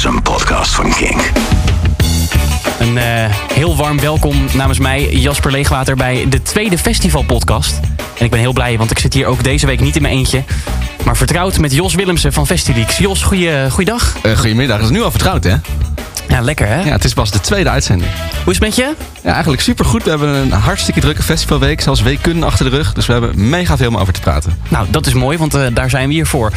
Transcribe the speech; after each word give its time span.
is 0.00 0.06
een 0.06 0.22
podcast 0.22 0.74
van 0.74 0.94
Kink. 0.94 1.32
Een 2.78 2.96
uh, 2.96 3.02
heel 3.52 3.76
warm 3.76 4.00
welkom 4.00 4.44
namens 4.54 4.78
mij, 4.78 5.12
Jasper 5.12 5.50
Leegwater, 5.50 5.96
bij 5.96 6.26
de 6.28 6.42
tweede 6.42 6.78
festivalpodcast. 6.78 7.80
En 8.18 8.24
ik 8.24 8.30
ben 8.30 8.40
heel 8.40 8.52
blij, 8.52 8.78
want 8.78 8.90
ik 8.90 8.98
zit 8.98 9.14
hier 9.14 9.26
ook 9.26 9.44
deze 9.44 9.66
week 9.66 9.80
niet 9.80 9.96
in 9.96 10.02
mijn 10.02 10.14
eentje. 10.14 10.42
Maar 11.04 11.16
vertrouwd 11.16 11.58
met 11.58 11.74
Jos 11.74 11.94
Willemsen 11.94 12.32
van 12.32 12.46
Festileaks. 12.46 12.98
Jos, 12.98 13.22
goeie, 13.22 13.70
goeiedag. 13.70 14.16
Uh, 14.22 14.36
goedemiddag. 14.36 14.76
Dat 14.76 14.90
is 14.90 14.96
nu 14.96 15.02
al 15.02 15.10
vertrouwd, 15.10 15.44
hè? 15.44 15.56
Ja, 16.28 16.40
lekker 16.40 16.66
hè? 16.66 16.80
Ja, 16.80 16.92
het 16.92 17.04
is 17.04 17.14
pas 17.14 17.30
de 17.30 17.40
tweede 17.40 17.70
uitzending. 17.70 18.10
Hoe 18.44 18.52
is 18.52 18.58
het 18.58 18.66
met 18.66 18.76
je? 18.76 18.94
Ja, 19.22 19.32
eigenlijk 19.32 19.62
supergoed. 19.62 20.02
We 20.02 20.10
hebben 20.10 20.28
een 20.28 20.52
hartstikke 20.52 21.00
drukke 21.00 21.22
festivalweek, 21.22 21.80
zelfs 21.80 22.02
weekkunde 22.02 22.46
achter 22.46 22.70
de 22.70 22.76
rug. 22.76 22.92
Dus 22.92 23.06
we 23.06 23.12
hebben 23.12 23.48
mega 23.48 23.76
veel 23.76 23.88
om 23.88 23.96
over 23.96 24.12
te 24.12 24.20
praten. 24.20 24.58
Nou, 24.68 24.86
dat 24.90 25.06
is 25.06 25.12
mooi, 25.12 25.38
want 25.38 25.54
uh, 25.54 25.66
daar 25.72 25.90
zijn 25.90 26.08
we 26.08 26.14
hier 26.14 26.26
voor. 26.26 26.52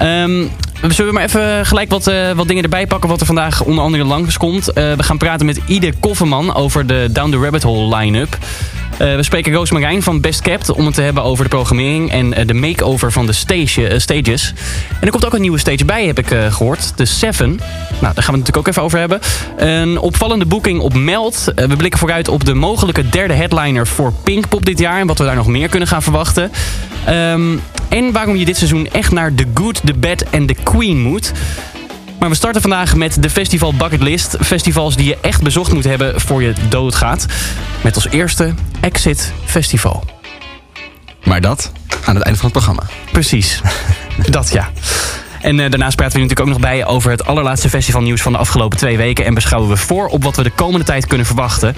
Um, 0.00 0.50
zullen 0.80 1.06
we 1.06 1.12
maar 1.12 1.24
even 1.24 1.66
gelijk 1.66 1.90
wat, 1.90 2.08
uh, 2.08 2.30
wat 2.30 2.48
dingen 2.48 2.62
erbij 2.62 2.86
pakken 2.86 3.08
wat 3.08 3.20
er 3.20 3.26
vandaag 3.26 3.62
onder 3.62 3.84
andere 3.84 4.04
langs 4.04 4.36
komt. 4.36 4.68
Uh, 4.68 4.74
we 4.74 5.02
gaan 5.02 5.18
praten 5.18 5.46
met 5.46 5.60
Ide 5.66 5.92
Kofferman 6.00 6.54
over 6.54 6.86
de 6.86 7.08
Down 7.10 7.30
the 7.30 7.38
Rabbit 7.38 7.62
Hole 7.62 7.96
line-up. 7.96 8.38
Uh, 9.02 9.14
we 9.14 9.22
spreken 9.22 9.52
Roos 9.52 9.70
Marijn 9.70 10.02
van 10.02 10.20
Best 10.20 10.42
Kept 10.42 10.70
om 10.70 10.86
het 10.86 10.94
te 10.94 11.02
hebben 11.02 11.22
over 11.22 11.44
de 11.44 11.50
programmering 11.50 12.10
en 12.10 12.38
uh, 12.38 12.46
de 12.46 12.54
makeover 12.54 13.12
van 13.12 13.26
de 13.26 13.32
stage, 13.32 13.92
uh, 13.92 13.98
stages. 13.98 14.54
En 15.00 15.06
er 15.06 15.10
komt 15.10 15.26
ook 15.26 15.34
een 15.34 15.40
nieuwe 15.40 15.58
stage 15.58 15.84
bij, 15.84 16.06
heb 16.06 16.18
ik 16.18 16.26
gehoord. 16.26 16.92
De 16.96 17.04
Seven. 17.04 17.48
Nou, 17.48 17.60
daar 18.00 18.00
gaan 18.00 18.14
we 18.14 18.20
het 18.22 18.24
natuurlijk 18.24 18.56
ook 18.56 18.66
even 18.66 18.82
over 18.82 18.98
hebben. 18.98 19.20
Een 19.56 19.98
opvallende 19.98 20.46
boeking 20.46 20.80
op 20.80 20.94
Meld. 20.94 21.52
we 21.54 21.76
blikken 21.76 21.98
vooruit 21.98 22.28
op 22.28 22.44
de 22.44 22.54
mogelijke 22.54 23.08
derde 23.08 23.34
headliner 23.34 23.86
voor 23.86 24.12
Pinkpop 24.22 24.64
dit 24.64 24.78
jaar. 24.78 25.00
En 25.00 25.06
wat 25.06 25.18
we 25.18 25.24
daar 25.24 25.36
nog 25.36 25.46
meer 25.46 25.68
kunnen 25.68 25.88
gaan 25.88 26.02
verwachten. 26.02 26.50
Um, 27.08 27.60
en 27.88 28.12
waarom 28.12 28.36
je 28.36 28.44
dit 28.44 28.56
seizoen 28.56 28.88
echt 28.92 29.12
naar 29.12 29.34
The 29.34 29.46
Good, 29.54 29.80
The 29.84 29.94
Bad 29.94 30.24
en 30.30 30.46
The 30.46 30.56
Queen 30.62 31.00
moet. 31.00 31.32
Maar 32.18 32.28
we 32.28 32.36
starten 32.36 32.60
vandaag 32.60 32.96
met 32.96 33.22
de 33.22 33.30
Festival 33.30 33.74
Bucketlist. 33.74 34.36
Festivals 34.40 34.96
die 34.96 35.06
je 35.06 35.18
echt 35.20 35.42
bezocht 35.42 35.72
moet 35.72 35.84
hebben 35.84 36.20
voor 36.20 36.42
je 36.42 36.52
doodgaat. 36.68 37.26
Met 37.80 37.94
als 37.94 38.08
eerste 38.08 38.54
Exit 38.82 39.32
Festival. 39.44 40.04
Maar 41.24 41.40
dat 41.40 41.72
aan 42.04 42.14
het 42.14 42.24
einde 42.24 42.40
van 42.40 42.50
het 42.50 42.58
programma. 42.58 42.82
Precies. 43.12 43.60
dat 44.30 44.50
ja. 44.52 44.70
En 45.40 45.58
uh, 45.58 45.70
daarnaast 45.70 45.96
praten 45.96 46.14
we 46.14 46.22
natuurlijk 46.22 46.48
ook 46.48 46.54
nog 46.54 46.70
bij 46.70 46.86
over 46.86 47.10
het 47.10 47.24
allerlaatste 47.24 47.68
festivalnieuws 47.68 48.22
van 48.22 48.32
de 48.32 48.38
afgelopen 48.38 48.78
twee 48.78 48.96
weken. 48.96 49.24
En 49.24 49.34
beschouwen 49.34 49.70
we 49.70 49.76
voor 49.76 50.06
op 50.06 50.24
wat 50.24 50.36
we 50.36 50.42
de 50.42 50.50
komende 50.50 50.86
tijd 50.86 51.06
kunnen 51.06 51.26
verwachten. 51.26 51.74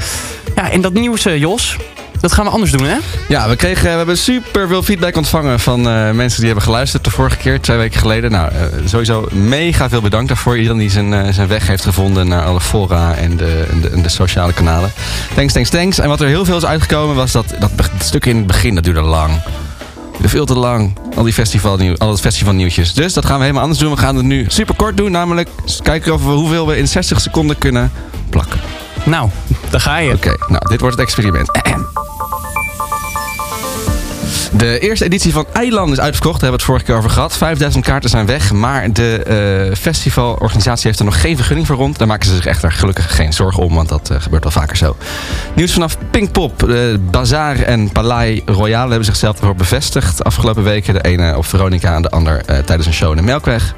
Ja, 0.57 0.71
en 0.71 0.81
dat 0.81 0.93
nieuws, 0.93 1.27
uh, 1.27 1.39
Jos, 1.39 1.77
dat 2.21 2.33
gaan 2.33 2.45
we 2.45 2.51
anders 2.51 2.71
doen, 2.71 2.85
hè? 2.85 2.97
Ja, 3.29 3.49
we, 3.49 3.57
kregen, 3.57 3.83
we 3.83 3.97
hebben 3.97 4.19
super 4.19 4.69
veel 4.69 4.83
feedback 4.83 5.17
ontvangen 5.17 5.61
van 5.61 5.89
uh, 5.89 6.11
mensen 6.11 6.39
die 6.39 6.47
hebben 6.47 6.65
geluisterd 6.65 7.05
de 7.05 7.11
vorige 7.11 7.37
keer, 7.37 7.61
twee 7.61 7.77
weken 7.77 8.01
geleden. 8.01 8.31
Nou, 8.31 8.53
uh, 8.53 8.61
sowieso 8.85 9.29
mega 9.33 9.89
veel 9.89 10.01
bedankt 10.01 10.29
daarvoor. 10.29 10.57
Iedereen 10.57 10.79
die 10.79 10.91
zijn, 10.91 11.13
uh, 11.13 11.29
zijn 11.31 11.49
weg 11.49 11.67
heeft 11.67 11.85
gevonden 11.85 12.29
naar 12.29 12.45
alle 12.45 12.61
fora 12.61 13.15
en 13.15 13.37
de, 13.37 13.67
de, 13.83 14.01
de, 14.01 14.09
sociale 14.09 14.53
kanalen. 14.53 14.93
Thanks, 15.35 15.53
thanks, 15.53 15.71
thanks. 15.71 15.99
En 15.99 16.09
wat 16.09 16.21
er 16.21 16.27
heel 16.27 16.45
veel 16.45 16.57
is 16.57 16.65
uitgekomen 16.65 17.17
was 17.17 17.33
dat, 17.33 17.55
dat 17.59 17.91
stuk 17.99 18.27
in 18.27 18.37
het 18.37 18.47
begin, 18.47 18.75
dat 18.75 18.85
duurde 18.85 19.01
lang. 19.01 19.43
duurde 20.13 20.29
veel 20.29 20.47
te 20.47 20.59
lang. 20.59 20.97
Al 21.17 21.23
die 21.23 21.33
festivalnieuw, 21.33 21.97
al 21.97 22.11
het 22.11 22.21
festivalnieuwtjes. 22.21 22.95
Dus 22.95 23.13
dat 23.13 23.25
gaan 23.25 23.37
we 23.37 23.41
helemaal 23.41 23.63
anders 23.63 23.81
doen. 23.81 23.91
We 23.91 23.97
gaan 23.97 24.17
het 24.17 24.25
nu 24.25 24.45
super 24.49 24.75
kort 24.75 24.97
doen. 24.97 25.11
Namelijk 25.11 25.49
kijken 25.83 26.15
of 26.15 26.25
we 26.25 26.31
hoeveel 26.31 26.67
we 26.67 26.77
in 26.77 26.89
60 26.89 27.21
seconden 27.21 27.59
kunnen 27.59 27.93
plakken. 28.31 28.61
Nou, 29.05 29.31
daar 29.71 29.81
ga 29.81 29.97
je. 29.97 30.13
Oké, 30.13 30.35
nou, 30.49 30.69
dit 30.69 30.81
wordt 30.81 30.97
het 30.97 31.07
experiment. 31.07 31.51
De 34.57 34.79
eerste 34.79 35.05
editie 35.05 35.33
van 35.33 35.47
Eiland 35.53 35.93
is 35.93 36.01
uitverkocht. 36.01 36.41
Daar 36.41 36.51
hebben 36.51 36.67
we 36.67 36.73
het 36.73 36.83
vorige 36.83 36.85
keer 36.85 36.95
over 36.95 37.11
gehad. 37.11 37.37
5000 37.37 37.85
kaarten 37.85 38.11
zijn 38.11 38.27
weg. 38.27 38.53
Maar 38.53 38.93
de 38.93 39.67
uh, 39.71 39.77
festivalorganisatie 39.77 40.87
heeft 40.87 40.99
er 40.99 41.05
nog 41.05 41.21
geen 41.21 41.37
vergunning 41.37 41.67
voor 41.67 41.77
rond. 41.77 41.99
Daar 41.99 42.07
maken 42.07 42.29
ze 42.29 42.35
zich 42.35 42.47
echter 42.47 42.73
gelukkig 42.73 43.17
geen 43.17 43.33
zorgen 43.33 43.63
om. 43.63 43.75
Want 43.75 43.89
dat 43.89 44.11
uh, 44.11 44.21
gebeurt 44.21 44.43
wel 44.43 44.53
vaker 44.53 44.77
zo. 44.77 44.97
Nieuws 45.55 45.73
vanaf 45.73 45.97
Pinkpop. 46.11 46.69
Uh, 46.69 46.79
Bazaar 47.11 47.61
en 47.61 47.93
Palais 47.93 48.41
Royale 48.47 48.89
hebben 48.89 49.05
zichzelf 49.05 49.39
ervoor 49.39 49.57
bevestigd. 49.57 50.25
Afgelopen 50.25 50.63
weken. 50.63 50.95
De 50.95 51.03
ene 51.03 51.37
op 51.37 51.47
Veronica 51.47 51.95
en 51.95 52.03
de 52.03 52.11
ander 52.11 52.45
tijdens 52.45 52.87
een 52.87 52.93
show 52.95 53.11
in 53.11 53.17
de 53.17 53.23
Melkweg. 53.23 53.75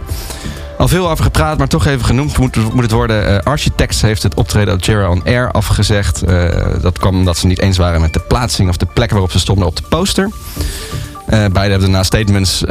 Al 0.78 0.88
veel 0.88 1.10
over 1.10 1.24
gepraat, 1.24 1.58
maar 1.58 1.68
toch 1.68 1.86
even 1.86 2.04
genoemd 2.04 2.38
moet, 2.38 2.74
moet 2.74 2.82
het 2.82 2.92
worden. 2.92 3.30
Uh, 3.30 3.38
Architects 3.38 4.02
heeft 4.02 4.22
het 4.22 4.34
optreden 4.34 4.74
op 4.74 4.84
Jira 4.84 5.10
on 5.10 5.22
Air 5.24 5.50
afgezegd. 5.50 6.28
Uh, 6.28 6.48
dat 6.80 6.98
kwam 6.98 7.14
omdat 7.14 7.36
ze 7.36 7.46
niet 7.46 7.60
eens 7.60 7.76
waren 7.76 8.00
met 8.00 8.12
de 8.12 8.20
plaatsing 8.20 8.68
of 8.68 8.76
de 8.76 8.86
plek 8.92 9.10
waarop 9.10 9.30
ze 9.30 9.38
stonden 9.38 9.66
op 9.66 9.76
de 9.76 9.82
poster. 9.88 10.24
Uh, 10.24 11.28
beide 11.28 11.58
hebben 11.58 11.80
daarna 11.80 12.02
statements 12.02 12.62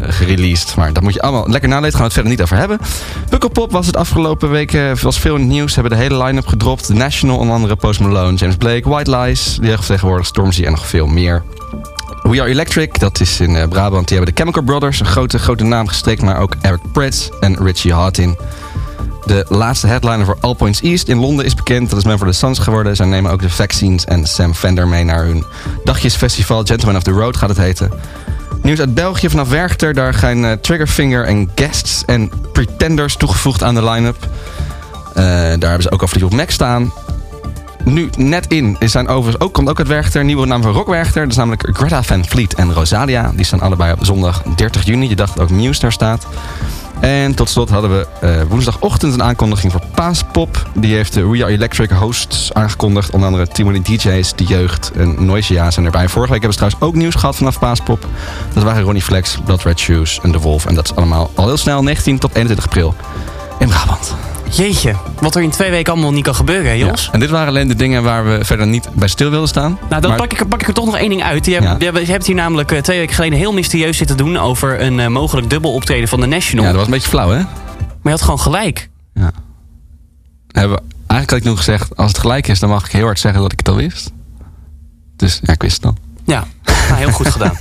gereleased. 0.00 0.76
Maar 0.76 0.92
dat 0.92 1.02
moet 1.02 1.14
je 1.14 1.22
allemaal 1.22 1.48
lekker 1.48 1.68
nalezen. 1.68 1.98
Gaan 1.98 2.00
we 2.00 2.04
het 2.04 2.12
verder 2.12 2.32
niet 2.32 2.42
over 2.42 2.56
hebben. 2.56 2.78
Pukkelpop 3.28 3.72
was 3.72 3.86
het 3.86 3.96
afgelopen 3.96 4.50
weken 4.50 5.02
was 5.02 5.18
veel 5.18 5.34
in 5.34 5.40
het 5.40 5.50
nieuws. 5.50 5.74
Hebben 5.74 5.92
de 5.92 5.98
hele 5.98 6.22
line-up 6.24 6.46
gedropt. 6.46 6.86
The 6.86 6.94
National, 6.94 7.38
onder 7.38 7.54
andere 7.54 7.76
Post 7.76 8.00
Malone, 8.00 8.36
James 8.36 8.56
Blake, 8.56 8.88
White 8.88 9.16
Lies. 9.16 9.58
Die 9.60 9.76
tegenwoordig 9.76 10.26
Stormzy 10.26 10.64
en 10.64 10.70
nog 10.70 10.86
veel 10.86 11.06
meer. 11.06 11.42
We 12.22 12.40
Are 12.40 12.50
Electric, 12.50 12.98
dat 12.98 13.20
is 13.20 13.40
in 13.40 13.54
uh, 13.54 13.64
Brabant. 13.68 14.08
Die 14.08 14.16
hebben 14.16 14.34
de 14.34 14.40
Chemical 14.42 14.62
Brothers, 14.62 15.00
een 15.00 15.06
grote, 15.06 15.38
grote 15.38 15.64
naam 15.64 15.88
gestrekt. 15.88 16.22
Maar 16.22 16.38
ook 16.38 16.54
Eric 16.60 16.80
Prydz 16.92 17.28
en 17.40 17.56
Richie 17.64 17.92
Hawtin. 17.92 18.36
De 19.24 19.44
laatste 19.48 19.86
headliner 19.86 20.24
voor 20.24 20.36
All 20.40 20.54
Points 20.54 20.80
East 20.80 21.08
in 21.08 21.18
Londen 21.18 21.44
is 21.44 21.54
bekend. 21.54 21.90
Dat 21.90 21.98
is 21.98 22.04
Men 22.04 22.18
for 22.18 22.26
the 22.26 22.32
Suns 22.32 22.58
geworden. 22.58 22.96
Zij 22.96 23.06
nemen 23.06 23.30
ook 23.30 23.40
de 23.40 23.50
Vaccines 23.50 24.04
en 24.04 24.26
Sam 24.26 24.54
Fender 24.54 24.88
mee 24.88 25.04
naar 25.04 25.24
hun 25.24 25.44
dagjesfestival. 25.84 26.64
Gentlemen 26.64 26.96
of 26.96 27.02
the 27.02 27.10
Road 27.10 27.36
gaat 27.36 27.48
het 27.48 27.58
heten. 27.58 27.90
Nieuws 28.62 28.80
uit 28.80 28.94
België 28.94 29.30
vanaf 29.30 29.48
Werchter. 29.48 29.94
Daar 29.94 30.14
gaan 30.14 30.44
uh, 30.44 30.52
Triggerfinger 30.52 31.24
en 31.24 31.50
Guests 31.54 32.04
en 32.06 32.30
Pretenders 32.52 33.16
toegevoegd 33.16 33.62
aan 33.62 33.74
de 33.74 33.84
line-up. 33.84 34.16
Uh, 34.20 35.24
daar 35.24 35.58
hebben 35.58 35.82
ze 35.82 35.90
ook 35.90 36.02
over 36.02 36.24
op 36.24 36.32
Mac 36.32 36.50
staan 36.50 36.92
nu 37.92 38.10
net 38.16 38.46
in 38.46 38.76
zijn 38.80 39.08
overigens 39.08 39.44
ook, 39.44 39.52
komt 39.52 39.68
ook 39.68 39.78
het 39.78 39.88
Werchter, 39.88 40.24
nieuwe 40.24 40.46
naam 40.46 40.62
van 40.62 40.72
Rock 40.72 40.86
Werchter. 40.86 41.22
Dat 41.22 41.30
is 41.30 41.36
namelijk 41.36 41.68
Greta 41.72 42.02
Van 42.02 42.24
Fleet 42.26 42.54
en 42.54 42.72
Rosalia. 42.72 43.32
Die 43.34 43.44
staan 43.44 43.60
allebei 43.60 43.92
op 43.92 44.04
zondag 44.04 44.42
30 44.56 44.84
juni. 44.84 45.08
Je 45.08 45.16
dacht 45.16 45.36
dat 45.36 45.42
ook 45.42 45.50
Muse 45.50 45.80
daar 45.80 45.92
staat. 45.92 46.26
En 47.00 47.34
tot 47.34 47.48
slot 47.48 47.70
hadden 47.70 47.90
we 47.90 48.06
uh, 48.24 48.42
woensdagochtend 48.48 49.14
een 49.14 49.22
aankondiging 49.22 49.72
voor 49.72 49.82
Paaspop. 49.94 50.68
Die 50.74 50.94
heeft 50.94 51.14
de 51.14 51.26
We 51.26 51.42
Are 51.44 51.52
Electric 51.52 51.90
hosts 51.90 52.54
aangekondigd. 52.54 53.10
Onder 53.10 53.28
andere 53.28 53.48
Timony 53.48 53.82
DJ's, 53.82 54.34
De 54.34 54.44
Jeugd 54.44 54.90
en 54.90 55.24
Noisia 55.26 55.70
zijn 55.70 55.86
erbij. 55.86 56.08
Vorige 56.08 56.32
week 56.32 56.42
hebben 56.42 56.58
ze 56.58 56.58
trouwens 56.58 56.82
ook 56.82 57.02
nieuws 57.02 57.14
gehad 57.14 57.36
vanaf 57.36 57.58
Paaspop. 57.58 58.06
Dat 58.52 58.62
waren 58.62 58.82
Ronnie 58.82 59.02
Flex, 59.02 59.38
Blood 59.44 59.62
Red 59.62 59.78
Shoes 59.78 60.20
en 60.22 60.32
The 60.32 60.38
Wolf. 60.38 60.66
En 60.66 60.74
dat 60.74 60.84
is 60.84 60.96
allemaal 60.96 61.30
al 61.34 61.46
heel 61.46 61.56
snel, 61.56 61.82
19 61.82 62.18
tot 62.18 62.34
21 62.34 62.64
april 62.64 62.94
in 63.58 63.68
Brabant. 63.68 64.14
Jeetje, 64.50 64.94
wat 65.20 65.34
er 65.34 65.42
in 65.42 65.50
twee 65.50 65.70
weken 65.70 65.92
allemaal 65.92 66.12
niet 66.12 66.24
kan 66.24 66.34
gebeuren, 66.34 66.78
Jos. 66.78 67.04
Ja, 67.04 67.12
en 67.12 67.20
dit 67.20 67.30
waren 67.30 67.48
alleen 67.48 67.68
de 67.68 67.76
dingen 67.76 68.02
waar 68.02 68.24
we 68.24 68.44
verder 68.44 68.66
niet 68.66 68.88
bij 68.94 69.08
stil 69.08 69.30
wilden 69.30 69.48
staan. 69.48 69.78
Nou, 69.88 70.02
dan 70.02 70.16
pak, 70.16 70.32
ik, 70.32 70.48
pak 70.48 70.60
ik 70.60 70.68
er 70.68 70.74
toch 70.74 70.84
nog 70.84 70.96
één 70.96 71.08
ding 71.08 71.22
uit. 71.22 71.46
Je, 71.46 71.50
ja. 71.50 71.76
hebt, 71.78 71.98
je 71.98 72.12
hebt 72.12 72.26
hier 72.26 72.34
namelijk 72.34 72.72
uh, 72.72 72.78
twee 72.78 72.98
weken 72.98 73.14
geleden 73.14 73.38
heel 73.38 73.52
mysterieus 73.52 73.96
zitten 73.96 74.16
doen... 74.16 74.36
over 74.36 74.80
een 74.80 74.98
uh, 74.98 75.06
mogelijk 75.06 75.50
dubbel 75.50 75.72
optreden 75.72 76.08
van 76.08 76.20
de 76.20 76.26
National. 76.26 76.64
Ja, 76.64 76.70
dat 76.70 76.78
was 76.78 76.86
een 76.86 76.94
beetje 76.94 77.08
flauw, 77.08 77.30
hè? 77.30 77.38
Maar 77.38 77.98
je 78.02 78.10
had 78.10 78.22
gewoon 78.22 78.40
gelijk. 78.40 78.88
Ja. 79.14 79.30
Hebben, 80.48 80.80
eigenlijk 81.06 81.30
had 81.30 81.38
ik 81.38 81.44
nog 81.44 81.56
gezegd, 81.56 81.96
als 81.96 82.08
het 82.08 82.18
gelijk 82.18 82.48
is... 82.48 82.58
dan 82.58 82.68
mag 82.68 82.86
ik 82.86 82.92
heel 82.92 83.04
hard 83.04 83.18
zeggen 83.18 83.42
dat 83.42 83.52
ik 83.52 83.58
het 83.58 83.68
al 83.68 83.76
wist. 83.76 84.12
Dus 85.16 85.40
ja, 85.42 85.52
ik 85.52 85.62
wist 85.62 85.74
het 85.74 85.82
dan. 85.82 85.96
Ja, 86.24 86.46
nou, 86.88 86.98
heel 86.98 87.10
goed 87.10 87.28
gedaan. 87.28 87.58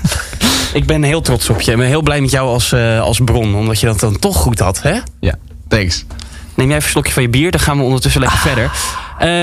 Ik 0.74 0.86
ben 0.86 1.04
heel 1.04 1.22
trots 1.22 1.50
op 1.50 1.62
je. 1.62 1.72
Ik 1.72 1.78
ben 1.78 1.88
heel 1.88 2.02
blij 2.02 2.22
met 2.22 2.32
jou 2.32 2.48
als, 2.48 2.72
uh, 2.72 3.02
als 3.02 3.20
bron. 3.26 3.56
Omdat 3.56 3.80
je 3.80 3.86
dat 3.86 4.00
dan 4.00 4.20
toch 4.20 4.38
goed 4.38 4.60
had, 4.60 4.82
hè? 4.82 5.00
Ja, 5.20 5.36
thanks. 5.68 6.06
Neem 6.58 6.68
jij 6.68 6.76
even 6.76 6.88
een 6.88 6.94
slokje 6.94 7.14
van 7.14 7.24
je 7.24 7.30
bier, 7.30 7.52
dan 7.52 7.60
gaan 7.60 7.78
we 7.78 7.84
ondertussen 7.84 8.22
lekker 8.22 8.40
verder. 8.40 8.64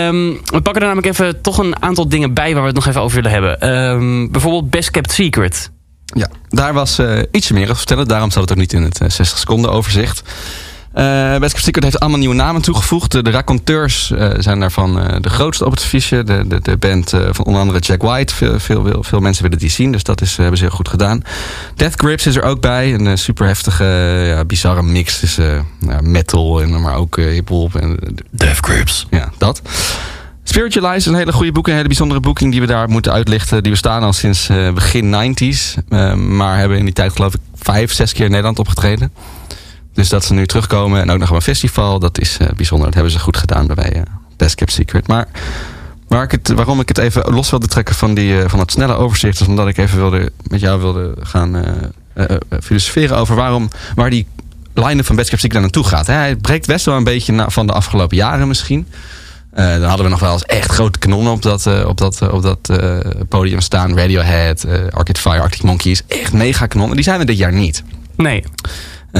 Um, 0.07 0.33
we 0.45 0.61
pakken 0.61 0.83
er 0.83 0.89
namelijk 0.89 1.07
even 1.07 1.41
toch 1.41 1.59
een 1.59 1.83
aantal 1.83 2.09
dingen 2.09 2.35
bij 2.35 2.53
waar 2.53 2.61
we 2.61 2.67
het 2.67 2.77
nog 2.77 2.87
even 2.87 3.01
over 3.01 3.23
willen 3.23 3.31
hebben. 3.31 3.75
Um, 3.77 4.31
bijvoorbeeld 4.31 4.71
Best 4.71 4.91
Kept 4.91 5.13
Secret. 5.13 5.71
Ja, 6.05 6.29
daar 6.49 6.73
was 6.73 6.99
uh, 6.99 7.23
iets 7.31 7.51
meer 7.51 7.67
te 7.67 7.75
vertellen. 7.75 8.09
Daarom 8.09 8.31
staat 8.31 8.43
het 8.43 8.53
ook 8.53 8.59
niet 8.59 8.73
in 8.73 8.83
het 8.83 9.01
uh, 9.01 9.09
60 9.09 9.39
seconden 9.39 9.71
overzicht. 9.73 10.23
Best 10.95 11.53
Kept 11.53 11.65
Secret 11.65 11.85
heeft 11.85 12.01
allemaal 12.01 12.19
nieuwe 12.19 12.35
namen 12.35 12.63
toegevoegd. 12.63 13.13
De, 13.13 13.23
de 13.23 13.31
raconteurs 13.31 14.11
uh, 14.11 14.31
zijn 14.39 14.61
daarvan 14.61 14.99
uh, 14.99 15.17
de 15.21 15.31
grootste 15.31 15.65
op 15.65 15.71
het 15.71 15.83
fiche. 15.83 16.23
De, 16.23 16.45
de, 16.47 16.61
de 16.61 16.77
band 16.77 17.11
van 17.11 17.45
onder 17.45 17.61
andere 17.61 17.79
Jack 17.79 18.03
White. 18.03 18.35
Veel, 18.35 18.61
veel, 18.61 19.03
veel 19.03 19.21
mensen 19.21 19.43
willen 19.43 19.59
die 19.59 19.71
zien, 19.71 19.93
dus 19.93 20.03
dat 20.03 20.21
is, 20.21 20.37
hebben 20.37 20.57
ze 20.57 20.65
heel 20.65 20.75
goed 20.75 20.89
gedaan. 20.89 21.23
Death 21.75 21.95
Grips 21.97 22.27
is 22.27 22.37
er 22.37 22.43
ook 22.43 22.61
bij. 22.61 22.95
Een 22.95 23.19
super 23.19 23.47
heftige, 23.47 23.85
ja, 24.27 24.45
bizarre 24.45 24.83
mix 24.83 25.19
tussen 25.19 25.67
metal, 26.01 26.63
en, 26.63 26.81
maar 26.81 26.95
ook 26.95 27.17
hip-hop. 27.17 27.73
Death 28.31 28.59
Grips. 28.61 29.07
Ja, 29.11 29.33
dat. 29.39 29.63
Spiritualize 30.45 30.97
is 30.97 31.07
een 31.07 31.15
hele 31.15 31.33
goede 31.33 31.53
boek, 31.53 31.67
een 31.67 31.75
hele 31.75 31.87
bijzondere 31.89 32.21
boeking 32.21 32.51
die 32.51 32.61
we 32.61 32.67
daar 32.67 32.89
moeten 32.89 33.13
uitlichten. 33.13 33.63
Die 33.63 33.73
bestaan 33.73 34.03
al 34.03 34.13
sinds 34.13 34.49
begin 34.75 35.35
90s. 35.35 35.89
maar 36.17 36.59
hebben 36.59 36.79
in 36.79 36.85
die 36.85 36.95
tijd 36.95 37.13
geloof 37.13 37.35
ik 37.35 37.41
vijf, 37.55 37.93
zes 37.93 38.13
keer 38.13 38.25
in 38.25 38.31
Nederland 38.31 38.59
opgetreden. 38.59 39.13
Dus 39.95 40.09
dat 40.09 40.25
ze 40.25 40.35
nu 40.35 40.47
terugkomen 40.47 41.01
en 41.01 41.11
ook 41.11 41.19
nog 41.19 41.31
een 41.31 41.43
festival, 41.43 41.99
dat 41.99 42.21
is 42.21 42.39
uh, 42.41 42.49
bijzonder. 42.57 42.87
Dat 42.87 42.95
hebben 42.95 43.13
ze 43.13 43.19
goed 43.19 43.37
gedaan 43.37 43.67
bij 43.67 43.97
uh, 43.97 44.03
Best 44.37 44.55
Kept 44.55 44.73
Secret. 44.73 45.07
Maar 45.07 45.29
waar 46.09 46.23
ik 46.23 46.31
het, 46.31 46.49
waarom 46.49 46.81
ik 46.81 46.89
het 46.89 46.99
even 46.99 47.33
los 47.35 47.51
wilde 47.51 47.67
trekken 47.67 47.95
van, 47.95 48.15
die, 48.15 48.33
uh, 48.33 48.45
van 48.47 48.59
het 48.59 48.71
snelle 48.71 48.95
overzicht... 48.95 49.41
is 49.41 49.47
omdat 49.47 49.69
ik 49.69 49.77
even 49.77 49.99
wilde, 49.99 50.33
met 50.43 50.61
jou 50.61 50.81
wilde 50.81 51.15
gaan 51.21 51.65
filosoferen 52.63 53.17
over 53.17 53.37
waarom, 53.37 53.71
waar 53.95 54.11
die 54.11 54.27
line-up 54.75 55.07
van 55.07 55.17
Best 55.17 55.29
Kept 55.29 55.41
Secret 55.41 55.61
naartoe 55.61 55.85
gaat. 55.85 56.07
Hij 56.07 56.37
breekt 56.37 56.67
best 56.67 56.85
wel 56.85 56.97
een 56.97 57.05
beetje 57.05 57.45
van 57.49 57.67
de 57.67 57.73
afgelopen 57.73 58.17
jaren 58.17 58.49
misschien. 58.49 58.87
Dan 59.55 59.83
hadden 59.83 60.05
we 60.05 60.11
nog 60.11 60.21
wel 60.21 60.33
eens 60.33 60.45
echt 60.45 60.71
grote 60.71 60.99
kanonnen 60.99 61.33
op 61.33 61.43
dat, 61.43 61.85
op 61.87 61.99
dat, 61.99 62.31
op 62.31 62.43
dat 62.43 62.79
podium 63.29 63.61
staan. 63.61 63.97
Radiohead, 63.97 64.67
Arcade 64.91 65.21
Fire, 65.21 65.41
Arctic 65.41 65.63
Monkeys. 65.63 66.03
Echt 66.07 66.33
mega 66.33 66.67
kanonnen. 66.67 66.97
Die 66.97 67.05
zijn 67.05 67.21
er 67.21 67.27
dit 67.27 67.39
jaar 67.39 67.53
niet. 67.53 67.83
Nee. 68.17 68.45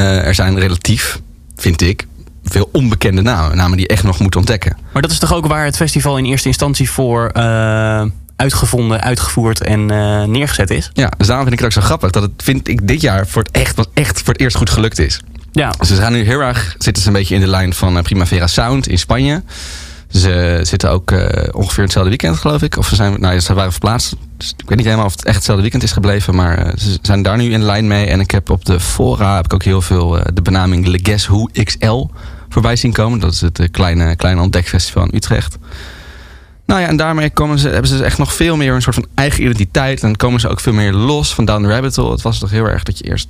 Er 0.03 0.35
zijn 0.35 0.59
relatief, 0.59 1.21
vind 1.57 1.81
ik, 1.81 2.07
veel 2.45 2.69
onbekende 2.73 3.23
namen. 3.23 3.57
Namen 3.57 3.77
die 3.77 3.87
je 3.87 3.93
echt 3.93 4.03
nog 4.03 4.19
moet 4.19 4.37
ontdekken. 4.37 4.77
Maar 4.93 5.03
dat 5.03 5.11
is 5.11 5.19
toch 5.19 5.35
ook 5.35 5.47
waar 5.47 5.65
het 5.65 5.77
festival 5.77 6.19
in 6.19 6.25
eerste 6.25 6.49
instantie 6.49 6.91
voor 6.91 7.33
uitgevonden, 8.37 9.01
uitgevoerd 9.01 9.61
en 9.61 9.87
neergezet 10.31 10.71
is? 10.71 10.91
Ja, 10.93 11.13
dus 11.17 11.27
daarom 11.27 11.47
vind 11.47 11.61
ik 11.61 11.65
het 11.65 11.77
ook 11.77 11.83
zo 11.83 11.89
grappig. 11.89 12.11
Dat 12.11 12.23
het, 12.23 12.33
vind 12.37 12.69
ik, 12.69 12.89
dit 12.89 13.01
jaar 13.01 13.27
voor 13.27 13.43
het 13.43 13.51
echt, 13.51 13.77
wat 13.77 13.89
echt 13.95 14.19
voor 14.23 14.33
het 14.33 14.43
eerst 14.43 14.57
goed 14.57 14.71
gelukt 14.71 14.99
is. 14.99 15.21
Ja. 15.53 15.73
Dus 15.79 15.89
ze 15.89 15.97
gaan 15.97 16.13
nu 16.13 16.25
heel 16.25 16.41
erg, 16.41 16.75
zitten 16.79 17.03
ze 17.03 17.09
een 17.09 17.15
beetje 17.15 17.35
in 17.35 17.41
de 17.41 17.47
lijn 17.47 17.75
van 17.75 18.03
Primavera 18.03 18.47
Sound 18.47 18.89
in 18.89 18.99
Spanje. 18.99 19.43
Ze 20.15 20.61
zitten 20.63 20.91
ook 20.91 21.11
uh, 21.11 21.29
ongeveer 21.53 21.83
hetzelfde 21.83 22.11
weekend, 22.11 22.37
geloof 22.37 22.63
ik. 22.63 22.77
Of 22.77 22.89
ze, 22.89 22.95
zijn, 22.95 23.21
nou, 23.21 23.41
ze 23.41 23.55
waren 23.55 23.71
verplaatst. 23.71 24.15
Dus 24.37 24.55
ik 24.57 24.69
weet 24.69 24.77
niet 24.77 24.87
helemaal 24.87 25.07
of 25.07 25.13
het 25.13 25.25
echt 25.25 25.35
hetzelfde 25.35 25.63
weekend 25.63 25.83
is 25.83 25.93
gebleven. 25.93 26.35
Maar 26.35 26.67
uh, 26.67 26.73
ze 26.77 26.99
zijn 27.03 27.23
daar 27.23 27.37
nu 27.37 27.53
in 27.53 27.63
lijn 27.63 27.87
mee. 27.87 28.07
En 28.07 28.21
ik 28.21 28.31
heb 28.31 28.51
op 28.51 28.65
de 28.65 28.81
fora 28.81 29.37
heb 29.37 29.45
ik 29.45 29.55
ook 29.55 29.63
heel 29.63 29.83
veel 29.83 30.19
uh, 30.19 30.25
de 30.35 30.43
benaming 30.43 30.87
Le 30.87 30.99
Guess 31.03 31.27
Who 31.27 31.49
XL 31.65 32.07
voorbij 32.49 32.77
zien 32.77 32.93
komen. 32.93 33.19
Dat 33.19 33.33
is 33.33 33.41
het 33.41 33.69
kleine, 33.71 34.17
kleine 34.17 34.41
ontdekfestival 34.41 35.03
in 35.03 35.15
Utrecht. 35.15 35.57
Nou 36.67 36.81
ja, 36.81 36.87
en 36.87 36.97
daarmee 36.97 37.31
komen 37.31 37.59
ze, 37.59 37.69
hebben 37.69 37.91
ze 37.91 38.05
echt 38.05 38.19
nog 38.19 38.35
veel 38.35 38.57
meer 38.57 38.75
een 38.75 38.83
soort 38.83 38.95
van 38.95 39.07
eigen 39.15 39.43
identiteit. 39.43 40.03
En 40.03 40.17
komen 40.17 40.41
ze 40.41 40.49
ook 40.49 40.61
veel 40.61 40.73
meer 40.73 40.93
los 40.93 41.35
van 41.35 41.45
Down 41.45 41.63
the 41.63 41.69
Rabbit 41.69 41.97
Hole. 41.97 42.13
Het 42.13 42.23
was 42.23 42.39
toch 42.39 42.51
heel 42.51 42.67
erg 42.67 42.83
dat 42.83 42.99
je 42.99 43.05
eerst... 43.05 43.29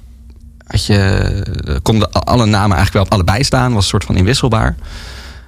Had 0.67 0.87
je, 0.87 1.81
konden 1.83 2.13
alle 2.13 2.47
namen 2.47 2.77
eigenlijk 2.77 2.93
wel 2.93 3.03
op 3.03 3.13
allebei 3.13 3.45
staan. 3.45 3.73
Was 3.73 3.83
een 3.83 3.89
soort 3.89 4.05
van 4.05 4.17
inwisselbaar 4.17 4.77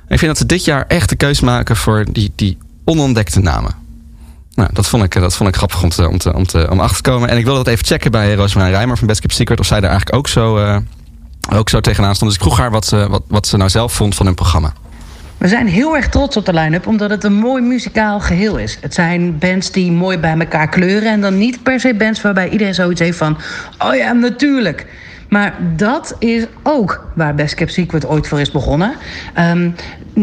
ik 0.08 0.18
vind 0.18 0.26
dat 0.26 0.38
ze 0.38 0.46
dit 0.46 0.64
jaar 0.64 0.84
echt 0.88 1.08
de 1.08 1.16
keus 1.16 1.40
maken 1.40 1.76
voor 1.76 2.04
die, 2.12 2.32
die 2.34 2.58
onontdekte 2.84 3.40
namen. 3.40 3.74
Nou, 4.54 4.70
dat 4.72 4.88
vond 4.88 5.02
ik, 5.02 5.12
dat 5.12 5.36
vond 5.36 5.48
ik 5.48 5.56
grappig 5.56 5.82
om, 5.82 5.88
te, 5.88 6.08
om, 6.08 6.18
te, 6.18 6.34
om, 6.34 6.46
te, 6.46 6.66
achter 6.66 7.02
te 7.02 7.10
komen. 7.10 7.28
En 7.28 7.38
ik 7.38 7.44
wilde 7.44 7.64
dat 7.64 7.72
even 7.72 7.86
checken 7.86 8.10
bij 8.10 8.34
Roosmarijn 8.34 8.74
Rijmer 8.74 8.98
van 8.98 9.06
Best 9.06 9.20
Kept 9.20 9.34
Secret. 9.34 9.60
Of 9.60 9.66
zij 9.66 9.80
daar 9.80 9.90
eigenlijk 9.90 10.18
ook 10.18 10.28
zo, 10.28 10.58
uh, 10.58 10.76
ook 11.52 11.68
zo 11.68 11.80
tegenaan 11.80 12.14
stond. 12.14 12.30
Dus 12.30 12.40
ik 12.40 12.46
vroeg 12.46 12.58
haar 12.58 12.70
wat 12.70 12.86
ze, 12.86 13.08
wat, 13.08 13.22
wat 13.28 13.46
ze 13.46 13.56
nou 13.56 13.70
zelf 13.70 13.92
vond 13.92 14.14
van 14.14 14.26
hun 14.26 14.34
programma. 14.34 14.72
We 15.38 15.48
zijn 15.48 15.66
heel 15.66 15.96
erg 15.96 16.08
trots 16.08 16.36
op 16.36 16.44
de 16.44 16.52
line-up, 16.52 16.86
omdat 16.86 17.10
het 17.10 17.24
een 17.24 17.34
mooi 17.34 17.62
muzikaal 17.62 18.20
geheel 18.20 18.56
is. 18.56 18.78
Het 18.80 18.94
zijn 18.94 19.38
bands 19.38 19.70
die 19.70 19.92
mooi 19.92 20.18
bij 20.18 20.38
elkaar 20.38 20.68
kleuren. 20.68 21.12
En 21.12 21.20
dan 21.20 21.38
niet 21.38 21.62
per 21.62 21.80
se 21.80 21.94
bands 21.94 22.22
waarbij 22.22 22.48
iedereen 22.48 22.74
zoiets 22.74 23.00
heeft 23.00 23.18
van... 23.18 23.38
oh 23.78 23.94
ja, 23.94 24.12
natuurlijk. 24.12 24.86
Maar 25.28 25.54
dat 25.76 26.16
is 26.18 26.46
ook 26.62 27.10
waar 27.14 27.34
Best 27.34 27.54
Kept 27.54 27.72
Secret 27.72 28.06
ooit 28.06 28.28
voor 28.28 28.40
is 28.40 28.50
begonnen. 28.50 28.92
Um, 29.38 29.74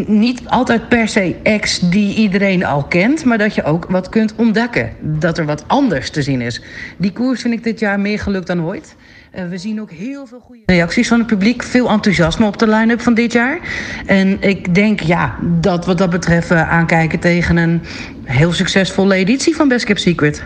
niet 0.08 0.42
altijd 0.46 0.90
per 0.90 1.08
se 1.08 1.36
acts 1.44 1.80
die 1.80 2.16
iedereen 2.16 2.66
al 2.66 2.84
kent, 2.84 3.26
maar 3.26 3.38
dat 3.38 3.56
je 3.56 3.64
ook 3.64 3.86
wat 3.90 4.10
kunt 4.10 4.34
ontdekken. 4.36 4.92
Dat 5.00 5.38
er 5.38 5.46
wat 5.46 5.64
anders 5.68 6.10
te 6.10 6.22
zien 6.22 6.42
is. 6.42 6.62
Die 6.98 7.12
koers 7.12 7.42
vind 7.42 7.54
ik 7.54 7.64
dit 7.64 7.80
jaar 7.80 8.00
meer 8.00 8.20
gelukt 8.20 8.48
dan 8.48 8.64
ooit. 8.64 8.96
Uh, 9.36 9.50
we 9.50 9.58
zien 9.58 9.82
ook 9.82 9.92
heel 9.92 10.26
veel 10.26 10.40
goede 10.40 10.62
reacties 10.66 11.08
van 11.08 11.18
het 11.18 11.28
publiek. 11.28 11.64
Veel 11.64 11.90
enthousiasme 11.90 12.46
op 12.46 12.60
de 12.60 12.68
line-up 12.68 13.02
van 13.02 13.14
dit 13.14 13.34
jaar. 13.34 13.60
En 14.06 14.42
ik 14.42 14.76
denk 14.76 15.00
ja, 15.00 15.36
dat 15.42 15.86
wat 15.86 15.98
dat 15.98 16.10
betreft 16.10 16.52
uh, 16.52 16.72
aankijken 16.72 17.20
tegen 17.20 17.58
een 17.58 17.82
heel 18.24 18.54
succesvolle 18.54 19.16
editie 19.16 19.56
van 19.56 19.68
Best 19.68 19.86
Kept 19.86 20.02
Secret. 20.02 20.44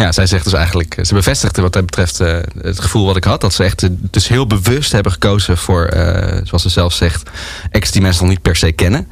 Ja, 0.00 0.12
zij 0.12 0.26
zegt 0.26 0.44
dus 0.44 0.52
eigenlijk, 0.52 0.98
ze 1.02 1.14
bevestigde 1.14 1.62
wat 1.62 1.72
dat 1.72 1.84
betreft 1.84 2.20
uh, 2.20 2.38
het 2.60 2.80
gevoel 2.80 3.06
wat 3.06 3.16
ik 3.16 3.24
had. 3.24 3.40
Dat 3.40 3.52
ze 3.52 3.64
echt 3.64 3.88
dus 4.00 4.28
heel 4.28 4.46
bewust 4.46 4.92
hebben 4.92 5.12
gekozen 5.12 5.56
voor, 5.56 5.90
uh, 5.94 6.40
zoals 6.44 6.62
ze 6.62 6.68
zelf 6.68 6.92
zegt, 6.92 7.30
acts 7.70 7.90
die 7.90 8.02
mensen 8.02 8.22
nog 8.22 8.32
niet 8.32 8.42
per 8.42 8.56
se 8.56 8.72
kennen. 8.72 9.08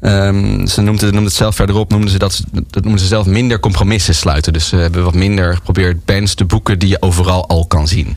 Um, 0.00 0.66
ze 0.66 0.80
noemde, 0.80 1.06
noemde 1.06 1.28
het 1.28 1.32
zelf 1.32 1.56
verderop, 1.56 1.90
noemden 1.90 2.10
ze 2.10 2.18
dat, 2.18 2.42
dat 2.70 2.82
noemden 2.82 3.00
ze 3.00 3.06
zelf 3.06 3.26
minder 3.26 3.60
compromissen 3.60 4.14
sluiten. 4.14 4.52
Dus 4.52 4.68
ze 4.68 4.76
hebben 4.76 5.04
wat 5.04 5.14
minder 5.14 5.54
geprobeerd 5.54 6.04
bands 6.04 6.34
te 6.34 6.44
boeken 6.44 6.78
die 6.78 6.88
je 6.88 7.02
overal 7.02 7.48
al 7.48 7.66
kan 7.66 7.88
zien 7.88 8.16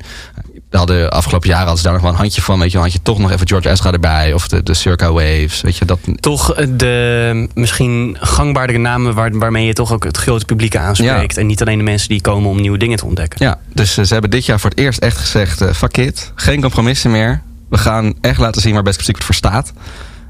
we 0.71 0.77
hadden 0.77 1.11
afgelopen 1.11 1.47
jaren 1.47 1.65
hadden 1.65 1.81
ze 1.81 1.83
daar 1.83 1.93
nog 1.93 2.01
wel 2.03 2.11
een 2.11 2.17
handje 2.17 2.41
van. 2.41 2.59
Weet 2.59 2.71
je, 2.71 2.77
had 2.77 2.93
je 2.93 3.01
toch 3.01 3.19
nog 3.19 3.31
even 3.31 3.47
George 3.47 3.69
Ezra 3.69 3.91
erbij. 3.91 4.33
Of 4.33 4.47
de, 4.47 4.63
de 4.63 4.73
Circa 4.73 5.11
Waves. 5.11 5.61
Weet 5.61 5.77
je, 5.77 5.85
dat... 5.85 5.99
Toch 6.19 6.53
eh, 6.53 6.67
de 6.69 7.47
misschien 7.53 8.17
gangbaardere 8.19 8.79
namen 8.79 9.13
waar, 9.13 9.37
waarmee 9.37 9.65
je 9.65 9.73
toch 9.73 9.93
ook 9.93 10.03
het 10.03 10.17
grote 10.17 10.45
publiek 10.45 10.75
aanspreekt. 10.75 11.37
En 11.37 11.45
niet 11.45 11.61
alleen 11.61 11.77
de 11.77 11.83
mensen 11.83 12.09
die 12.09 12.21
komen 12.21 12.49
om 12.49 12.61
nieuwe 12.61 12.77
dingen 12.77 12.97
te 12.97 13.05
ontdekken. 13.05 13.45
Ja, 13.45 13.59
dus 13.73 13.97
uh, 13.97 14.05
ze 14.05 14.13
hebben 14.13 14.31
dit 14.31 14.45
jaar 14.45 14.59
voor 14.59 14.69
het 14.69 14.79
eerst 14.79 14.99
echt 14.99 15.17
gezegd... 15.17 15.61
Uh, 15.61 15.71
fuck 15.71 15.97
it, 15.97 16.31
geen 16.35 16.61
compromissen 16.61 17.11
meer. 17.11 17.41
We 17.69 17.77
gaan 17.77 18.13
echt 18.21 18.39
laten 18.39 18.61
zien 18.61 18.73
waar 18.73 18.83
Best 18.83 19.03
Secret 19.03 19.23
voor 19.23 19.35
staat. 19.35 19.73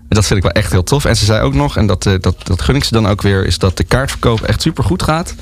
En 0.09 0.17
dat 0.17 0.25
vind 0.25 0.39
ik 0.39 0.51
wel 0.51 0.61
echt 0.61 0.71
heel 0.71 0.83
tof. 0.83 1.05
En 1.05 1.15
ze 1.15 1.25
zei 1.25 1.41
ook 1.41 1.53
nog, 1.53 1.77
en 1.77 1.87
dat, 1.87 2.03
dat, 2.03 2.35
dat 2.43 2.61
gun 2.61 2.75
ik 2.75 2.83
ze 2.83 2.93
dan 2.93 3.07
ook 3.07 3.21
weer... 3.21 3.45
is 3.45 3.57
dat 3.57 3.77
de 3.77 3.83
kaartverkoop 3.83 4.41
echt 4.41 4.61
super 4.61 4.83
goed 4.83 5.03
gaat. 5.03 5.35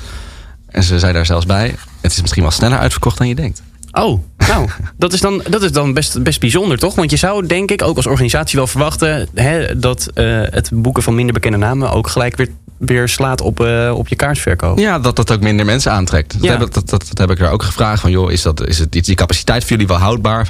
En 0.68 0.82
ze 0.82 0.98
zei 0.98 1.12
daar 1.12 1.26
zelfs 1.26 1.46
bij... 1.46 1.74
het 2.00 2.12
is 2.12 2.20
misschien 2.20 2.42
wel 2.42 2.50
sneller 2.52 2.78
uitverkocht 2.78 3.18
dan 3.18 3.28
je 3.28 3.34
denkt. 3.34 3.62
Oh, 3.92 4.22
nou, 4.36 4.68
dat 4.96 5.12
is 5.12 5.20
dan, 5.20 5.42
dat 5.48 5.62
is 5.62 5.72
dan 5.72 5.94
best, 5.94 6.22
best 6.22 6.40
bijzonder, 6.40 6.78
toch? 6.78 6.94
Want 6.94 7.10
je 7.10 7.16
zou, 7.16 7.46
denk 7.46 7.70
ik, 7.70 7.82
ook 7.82 7.96
als 7.96 8.06
organisatie 8.06 8.58
wel 8.58 8.66
verwachten... 8.66 9.28
Hè, 9.34 9.78
dat 9.78 10.08
uh, 10.14 10.42
het 10.50 10.70
boeken 10.72 11.02
van 11.02 11.14
minder 11.14 11.34
bekende 11.34 11.58
namen 11.58 11.90
ook 11.90 12.08
gelijk 12.08 12.36
weer, 12.36 12.48
weer 12.78 13.08
slaat 13.08 13.40
op, 13.40 13.60
uh, 13.60 13.92
op 13.96 14.08
je 14.08 14.16
kaartverkoop. 14.16 14.78
Ja, 14.78 14.98
dat 14.98 15.16
dat 15.16 15.32
ook 15.32 15.40
minder 15.40 15.66
mensen 15.66 15.92
aantrekt. 15.92 16.40
Dat, 16.40 16.50
heb, 16.50 16.58
dat, 16.58 16.74
dat, 16.74 16.88
dat, 16.88 17.18
heb 17.18 17.30
ik 17.30 17.40
er 17.40 17.50
ook 17.50 17.62
gevraagd. 17.62 18.00
Van, 18.00 18.10
joh, 18.10 18.32
is, 18.32 18.42
dat, 18.42 18.66
is 18.66 18.78
het, 18.78 18.92
die 18.92 19.14
capaciteit 19.14 19.62
voor 19.62 19.70
jullie 19.70 19.86
wel 19.86 19.96
houdbaar? 19.96 20.46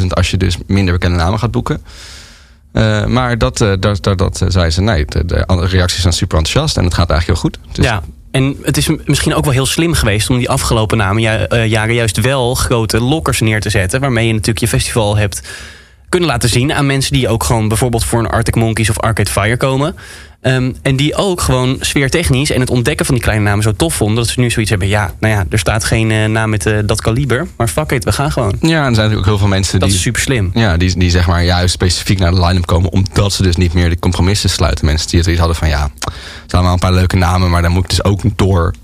25.000 0.00 0.06
als 0.08 0.30
je 0.30 0.36
dus 0.36 0.56
minder 0.66 0.94
bekende 0.94 1.16
namen 1.16 1.38
gaat 1.38 1.50
boeken. 1.50 1.82
Uh, 2.72 3.06
maar 3.06 3.38
dat, 3.38 3.58
dat, 3.58 4.02
dat, 4.02 4.18
dat 4.18 4.44
zei 4.48 4.70
ze, 4.70 4.80
nee, 4.80 5.04
de, 5.04 5.24
de 5.24 5.66
reacties 5.66 6.00
zijn 6.00 6.12
super 6.12 6.38
enthousiast 6.38 6.76
en 6.76 6.84
het 6.84 6.94
gaat 6.94 7.10
eigenlijk 7.10 7.40
heel 7.40 7.50
goed. 7.50 7.76
Dus 7.76 7.84
ja, 7.84 8.02
en 8.32 8.56
het 8.62 8.76
is 8.76 8.88
misschien 9.04 9.34
ook 9.34 9.44
wel 9.44 9.52
heel 9.52 9.66
slim 9.66 9.92
geweest 9.92 10.30
om 10.30 10.38
die 10.38 10.50
afgelopen 10.50 10.98
namen, 10.98 11.22
uh, 11.22 11.66
jaren 11.66 11.94
juist 11.94 12.20
wel 12.20 12.54
grote 12.54 13.00
lokkers 13.00 13.40
neer 13.40 13.60
te 13.60 13.70
zetten. 13.70 14.00
Waarmee 14.00 14.26
je 14.26 14.32
natuurlijk 14.32 14.60
je 14.60 14.68
festival 14.68 15.16
hebt 15.16 15.42
kunnen 16.08 16.28
laten 16.28 16.48
zien 16.48 16.72
aan 16.72 16.86
mensen 16.86 17.12
die 17.12 17.28
ook 17.28 17.44
gewoon 17.44 17.68
bijvoorbeeld 17.68 18.04
voor 18.04 18.18
een 18.18 18.26
Arctic 18.26 18.54
Monkeys 18.54 18.90
of 18.90 19.00
Arcade 19.00 19.30
Fire 19.30 19.56
komen. 19.56 19.96
Um, 20.44 20.76
en 20.82 20.96
die 20.96 21.14
ook 21.14 21.40
gewoon 21.40 21.76
sfeertechnisch 21.80 22.50
en 22.50 22.60
het 22.60 22.70
ontdekken 22.70 23.06
van 23.06 23.14
die 23.14 23.24
kleine 23.24 23.44
namen 23.44 23.62
zo 23.62 23.72
tof 23.72 23.94
vonden. 23.94 24.16
Dat 24.16 24.26
ze 24.26 24.40
nu 24.40 24.50
zoiets 24.50 24.70
hebben. 24.70 24.88
Ja, 24.88 25.14
nou 25.20 25.34
ja, 25.34 25.44
er 25.50 25.58
staat 25.58 25.84
geen 25.84 26.10
uh, 26.10 26.26
naam 26.26 26.50
met 26.50 26.66
uh, 26.66 26.78
dat 26.84 27.00
kaliber. 27.00 27.46
Maar 27.56 27.68
fuck 27.68 27.92
it, 27.92 28.04
we 28.04 28.12
gaan 28.12 28.32
gewoon. 28.32 28.56
Ja, 28.60 28.68
en 28.68 28.70
er 28.70 28.72
zijn 28.72 28.86
natuurlijk 28.88 29.18
ook 29.18 29.24
heel 29.24 29.38
veel 29.38 29.48
mensen 29.48 29.78
dat 29.78 29.88
die... 29.88 29.96
is 29.96 30.04
super 30.04 30.20
slim. 30.20 30.50
Ja, 30.54 30.76
die, 30.76 30.98
die 30.98 31.10
zeg 31.10 31.26
maar 31.26 31.44
juist 31.44 31.72
specifiek 31.72 32.18
naar 32.18 32.30
de 32.30 32.40
line-up 32.40 32.66
komen. 32.66 32.92
Omdat 32.92 33.32
ze 33.32 33.42
dus 33.42 33.56
niet 33.56 33.72
meer 33.72 33.88
de 33.88 33.98
compromissen 33.98 34.50
sluiten. 34.50 34.84
Mensen 34.84 35.08
die 35.08 35.18
het 35.18 35.28
iets 35.28 35.38
hadden 35.38 35.56
van 35.56 35.68
ja, 35.68 35.90
er 36.00 36.12
zijn 36.46 36.62
wel 36.62 36.72
een 36.72 36.78
paar 36.78 36.92
leuke 36.92 37.16
namen. 37.16 37.50
Maar 37.50 37.62
dan 37.62 37.72
moet 37.72 37.84
ik 37.84 37.90
dus 37.90 38.04
ook 38.04 38.20
door 38.36 38.74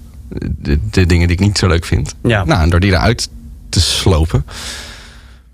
de, 0.58 0.78
de 0.90 1.06
dingen 1.06 1.28
die 1.28 1.36
ik 1.36 1.42
niet 1.42 1.58
zo 1.58 1.66
leuk 1.66 1.84
vind. 1.84 2.14
Ja. 2.22 2.44
Nou, 2.44 2.62
en 2.62 2.70
door 2.70 2.80
die 2.80 2.92
eruit 2.92 3.28
te 3.68 3.80
slopen 3.80 4.44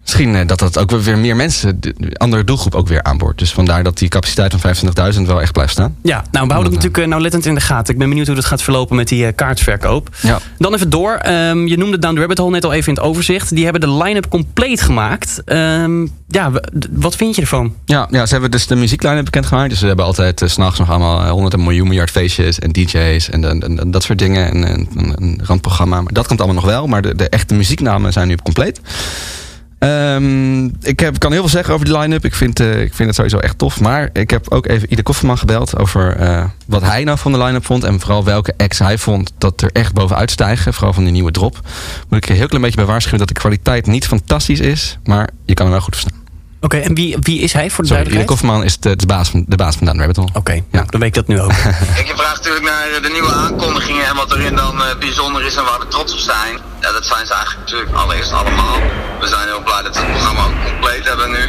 Misschien 0.04 0.34
eh, 0.34 0.46
dat 0.46 0.58
dat 0.58 0.78
ook 0.78 0.90
weer 0.90 1.18
meer 1.18 1.37
mensen, 1.37 1.80
de 1.80 1.94
andere 2.16 2.44
doelgroep 2.44 2.75
ook 2.75 2.88
weer 2.88 3.02
aanboort. 3.02 3.38
Dus 3.38 3.52
vandaar 3.52 3.82
dat 3.82 3.99
die 3.99 4.08
capaciteit 4.08 4.54
van 4.56 4.75
25.000 5.14 5.20
wel 5.26 5.40
echt 5.40 5.52
blijft 5.52 5.73
staan. 5.73 5.96
Ja, 6.02 6.25
nou 6.30 6.46
we 6.46 6.52
houden 6.52 6.62
het 6.62 6.73
natuurlijk 6.73 6.99
uh, 6.99 7.06
nauwlettend 7.06 7.46
in 7.46 7.54
de 7.54 7.61
gaten. 7.61 7.92
Ik 7.92 7.99
ben 7.99 8.08
benieuwd 8.08 8.26
hoe 8.26 8.37
dat 8.37 8.44
gaat 8.44 8.62
verlopen 8.62 8.96
met 8.96 9.08
die 9.08 9.26
uh, 9.26 9.28
kaartverkoop. 9.34 10.08
Ja. 10.20 10.38
Dan 10.58 10.75
even 10.75 10.90
door. 10.90 11.20
Um, 11.26 11.66
je 11.66 11.76
noemde 11.76 11.99
Down 11.99 12.14
the 12.14 12.20
Rabbit 12.20 12.38
Hole 12.38 12.50
net 12.50 12.64
al 12.64 12.73
even 12.73 12.88
in 12.88 12.94
het 12.94 13.04
overzicht. 13.04 13.54
Die 13.54 13.64
hebben 13.64 13.80
de 13.80 13.90
line-up 13.90 14.28
compleet 14.28 14.80
gemaakt. 14.80 15.42
Um, 15.46 16.11
ja, 16.28 16.50
wat 16.90 17.16
vind 17.16 17.34
je 17.34 17.40
ervan? 17.40 17.75
Ja, 17.84 18.08
ja, 18.11 18.26
ze 18.26 18.32
hebben 18.32 18.50
dus 18.50 18.66
de 18.66 18.75
muziekline-up 18.75 19.25
bekendgemaakt. 19.25 19.70
Dus 19.70 19.78
ze 19.78 19.87
hebben 19.87 20.04
altijd 20.04 20.42
uh, 20.42 20.49
s'nachts 20.49 20.78
nog 20.78 20.90
allemaal 20.90 21.28
honderden 21.28 21.62
miljoen 21.62 21.88
miljard 21.88 22.11
feestjes 22.11 22.58
en 22.58 22.73
DJ's 22.73 23.30
en, 23.30 23.44
en, 23.44 23.78
en 23.78 23.90
dat 23.90 24.02
soort 24.02 24.18
dingen. 24.18 24.50
En, 24.50 24.64
en, 24.64 24.88
een 24.94 25.40
randprogramma. 25.42 26.00
Maar 26.00 26.12
dat 26.12 26.26
komt 26.26 26.40
allemaal 26.40 26.62
nog 26.62 26.70
wel. 26.70 26.87
Maar 26.87 27.02
de, 27.02 27.14
de 27.14 27.28
echte 27.28 27.54
muzieknamen 27.54 28.12
zijn 28.12 28.28
nu 28.28 28.37
compleet. 28.42 28.80
Um, 29.78 30.64
ik 30.83 31.00
heb, 31.00 31.19
kan 31.19 31.33
heel 31.33 31.40
veel 31.40 31.50
zeggen 31.50 31.75
over 31.75 31.87
die 31.87 31.99
line-up. 31.99 32.25
Ik 32.25 32.35
vind, 32.35 32.61
uh, 32.61 32.81
ik 32.81 32.95
vind 32.95 33.09
het 33.09 33.14
sowieso 33.14 33.38
echt 33.38 33.59
tof. 33.59 33.81
Maar 33.81 34.11
ik 34.12 34.31
heb 34.31 34.50
ook 34.50 34.66
even 34.66 34.88
Ieder 34.88 35.04
Kofferman 35.04 35.38
gebeld 35.38 35.78
over 35.78 36.21
uh, 36.21 36.45
wat 36.66 36.83
hij 36.83 37.04
nou 37.04 37.19
van 37.19 37.33
de 37.33 37.38
line-up 37.38 37.64
vond. 37.64 37.85
En 37.85 38.00
vooral 38.00 38.25
welke 38.25 38.54
acts 38.57 38.78
hij 38.78 38.99
vond 38.99 39.33
dat 39.38 39.62
er 39.62 39.71
echt 39.73 39.93
bovenuit 39.93 40.31
stijgen. 40.31 40.75
Vooral 40.75 40.93
van 40.93 41.04
die 41.04 41.12
nieuwe 41.12 41.31
drop. 41.31 41.61
Moet 42.09 42.25
ik 42.25 42.28
er 42.28 42.35
heel 42.35 42.47
klein 42.47 42.62
beetje 42.62 42.78
bij 42.78 42.87
waarschuwen 42.87 43.19
dat 43.19 43.28
de 43.28 43.35
kwaliteit 43.35 43.87
niet 43.87 44.07
fantastisch 44.07 44.61
is. 44.61 44.99
Maar 45.04 45.28
je 45.45 45.54
kan 45.54 45.64
hem 45.64 45.75
wel 45.75 45.85
goed 45.85 45.97
verstaan. 45.97 46.24
Oké, 46.64 46.76
okay, 46.76 46.88
en 46.88 46.94
wie, 46.94 47.16
wie 47.21 47.40
is 47.40 47.52
hij 47.52 47.71
voor 47.71 47.85
de 47.85 47.90
Sorry, 47.90 48.25
Kofferman 48.25 48.64
is 48.64 48.78
de, 48.78 48.97
de, 48.97 49.06
baas 49.06 49.28
van, 49.28 49.44
de 49.49 49.56
baas 49.56 49.76
van 49.76 49.87
Down 49.87 49.99
Rabbit 49.99 50.16
Hole. 50.16 50.28
Oké, 50.28 50.38
okay, 50.38 50.56
ja. 50.56 50.62
nou, 50.71 50.87
dan 50.90 51.00
weet 51.00 51.09
ik 51.09 51.14
dat 51.14 51.26
nu 51.26 51.40
ook. 51.40 51.52
Kijk, 51.97 52.06
je 52.06 52.16
vraagt 52.16 52.37
natuurlijk 52.37 52.64
naar 52.64 53.02
de 53.02 53.09
nieuwe 53.09 53.33
aankondigingen 53.33 54.06
en 54.06 54.16
wat 54.16 54.33
erin 54.33 54.56
dan 54.56 54.76
uh, 54.76 54.85
bijzonder 54.99 55.42
is 55.47 55.56
en 55.56 55.64
waar 55.64 55.78
we 55.78 55.88
trots 55.88 56.12
op 56.12 56.18
zijn. 56.18 56.59
Ja, 56.80 56.92
dat 56.92 57.06
zijn 57.06 57.26
ze 57.26 57.33
eigenlijk 57.33 57.64
natuurlijk 57.64 57.97
allereerst 57.97 58.33
allemaal. 58.33 58.80
We 59.21 59.26
zijn 59.26 59.47
heel 59.49 59.62
blij 59.62 59.83
dat 59.83 59.94
we 59.97 60.02
het 60.02 60.11
programma 60.11 60.44
ook 60.44 60.64
compleet 60.64 61.04
hebben 61.04 61.30
nu. 61.30 61.44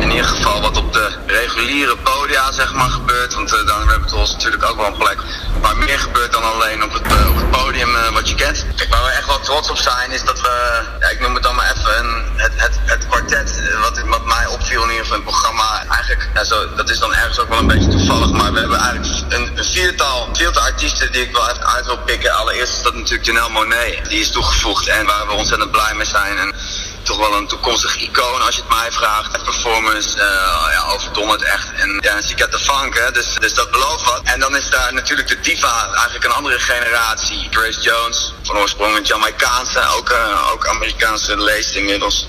En 0.00 0.10
ieder 0.10 0.26
geval 0.26 0.60
wat 0.60 0.76
op 0.76 0.92
de 0.92 1.12
reguliere 1.26 1.96
podia 1.96 2.52
zeg 2.52 2.74
maar 2.74 2.90
gebeurt. 2.90 3.34
Want 3.34 3.52
uh, 3.54 3.66
dan 3.66 3.88
hebben 3.88 4.10
we 4.10 4.16
ons 4.16 4.32
natuurlijk 4.32 4.64
ook 4.64 4.76
wel 4.76 4.86
een 4.86 5.02
plek 5.04 5.18
waar 5.60 5.76
meer 5.76 5.98
gebeurt 5.98 6.32
dan 6.32 6.42
alleen 6.52 6.82
op 6.82 6.92
het, 6.92 7.06
uh, 7.12 7.30
op 7.30 7.36
het 7.36 7.50
podium 7.50 7.94
uh, 7.94 8.08
wat 8.08 8.28
je 8.28 8.34
kent. 8.34 8.66
Kijk, 8.76 8.90
waar 8.90 9.04
we 9.04 9.10
echt 9.10 9.26
wel 9.26 9.40
trots 9.40 9.70
op 9.70 9.76
zijn 9.76 10.10
is 10.10 10.24
dat 10.24 10.40
we, 10.40 10.82
ja, 11.00 11.08
ik 11.08 11.20
noem 11.20 11.34
het 11.34 11.42
dan 11.42 11.54
maar 11.54 11.72
even, 11.76 11.98
een, 11.98 12.24
het, 12.36 12.52
het, 12.56 12.80
het 12.84 13.06
kwartet 13.06 13.62
wat, 13.80 14.02
wat 14.08 14.24
mij 14.24 14.46
opviel 14.52 14.82
in 14.82 14.90
ieder 14.90 15.04
geval 15.04 15.18
in 15.18 15.22
het 15.22 15.32
programma. 15.32 15.84
Eigenlijk, 15.88 16.76
dat 16.76 16.90
is 16.90 16.98
dan 16.98 17.14
ergens 17.14 17.38
ook 17.38 17.48
wel 17.48 17.58
een 17.58 17.66
beetje 17.66 17.88
toevallig, 17.88 18.30
maar 18.30 18.52
we 18.52 18.58
hebben 18.58 18.78
eigenlijk 18.78 19.32
een, 19.32 19.64
viertal, 19.64 20.28
viertal 20.32 20.62
artiesten 20.62 21.12
die 21.12 21.22
ik 21.22 21.32
wel 21.32 21.50
even 21.50 21.66
uit 21.66 21.86
wil 21.86 21.98
pikken. 21.98 22.34
Allereerst 22.36 22.76
is 22.76 22.82
dat 22.82 22.94
natuurlijk 22.94 23.24
Janelle 23.24 23.48
Monet, 23.48 24.08
die 24.08 24.20
is 24.20 24.30
toegevoegd 24.30 24.86
en 24.86 25.06
waar 25.06 25.26
we 25.26 25.32
ontzettend 25.32 25.70
blij 25.70 25.94
mee 25.94 26.06
zijn. 26.06 26.38
En, 26.38 26.54
toch 27.02 27.18
wel 27.18 27.36
een 27.36 27.46
toekomstig 27.46 27.96
icoon 27.96 28.42
als 28.42 28.54
je 28.54 28.60
het 28.60 28.70
mij 28.70 28.92
vraagt. 28.92 29.44
Performance 29.44 30.16
uh, 30.16 30.22
ja, 30.22 31.44
echt. 31.44 31.72
En 31.76 31.98
ja, 32.02 32.16
ik 32.16 32.50
de 32.50 32.58
funk, 32.58 32.98
hè, 32.98 33.10
dus, 33.10 33.36
dus 33.40 33.54
dat 33.54 33.70
belooft 33.70 34.04
wat. 34.04 34.20
En 34.24 34.40
dan 34.40 34.56
is 34.56 34.70
daar 34.70 34.94
natuurlijk 34.94 35.28
de 35.28 35.40
diva, 35.40 35.86
eigenlijk 35.92 36.24
een 36.24 36.32
andere 36.32 36.58
generatie. 36.58 37.48
Grace 37.50 37.80
Jones, 37.80 38.32
van 38.42 38.56
oorsprong 38.56 38.96
een 38.96 39.04
Jamaicaanse, 39.04 39.80
ook, 39.96 40.10
uh, 40.10 40.52
ook 40.52 40.66
Amerikaanse 40.66 41.36
leest 41.38 41.74
inmiddels. 41.74 42.26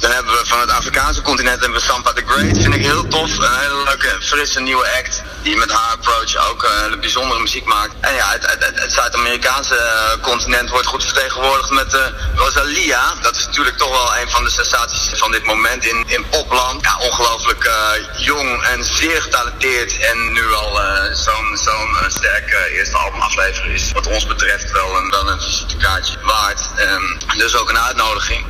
Dan 0.00 0.10
hebben 0.10 0.32
we 0.32 0.46
van 0.46 0.60
het 0.60 0.70
Afrikaanse 0.70 1.22
continent 1.22 1.60
hebben 1.60 1.78
we 1.78 1.84
Sampa 1.84 2.12
the 2.12 2.22
Great. 2.26 2.58
Vind 2.62 2.74
ik 2.74 2.84
heel 2.84 3.08
tof. 3.08 3.38
Een 3.38 3.58
hele 3.58 3.82
leuke, 3.84 4.16
frisse 4.20 4.60
nieuwe 4.60 4.86
act. 4.98 5.22
Die 5.42 5.56
met 5.56 5.72
haar 5.72 5.92
approach 5.92 6.50
ook 6.50 6.62
uh, 6.64 7.00
bijzondere 7.00 7.40
muziek 7.40 7.64
maakt. 7.64 7.94
En 8.00 8.14
ja, 8.14 8.30
het, 8.30 8.72
het, 8.74 8.92
Zuid-Amerikaanse 8.92 9.74
uh, 9.74 10.22
continent 10.22 10.70
wordt 10.70 10.86
goed 10.86 11.04
vertegenwoordigd 11.04 11.70
met 11.70 11.94
uh, 11.94 12.00
Rosalia. 12.34 13.14
Dat 13.22 13.36
is 13.36 13.46
natuurlijk 13.46 13.76
toch 13.76 13.90
wel 13.90 14.20
een 14.20 14.30
van 14.30 14.44
de 14.44 14.50
sensaties 14.50 15.18
van 15.18 15.30
dit 15.32 15.44
moment 15.44 15.84
in, 15.84 16.04
in 16.06 16.26
popland. 16.28 16.84
Ja, 16.84 16.96
ongelooflijk 16.98 17.70
jong 18.16 18.62
en 18.62 18.84
zeer 18.84 19.22
getalenteerd. 19.22 19.98
En 19.98 20.32
nu 20.32 20.52
al 20.52 20.80
zo'n 21.12 21.56
zo'n 21.56 22.10
sterk 22.10 22.68
eerste 22.72 22.96
album 22.96 23.20
afleveren 23.20 23.70
is 23.70 23.92
wat 23.92 24.06
ons 24.06 24.26
betreft 24.26 24.70
wel 24.70 24.96
een, 24.96 25.10
wel 25.10 25.30
een 25.30 25.40
visitekaartje 25.40 26.18
waard. 26.22 26.60
Um, 26.80 27.18
dus 27.36 27.56
ook 27.56 27.70
een 27.70 27.78
uitnodiging 27.78 28.46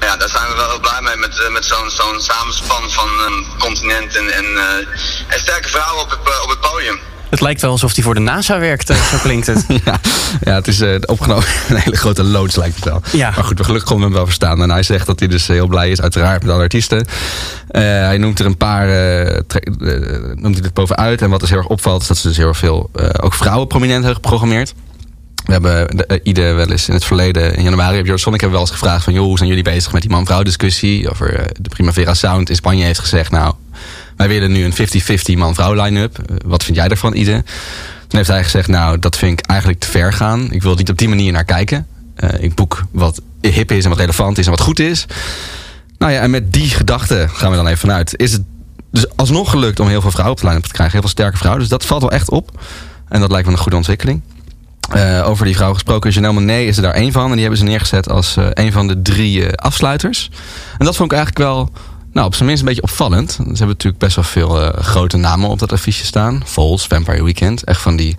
ja, 0.00 0.16
daar 0.16 0.28
zijn 0.28 0.48
we 0.48 0.54
wel 0.54 0.80
blij 0.80 1.00
mee 1.02 1.16
met, 1.16 1.48
met 1.52 1.64
zo'n 1.64 1.90
zo'n 1.90 2.20
samenspan 2.20 2.90
van 2.90 3.08
um, 3.08 3.46
continenten 3.58 4.34
en, 4.34 4.44
uh, 4.44 5.34
en 5.34 5.40
sterke 5.40 5.68
vrouwen 5.68 6.02
op 6.02 6.10
het, 6.10 6.18
op 6.42 6.48
het 6.48 6.60
podium. 6.60 6.98
Het 7.30 7.40
lijkt 7.40 7.60
wel 7.60 7.70
alsof 7.70 7.94
hij 7.94 8.04
voor 8.04 8.14
de 8.14 8.20
NASA 8.20 8.58
werkt, 8.58 8.86
zo 8.86 9.16
klinkt 9.22 9.46
het. 9.46 9.64
ja, 9.84 10.00
ja, 10.40 10.54
het 10.54 10.68
is 10.68 10.80
uh, 10.80 10.98
opgenomen 11.04 11.44
een 11.68 11.76
hele 11.76 11.96
grote 11.96 12.24
loods 12.24 12.56
lijkt 12.56 12.74
het 12.74 12.84
wel. 12.84 13.02
Ja. 13.12 13.32
Maar 13.34 13.44
goed, 13.44 13.58
we 13.58 13.64
gelukkig 13.64 13.88
konden 13.88 14.06
hem 14.06 14.16
wel 14.16 14.26
verstaan. 14.26 14.62
En 14.62 14.70
hij 14.70 14.82
zegt 14.82 15.06
dat 15.06 15.18
hij 15.18 15.28
dus 15.28 15.46
heel 15.46 15.66
blij 15.66 15.90
is, 15.90 16.00
uiteraard, 16.00 16.42
met 16.42 16.52
alle 16.52 16.62
artiesten. 16.62 16.98
Uh, 16.98 17.82
hij 17.82 18.18
noemt 18.18 18.38
er 18.38 18.46
een 18.46 18.56
paar, 18.56 18.86
noemt 20.34 20.54
hij 20.56 20.64
het 20.64 20.74
bovenuit. 20.74 21.22
En 21.22 21.30
wat 21.30 21.40
dus 21.40 21.48
heel 21.48 21.58
erg 21.58 21.66
opvalt, 21.66 22.02
is 22.02 22.08
dat 22.08 22.16
ze 22.16 22.28
dus 22.28 22.36
heel 22.36 22.54
veel, 22.54 22.90
ook 23.20 23.34
vrouwen 23.34 23.66
prominent 23.66 24.04
hebben 24.04 24.22
geprogrammeerd. 24.22 24.74
We 25.44 25.52
hebben 25.52 25.96
de, 25.96 26.04
uh, 26.08 26.18
ieder 26.22 26.56
wel 26.56 26.70
eens 26.70 26.88
in 26.88 26.94
het 26.94 27.04
verleden, 27.04 27.54
in 27.54 27.62
januari, 27.62 27.96
heb 27.96 28.04
George 28.04 28.22
Sonic 28.22 28.40
hebben 28.40 28.58
we 28.58 28.64
wel 28.64 28.72
eens 28.72 28.80
gevraagd 28.80 29.04
van... 29.04 29.12
joh, 29.12 29.24
hoe 29.24 29.36
zijn 29.36 29.48
jullie 29.48 29.64
bezig 29.64 29.92
met 29.92 30.02
die 30.02 30.10
man-vrouw 30.10 30.42
discussie? 30.42 31.10
Over 31.10 31.40
uh, 31.40 31.44
de 31.60 31.68
Primavera 31.68 32.14
Sound 32.14 32.48
in 32.48 32.56
Spanje 32.56 32.84
heeft 32.84 32.98
gezegd... 32.98 33.30
nou, 33.30 33.54
wij 34.16 34.28
willen 34.28 34.52
nu 34.52 34.64
een 34.64 34.74
50-50 35.34 35.38
man-vrouw 35.38 35.82
line-up. 35.82 36.18
Uh, 36.18 36.36
wat 36.46 36.64
vind 36.64 36.76
jij 36.76 36.88
daarvan, 36.88 37.14
Ide? 37.14 37.42
Toen 38.06 38.18
heeft 38.18 38.28
hij 38.28 38.42
gezegd, 38.42 38.68
nou, 38.68 38.98
dat 38.98 39.16
vind 39.16 39.38
ik 39.38 39.46
eigenlijk 39.46 39.80
te 39.80 39.88
ver 39.88 40.12
gaan. 40.12 40.52
Ik 40.52 40.62
wil 40.62 40.74
niet 40.74 40.90
op 40.90 40.98
die 40.98 41.08
manier 41.08 41.32
naar 41.32 41.44
kijken. 41.44 41.86
ik 42.38 42.54
boek 42.54 42.84
wat 42.90 43.20
hip 43.40 43.72
is 43.72 43.84
en 43.84 43.90
wat 43.90 43.98
relevant 43.98 44.38
is 44.38 44.44
en 44.44 44.50
wat 44.50 44.60
goed 44.60 44.78
is. 44.78 45.06
Nou 45.98 46.12
ja, 46.12 46.20
en 46.20 46.30
met 46.30 46.52
die 46.52 46.68
gedachte 46.68 47.26
gaan 47.32 47.50
we 47.50 47.56
dan 47.56 47.66
even 47.66 47.78
vanuit. 47.78 48.18
Is 48.18 48.32
het 48.32 48.42
dus 48.90 49.16
alsnog 49.16 49.50
gelukt 49.50 49.80
om 49.80 49.88
heel 49.88 50.00
veel 50.00 50.10
vrouwen 50.10 50.36
op 50.36 50.42
de 50.42 50.48
line-up 50.48 50.64
te 50.64 50.72
krijgen. 50.72 50.92
Heel 50.92 51.00
veel 51.00 51.10
sterke 51.10 51.36
vrouwen. 51.36 51.60
Dus 51.60 51.70
dat 51.70 51.86
valt 51.86 52.02
wel 52.02 52.10
echt 52.10 52.30
op. 52.30 52.60
En 53.08 53.20
dat 53.20 53.30
lijkt 53.30 53.46
me 53.46 53.52
een 53.52 53.58
goede 53.58 53.76
ontwikkeling. 53.76 54.22
Uh, 54.96 55.28
over 55.28 55.44
die 55.44 55.56
vrouw 55.56 55.72
gesproken, 55.72 56.10
Janelle 56.10 56.34
Monet 56.34 56.68
is 56.68 56.76
er 56.76 56.82
daar 56.82 56.94
één 56.94 57.12
van. 57.12 57.24
En 57.24 57.30
die 57.30 57.40
hebben 57.40 57.58
ze 57.58 57.64
neergezet 57.64 58.08
als 58.08 58.36
uh, 58.36 58.46
een 58.50 58.72
van 58.72 58.86
de 58.88 59.02
drie 59.02 59.40
uh, 59.40 59.48
afsluiters. 59.52 60.30
En 60.78 60.84
dat 60.84 60.96
vond 60.96 61.12
ik 61.12 61.18
eigenlijk 61.18 61.48
wel, 61.48 61.70
nou, 62.12 62.26
op 62.26 62.34
zijn 62.34 62.46
minst 62.46 62.62
een 62.62 62.68
beetje 62.68 62.82
opvallend. 62.82 63.30
Ze 63.32 63.42
hebben 63.42 63.66
natuurlijk 63.66 63.98
best 63.98 64.14
wel 64.14 64.24
veel 64.24 64.72
grote 64.80 65.16
namen 65.16 65.48
op 65.48 65.58
dat 65.58 65.72
affiche 65.72 66.04
staan. 66.04 66.42
Falls, 66.44 66.86
Vampire 66.86 67.24
Weekend. 67.24 67.64
Echt 67.64 67.80
van 67.80 67.96
die, 67.96 68.16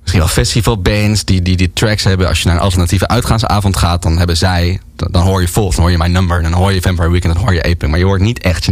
misschien 0.00 0.20
wel 0.20 0.28
festivalbands 0.28 1.24
die, 1.24 1.42
die 1.42 1.56
die 1.56 1.72
tracks 1.72 2.04
hebben. 2.04 2.28
Als 2.28 2.40
je 2.40 2.46
naar 2.46 2.56
een 2.56 2.62
alternatieve 2.62 3.08
uitgaansavond 3.08 3.76
gaat, 3.76 4.02
dan 4.02 4.18
hebben 4.18 4.36
zij... 4.36 4.80
Dan, 4.96 5.22
hoor 5.22 5.40
je 5.40 5.48
Falls, 5.48 5.74
dan 5.74 5.84
hoor 5.84 5.92
je 5.92 5.98
My 5.98 6.06
Number, 6.06 6.42
dan 6.42 6.52
hoor 6.52 6.72
je 6.72 6.82
Vampire 6.82 7.10
Weekend, 7.10 7.34
dan 7.34 7.42
hoor 7.42 7.54
je 7.54 7.62
Aping. 7.62 7.90
Maar 7.90 7.98
je 7.98 8.04
hoort 8.04 8.20
niet 8.20 8.40
echt 8.40 8.64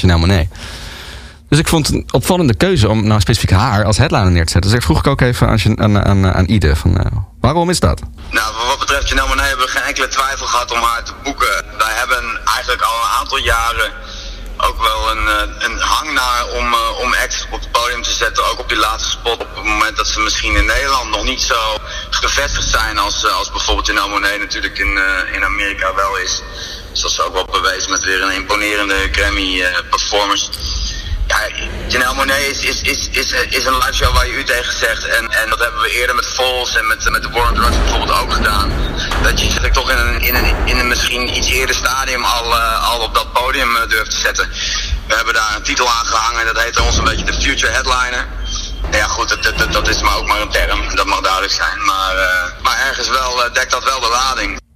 Janelle 0.00 0.18
Monet. 0.18 0.48
Dus 1.48 1.58
ik 1.58 1.68
vond 1.68 1.86
het 1.86 1.96
een 1.96 2.08
opvallende 2.10 2.54
keuze 2.54 2.88
om 2.88 3.06
nou 3.06 3.20
specifiek 3.20 3.50
haar 3.50 3.84
als 3.84 3.96
headliner 3.96 4.30
neer 4.30 4.44
te 4.44 4.52
zetten. 4.52 4.70
Dus 4.70 4.80
ik 4.80 4.84
vroeg 4.86 4.98
ik 4.98 5.06
ook 5.06 5.20
even 5.20 5.48
aan, 5.78 6.34
aan, 6.34 6.48
Ide, 6.48 6.76
van, 6.76 6.90
uh, 6.90 7.18
waarom 7.40 7.70
is 7.70 7.80
dat? 7.80 8.00
Nou, 8.30 8.54
wat 8.66 8.78
betreft 8.78 9.08
Janelle 9.08 9.28
Monet 9.28 9.46
hebben 9.46 9.66
we 9.66 9.72
geen 9.72 9.82
enkele 9.82 10.08
twijfel 10.08 10.46
gehad 10.46 10.72
om 10.72 10.78
haar 10.78 11.04
te 11.04 11.12
boeken. 11.22 11.64
Wij 11.78 11.94
hebben 11.94 12.40
eigenlijk 12.44 12.82
al 12.82 12.94
een 13.02 13.18
aantal 13.18 13.38
jaren 13.38 13.92
ook 14.56 14.82
wel 14.82 15.10
een, 15.10 15.26
een 15.58 15.78
hang 15.78 16.12
naar 16.12 16.46
om, 16.58 16.72
uh, 16.72 16.98
om 17.00 17.14
acts 17.14 17.46
op 17.50 17.60
het 17.60 17.70
podium 17.70 18.02
te 18.02 18.12
zetten. 18.12 18.44
Ook 18.50 18.58
op 18.58 18.68
die 18.68 18.78
laatste 18.78 19.10
spot. 19.10 19.42
Op 19.42 19.54
het 19.54 19.64
moment 19.64 19.96
dat 19.96 20.08
ze 20.08 20.20
misschien 20.20 20.56
in 20.56 20.66
Nederland 20.66 21.10
nog 21.10 21.24
niet 21.24 21.42
zo 21.42 21.78
gevestigd 22.10 22.68
zijn 22.68 22.98
als, 22.98 23.30
als 23.30 23.50
bijvoorbeeld 23.50 23.86
Janelle 23.86 24.08
Monet 24.08 24.38
natuurlijk 24.38 24.78
in, 24.78 25.00
in 25.32 25.44
Amerika 25.44 25.94
wel 25.94 26.16
is. 26.16 26.42
Dus 26.92 27.00
dat 27.00 27.26
ook 27.26 27.32
wel 27.32 27.60
bewezen 27.60 27.90
met 27.90 28.04
weer 28.04 28.22
een 28.22 28.34
imponerende 28.34 29.08
Grammy 29.12 29.64
performance 29.90 30.46
ja, 30.50 30.87
Janelle 31.88 32.48
is, 32.48 32.62
is, 32.62 32.80
is, 32.82 33.08
is, 33.10 33.32
is 33.32 33.64
een 33.64 33.78
live 33.78 33.94
show 33.94 34.14
waar 34.14 34.26
je 34.26 34.32
u 34.32 34.44
tegen 34.44 34.78
zegt. 34.78 35.04
En, 35.04 35.30
en 35.30 35.50
dat 35.50 35.58
hebben 35.58 35.80
we 35.80 35.90
eerder 35.90 36.14
met 36.14 36.26
Falls 36.26 36.76
en 36.76 36.86
met, 36.86 37.10
met 37.10 37.22
de 37.22 37.30
Warren 37.30 37.54
Drugs 37.54 37.76
bijvoorbeeld 37.76 38.18
ook 38.18 38.32
gedaan. 38.32 38.72
Dat 39.22 39.40
je 39.40 39.50
zich 39.50 39.70
toch 39.70 39.90
in 39.90 39.98
een, 39.98 40.20
in, 40.20 40.34
een, 40.34 40.56
in 40.64 40.78
een 40.78 40.88
misschien 40.88 41.36
iets 41.36 41.48
eerder 41.48 41.74
stadium 41.74 42.24
al, 42.24 42.46
uh, 42.46 42.90
al 42.90 43.00
op 43.00 43.14
dat 43.14 43.32
podium 43.32 43.76
uh, 43.76 43.88
durft 43.88 44.10
te 44.10 44.16
zetten. 44.16 44.48
We 45.06 45.14
hebben 45.14 45.34
daar 45.34 45.56
een 45.56 45.62
titel 45.62 45.88
aan 45.88 46.06
gehangen, 46.06 46.46
dat 46.46 46.62
heet 46.62 46.80
ons 46.80 46.96
een 46.96 47.04
beetje 47.04 47.24
de 47.24 47.40
Future 47.40 47.72
Headliner. 47.72 48.26
Ja 48.90 49.06
goed, 49.06 49.28
dat, 49.28 49.58
dat, 49.58 49.72
dat 49.72 49.88
is 49.88 50.00
maar 50.00 50.16
ook 50.16 50.26
maar 50.26 50.40
een 50.40 50.50
term, 50.50 50.94
dat 50.94 51.06
mag 51.06 51.20
duidelijk 51.20 51.52
zijn. 51.52 51.84
Maar, 51.84 52.16
uh, 52.16 52.62
maar 52.62 52.78
ergens 52.88 53.08
wel 53.08 53.52
dekt 53.52 53.70
dat 53.70 53.84
wel 53.84 54.00
de 54.00 54.08
lading. 54.08 54.67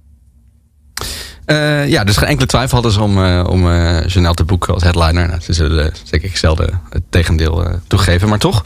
Uh, 1.45 1.87
ja, 1.87 2.03
dus 2.03 2.17
geen 2.17 2.27
enkele 2.27 2.47
twijfel 2.47 2.73
hadden 2.73 2.91
ze 2.91 3.01
om, 3.01 3.17
uh, 3.17 3.43
om 3.49 3.67
uh, 3.67 4.07
Janelle 4.07 4.33
te 4.33 4.43
boeken 4.43 4.73
als 4.73 4.83
headliner. 4.83 5.27
Nou, 5.27 5.41
ze 5.41 5.53
zullen 5.53 5.93
zeker 6.03 6.29
ik 6.29 6.37
zelden 6.37 6.81
het 6.89 7.03
tegendeel 7.09 7.79
toegeven, 7.87 8.29
maar 8.29 8.39
toch. 8.39 8.63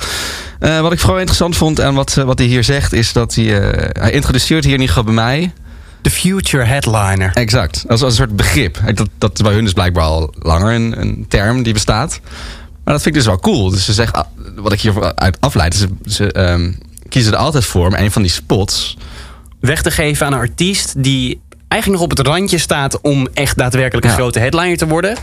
wat 0.59 0.91
ik 0.91 0.99
vooral 0.99 1.17
interessant 1.17 1.55
vond 1.55 1.79
en 1.79 1.93
wat, 1.93 2.13
wat 2.13 2.39
hij 2.39 2.47
hier 2.47 2.63
zegt, 2.63 2.93
is 2.93 3.13
dat 3.13 3.35
hij, 3.35 3.45
hij 3.99 4.11
introduceert 4.11 4.65
hier 4.65 4.79
geval 4.79 5.03
bij 5.03 5.13
mij. 5.13 5.53
De 6.01 6.11
future 6.11 6.63
headliner. 6.63 7.31
Exact, 7.33 7.85
als, 7.87 8.01
als 8.01 8.11
een 8.11 8.17
soort 8.17 8.35
begrip. 8.35 8.79
Dat, 8.93 9.09
dat 9.17 9.31
is 9.33 9.41
bij 9.41 9.53
hun 9.53 9.63
dus 9.63 9.73
blijkbaar 9.73 10.03
al 10.03 10.33
langer 10.39 10.73
een, 10.73 11.01
een 11.01 11.25
term 11.27 11.63
die 11.63 11.73
bestaat. 11.73 12.19
Maar 12.83 12.93
dat 12.93 13.01
vind 13.03 13.15
ik 13.15 13.21
dus 13.21 13.25
wel 13.25 13.39
cool. 13.39 13.69
Dus 13.69 13.85
ze 13.85 13.93
zegt, 13.93 14.17
wat 14.55 14.71
ik 14.71 14.81
hier 14.81 15.15
uit 15.15 15.37
afleid, 15.39 15.75
ze, 15.75 15.87
ze 16.05 16.39
um, 16.51 16.77
kiezen 17.09 17.33
er 17.33 17.39
altijd 17.39 17.65
voor 17.65 17.87
om 17.87 17.93
een 17.93 18.11
van 18.11 18.21
die 18.21 18.31
spots 18.31 18.97
weg 19.59 19.81
te 19.81 19.91
geven 19.91 20.25
aan 20.25 20.33
een 20.33 20.39
artiest 20.39 21.03
die 21.03 21.41
eigenlijk 21.67 22.01
nog 22.01 22.11
op 22.11 22.17
het 22.17 22.27
randje 22.27 22.57
staat 22.57 23.01
om 23.01 23.27
echt 23.33 23.57
daadwerkelijk 23.57 24.05
een 24.05 24.11
ja. 24.11 24.17
grote 24.17 24.39
headliner 24.39 24.77
te 24.77 24.87
worden. 24.87 25.17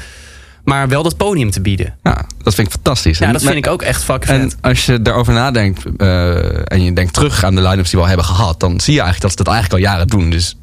Maar 0.65 0.89
wel 0.89 1.03
dat 1.03 1.17
podium 1.17 1.51
te 1.51 1.61
bieden. 1.61 1.95
Ja, 2.03 2.27
dat 2.43 2.55
vind 2.55 2.67
ik 2.67 2.73
fantastisch. 2.73 3.19
Ja, 3.19 3.33
dat 3.33 3.43
vind 3.43 3.55
ik 3.55 3.67
ook 3.67 3.83
echt 3.83 4.05
fucking 4.05 4.41
vet. 4.41 4.57
En 4.61 4.71
als 4.71 4.87
je 4.87 5.03
daarover 5.03 5.33
nadenkt 5.33 5.83
uh, 5.97 6.73
en 6.73 6.83
je 6.83 6.93
denkt 6.93 7.13
terug 7.13 7.45
aan 7.45 7.55
de 7.55 7.61
line-ups 7.61 7.91
die 7.91 7.99
we 7.99 8.05
al 8.05 8.07
hebben 8.07 8.27
gehad, 8.27 8.61
dan 8.61 8.81
zie 8.81 8.95
je 8.95 9.01
eigenlijk 9.01 9.21
dat 9.21 9.31
ze 9.31 9.37
dat 9.37 9.55
eigenlijk 9.55 9.85
al 9.85 9.91
jaren 9.91 10.09
doen. 10.09 10.31
Dus 10.31 10.57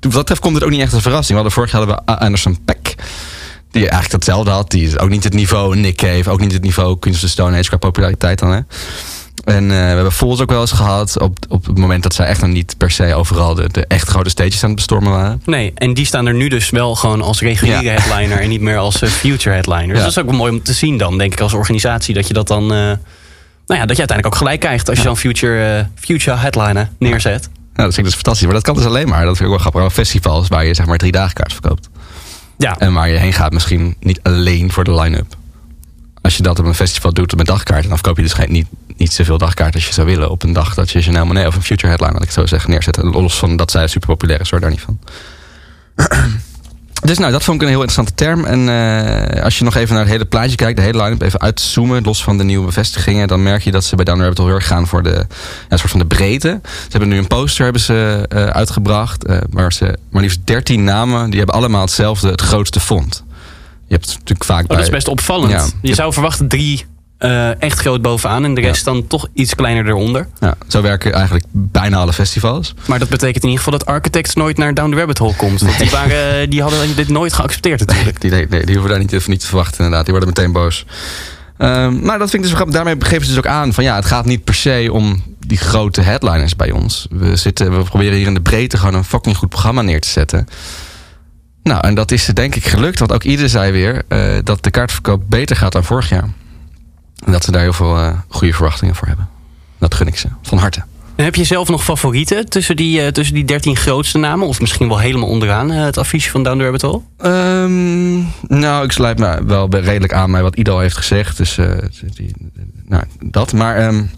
wat 0.00 0.12
dat 0.12 0.20
betreft 0.20 0.40
komt 0.40 0.54
het 0.54 0.64
ook 0.64 0.70
niet 0.70 0.80
echt 0.80 0.88
als 0.88 0.96
een 0.96 1.10
verrassing. 1.10 1.38
We 1.38 1.44
hadden 1.44 1.52
vorig 1.52 1.70
jaar 1.72 1.80
hadden 1.80 2.02
we 2.06 2.24
Anderson 2.24 2.64
Peck. 2.64 2.94
Die 3.70 3.82
eigenlijk 3.82 4.12
hetzelfde 4.12 4.50
had. 4.50 4.70
Die 4.70 4.86
is 4.86 4.98
ook 4.98 5.08
niet 5.08 5.24
het 5.24 5.34
niveau 5.34 5.76
Nick 5.76 5.96
Cave. 5.96 6.30
Ook 6.30 6.40
niet 6.40 6.52
het 6.52 6.62
niveau 6.62 6.98
Queens 6.98 7.16
of 7.16 7.22
the 7.22 7.28
Stone 7.28 7.58
Age 7.58 7.68
qua 7.68 7.76
populariteit 7.76 8.38
dan. 8.38 8.50
Hè. 8.50 8.60
En 9.44 9.62
uh, 9.62 9.68
we 9.68 9.74
hebben 9.74 10.12
Falls 10.12 10.40
ook 10.40 10.50
wel 10.50 10.60
eens 10.60 10.72
gehad 10.72 11.20
op, 11.20 11.38
op 11.48 11.66
het 11.66 11.78
moment 11.78 12.02
dat 12.02 12.14
zij 12.14 12.26
echt 12.26 12.40
nog 12.40 12.50
niet 12.50 12.74
per 12.78 12.90
se 12.90 13.14
overal 13.14 13.54
de, 13.54 13.68
de 13.68 13.86
echt 13.86 14.08
grote 14.08 14.30
stages 14.30 14.62
aan 14.62 14.68
het 14.68 14.76
bestormen 14.76 15.12
waren. 15.12 15.42
Nee, 15.44 15.72
en 15.74 15.94
die 15.94 16.06
staan 16.06 16.26
er 16.26 16.34
nu 16.34 16.48
dus 16.48 16.70
wel 16.70 16.94
gewoon 16.94 17.22
als 17.22 17.40
reguliere 17.40 17.82
ja. 17.82 17.92
headliner 17.92 18.40
en 18.40 18.48
niet 18.48 18.60
meer 18.60 18.76
als 18.76 19.02
uh, 19.02 19.08
future 19.08 19.54
headliner. 19.54 19.88
Dus 19.88 19.96
ja. 19.96 20.02
dat 20.02 20.10
is 20.10 20.18
ook 20.18 20.26
wel 20.26 20.36
mooi 20.36 20.52
om 20.52 20.62
te 20.62 20.72
zien 20.72 20.98
dan, 20.98 21.18
denk 21.18 21.32
ik, 21.32 21.40
als 21.40 21.52
organisatie, 21.52 22.14
dat 22.14 22.28
je 22.28 22.34
dat 22.34 22.48
dan, 22.48 22.62
uh, 22.62 22.68
nou 22.68 22.96
ja, 23.66 23.86
dat 23.86 23.96
je 23.96 24.06
uiteindelijk 24.06 24.26
ook 24.26 24.36
gelijk 24.36 24.60
krijgt 24.60 24.88
als 24.88 24.98
je 24.98 25.04
dan 25.04 25.16
future, 25.16 25.88
future 25.94 26.36
headliner 26.36 26.90
neerzet. 26.98 27.48
Ja, 27.52 27.82
dat 27.82 27.94
vind 27.94 27.96
ik 27.96 28.04
dus 28.04 28.14
fantastisch. 28.14 28.44
Maar 28.44 28.54
dat 28.54 28.64
kan 28.64 28.74
dus 28.74 28.84
alleen 28.84 29.08
maar, 29.08 29.24
dat 29.24 29.36
vind 29.36 29.48
ik 29.48 29.54
ook 29.54 29.62
wel 29.62 29.70
grappig, 29.70 29.92
festivals 29.92 30.48
waar 30.48 30.64
je 30.64 30.74
zeg 30.74 30.86
maar 30.86 30.98
drie 30.98 31.12
dagen 31.12 31.34
kaart 31.34 31.52
verkoopt. 31.52 31.88
Ja. 32.58 32.78
En 32.78 32.92
waar 32.92 33.08
je 33.08 33.18
heen 33.18 33.32
gaat 33.32 33.52
misschien 33.52 33.96
niet 34.00 34.20
alleen 34.22 34.72
voor 34.72 34.84
de 34.84 34.94
line-up. 34.94 35.36
Als 36.20 36.36
je 36.36 36.42
dat 36.42 36.58
op 36.58 36.64
een 36.64 36.74
festival 36.74 37.12
doet 37.12 37.36
met 37.36 37.46
dagkaarten, 37.46 37.88
dan 37.88 37.98
verkoop 37.98 38.16
je 38.16 38.22
dus 38.22 38.46
niet, 38.46 38.66
niet 38.96 39.12
zoveel 39.12 39.38
dagkaarten 39.38 39.74
als 39.74 39.86
je 39.86 39.92
zou 39.92 40.06
willen 40.06 40.30
op 40.30 40.42
een 40.42 40.52
dag 40.52 40.74
dat 40.74 40.90
je 40.90 41.00
Janelle 41.00 41.24
Monet 41.24 41.46
of 41.46 41.56
een 41.56 41.62
Future 41.62 41.88
Headline, 41.88 42.12
dat 42.12 42.22
ik 42.22 42.30
zo 42.30 42.46
zeg, 42.46 42.68
neerzet. 42.68 42.96
Los 42.96 43.38
van 43.38 43.56
dat 43.56 43.70
zij 43.70 43.86
super 43.86 44.08
populair 44.08 44.40
is, 44.40 44.50
hoor, 44.50 44.60
daar 44.60 44.70
niet 44.70 44.80
van. 44.80 44.98
Dus 47.04 47.18
nou, 47.18 47.32
dat 47.32 47.44
vond 47.44 47.56
ik 47.56 47.62
een 47.62 47.68
heel 47.68 47.82
interessante 47.82 48.14
term. 48.14 48.44
En 48.44 48.68
uh, 48.68 49.42
als 49.42 49.58
je 49.58 49.64
nog 49.64 49.74
even 49.74 49.94
naar 49.94 50.02
het 50.02 50.12
hele 50.12 50.24
plaatje 50.24 50.56
kijkt, 50.56 50.76
de 50.76 50.82
hele 50.82 51.02
line-up, 51.02 51.22
even 51.22 51.40
uitzoomen, 51.40 52.02
los 52.02 52.22
van 52.22 52.38
de 52.38 52.44
nieuwe 52.44 52.66
bevestigingen, 52.66 53.28
dan 53.28 53.42
merk 53.42 53.62
je 53.62 53.70
dat 53.70 53.84
ze 53.84 53.96
bij 53.96 54.04
Down 54.04 54.20
Rabbit 54.20 54.38
Hole 54.38 54.50
heel 54.50 54.58
erg 54.58 54.66
gaan 54.66 54.86
voor 54.86 55.02
de 55.02 55.26
ja, 55.68 55.76
soort 55.76 55.90
van 55.90 56.00
de 56.00 56.06
breedte. 56.06 56.60
Ze 56.62 56.88
hebben 56.88 57.08
nu 57.08 57.18
een 57.18 57.26
poster 57.26 57.64
hebben 57.64 57.82
ze, 57.82 58.28
uh, 58.34 58.44
uitgebracht, 58.44 59.28
uh, 59.28 59.38
waar 59.50 59.72
ze 59.72 59.98
maar 60.10 60.22
liefst 60.22 60.40
13 60.44 60.84
namen, 60.84 61.30
die 61.30 61.38
hebben 61.38 61.56
allemaal 61.56 61.80
hetzelfde, 61.80 62.30
het 62.30 62.40
grootste 62.40 62.80
font. 62.80 63.24
Je 63.86 63.94
hebt 63.94 64.06
natuurlijk 64.06 64.44
vaak. 64.44 64.62
Oh, 64.62 64.66
bij, 64.66 64.76
dat 64.76 64.86
is 64.86 64.92
best 64.92 65.08
opvallend. 65.08 65.50
Ja, 65.50 65.66
je 65.82 65.94
zou 65.94 66.12
verwachten 66.12 66.48
drie 66.48 66.86
uh, 67.24 67.62
echt 67.62 67.78
groot 67.78 68.02
bovenaan 68.02 68.44
en 68.44 68.54
de 68.54 68.60
rest 68.60 68.84
ja. 68.84 68.92
dan 68.92 69.06
toch 69.06 69.28
iets 69.32 69.54
kleiner 69.54 69.86
eronder. 69.86 70.28
Ja, 70.40 70.54
zo 70.68 70.82
werken 70.82 71.12
eigenlijk 71.12 71.44
bijna 71.50 71.96
alle 71.96 72.12
festivals. 72.12 72.74
Maar 72.86 72.98
dat 72.98 73.08
betekent 73.08 73.42
in 73.42 73.48
ieder 73.48 73.64
geval 73.64 73.78
dat 73.78 73.88
Architects 73.88 74.34
nooit 74.34 74.56
naar 74.56 74.74
Down 74.74 74.90
the 74.90 74.96
Rabbit 74.96 75.18
Hole 75.18 75.34
komt. 75.36 75.60
Want 75.60 75.78
die, 75.78 75.90
waren, 75.90 76.50
die 76.50 76.62
hadden 76.62 76.96
dit 76.96 77.08
nooit 77.08 77.32
geaccepteerd 77.32 77.86
natuurlijk. 77.86 78.22
Nee, 78.22 78.30
die, 78.30 78.46
nee, 78.48 78.64
die 78.64 78.74
hoeven 78.74 78.90
daar 78.90 79.00
niet, 79.00 79.12
even 79.12 79.30
niet 79.30 79.40
te 79.40 79.46
verwachten 79.46 79.76
inderdaad. 79.76 80.04
Die 80.04 80.14
worden 80.14 80.32
meteen 80.34 80.52
boos. 80.52 80.84
Um, 81.58 82.04
maar 82.04 82.18
dat 82.18 82.30
vind 82.30 82.42
ik 82.42 82.48
dus 82.48 82.52
grappig. 82.52 82.74
Daarmee 82.74 82.96
geven 82.98 83.22
ze 83.22 83.28
dus 83.28 83.38
ook 83.38 83.46
aan 83.46 83.72
van 83.72 83.84
ja, 83.84 83.94
het 83.94 84.04
gaat 84.04 84.24
niet 84.24 84.44
per 84.44 84.54
se 84.54 84.88
om 84.92 85.22
die 85.46 85.58
grote 85.58 86.00
headliners 86.00 86.56
bij 86.56 86.70
ons. 86.70 87.06
We, 87.10 87.36
zitten, 87.36 87.78
we 87.78 87.84
proberen 87.84 88.16
hier 88.16 88.26
in 88.26 88.34
de 88.34 88.40
breedte 88.40 88.76
gewoon 88.76 88.94
een 88.94 89.04
fucking 89.04 89.36
goed 89.36 89.48
programma 89.48 89.82
neer 89.82 90.00
te 90.00 90.08
zetten. 90.08 90.48
Nou, 91.62 91.86
en 91.86 91.94
dat 91.94 92.10
is 92.10 92.26
denk 92.26 92.54
ik 92.54 92.66
gelukt. 92.66 92.98
Want 92.98 93.12
ook 93.12 93.22
ieder 93.22 93.48
zei 93.48 93.72
weer 93.72 94.02
uh, 94.08 94.38
dat 94.44 94.64
de 94.64 94.70
kaartverkoop 94.70 95.22
beter 95.28 95.56
gaat 95.56 95.72
dan 95.72 95.84
vorig 95.84 96.08
jaar. 96.08 96.28
En 97.24 97.32
dat 97.32 97.44
ze 97.44 97.50
daar 97.50 97.62
heel 97.62 97.72
veel 97.72 97.96
uh, 97.96 98.08
goede 98.28 98.54
verwachtingen 98.54 98.94
voor 98.94 99.08
hebben. 99.08 99.28
Dat 99.78 99.94
gun 99.94 100.06
ik 100.06 100.16
ze, 100.16 100.28
van 100.42 100.58
harte. 100.58 100.82
En 101.16 101.24
heb 101.24 101.34
je 101.34 101.44
zelf 101.44 101.68
nog 101.68 101.84
favorieten 101.84 102.48
tussen 102.48 102.76
die, 102.76 103.00
uh, 103.00 103.06
tussen 103.06 103.34
die 103.34 103.44
13 103.44 103.76
grootste 103.76 104.18
namen? 104.18 104.46
Of 104.46 104.60
misschien 104.60 104.88
wel 104.88 104.98
helemaal 104.98 105.28
onderaan 105.28 105.72
uh, 105.72 105.84
het 105.84 105.98
affiche 105.98 106.30
van 106.30 106.42
Down 106.42 106.58
the 106.58 106.62
Rabbit 106.62 106.82
Hole? 106.82 107.00
Um, 107.22 108.32
nou, 108.48 108.84
ik 108.84 108.92
sluit 108.92 109.18
me 109.18 109.44
wel 109.44 109.70
redelijk 109.70 110.12
aan 110.12 110.30
bij 110.30 110.42
wat 110.42 110.56
Ido 110.56 110.78
heeft 110.78 110.96
gezegd. 110.96 111.36
Dus 111.36 111.58
die, 112.14 112.34
nou, 112.86 113.04
dat. 113.20 113.52
Maar 113.52 113.86
um, 113.86 114.10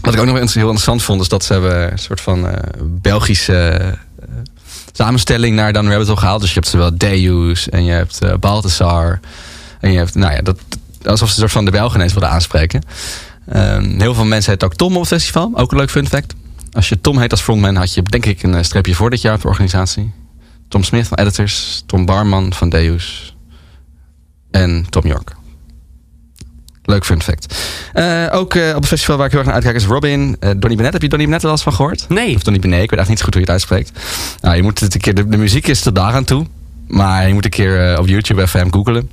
wat 0.00 0.14
ik 0.14 0.20
ook 0.20 0.26
nog 0.26 0.34
heel 0.34 0.42
interessant 0.42 1.02
vond... 1.02 1.20
is 1.20 1.28
dat 1.28 1.44
ze 1.44 1.52
hebben 1.52 1.92
een 1.92 1.98
soort 1.98 2.20
van 2.20 2.48
Belgische 2.82 3.94
samenstelling 4.92 5.56
naar 5.56 5.72
Down 5.72 5.84
the 5.84 5.90
Rabbit 5.90 6.08
Hole 6.08 6.20
gehaald. 6.20 6.40
Dus 6.40 6.48
je 6.48 6.60
hebt 6.60 6.68
zowel 6.68 6.98
Deus 6.98 7.68
en 7.68 7.84
je 7.84 7.92
hebt 7.92 8.40
Balthasar. 8.40 9.20
En 9.80 9.92
je 9.92 9.98
hebt, 9.98 10.14
nou 10.14 10.32
ja, 10.32 10.42
dat, 10.42 10.58
alsof 11.08 11.28
ze 11.28 11.34
een 11.34 11.40
soort 11.40 11.52
van 11.52 11.64
de 11.64 11.70
Belgen 11.70 12.00
eens 12.00 12.12
wilden 12.12 12.30
aanspreken. 12.30 12.82
Um, 13.56 14.00
heel 14.00 14.14
veel 14.14 14.24
mensen 14.24 14.52
heet 14.52 14.64
ook 14.64 14.74
Tom 14.74 14.94
op 14.94 15.00
het 15.00 15.08
festival. 15.08 15.50
Ook 15.54 15.72
een 15.72 15.78
leuk 15.78 15.90
fun 15.90 16.08
fact. 16.08 16.34
Als 16.72 16.88
je 16.88 17.00
Tom 17.00 17.18
heet 17.18 17.30
als 17.30 17.40
frontman, 17.40 17.76
had 17.76 17.94
je 17.94 18.02
denk 18.02 18.26
ik 18.26 18.42
een 18.42 18.64
streepje 18.64 18.94
voor 18.94 19.10
dit 19.10 19.20
jaar 19.20 19.34
op 19.34 19.40
de 19.40 19.48
organisatie. 19.48 20.12
Tom 20.68 20.82
Smith 20.82 21.08
van 21.08 21.18
Editors, 21.18 21.82
Tom 21.86 22.06
Barman 22.06 22.52
van 22.52 22.68
Deus 22.68 23.36
en 24.50 24.86
Tom 24.90 25.06
York. 25.06 25.36
Leuk 26.82 27.04
fun 27.04 27.22
fact. 27.22 27.58
Uh, 27.94 28.26
ook 28.30 28.54
uh, 28.54 28.68
op 28.68 28.74
het 28.74 28.86
festival 28.86 29.16
waar 29.16 29.26
ik 29.26 29.32
heel 29.32 29.40
erg 29.40 29.48
naar 29.48 29.62
uitkijk 29.62 29.82
is 29.82 29.86
Robin. 29.86 30.20
Uh, 30.20 30.34
Donny 30.40 30.58
Bennett. 30.58 30.92
Heb 30.92 31.02
je 31.02 31.08
Donny 31.08 31.24
Bennett 31.24 31.42
wel 31.42 31.52
eens 31.52 31.62
van 31.62 31.72
gehoord? 31.72 32.08
Nee. 32.08 32.34
Of 32.34 32.42
Donny 32.42 32.60
Benet. 32.60 32.82
Ik 32.82 32.90
weet 32.90 32.98
echt 32.98 33.08
niet 33.08 33.18
zo 33.18 33.24
goed 33.24 33.34
hoe 33.34 33.42
je 33.42 33.50
het 33.50 33.60
uitspreekt. 33.60 34.00
Nou, 34.40 34.56
je 34.56 34.62
moet 34.62 34.80
het 34.80 34.94
een 34.94 35.00
keer, 35.00 35.14
de, 35.14 35.28
de 35.28 35.36
muziek 35.36 35.66
is 35.66 35.80
tot 35.80 35.94
daar 35.94 36.12
aan 36.12 36.24
toe. 36.24 36.46
Maar 36.86 37.28
je 37.28 37.34
moet 37.34 37.44
een 37.44 37.50
keer 37.50 37.98
op 37.98 38.06
YouTube 38.06 38.42
even 38.42 38.60
hem 38.60 38.72
googelen. 38.72 39.10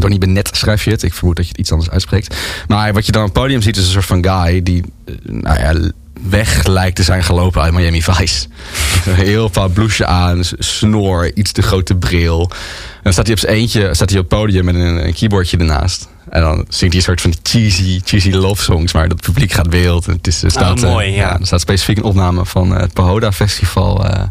Donnie 0.00 0.18
Benet 0.18 0.50
schrijf 0.52 0.84
je 0.84 0.90
het. 0.90 1.02
Ik 1.02 1.14
vermoed 1.14 1.36
dat 1.36 1.44
je 1.44 1.50
het 1.50 1.60
iets 1.60 1.72
anders 1.72 1.90
uitspreekt. 1.90 2.36
Maar 2.68 2.92
wat 2.92 3.06
je 3.06 3.12
dan 3.12 3.22
op 3.22 3.28
het 3.28 3.42
podium 3.42 3.62
ziet 3.62 3.76
is 3.76 3.84
een 3.84 3.90
soort 3.90 4.04
van 4.04 4.24
guy 4.24 4.62
die 4.62 4.84
nou 5.22 5.58
ja, 5.58 5.90
weg 6.22 6.66
lijkt 6.66 6.96
te 6.96 7.02
zijn 7.02 7.24
gelopen 7.24 7.62
uit 7.62 7.72
Miami 7.72 8.02
Vice. 8.02 8.46
Heel 9.10 9.48
veel 9.52 9.68
blouseje 9.68 10.06
aan, 10.06 10.40
snor, 10.58 11.30
iets 11.34 11.52
te 11.52 11.62
grote 11.62 11.94
bril. 11.96 12.40
En 12.40 13.02
dan 13.02 13.12
staat 13.12 13.26
hij 13.26 13.34
op 13.34 13.40
zijn 13.40 13.54
eentje 13.54 13.94
staat 13.94 14.10
hij 14.10 14.18
op 14.18 14.30
het 14.30 14.40
podium 14.40 14.64
met 14.64 14.74
een, 14.74 15.06
een 15.06 15.14
keyboardje 15.14 15.56
ernaast. 15.56 16.08
En 16.28 16.40
dan 16.40 16.54
zingt 16.56 16.78
hij 16.78 16.90
een 16.94 17.02
soort 17.02 17.20
van 17.20 17.34
cheesy, 17.42 18.00
cheesy 18.04 18.30
love 18.30 18.62
songs, 18.62 18.92
maar 18.92 19.06
het 19.06 19.20
publiek 19.20 19.52
gaat 19.52 19.68
wild. 19.68 20.06
En 20.06 20.12
het 20.12 20.26
is, 20.26 20.42
er 20.42 20.50
staat, 20.50 20.82
oh, 20.82 20.90
mooi, 20.90 21.10
ja. 21.10 21.16
ja. 21.16 21.38
Er 21.38 21.46
staat 21.46 21.60
specifiek 21.60 21.96
een 21.96 22.02
opname 22.02 22.46
van 22.46 22.70
het 22.70 22.92
Pahoda 22.92 23.32
Festival 23.32 24.04
uh, 24.04 24.22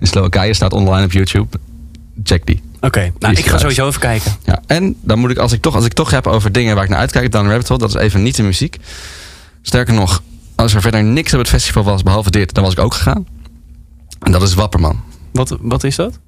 in 0.00 0.06
Slowakije. 0.06 0.54
Staat 0.54 0.72
online 0.72 1.04
op 1.04 1.12
YouTube. 1.12 1.58
Check 2.22 2.46
die. 2.46 2.62
Oké, 2.84 2.98
okay. 2.98 3.12
nou 3.18 3.34
ik 3.34 3.46
ga 3.46 3.58
sowieso 3.58 3.86
even 3.88 4.00
kijken. 4.00 4.32
Ja, 4.44 4.62
en 4.66 4.96
dan 5.00 5.18
moet 5.18 5.30
ik, 5.30 5.38
als 5.38 5.52
ik 5.52 5.60
toch, 5.60 5.74
als 5.74 5.84
ik 5.84 5.92
toch 5.92 6.10
heb 6.10 6.26
over 6.26 6.52
dingen 6.52 6.74
waar 6.74 6.84
ik 6.84 6.90
naar 6.90 6.98
uitkijk, 6.98 7.32
dan 7.32 7.48
Rabbit 7.48 7.68
Hole, 7.68 7.80
dat 7.80 7.88
is 7.88 8.00
even 8.00 8.22
niet 8.22 8.36
de 8.36 8.42
muziek. 8.42 8.76
Sterker 9.62 9.94
nog, 9.94 10.22
als 10.54 10.74
er 10.74 10.80
verder 10.80 11.04
niks 11.04 11.32
op 11.32 11.38
het 11.38 11.48
festival 11.48 11.84
was 11.84 12.02
behalve 12.02 12.30
dit, 12.30 12.54
dan 12.54 12.64
was 12.64 12.72
ik 12.72 12.78
ook 12.78 12.94
gegaan. 12.94 13.26
En 14.20 14.32
dat 14.32 14.42
is 14.42 14.54
Wapperman. 14.54 15.02
Wat, 15.32 15.56
wat 15.60 15.84
is 15.84 15.96
dat? 15.96 16.18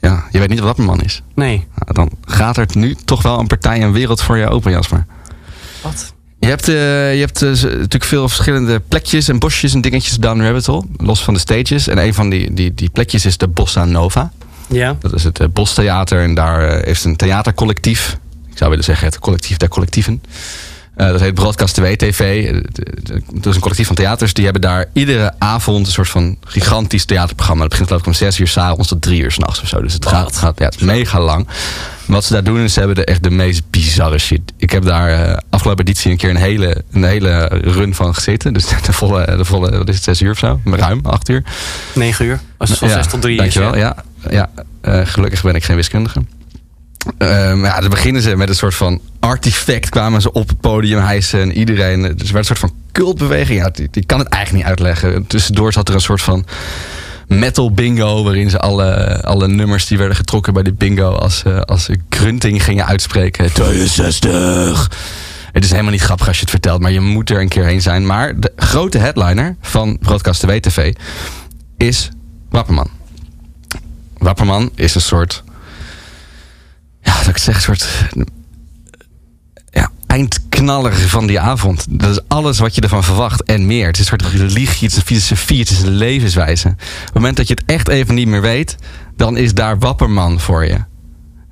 Ja, 0.00 0.24
je 0.30 0.38
weet 0.38 0.48
niet 0.48 0.58
wat 0.58 0.66
Wapperman 0.66 1.00
is. 1.00 1.22
Nee. 1.34 1.66
Nou, 1.74 1.92
dan 1.92 2.10
gaat 2.24 2.56
er 2.56 2.66
nu 2.72 2.94
toch 3.04 3.22
wel 3.22 3.38
een 3.38 3.46
partij 3.46 3.80
en 3.80 3.92
wereld 3.92 4.22
voor 4.22 4.36
je 4.36 4.48
open, 4.48 4.72
Jasper. 4.72 5.06
Wat? 5.82 6.14
Je 6.38 6.46
hebt, 6.46 6.68
uh, 6.68 6.74
je 7.14 7.20
hebt 7.20 7.42
uh, 7.42 7.50
natuurlijk 7.50 8.04
veel 8.04 8.28
verschillende 8.28 8.80
plekjes 8.80 9.28
en 9.28 9.38
bosjes 9.38 9.74
en 9.74 9.80
dingetjes 9.80 10.16
down 10.16 10.40
Rabbit 10.40 10.66
Hole. 10.66 10.84
Los 10.96 11.24
van 11.24 11.34
de 11.34 11.40
stages. 11.40 11.88
En 11.88 11.98
een 11.98 12.14
van 12.14 12.30
die, 12.30 12.54
die, 12.54 12.74
die 12.74 12.90
plekjes 12.90 13.24
is 13.24 13.36
de 13.36 13.48
Bossa 13.48 13.84
Nova. 13.84 14.32
Ja. 14.70 14.96
Dat 15.00 15.14
is 15.14 15.24
het 15.24 15.40
uh, 15.40 15.46
Bostheater 15.52 16.22
en 16.22 16.34
daar 16.34 16.84
is 16.86 17.04
een 17.04 17.16
theatercollectief. 17.16 18.18
Ik 18.50 18.58
zou 18.58 18.70
willen 18.70 18.84
zeggen 18.84 19.06
het 19.06 19.18
collectief 19.18 19.56
der 19.56 19.68
collectieven. 19.68 20.22
Uh, 20.96 21.06
dat 21.06 21.20
heet 21.20 21.34
Broadcast 21.34 21.74
2 21.74 21.96
TV. 21.96 22.52
Dat 23.32 23.46
is 23.46 23.54
een 23.54 23.60
collectief 23.60 23.86
van 23.86 23.96
theaters. 23.96 24.34
Die 24.34 24.44
hebben 24.44 24.62
daar 24.62 24.86
iedere 24.92 25.34
avond 25.38 25.86
een 25.86 25.92
soort 25.92 26.08
van 26.08 26.36
gigantisch 26.44 27.04
theaterprogramma. 27.04 27.60
Dat 27.60 27.70
begint 27.70 27.88
geloof 27.88 28.02
ik 28.02 28.08
om 28.08 28.14
6 28.14 28.38
uur 28.38 28.48
s'avonds 28.48 28.88
tot 28.88 29.02
3 29.02 29.22
uur 29.22 29.30
s'nachts 29.30 29.60
of 29.62 29.68
zo. 29.68 29.82
Dus 29.82 29.92
het 29.92 30.06
gaat, 30.06 30.26
het 30.26 30.36
gaat, 30.36 30.58
ja, 30.58 30.64
het 30.64 30.74
is 30.74 30.80
mega 30.80 31.20
lang. 31.20 31.48
Wat 32.06 32.24
ze 32.24 32.32
daar 32.32 32.44
doen 32.44 32.60
is 32.60 32.72
ze 32.72 32.78
hebben 32.78 32.96
de, 32.96 33.04
echt 33.04 33.22
de 33.22 33.30
meest 33.30 33.70
bizarre 33.70 34.18
shit. 34.18 34.40
Ik 34.56 34.70
heb 34.70 34.84
daar 34.84 35.28
uh, 35.28 35.36
afgelopen 35.50 35.84
editie 35.84 36.10
een 36.10 36.16
keer 36.16 36.30
een 36.30 36.36
hele, 36.36 36.84
een 36.92 37.04
hele 37.04 37.46
run 37.46 37.94
van 37.94 38.14
gezeten. 38.14 38.52
Dus 38.52 38.66
de 38.86 38.92
volle, 38.92 39.36
de 39.36 39.44
volle 39.44 39.78
wat 39.78 39.88
is 39.88 39.94
het, 39.94 40.04
6 40.04 40.20
uur 40.20 40.30
of 40.30 40.38
zo? 40.38 40.60
Ruim, 40.64 41.00
8 41.02 41.28
uur. 41.28 41.44
9 41.94 42.24
uur. 42.24 42.40
Als 42.56 42.70
het 42.70 42.78
van 42.78 42.88
6 42.88 43.06
tot 43.06 43.22
3 43.22 43.36
dankjewel, 43.36 43.74
is. 43.74 43.80
Dankjewel, 43.80 43.94
ja. 43.94 44.02
ja. 44.04 44.09
Uh, 44.30 45.00
gelukkig 45.04 45.42
ben 45.42 45.54
ik 45.54 45.64
geen 45.64 45.76
wiskundige. 45.76 46.22
Um, 47.18 47.64
ja, 47.64 47.80
dan 47.80 47.90
beginnen 47.90 48.22
ze 48.22 48.36
met 48.36 48.48
een 48.48 48.54
soort 48.54 48.74
van 48.74 49.00
artefact. 49.20 49.88
Kwamen 49.88 50.20
ze 50.20 50.32
op 50.32 50.48
het 50.48 50.60
podium 50.60 51.00
hijsen 51.00 51.40
en 51.40 51.52
iedereen. 51.52 52.02
Dus 52.02 52.10
er 52.10 52.16
werd 52.16 52.36
een 52.36 52.44
soort 52.44 52.58
van 52.58 52.72
cultbeweging. 52.92 53.60
Ja, 53.60 53.70
die, 53.70 53.88
die 53.90 54.04
kan 54.04 54.18
het 54.18 54.28
eigenlijk 54.28 54.64
niet 54.64 54.72
uitleggen. 54.72 55.26
Tussendoor 55.26 55.72
zat 55.72 55.88
er 55.88 55.94
een 55.94 56.00
soort 56.00 56.22
van 56.22 56.46
metal 57.26 57.72
bingo. 57.72 58.24
Waarin 58.24 58.50
ze 58.50 58.58
alle, 58.58 59.20
alle 59.22 59.48
nummers 59.48 59.86
die 59.86 59.98
werden 59.98 60.16
getrokken 60.16 60.52
bij 60.52 60.62
de 60.62 60.72
bingo. 60.72 61.10
als, 61.10 61.44
als 61.64 61.88
grunting 62.08 62.64
gingen 62.64 62.86
uitspreken. 62.86 63.52
62. 63.52 64.90
Het 65.52 65.64
is 65.64 65.70
helemaal 65.70 65.92
niet 65.92 66.02
grappig 66.02 66.26
als 66.26 66.36
je 66.36 66.42
het 66.42 66.50
vertelt, 66.50 66.80
maar 66.80 66.92
je 66.92 67.00
moet 67.00 67.30
er 67.30 67.40
een 67.40 67.48
keer 67.48 67.64
heen 67.64 67.82
zijn. 67.82 68.06
Maar 68.06 68.40
de 68.40 68.52
grote 68.56 68.98
headliner 68.98 69.56
van 69.60 69.98
Broadcast 69.98 70.40
2 70.40 70.60
TV 70.60 70.94
is 71.76 72.08
Wapperman. 72.50 72.99
Wapperman 74.20 74.70
is 74.74 74.94
een 74.94 75.00
soort 75.00 75.42
ja, 77.02 77.18
dat 77.18 77.26
ik 77.26 77.38
zeg, 77.38 77.54
een 77.54 77.60
soort 77.60 77.88
ja, 79.70 79.90
eindknaller 80.06 80.92
van 80.92 81.26
die 81.26 81.40
avond. 81.40 81.86
Dat 81.88 82.10
is 82.10 82.20
alles 82.28 82.58
wat 82.58 82.74
je 82.74 82.80
ervan 82.80 83.04
verwacht 83.04 83.42
en 83.42 83.66
meer. 83.66 83.86
Het 83.86 83.98
is 83.98 84.10
een 84.10 84.18
soort 84.18 84.32
religie, 84.32 84.88
het 84.88 84.92
is 84.92 84.96
een 84.96 85.02
filosofie, 85.02 85.58
het 85.58 85.70
is 85.70 85.82
een 85.82 85.96
levenswijze. 85.96 86.68
Op 86.68 86.78
het 87.04 87.14
moment 87.14 87.36
dat 87.36 87.48
je 87.48 87.54
het 87.54 87.64
echt 87.66 87.88
even 87.88 88.14
niet 88.14 88.28
meer 88.28 88.40
weet, 88.40 88.76
dan 89.16 89.36
is 89.36 89.54
daar 89.54 89.78
Wapperman 89.78 90.40
voor 90.40 90.64
je. 90.64 90.78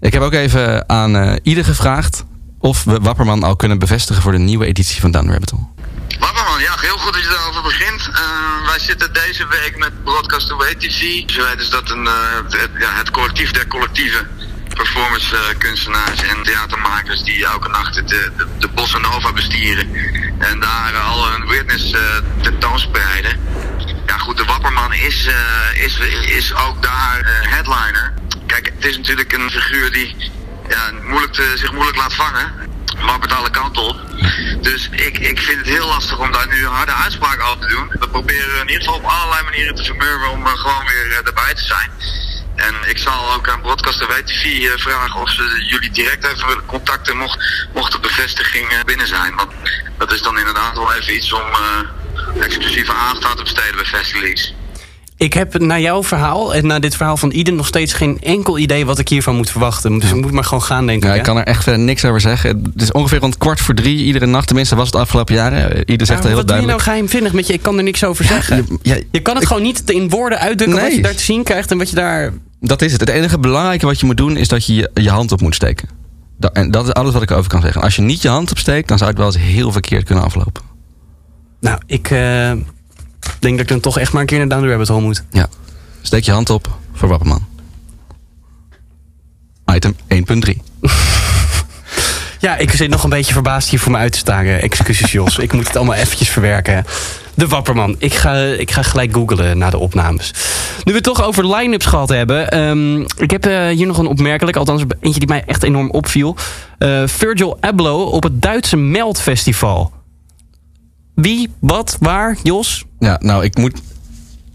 Ik 0.01 0.13
heb 0.13 0.23
ook 0.23 0.33
even 0.33 0.89
aan 0.89 1.17
uh, 1.17 1.33
ieder 1.43 1.65
gevraagd 1.65 2.25
of 2.59 2.85
we 2.85 2.99
Wapperman 2.99 3.43
al 3.43 3.57
kunnen 3.57 3.79
bevestigen 3.79 4.23
voor 4.23 4.33
de 4.33 4.39
nieuwe 4.39 4.67
editie 4.67 5.01
van 5.01 5.11
Down 5.11 5.31
Rabbit. 5.31 5.53
Wapperman, 6.19 6.61
ja, 6.61 6.75
heel 6.81 6.99
goed 6.99 7.13
dat 7.13 7.23
je 7.23 7.29
daarover 7.29 7.63
begint. 7.63 8.09
Uh, 8.11 8.67
wij 8.67 8.79
zitten 8.79 9.13
deze 9.13 9.47
week 9.47 9.77
met 9.77 10.05
Broadcast 10.05 10.53
Away 10.53 10.75
TV. 10.75 11.25
Dus 11.27 11.37
weten 11.37 11.59
is 11.59 11.71
dat 11.71 11.91
een, 11.91 12.05
uh, 12.05 12.35
het, 12.49 12.71
ja, 12.79 12.93
het 12.93 13.11
collectief 13.11 13.51
der 13.51 13.67
collectieven 13.67 14.29
performance 14.69 15.35
uh, 15.35 15.59
kunstenaars 15.59 16.23
en 16.23 16.43
theatermakers 16.43 17.23
die 17.23 17.47
elke 17.47 17.69
nacht 17.69 17.95
de, 17.95 18.05
de, 18.05 18.47
de 18.59 18.69
Bossa 18.69 18.99
Nova 18.99 19.33
bestieren. 19.33 19.95
En 20.39 20.61
daar 20.61 20.93
uh, 20.93 21.09
al 21.09 21.31
hun 21.31 21.49
weirdness 21.49 21.93
uh, 21.93 22.01
tentoonspreiden. 22.43 23.41
Ja 24.07 24.19
goed, 24.19 24.37
de 24.37 24.45
Wapperman 24.45 24.93
is, 24.93 25.29
is, 25.75 25.99
is 26.27 26.55
ook 26.55 26.83
daar 26.83 27.43
headliner. 27.49 28.13
Kijk, 28.47 28.73
het 28.75 28.85
is 28.85 28.97
natuurlijk 28.97 29.33
een 29.33 29.51
figuur 29.51 29.93
die 29.93 30.17
ja, 30.69 30.91
moeilijk 31.03 31.33
te, 31.33 31.53
zich 31.57 31.73
moeilijk 31.73 31.97
laat 31.97 32.15
vangen. 32.15 32.53
Wappert 33.07 33.33
alle 33.33 33.51
kanten 33.51 33.83
op. 33.83 34.01
Dus 34.61 34.89
ik, 34.91 35.19
ik 35.19 35.39
vind 35.39 35.59
het 35.59 35.67
heel 35.67 35.87
lastig 35.87 36.19
om 36.19 36.33
daar 36.33 36.49
nu 36.49 36.65
een 36.65 36.73
harde 36.73 36.93
uitspraak 36.93 37.43
over 37.43 37.59
te 37.61 37.75
doen. 37.75 37.89
We 37.89 38.09
proberen 38.09 38.61
in 38.61 38.69
ieder 38.69 38.83
geval 38.83 38.95
op 38.95 39.05
allerlei 39.05 39.43
manieren 39.45 39.75
te 39.75 39.85
vermurven 39.85 40.31
om 40.31 40.47
gewoon 40.47 40.87
weer 40.87 41.21
erbij 41.25 41.55
te 41.55 41.65
zijn. 41.65 41.91
En 42.57 42.75
ik 42.87 42.99
zal 42.99 43.33
ook 43.35 43.49
aan 43.49 43.61
Broadcast 43.61 44.07
WTV 44.07 44.71
vragen 44.77 45.21
of 45.21 45.31
ze 45.31 45.65
jullie 45.69 45.91
direct 45.91 46.25
even 46.27 46.47
willen 46.47 46.67
contacten 46.67 47.17
mocht, 47.17 47.67
mocht 47.75 47.93
de 47.93 48.01
bevestiging 48.01 48.85
binnen 48.85 49.07
zijn. 49.07 49.35
Want 49.35 49.53
dat 49.99 50.13
is 50.13 50.23
dan 50.23 50.39
inderdaad 50.39 50.75
wel 50.75 50.93
even 50.93 51.15
iets 51.15 51.33
om 51.33 51.41
uh, 51.41 52.43
exclusieve 52.43 52.93
aandacht 52.93 53.25
aan 53.25 53.37
te 53.37 53.43
besteden 53.43 53.77
bij 53.77 53.85
Festileaks. 53.85 54.55
Ik 55.19 55.33
heb 55.33 55.59
na 55.59 55.79
jouw 55.79 56.05
verhaal 56.05 56.55
en 56.55 56.67
na 56.67 56.79
dit 56.79 56.97
verhaal 56.97 57.17
van 57.17 57.31
Iden 57.33 57.57
nog 57.57 57.67
steeds 57.67 57.93
geen 57.93 58.19
enkel 58.21 58.59
idee 58.59 58.87
wat 58.87 58.99
ik 58.99 59.09
hiervan 59.09 59.37
moet 59.37 59.51
verwachten. 59.51 59.99
Dus 59.99 60.11
ik 60.11 60.15
moet 60.21 60.33
maar 60.33 60.45
gewoon 60.45 60.63
gaan, 60.63 60.87
denk 60.87 61.03
Ja, 61.03 61.11
ik. 61.11 61.17
ik 61.17 61.23
kan 61.23 61.37
er 61.37 61.45
echt 61.45 61.63
verder 61.63 61.81
niks 61.81 62.05
over 62.05 62.21
zeggen. 62.21 62.63
Het 62.73 62.83
is 62.83 62.93
ongeveer 62.93 63.19
rond 63.19 63.37
kwart 63.39 63.61
voor 63.61 63.75
drie 63.75 64.05
iedere 64.05 64.27
nacht. 64.27 64.47
Tenminste, 64.47 64.75
was 64.77 64.85
het 64.85 64.93
de 64.95 65.01
afgelopen 65.01 65.35
jaren. 65.35 65.75
Eh, 65.75 65.81
Ieder 65.87 66.07
zegt 66.07 66.19
Ja, 66.23 66.25
er 66.29 66.31
heel 66.31 66.45
wat 66.45 66.47
doe 66.49 66.57
je 66.57 66.67
nou 66.67 66.79
duidelijk. 66.79 66.83
geheimzinnig 66.83 67.33
met 67.33 67.47
je? 67.47 67.53
Ik 67.53 67.63
kan 67.63 67.77
er 67.77 67.83
niks 67.83 68.05
over 68.05 68.25
zeggen. 68.25 68.67
Ja, 68.83 68.97
Je 69.11 69.21
kan 69.21 69.37
het 69.37 69.47
gewoon 69.47 69.63
niet 69.63 69.91
in 69.91 70.09
woorden 70.09 70.39
uitdrukken 70.39 70.79
wat 70.79 70.87
Nee. 70.89 70.97
je 70.97 71.03
daar 71.03 71.15
te 71.15 71.23
zien 71.23 71.43
krijgt 71.43 71.71
en 71.71 71.79
wat 71.79 71.89
je 71.91 71.97
daar... 71.97 72.33
Dat 72.61 72.83
is 72.83 72.93
het. 72.93 73.01
Het 73.01 73.11
enige 73.11 73.39
belangrijke 73.39 73.87
wat 73.87 74.01
je 74.01 74.07
moet 74.07 74.17
doen 74.17 74.37
is 74.37 74.49
dat 74.49 74.67
je 74.67 74.75
je, 74.75 74.91
je 74.95 75.11
hand 75.11 75.33
op 75.33 75.41
moet 75.41 75.55
steken. 75.55 75.89
Da- 76.39 76.51
en 76.53 76.71
dat 76.71 76.87
is 76.87 76.93
alles 76.93 77.13
wat 77.13 77.23
ik 77.23 77.31
erover 77.31 77.51
kan 77.51 77.61
zeggen. 77.61 77.83
Als 77.83 77.97
je 77.97 78.03
niet 78.03 78.23
je 78.23 78.29
hand 78.29 78.51
opsteekt, 78.51 78.89
dan 78.89 78.99
zou 78.99 79.11
het 79.11 79.19
wel 79.19 79.27
eens 79.29 79.39
heel 79.39 79.73
verkeerd 79.73 80.05
kunnen 80.05 80.25
aflopen. 80.25 80.63
Nou, 81.61 81.79
ik 81.87 82.11
eh, 82.11 82.53
denk 83.39 83.53
dat 83.53 83.63
ik 83.63 83.69
dan 83.69 83.81
toch 83.81 83.99
echt 83.99 84.13
maar 84.13 84.21
een 84.21 84.27
keer 84.27 84.39
naar 84.39 84.49
Down 84.49 84.63
the 84.63 84.69
Rabbit 84.69 84.89
Hole 84.89 85.01
moet. 85.01 85.25
Ja. 85.31 85.47
Steek 86.03 86.25
je 86.25 86.33
hand 86.33 86.51
op 86.51 86.79
voor 86.93 87.09
Wapperman. 87.09 87.47
Item 89.75 89.97
1.3. 90.15 90.57
Ja, 92.41 92.57
ik 92.57 92.71
zit 92.71 92.91
nog 92.91 93.05
een 93.05 93.11
beetje 93.11 93.33
verbaasd 93.33 93.69
hier 93.69 93.81
voor 93.81 93.93
me 93.93 93.99
uit 93.99 94.13
te 94.13 94.19
staren. 94.19 94.63
Excuses 94.63 95.13
Jos, 95.13 95.39
ik 95.39 95.53
moet 95.53 95.67
het 95.67 95.77
allemaal 95.77 95.95
eventjes 95.95 96.29
verwerken. 96.29 96.85
De 97.35 97.49
Wapperman. 97.49 97.97
Ik 97.99 98.15
ga, 98.15 98.35
ik 98.37 98.71
ga 98.71 98.83
gelijk 98.83 99.13
googlen 99.13 99.59
naar 99.59 99.71
de 99.71 99.79
opnames. 99.79 100.31
Nu 100.85 100.93
we 100.93 100.93
het 100.93 101.03
toch 101.03 101.23
over 101.23 101.55
line-ups 101.55 101.87
gehad 101.87 102.09
hebben. 102.09 102.51
ehm, 102.51 103.01
ik 103.01 103.31
heb 103.31 103.47
eh, 103.47 103.67
hier 103.69 103.87
nog 103.87 103.99
een 103.99 104.07
opmerkelijk, 104.07 104.57
althans 104.57 104.83
eentje 105.01 105.19
die 105.21 105.29
mij 105.29 105.43
echt 105.47 105.63
enorm 105.63 105.91
opviel. 105.91 106.37
Eh, 106.79 107.03
Virgil 107.07 107.57
Abloh 107.61 108.13
op 108.13 108.23
het 108.23 108.43
Duitse 108.43 108.77
Melt 108.77 109.21
Festival. 109.21 109.93
Wie, 111.15 111.51
wat, 111.59 111.97
waar, 112.01 112.37
Jos? 112.43 112.85
Ja, 112.99 113.17
nou, 113.21 113.45
ik 113.45 113.57
moet 113.57 113.81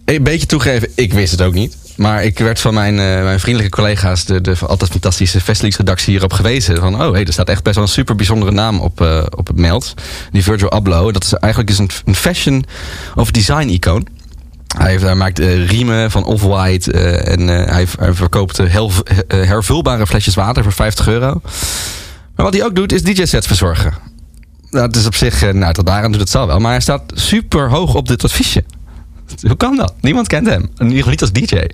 een 0.05 0.23
beetje 0.23 0.47
toegeven, 0.47 0.89
ik 0.95 1.13
wist 1.13 1.31
het 1.31 1.41
ook 1.41 1.53
niet. 1.53 1.77
Maar 1.95 2.23
ik 2.23 2.39
werd 2.39 2.59
van 2.59 2.73
mijn, 2.73 2.99
eh, 2.99 3.23
mijn 3.23 3.39
vriendelijke 3.39 3.75
collega's, 3.75 4.25
de, 4.25 4.41
de 4.41 4.55
altijd 4.61 4.91
fantastische 4.91 5.41
Festleaks-redactie, 5.41 6.11
hierop 6.11 6.33
gewezen. 6.33 6.77
Van, 6.77 7.01
oh, 7.01 7.11
hey, 7.11 7.25
er 7.25 7.33
staat 7.33 7.49
echt 7.49 7.63
best 7.63 7.75
wel 7.75 7.83
een 7.83 7.89
super 7.89 8.15
bijzondere 8.15 8.51
naam 8.51 8.79
op, 8.79 9.01
eh, 9.01 9.23
op 9.37 9.47
het 9.47 9.57
meld. 9.57 9.93
Die 10.31 10.43
Virgil 10.43 10.71
Abloh. 10.71 11.13
Dat 11.13 11.23
is 11.23 11.33
eigenlijk 11.33 11.71
dus 11.71 11.79
een, 11.79 11.89
een 12.05 12.15
fashion 12.15 12.65
of 13.15 13.31
design-icoon. 13.31 14.07
Hij, 14.77 14.97
hij 14.97 15.15
maakt 15.15 15.39
eh, 15.39 15.67
riemen 15.67 16.11
van 16.11 16.23
Off-White 16.23 16.91
en 16.91 17.47
hij, 17.47 17.87
hij 17.99 18.13
verkoopt 18.13 18.57
heel, 18.57 18.91
hervulbare 19.27 20.07
flesjes 20.07 20.35
water 20.35 20.63
voor 20.63 20.71
50 20.71 21.07
euro. 21.07 21.41
Maar 22.35 22.45
wat 22.45 22.53
hij 22.53 22.65
ook 22.65 22.75
doet, 22.75 22.91
is 22.91 23.03
DJ-sets 23.03 23.47
verzorgen. 23.47 24.12
Nou, 24.73 24.85
het 24.85 24.95
is 24.95 25.05
op 25.05 25.15
zich, 25.15 25.43
eh, 25.43 25.53
nou, 25.53 25.73
tot 25.73 25.85
daaraan 25.85 26.11
doet 26.11 26.21
het 26.21 26.29
zal 26.29 26.47
wel. 26.47 26.59
Maar 26.59 26.71
hij 26.71 26.81
staat 26.81 27.01
super 27.13 27.69
hoog 27.69 27.95
op 27.95 28.07
dit 28.07 28.23
adviesje. 28.23 28.63
Hoe 29.47 29.57
kan 29.57 29.75
dat? 29.75 29.93
Niemand 30.01 30.27
kent 30.27 30.47
hem. 30.47 30.61
In 30.61 30.85
ieder 30.85 30.95
geval 30.97 31.11
niet 31.11 31.21
als 31.21 31.31
DJ. 31.31 31.67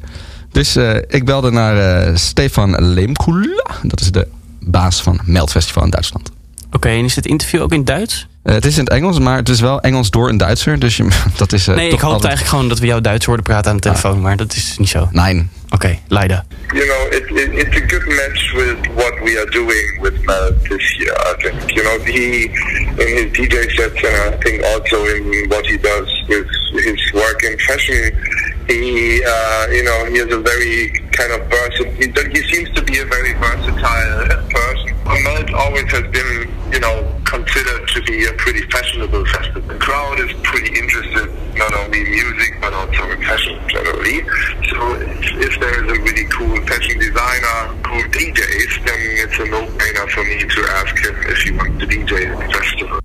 Dus 0.52 0.76
eh, 0.76 0.96
ik 1.08 1.26
belde 1.26 1.52
naar 1.52 2.06
eh, 2.08 2.16
Stefan 2.16 2.82
Leemkula. 2.94 3.64
Dat 3.84 4.02
is 4.02 4.12
de 4.12 4.28
baas 4.60 5.02
van 5.02 5.20
Meld 5.24 5.52
Festival 5.52 5.84
in 5.84 5.90
Duitsland. 5.90 6.32
Oké, 6.72 6.90
en 6.90 7.04
is 7.04 7.14
dit 7.14 7.26
interview 7.26 7.62
ook 7.62 7.74
in 7.74 7.84
Duits? 7.84 8.28
Het 8.44 8.66
is 8.66 8.78
in 8.78 8.84
het 8.84 8.94
Engels, 8.94 9.20
maar 9.20 9.38
het 9.38 9.50
is 9.50 9.60
wel 9.60 9.82
Engels 9.82 10.10
door 10.10 10.30
een 10.30 10.38
Duitser. 10.38 10.80
Dus 10.80 10.98
je, 10.98 11.08
dat 11.38 11.54
is 11.54 11.66
nee, 11.66 11.76
ik 11.76 11.92
hoopte 11.92 12.06
altijd... 12.06 12.24
eigenlijk 12.24 12.50
gewoon 12.50 12.70
dat 12.70 12.80
we 12.80 12.86
jou 12.86 13.02
Duits 13.02 13.26
hoorden 13.26 13.46
praten 13.46 13.72
aan 13.72 13.78
de 13.78 13.84
telefoon. 13.84 14.22
Maar 14.22 14.38
dat 14.38 14.54
is 14.54 14.76
niet 14.78 14.90
zo. 14.90 15.10
Oké, 15.12 15.50
Nee. 15.72 16.00
Leida. 16.10 16.46
you 16.74 16.86
know, 16.86 17.02
it, 17.12 17.24
it, 17.32 17.50
it's 17.54 17.78
a 17.78 17.86
good 17.86 18.06
match 18.08 18.54
with 18.56 18.96
what 18.96 19.14
we 19.24 19.38
are 19.38 19.46
doing 19.48 20.02
with 20.02 20.14
Mel 20.26 20.52
this 20.70 21.00
year. 21.00 21.14
I 21.14 21.34
think, 21.42 21.76
you 21.76 21.84
know, 21.84 22.00
he 22.00 22.46
in 22.46 23.10
his 23.18 23.30
DJ 23.34 23.70
sets, 23.76 24.04
and 24.04 24.34
I 24.34 24.38
think 24.38 24.64
also 24.64 25.06
in 25.06 25.50
what 25.50 25.66
he 25.66 25.78
does 25.78 26.10
with 26.28 26.48
his 26.84 27.14
work 27.14 27.44
in 27.44 27.58
fashion, 27.60 28.14
he, 28.68 29.24
uh, 29.26 29.68
you 29.72 29.84
know, 29.84 30.06
he 30.06 30.18
is 30.18 30.34
a 30.34 30.40
very 30.40 30.90
kind 31.12 31.34
of 31.34 31.48
versatile. 31.50 31.94
He, 31.94 32.06
he 32.34 32.42
seems 32.50 32.70
to 32.76 32.84
be 32.84 33.00
a 33.00 33.06
very 33.06 33.34
versatile 33.34 34.50
person. 34.50 34.99
Melt 35.18 35.54
always 35.54 35.92
has 35.92 36.08
been, 36.12 36.50
you 36.72 36.80
know, 36.80 36.98
considered 37.24 37.88
to 37.88 38.02
be 38.04 38.26
a 38.26 38.34
pretty 38.34 38.62
fashionable 38.70 39.26
festival. 39.26 39.62
The 39.62 39.78
crowd 39.78 40.20
is 40.20 40.32
pretty 40.44 40.78
interested 40.78 41.28
not 41.56 41.74
only 41.74 42.02
in 42.02 42.10
music 42.10 42.62
but 42.62 42.74
also 42.74 43.10
in 43.12 43.22
fashion 43.22 43.58
generally. 43.68 44.24
So 44.70 44.78
if, 45.46 45.60
there 45.60 45.76
is 45.84 45.88
a 45.98 46.00
really 46.02 46.26
cool 46.26 46.56
fashion 46.66 46.98
designer 47.00 47.58
who 47.88 47.98
DJs, 48.16 48.72
then 48.86 49.00
it's 49.24 49.40
a 49.40 49.46
no-brainer 49.46 50.08
for 50.10 50.24
me 50.24 50.38
to 50.56 50.62
ask 50.80 50.94
him 51.06 51.16
if 51.34 51.38
he 51.44 51.52
wants 51.52 51.80
to 51.80 51.86
DJ 51.86 52.12
at 52.32 52.40
the 52.40 52.58
festival. 52.58 52.98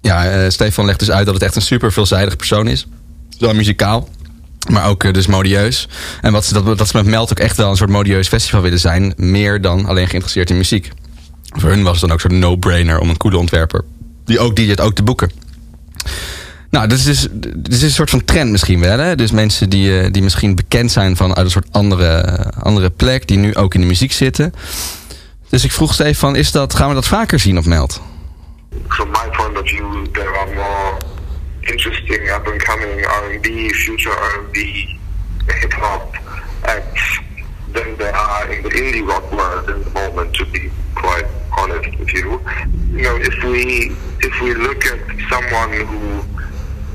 Ja, 0.00 0.30
eh, 0.30 0.50
Stefan 0.50 0.84
legt 0.84 0.98
dus 0.98 1.10
uit 1.10 1.24
dat 1.24 1.34
het 1.34 1.42
echt 1.42 1.56
een 1.56 1.62
super 1.62 1.92
veelzijdig 1.92 2.36
persoon 2.36 2.68
is. 2.68 2.86
Zowel 3.38 3.54
muzikaal, 3.54 4.08
maar 4.70 4.88
ook 4.88 5.04
eh, 5.04 5.12
dus 5.12 5.26
modieus. 5.26 5.88
En 6.20 6.32
wat 6.32 6.44
ze, 6.44 6.52
dat, 6.52 6.78
dat 6.78 6.88
ze 6.88 6.96
met 6.96 7.06
Meld 7.06 7.30
ook 7.30 7.38
echt 7.38 7.56
wel 7.56 7.70
een 7.70 7.76
soort 7.76 7.90
modieus 7.90 8.28
festival 8.28 8.62
willen 8.62 8.80
zijn. 8.80 9.12
Meer 9.16 9.60
dan 9.60 9.86
alleen 9.86 10.06
geïnteresseerd 10.08 10.50
in 10.50 10.56
muziek. 10.56 10.90
Voor 11.54 11.70
hun 11.70 11.82
was 11.82 11.92
het 11.92 12.00
dan 12.00 12.12
ook 12.12 12.20
zo'n 12.20 12.38
no-brainer 12.38 12.98
om 12.98 13.08
een 13.08 13.16
coole 13.16 13.38
ontwerper... 13.38 13.84
die 14.24 14.38
ook 14.38 14.58
het 14.58 14.80
ook 14.80 14.94
te 14.94 15.02
boeken. 15.02 15.30
Nou, 16.70 16.88
dit 16.88 16.98
is, 16.98 17.04
dus, 17.04 17.28
dit 17.56 17.72
is 17.72 17.82
een 17.82 17.90
soort 17.90 18.10
van 18.10 18.24
trend 18.24 18.50
misschien 18.50 18.80
wel. 18.80 18.98
Hè? 18.98 19.16
Dus 19.16 19.30
mensen 19.30 19.70
die, 19.70 20.00
eh, 20.00 20.12
die 20.12 20.22
misschien 20.22 20.54
bekend 20.54 20.92
zijn 20.92 21.16
van 21.16 21.34
uit 21.34 21.44
een 21.44 21.50
soort 21.50 21.68
andere, 21.70 22.22
andere 22.62 22.90
plek... 22.90 23.28
die 23.28 23.38
nu 23.38 23.54
ook 23.54 23.74
in 23.74 23.80
de 23.80 23.86
muziek 23.86 24.12
zitten. 24.12 24.52
Dus 25.48 25.64
ik 25.64 25.72
vroeg 25.72 25.94
Stefan, 25.94 26.36
is 26.36 26.52
dat, 26.52 26.74
gaan 26.74 26.88
we 26.88 26.94
dat 26.94 27.06
vaker 27.06 27.38
zien 27.38 27.58
op 27.58 27.64
Meld? 27.64 28.02
From 28.88 29.10
my 29.10 29.28
point 29.30 29.60
of 29.60 29.68
view, 29.68 30.06
there 30.12 30.38
are 30.38 30.54
more 30.54 30.96
interesting 31.60 32.30
up-and-coming 32.30 33.06
R&B, 33.06 33.72
future 33.72 34.14
R&B, 34.14 34.56
hip-hop 35.46 36.16
acts 36.60 37.20
than 37.72 37.96
there 37.96 38.16
are 38.16 38.56
in 38.56 38.62
the 38.62 38.68
indie 38.68 39.06
rock 39.06 39.30
world 39.30 39.68
at 39.68 39.84
the 39.84 39.90
moment, 39.92 40.34
to 40.34 40.46
be 40.46 40.70
quite 40.94 41.26
honest 41.58 41.98
with 41.98 42.12
you. 42.12 42.40
You 42.90 43.02
know, 43.02 43.16
if 43.16 43.36
we 43.44 43.94
if 44.20 44.40
we 44.40 44.54
look 44.54 44.84
at 44.86 45.00
someone 45.28 45.72
who 45.72 46.24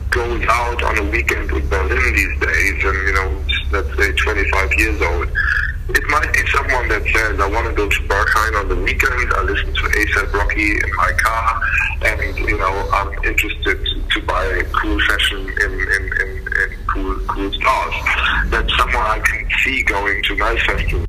goes 0.09 0.43
out 0.49 0.83
on 0.83 0.97
a 0.97 1.09
weekend 1.09 1.51
with 1.51 1.69
Berlin 1.69 2.13
these 2.13 2.39
days, 2.39 2.83
and 2.83 2.97
you 3.07 3.13
know, 3.13 3.43
let's 3.71 3.95
say 3.97 4.11
25 4.11 4.73
years 4.75 5.01
old, 5.01 5.29
it 5.89 6.03
might 6.09 6.31
be 6.33 6.45
someone 6.47 6.87
that 6.89 7.03
says, 7.13 7.39
"I 7.39 7.47
want 7.47 7.67
to 7.67 7.73
go 7.73 7.87
to 7.87 8.01
Berghain 8.07 8.59
on 8.59 8.67
the 8.69 8.75
weekend. 8.75 9.33
I 9.33 9.41
listen 9.43 9.73
to 9.73 9.81
ASAP 9.81 10.33
Rocky 10.33 10.71
in 10.71 10.95
my 10.95 11.11
car, 11.13 11.61
and 12.05 12.37
you 12.37 12.57
know, 12.57 12.89
I'm 12.93 13.13
interested 13.23 13.77
to 14.11 14.21
buy 14.23 14.45
a 14.45 14.63
cool 14.65 14.99
fashion 15.01 15.41
in 15.49 15.71
in, 15.71 16.03
in, 16.21 16.29
in 16.61 16.69
cool 16.87 17.15
cool 17.27 17.51
stores." 17.53 17.95
That's 18.49 18.75
someone 18.77 19.05
I 19.05 19.19
can 19.19 19.47
see 19.63 19.83
going 19.83 20.23
to 20.23 20.35
my 20.37 20.57
festival. 20.59 21.05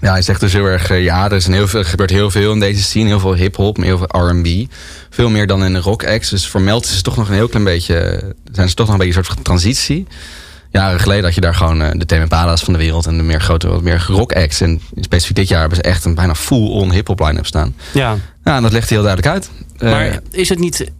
Ja, 0.00 0.10
hij 0.10 0.22
zegt 0.22 0.40
dus 0.40 0.52
heel 0.52 0.64
erg, 0.64 0.90
eh, 0.90 1.02
ja, 1.02 1.24
er, 1.24 1.32
is 1.32 1.46
een 1.46 1.52
heel 1.52 1.68
veel, 1.68 1.80
er 1.80 1.86
gebeurt 1.86 2.10
heel 2.10 2.30
veel 2.30 2.52
in 2.52 2.60
deze 2.60 2.82
scene. 2.82 3.06
Heel 3.06 3.20
veel 3.20 3.34
hip-hop, 3.34 3.76
heel 3.76 3.98
veel 3.98 4.28
RB. 4.28 4.66
Veel 5.10 5.30
meer 5.30 5.46
dan 5.46 5.64
in 5.64 5.72
de 5.72 5.80
rock 5.80 6.06
acts. 6.06 6.30
Dus 6.30 6.46
voor 6.46 6.60
Melt 6.60 6.84
is 6.84 6.94
het 6.94 7.04
toch 7.04 7.16
nog 7.16 7.28
een 7.28 7.34
heel 7.34 7.48
klein 7.48 7.64
beetje. 7.64 8.22
Zijn 8.52 8.68
ze 8.68 8.74
toch 8.74 8.86
nog 8.86 8.94
een 8.94 9.00
beetje 9.00 9.18
een 9.18 9.24
soort 9.24 9.36
van 9.36 9.44
transitie. 9.44 10.06
Jaren 10.70 11.00
geleden 11.00 11.24
had 11.24 11.34
je 11.34 11.40
daar 11.40 11.54
gewoon 11.54 11.82
eh, 11.82 11.90
de 11.92 12.06
Tame 12.06 12.22
Impala's 12.22 12.62
van 12.62 12.72
de 12.72 12.78
wereld 12.78 13.06
en 13.06 13.16
de 13.16 13.22
meer 13.22 13.40
grote, 13.40 13.68
wat 13.68 13.82
meer 13.82 14.04
rock 14.08 14.32
acts. 14.32 14.60
En 14.60 14.80
specifiek 15.00 15.36
dit 15.36 15.48
jaar 15.48 15.60
hebben 15.60 15.76
ze 15.76 15.82
echt 15.82 16.04
een 16.04 16.14
bijna 16.14 16.34
full-on 16.34 16.92
hip-hop 16.92 17.20
line-up 17.20 17.46
staan. 17.46 17.74
Ja, 17.92 18.16
Ja, 18.44 18.56
en 18.56 18.62
dat 18.62 18.72
legt 18.72 18.88
hij 18.88 18.98
heel 18.98 19.06
duidelijk 19.06 19.34
uit. 19.34 19.50
Eh, 19.78 19.90
maar 19.90 20.20
is 20.30 20.48
het 20.48 20.58
niet 20.58 20.90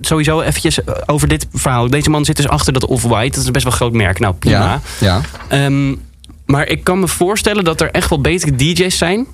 sowieso 0.00 0.40
eventjes 0.40 0.78
over 1.06 1.28
dit 1.28 1.46
verhaal? 1.52 1.90
Deze 1.90 2.10
man 2.10 2.24
zit 2.24 2.36
dus 2.36 2.48
achter 2.48 2.72
dat 2.72 2.86
Off-White. 2.86 3.30
Dat 3.30 3.40
is 3.40 3.46
een 3.46 3.52
best 3.52 3.64
wel 3.64 3.72
groot 3.72 3.92
merk. 3.92 4.18
Nou, 4.18 4.34
prima. 4.34 4.58
ja, 4.58 4.80
ja. 5.00 5.20
Ehm, 5.48 5.94
maar 6.46 6.66
ik 6.68 6.84
kan 6.84 7.00
me 7.00 7.08
voorstellen 7.08 7.64
dat 7.64 7.80
er 7.80 7.90
echt 7.90 8.08
wel 8.10 8.20
betere 8.20 8.56
DJ's 8.56 8.98
zijn... 8.98 9.26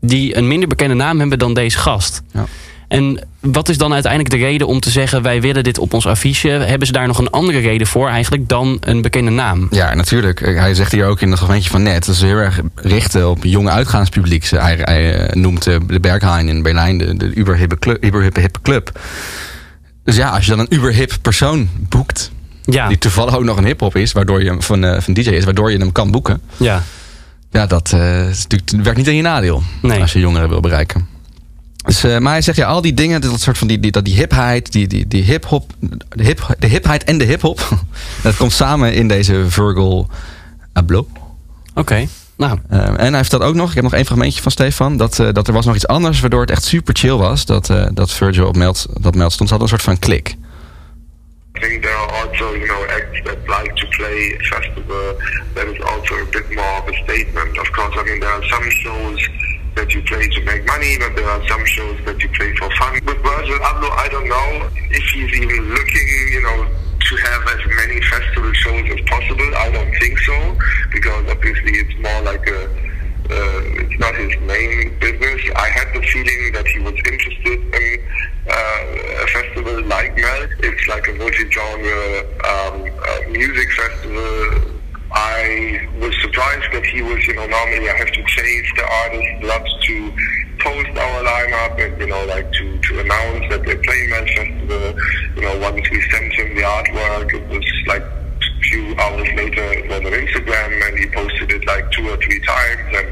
die 0.00 0.36
een 0.36 0.48
minder 0.48 0.68
bekende 0.68 0.94
naam 0.94 1.18
hebben 1.18 1.38
dan 1.38 1.54
deze 1.54 1.78
gast. 1.78 2.22
Ja. 2.32 2.44
En 2.88 3.26
wat 3.40 3.68
is 3.68 3.78
dan 3.78 3.92
uiteindelijk 3.92 4.32
de 4.34 4.40
reden 4.40 4.66
om 4.66 4.80
te 4.80 4.90
zeggen... 4.90 5.22
wij 5.22 5.40
willen 5.40 5.64
dit 5.64 5.78
op 5.78 5.92
ons 5.94 6.06
affiche? 6.06 6.48
Hebben 6.48 6.86
ze 6.86 6.92
daar 6.92 7.06
nog 7.06 7.18
een 7.18 7.30
andere 7.30 7.58
reden 7.58 7.86
voor 7.86 8.08
eigenlijk 8.08 8.48
dan 8.48 8.76
een 8.80 9.02
bekende 9.02 9.30
naam? 9.30 9.66
Ja, 9.70 9.94
natuurlijk. 9.94 10.40
Hij 10.40 10.74
zegt 10.74 10.92
hier 10.92 11.06
ook 11.06 11.20
in 11.20 11.30
het 11.30 11.40
gemeentje 11.40 11.70
van 11.70 11.82
net... 11.82 12.06
dat 12.06 12.16
ze 12.16 12.26
heel 12.26 12.36
erg 12.36 12.60
richten 12.74 13.30
op 13.30 13.44
jonge 13.44 13.70
uitgaanspubliek. 13.70 14.44
Ze- 14.44 14.56
Hij, 14.60 14.78
hij 14.82 15.14
eh, 15.14 15.34
noemt 15.34 15.66
eh, 15.66 15.76
de 15.86 16.00
Berghain 16.00 16.48
in 16.48 16.62
Berlijn 16.62 16.98
de, 16.98 17.16
de 17.16 17.30
uberhippe 17.34 17.78
club, 17.78 18.04
uberhippe 18.04 18.40
hippe 18.40 18.60
club. 18.62 19.00
Dus 20.04 20.16
ja, 20.16 20.28
als 20.30 20.44
je 20.44 20.50
dan 20.50 20.58
een 20.60 20.74
uberhip 20.74 21.12
persoon 21.22 21.68
boekt... 21.88 22.30
Ja, 22.70 22.88
die 22.88 22.98
toevallig 22.98 23.36
ook 23.36 23.44
nog 23.44 23.56
een 23.56 23.64
hiphop 23.64 23.96
is... 23.96 24.12
waardoor 24.12 24.42
je 24.42 24.48
hem 24.48 24.62
van, 24.62 24.84
eh, 24.84 25.00
van 25.00 25.14
DJ 25.14 25.30
is, 25.30 25.44
waardoor 25.44 25.70
je 25.70 25.78
hem 25.78 25.92
kan 25.92 26.10
boeken... 26.10 26.40
ja. 26.56 26.82
ja, 27.50 27.66
dat 27.66 27.92
eh, 27.92 28.28
is 28.28 28.46
werkt 28.82 28.96
niet 28.96 29.06
in 29.06 29.14
je 29.14 29.22
nadeel... 29.22 29.62
Nee. 29.82 30.00
als 30.00 30.12
je 30.12 30.18
jongeren 30.18 30.48
wil 30.48 30.60
bereiken. 30.60 31.06
Dus, 31.84 32.04
eh, 32.04 32.18
maar 32.18 32.32
hij 32.32 32.42
zegt 32.42 32.56
ja, 32.56 32.66
al 32.66 32.80
die 32.80 32.94
dingen, 32.94 33.20
dat 33.20 33.40
soort 33.40 33.58
van 33.58 33.68
die, 33.68 33.80
die, 33.80 33.90
dat 33.90 34.04
die 34.04 34.14
hipheid, 34.14 34.72
die, 34.72 34.86
die, 34.86 35.08
die 35.08 35.22
hip-hop, 35.22 35.72
de, 36.08 36.22
hip, 36.22 36.56
de 36.58 36.66
hipheid 36.66 37.04
en 37.04 37.18
de 37.18 37.24
hip-hop, 37.24 37.68
dat 38.22 38.36
komt 38.36 38.52
samen 38.52 38.94
in 38.94 39.08
deze 39.08 39.44
Virgil 39.48 40.10
Abloh. 40.72 41.08
Oké. 41.74 42.06
Nou, 42.38 42.58
Eh, 42.68 42.86
en 42.86 42.96
hij 42.96 43.16
heeft 43.16 43.30
dat 43.30 43.42
ook 43.42 43.54
nog. 43.54 43.68
Ik 43.68 43.74
heb 43.74 43.84
nog 43.84 43.92
één 43.92 44.04
fragmentje 44.04 44.42
van 44.42 44.50
Stefan. 44.50 44.96
Dat, 44.96 45.18
eh, 45.18 45.32
dat 45.32 45.46
er 45.46 45.52
was 45.52 45.66
nog 45.66 45.74
iets 45.74 45.86
anders 45.86 46.20
waardoor 46.20 46.40
het 46.40 46.50
echt 46.50 46.64
super 46.64 46.96
chill 46.96 47.16
was. 47.16 47.46
Dat, 47.46 47.70
eh, 47.70 47.86
dat 47.92 48.12
Virgil 48.12 48.46
op 48.46 48.56
meld, 48.56 48.86
dat 49.00 49.14
meld 49.14 49.32
stond. 49.32 49.48
Ze 49.48 49.54
hadden 49.54 49.72
een 49.72 49.78
soort 49.78 49.98
van 49.98 50.08
klik. 50.08 50.36
Also, 52.40 52.54
you 52.54 52.68
know, 52.68 52.86
acts 52.90 53.20
that 53.24 53.48
like 53.48 53.74
to 53.74 53.86
play 53.88 53.98
play 53.98 54.32
a 54.32 54.38
festival 54.46 55.18
that 55.54 55.66
is 55.66 55.80
also 55.90 56.14
a 56.22 56.26
bit 56.30 56.46
more 56.54 56.74
of 56.78 56.88
a 56.88 56.94
statement. 57.04 57.58
Of 57.58 57.68
course, 57.72 57.94
I 57.98 58.04
mean 58.04 58.20
there 58.20 58.30
are 58.30 58.46
some 58.46 58.70
shows 58.70 59.20
that 59.74 59.92
you 59.94 60.02
play 60.02 60.28
to 60.28 60.40
make 60.44 60.64
money, 60.66 60.96
but 60.98 61.14
there 61.14 61.28
are 61.28 61.42
some 61.48 61.64
shows 61.66 61.98
that 62.06 62.22
you 62.22 62.28
play 62.30 62.54
for 62.56 62.70
fun. 62.78 62.94
With 63.04 63.18
Virgil 63.22 63.58
Abloh, 63.58 63.90
I 63.90 64.08
don't 64.08 64.28
know 64.28 64.70
if 64.90 65.04
he's 65.10 65.32
even 65.34 65.74
looking, 65.74 66.08
you 66.30 66.42
know, 66.42 66.58
to 66.98 67.16
have 67.16 67.42
as 67.54 67.62
many 67.76 68.00
festival 68.02 68.52
shows 68.52 68.86
as 68.90 69.00
possible. 69.06 69.50
I 69.56 69.70
don't 69.70 69.92
think 69.98 70.18
so, 70.18 70.56
because 70.92 71.28
obviously 71.30 71.72
it's 71.82 71.96
more 71.98 72.22
like 72.22 72.46
a, 72.46 72.70
uh, 73.30 73.82
it's 73.82 73.98
not 73.98 74.14
his 74.14 74.36
main 74.42 74.98
business. 74.98 75.40
I 75.56 75.68
had 75.68 75.88
the 75.94 76.02
feeling 76.06 76.52
that 76.52 76.66
he 76.66 76.78
was 76.80 76.94
interested 76.94 77.58
in 77.74 78.00
uh, 78.50 79.24
a 79.24 79.26
festival 79.28 79.82
like 79.84 80.16
Melt. 80.16 80.50
It's 80.60 80.88
like 80.88 81.08
a 81.08 81.12
multi-genre 81.12 82.20
um, 82.44 82.90
uh, 83.08 83.30
music 83.30 83.70
festival 83.72 84.78
I 85.12 85.88
was 86.00 86.14
surprised 86.20 86.72
that 86.72 86.84
he 86.84 87.00
was, 87.02 87.26
you 87.26 87.34
know, 87.34 87.46
normally 87.46 87.88
I 87.88 87.96
have 87.96 88.12
to 88.12 88.22
chase 88.24 88.70
the 88.76 88.86
artist, 88.86 89.44
lots 89.44 89.86
to 89.86 90.12
post 90.60 90.98
our 90.98 91.22
lineup 91.24 91.80
and, 91.80 92.00
you 92.00 92.06
know, 92.08 92.24
like 92.26 92.52
to, 92.52 92.78
to 92.78 93.00
announce 93.00 93.48
that 93.50 93.64
they 93.64 93.76
play 93.76 94.06
Mad 94.08 94.28
Festival. 94.36 94.94
You 95.36 95.42
know, 95.42 95.58
once 95.60 95.88
we 95.90 96.02
sent 96.10 96.32
him 96.34 96.54
the 96.54 96.62
artwork, 96.62 97.34
it 97.34 97.48
was 97.48 97.64
like 97.86 98.04
few 98.62 98.96
hours 98.96 99.28
later 99.34 99.64
it 99.72 99.88
was 99.88 99.98
on 99.98 100.12
Instagram 100.12 100.88
and 100.88 100.98
he 100.98 101.06
posted 101.06 101.50
it 101.50 101.66
like 101.66 101.90
two 101.92 102.08
or 102.08 102.16
three 102.16 102.40
times 102.40 102.96
and, 102.96 103.08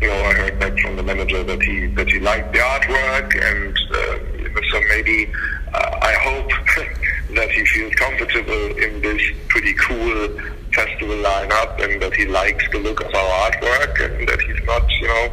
you 0.00 0.08
know, 0.08 0.24
I 0.24 0.32
heard 0.34 0.58
back 0.58 0.78
from 0.78 0.96
the 0.96 1.02
manager 1.02 1.42
that 1.44 1.62
he, 1.62 1.86
that 1.88 2.08
he 2.08 2.20
liked 2.20 2.52
the 2.52 2.58
artwork 2.58 3.30
and, 3.34 3.76
uh, 3.92 4.60
so 4.70 4.80
maybe 4.88 5.30
uh, 5.74 5.98
I 6.02 6.12
hope 6.14 6.48
that 7.34 7.50
he 7.50 7.64
feels 7.66 7.94
comfortable 7.94 8.76
in 8.78 9.00
this 9.02 9.22
pretty 9.48 9.74
cool 9.74 10.28
festival 10.72 11.16
lineup 11.16 11.82
and 11.82 12.00
that 12.02 12.14
he 12.14 12.26
likes 12.26 12.64
the 12.70 12.78
look 12.78 13.00
of 13.00 13.14
our 13.14 13.50
artwork 13.50 13.94
and 14.04 14.28
that 14.28 14.40
he's 14.40 14.64
not, 14.64 14.88
you 15.00 15.08
know, 15.08 15.32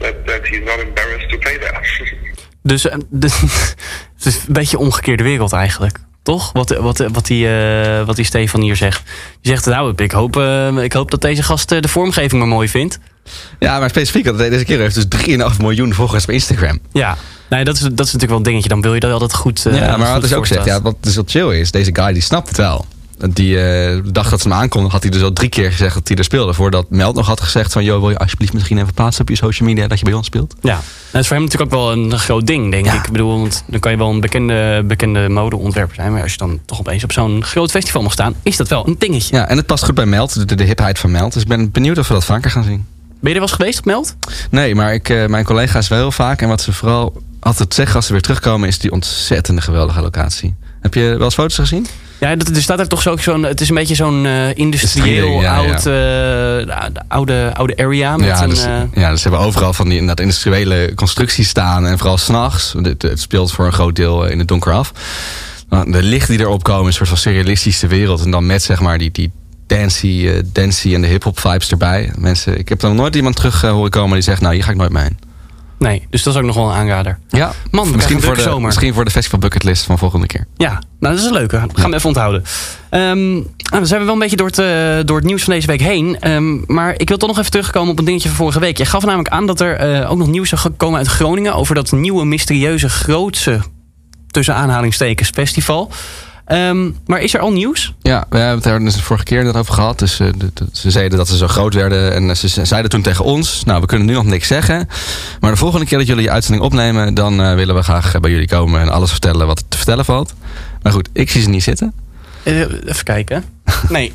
that, 0.00 0.26
that 0.26 0.46
he's 0.46 0.64
not 0.64 0.80
embarrassed 0.80 1.30
to 1.30 1.38
play 1.38 1.58
there. 1.58 1.82
Dus, 2.66 2.88
eh, 2.88 2.96
dus 3.10 3.40
het 4.16 4.26
is 4.26 4.46
een 4.46 4.52
beetje 4.52 4.78
omgekeerde 4.78 5.22
wereld 5.22 5.52
eigenlijk. 5.52 5.98
Toch? 6.24 6.52
Wat, 6.52 6.76
wat, 6.76 7.04
wat, 7.12 7.26
die, 7.26 7.46
uh, 7.46 8.04
wat 8.06 8.16
die 8.16 8.24
Stefan 8.24 8.60
hier 8.60 8.76
zegt. 8.76 9.02
Die 9.40 9.52
zegt, 9.52 9.66
nou, 9.66 9.92
ik 9.96 10.12
hoop, 10.12 10.36
uh, 10.36 10.82
ik 10.82 10.92
hoop 10.92 11.10
dat 11.10 11.20
deze 11.20 11.42
gast 11.42 11.68
de 11.68 11.88
vormgeving 11.88 12.32
maar 12.40 12.48
mooi 12.48 12.68
vindt. 12.68 12.98
Ja, 13.58 13.78
maar 13.78 13.90
specifiek, 13.90 14.24
dat 14.24 14.38
deze 14.38 14.64
keer 14.64 14.78
heeft 14.78 15.10
dus 15.10 15.26
3,5 15.54 15.60
miljoen 15.60 15.94
volgers 15.94 16.24
op 16.24 16.30
Instagram. 16.30 16.78
Ja, 16.92 17.16
nee, 17.48 17.64
dat, 17.64 17.74
is, 17.74 17.80
dat 17.80 17.90
is 17.90 17.98
natuurlijk 17.98 18.28
wel 18.28 18.36
een 18.36 18.42
dingetje. 18.42 18.68
Dan 18.68 18.80
wil 18.80 18.94
je 18.94 19.00
dat 19.00 19.12
altijd 19.12 19.34
goed 19.34 19.64
uh, 19.66 19.78
Ja, 19.78 19.96
maar 19.96 20.12
wat 20.12 20.24
is 20.24 20.34
ook 20.34 20.46
zegt, 20.46 20.64
ja, 20.64 20.82
wat 20.82 20.96
dus 21.00 21.18
chill 21.26 21.60
is, 21.60 21.70
deze 21.70 21.90
guy 21.94 22.12
die 22.12 22.22
snapt 22.22 22.48
het 22.48 22.56
wel. 22.56 22.86
Die 23.18 23.56
uh, 23.56 24.00
dag 24.04 24.30
dat 24.30 24.40
ze 24.40 24.48
hem 24.48 24.56
aankondigden, 24.56 24.90
had 24.90 25.02
hij 25.02 25.10
dus 25.10 25.22
al 25.22 25.32
drie 25.32 25.48
keer 25.48 25.70
gezegd 25.70 25.94
dat 25.94 26.08
hij 26.08 26.16
er 26.16 26.24
speelde. 26.24 26.54
Voordat 26.54 26.90
Meld 26.90 27.14
nog 27.14 27.26
had 27.26 27.40
gezegd 27.40 27.72
van, 27.72 27.84
joh, 27.84 28.00
wil 28.00 28.10
je 28.10 28.18
alsjeblieft 28.18 28.52
misschien 28.52 28.78
even 28.78 28.94
plaatsen 28.94 29.22
op 29.22 29.28
je 29.28 29.36
social 29.36 29.68
media 29.68 29.86
dat 29.86 29.98
je 29.98 30.04
bij 30.04 30.14
ons 30.14 30.26
speelt? 30.26 30.54
Ja, 30.60 30.80
dat 31.10 31.20
is 31.20 31.26
voor 31.26 31.36
hem 31.36 31.44
natuurlijk 31.44 31.72
ook 31.74 31.80
wel 31.80 31.92
een 31.92 32.18
groot 32.18 32.46
ding, 32.46 32.70
denk 32.70 32.84
ja. 32.84 32.94
ik. 32.94 33.04
Ik 33.06 33.12
bedoel, 33.12 33.38
want 33.38 33.64
dan 33.66 33.80
kan 33.80 33.90
je 33.90 33.98
wel 33.98 34.10
een 34.10 34.20
bekende, 34.20 34.82
bekende 34.86 35.28
modeontwerper 35.28 35.94
zijn. 35.94 36.12
Maar 36.12 36.22
als 36.22 36.32
je 36.32 36.38
dan 36.38 36.60
toch 36.64 36.78
opeens 36.78 37.04
op 37.04 37.12
zo'n 37.12 37.44
groot 37.44 37.70
festival 37.70 38.02
mag 38.02 38.12
staan, 38.12 38.34
is 38.42 38.56
dat 38.56 38.68
wel 38.68 38.86
een 38.86 38.96
dingetje. 38.98 39.36
Ja, 39.36 39.48
en 39.48 39.56
het 39.56 39.66
past 39.66 39.84
goed 39.84 39.94
bij 39.94 40.06
Meld, 40.06 40.48
de, 40.48 40.54
de 40.54 40.64
hipheid 40.64 40.98
van 40.98 41.10
Meld. 41.10 41.32
Dus 41.32 41.42
ik 41.42 41.48
ben 41.48 41.70
benieuwd 41.70 41.98
of 41.98 42.08
we 42.08 42.14
dat 42.14 42.24
vaker 42.24 42.50
gaan 42.50 42.64
zien. 42.64 42.86
Ben 43.20 43.32
je 43.32 43.38
er 43.38 43.44
wel 43.44 43.48
eens 43.48 43.52
geweest 43.52 43.78
op 43.78 43.84
Meld? 43.84 44.16
Nee, 44.50 44.74
maar 44.74 44.94
ik, 44.94 45.08
uh, 45.08 45.26
mijn 45.26 45.44
collega's 45.44 45.88
wel 45.88 45.98
heel 45.98 46.12
vaak. 46.12 46.42
En 46.42 46.48
wat 46.48 46.60
ze 46.60 46.72
vooral 46.72 47.22
altijd 47.40 47.74
zeggen 47.74 47.96
als 47.96 48.06
ze 48.06 48.12
weer 48.12 48.22
terugkomen, 48.22 48.68
is 48.68 48.78
die 48.78 48.92
ontzettende 48.92 49.60
geweldige 49.60 50.00
locatie. 50.00 50.54
Heb 50.80 50.94
je 50.94 51.00
wel 51.00 51.24
eens 51.24 51.34
foto's 51.34 51.54
gezien? 51.56 51.86
Ja, 52.24 52.30
er 52.54 52.62
staat 52.62 52.78
er 52.78 52.88
toch 52.88 53.02
zo, 53.02 53.16
zo'n. 53.16 53.42
Het 53.42 53.60
is 53.60 53.68
een 53.68 53.74
beetje 53.74 53.94
zo'n 53.94 54.24
uh, 54.24 54.54
industrieel 54.54 55.40
ja, 55.40 55.56
oud, 55.56 55.82
ja. 55.82 56.60
Uh, 56.60 56.86
oude, 57.08 57.50
oude 57.54 57.76
area. 57.76 58.16
Met 58.16 58.26
ja, 58.26 58.42
een, 58.42 58.48
dus, 58.48 58.66
uh... 58.66 58.82
ja, 58.94 59.10
dus 59.10 59.22
ze 59.22 59.28
hebben 59.28 59.46
overal 59.46 59.72
van 59.72 59.88
die 59.88 60.06
dat 60.06 60.20
industriële 60.20 60.92
constructies 60.94 61.48
staan. 61.48 61.86
En 61.86 61.98
vooral 61.98 62.18
s'nachts. 62.18 62.74
Het, 62.82 63.02
het 63.02 63.20
speelt 63.20 63.52
voor 63.52 63.66
een 63.66 63.72
groot 63.72 63.96
deel 63.96 64.26
in 64.26 64.38
het 64.38 64.48
donker 64.48 64.72
af. 64.72 64.92
De 65.68 66.02
lichten 66.02 66.36
die 66.36 66.46
erop 66.46 66.62
komen, 66.62 66.86
een 66.86 66.92
soort 66.92 67.08
van 67.08 67.18
surrealistische 67.18 67.86
wereld. 67.86 68.24
En 68.24 68.30
dan 68.30 68.46
met 68.46 68.62
zeg 68.62 68.80
maar 68.80 68.98
die, 68.98 69.10
die 69.10 69.32
dancey, 69.66 70.10
uh, 70.10 70.42
dancey 70.52 70.94
en 70.94 71.00
de 71.00 71.06
hip-hop 71.06 71.40
vibes 71.40 71.70
erbij. 71.70 72.12
Mensen, 72.18 72.58
ik 72.58 72.68
heb 72.68 72.80
dan 72.80 72.96
nooit 72.96 73.16
iemand 73.16 73.36
terug 73.36 73.64
uh, 73.64 73.70
horen 73.70 73.90
komen 73.90 74.14
die 74.14 74.22
zegt: 74.22 74.40
Nou, 74.40 74.54
hier 74.54 74.64
ga 74.64 74.70
ik 74.70 74.76
nooit 74.76 74.92
mee 74.92 75.02
heen. 75.02 75.18
Nee, 75.78 76.06
dus 76.10 76.22
dat 76.22 76.34
is 76.34 76.40
ook 76.40 76.46
nog 76.46 76.54
wel 76.54 76.68
een 76.68 76.74
aanrader. 76.74 77.18
Ja, 77.28 77.52
Man, 77.70 77.90
misschien, 77.90 78.20
voor 78.20 78.34
de, 78.34 78.42
zomer. 78.42 78.66
misschien 78.66 78.94
voor 78.94 79.04
de 79.04 79.10
festival 79.10 79.38
bucketlist 79.38 79.84
van 79.84 79.98
volgende 79.98 80.26
keer. 80.26 80.46
Ja, 80.56 80.70
nou 80.70 81.14
dat 81.14 81.22
is 81.22 81.24
een 81.24 81.32
leuke. 81.32 81.56
Gaan 81.74 81.90
we 81.90 81.96
even 81.96 82.08
onthouden. 82.08 82.44
Um, 82.90 83.32
nou, 83.32 83.46
dan 83.70 83.86
zijn 83.86 84.00
we 84.00 84.06
wel 84.06 84.14
een 84.14 84.20
beetje 84.20 84.36
door 84.36 84.46
het, 84.46 84.58
uh, 84.58 85.06
door 85.06 85.16
het 85.16 85.26
nieuws 85.26 85.42
van 85.42 85.52
deze 85.52 85.66
week 85.66 85.80
heen. 85.80 86.30
Um, 86.30 86.64
maar 86.66 86.94
ik 86.96 87.08
wil 87.08 87.18
toch 87.18 87.28
nog 87.28 87.38
even 87.38 87.50
terugkomen 87.50 87.92
op 87.92 87.98
een 87.98 88.04
dingetje 88.04 88.28
van 88.28 88.36
vorige 88.36 88.60
week. 88.60 88.78
Je 88.78 88.84
gaf 88.84 89.04
namelijk 89.04 89.28
aan 89.28 89.46
dat 89.46 89.60
er 89.60 90.00
uh, 90.00 90.10
ook 90.10 90.18
nog 90.18 90.28
nieuws 90.28 90.48
zou 90.48 90.68
komen 90.76 90.98
uit 90.98 91.06
Groningen... 91.06 91.54
over 91.54 91.74
dat 91.74 91.92
nieuwe, 91.92 92.24
mysterieuze, 92.24 92.88
grootse, 92.88 93.60
tussen 94.30 94.54
aanhalingstekens, 94.54 95.30
festival... 95.30 95.90
Um, 96.48 96.96
maar 97.06 97.20
is 97.20 97.34
er 97.34 97.40
al 97.40 97.52
nieuws? 97.52 97.94
Ja, 98.02 98.26
we 98.30 98.38
hebben 98.38 98.56
het 98.56 98.66
er 98.66 98.78
dus 98.80 98.94
de 98.94 99.02
vorige 99.02 99.24
keer 99.24 99.44
net 99.44 99.56
over 99.56 99.74
gehad. 99.74 99.98
Dus 99.98 100.20
uh, 100.20 100.28
de, 100.36 100.50
de, 100.54 100.66
ze 100.72 100.90
zeiden 100.90 101.18
dat 101.18 101.28
ze 101.28 101.36
zo 101.36 101.48
groot 101.48 101.74
werden. 101.74 102.12
En 102.12 102.36
ze 102.36 102.64
zeiden 102.64 102.90
toen 102.90 103.02
tegen 103.02 103.24
ons: 103.24 103.64
Nou, 103.64 103.80
we 103.80 103.86
kunnen 103.86 104.06
nu 104.06 104.12
nog 104.12 104.24
niks 104.24 104.46
zeggen. 104.46 104.88
Maar 105.40 105.50
de 105.50 105.56
volgende 105.56 105.86
keer 105.86 105.98
dat 105.98 106.06
jullie 106.06 106.22
je 106.22 106.30
uitzending 106.30 106.64
opnemen, 106.64 107.14
dan 107.14 107.40
uh, 107.40 107.54
willen 107.54 107.74
we 107.74 107.82
graag 107.82 108.20
bij 108.20 108.30
jullie 108.30 108.48
komen 108.48 108.80
en 108.80 108.88
alles 108.88 109.10
vertellen 109.10 109.46
wat 109.46 109.64
te 109.68 109.76
vertellen 109.76 110.04
valt. 110.04 110.34
Maar 110.82 110.92
goed, 110.92 111.08
ik 111.12 111.30
zie 111.30 111.42
ze 111.42 111.48
niet 111.48 111.62
zitten. 111.62 111.92
Uh, 112.44 112.60
even 112.60 113.04
kijken. 113.04 113.44
Nee. 113.88 114.12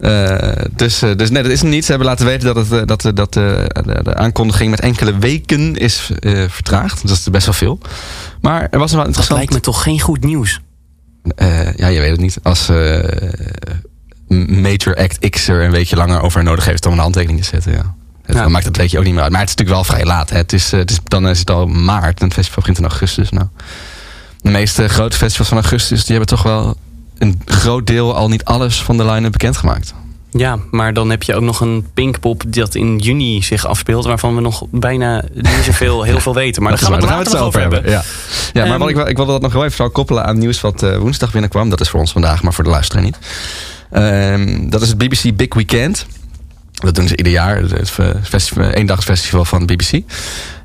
Uh, 0.00 0.52
dus, 0.76 0.98
dus 0.98 1.30
nee, 1.30 1.42
dat 1.42 1.52
is 1.52 1.62
niet. 1.62 1.84
Ze 1.84 1.90
hebben 1.90 2.08
laten 2.08 2.26
weten 2.26 2.54
dat, 2.54 2.68
het, 2.68 2.88
dat, 2.88 3.16
dat 3.16 3.32
de, 3.32 3.70
de, 4.02 4.14
aankondiging 4.14 4.70
met 4.70 4.80
enkele 4.80 5.18
weken 5.18 5.76
is 5.76 6.10
vertraagd. 6.48 7.08
Dat 7.08 7.16
is 7.16 7.30
best 7.30 7.44
wel 7.44 7.54
veel. 7.54 7.78
Maar 8.40 8.68
er 8.70 8.78
was 8.78 8.92
wel 8.92 9.04
interessant. 9.04 9.28
Dat 9.28 9.36
lijkt 9.36 9.52
me 9.52 9.60
toch 9.60 9.82
geen 9.82 10.00
goed 10.00 10.24
nieuws. 10.24 10.60
Uh, 11.36 11.74
ja, 11.74 11.86
je 11.86 12.00
weet 12.00 12.10
het 12.10 12.20
niet. 12.20 12.38
Als 12.42 12.68
uh, 12.68 13.02
Major 14.48 14.96
Act 14.96 15.30
X 15.30 15.48
er 15.48 15.64
een 15.64 15.70
weekje 15.70 15.96
langer 15.96 16.20
over 16.22 16.42
nodig 16.42 16.64
heeft 16.64 16.86
om 16.86 16.92
een 16.92 16.98
handtekening 16.98 17.40
te 17.40 17.46
zetten. 17.46 17.72
Ja. 17.72 17.94
Dan 18.26 18.50
maakt 18.50 18.64
het 18.64 18.76
weekje 18.76 18.98
ook 18.98 19.04
niet 19.04 19.14
meer 19.14 19.22
uit. 19.22 19.32
Maar 19.32 19.40
het 19.40 19.48
is 19.48 19.56
natuurlijk 19.56 19.86
wel 19.86 19.96
vrij 19.96 20.06
laat. 20.06 20.30
Hè. 20.30 20.36
Het 20.36 20.52
is, 20.52 20.70
het 20.70 20.90
is, 20.90 20.98
dan 21.04 21.28
is 21.28 21.38
het 21.38 21.50
al 21.50 21.66
maart 21.66 22.20
en 22.20 22.24
het 22.24 22.34
festival 22.34 22.58
begint 22.58 22.78
in 22.78 22.84
augustus. 22.84 23.30
Nou, 23.30 23.46
de 24.40 24.50
meeste 24.50 24.88
grote 24.88 25.16
festivals 25.16 25.48
van 25.48 25.58
augustus 25.58 26.04
die 26.04 26.16
hebben 26.16 26.36
toch 26.36 26.42
wel 26.42 26.76
een 27.18 27.42
groot 27.44 27.86
deel 27.86 28.14
al 28.14 28.28
niet 28.28 28.44
alles 28.44 28.82
van 28.82 28.96
de 28.96 29.04
line-up 29.04 29.32
bekendgemaakt. 29.32 29.94
Ja, 30.30 30.58
maar 30.70 30.94
dan 30.94 31.10
heb 31.10 31.22
je 31.22 31.34
ook 31.34 31.42
nog 31.42 31.60
een 31.60 31.86
Pinkpop 31.94 32.42
dat 32.46 32.74
in 32.74 32.98
juni 32.98 33.42
zich 33.42 33.66
afspeelt, 33.66 34.04
waarvan 34.04 34.34
we 34.34 34.40
nog 34.40 34.64
bijna 34.70 35.24
niet 35.32 35.64
zoveel 35.64 36.02
heel 36.10 36.20
veel 36.20 36.34
weten. 36.34 36.62
Maar 36.62 36.70
daar 36.70 36.80
gaan 36.80 37.00
we, 37.00 37.12
het 37.12 37.30
zo 37.30 37.44
over 37.44 37.60
hebben. 37.60 37.78
hebben. 37.78 38.00
Ja, 38.00 38.04
ja 38.52 38.64
maar 38.64 38.72
um, 38.72 38.78
wat 38.78 38.88
ik, 38.88 39.08
ik 39.08 39.16
wilde 39.16 39.32
dat 39.32 39.42
nog 39.42 39.52
wel 39.52 39.64
even 39.64 39.76
zou 39.76 39.88
koppelen 39.88 40.24
aan 40.24 40.38
nieuws 40.38 40.60
wat 40.60 40.82
uh, 40.82 40.96
woensdag 40.96 41.32
binnenkwam. 41.32 41.70
Dat 41.70 41.80
is 41.80 41.88
voor 41.88 42.00
ons 42.00 42.12
vandaag, 42.12 42.42
maar 42.42 42.54
voor 42.54 42.64
de 42.64 42.70
luisteraar 42.70 43.02
niet. 43.02 43.18
Um, 43.92 44.70
dat 44.70 44.82
is 44.82 44.88
het 44.88 44.98
BBC 44.98 45.36
Big 45.36 45.54
Weekend. 45.54 46.06
Dat 46.72 46.94
doen 46.94 47.08
ze 47.08 47.16
ieder 47.16 47.32
jaar. 47.32 47.56
Het 47.56 47.90
festival, 48.22 48.64
eendagsfestival 48.64 49.44
van 49.44 49.66
de 49.66 49.74
BBC. 49.74 49.92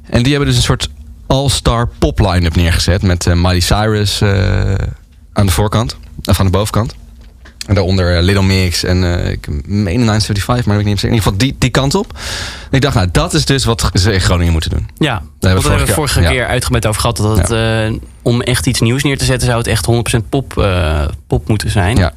En 0.10 0.24
die 0.24 0.32
hebben 0.32 0.48
dus 0.48 0.58
een 0.58 0.64
soort 0.64 0.90
all-star 1.28 1.88
pop 2.00 2.20
line-up 2.20 2.56
neergezet. 2.56 3.02
Met 3.02 3.26
uh, 3.26 3.34
Miley 3.34 3.60
Cyrus 3.60 4.22
uh, 4.22 4.74
aan 5.34 5.46
de 5.46 5.52
voorkant. 5.52 5.98
Of 6.24 6.40
aan 6.40 6.46
de 6.46 6.52
bovenkant. 6.52 6.96
En 7.66 7.76
daaronder 7.76 8.18
uh, 8.18 8.24
Little 8.24 8.44
Mix 8.44 8.84
en 8.84 9.04
uh, 9.04 9.32
ik 9.32 9.48
meen 9.66 10.00
975, 10.00 10.66
maar 10.66 10.80
ik 10.80 10.86
weet 10.86 10.94
niet 10.94 11.04
in 11.04 11.10
ieder 11.10 11.24
geval 11.24 11.38
die, 11.38 11.56
die 11.60 11.70
kant 11.70 11.96
op. 11.96 12.14
En 12.70 12.76
ik 12.76 12.82
dacht, 12.82 12.96
nou, 12.96 13.08
dat 13.12 13.34
is 13.34 13.46
dus 13.46 13.64
wat 13.64 13.90
ze 13.94 14.14
in 14.14 14.22
Groningen 14.22 14.52
moeten 14.52 14.70
doen. 14.70 14.90
Ja, 14.98 15.14
daar 15.14 15.52
hebben 15.52 15.64
we 15.64 15.70
vorige, 15.70 15.94
vorige 15.94 16.20
keer 16.20 16.34
ja. 16.34 16.48
uitgebreid 16.48 16.86
over 16.86 17.02
gehad. 17.02 17.18
Dat 17.18 17.38
het, 17.38 17.50
ja. 17.50 17.88
uh, 17.88 17.96
om 18.22 18.42
echt 18.42 18.68
iets 18.68 18.82
nieuws 18.82 19.04
neer 19.04 19.18
te 19.18 19.26
zetten, 19.26 19.48
zou 19.48 19.58
het 19.58 19.68
echt 19.68 19.88
100% 20.22 20.30
pop, 20.30 20.68
pop 21.28 21.48
moeten 21.48 21.72
zijn. 21.72 21.98
Ja. 21.98 22.14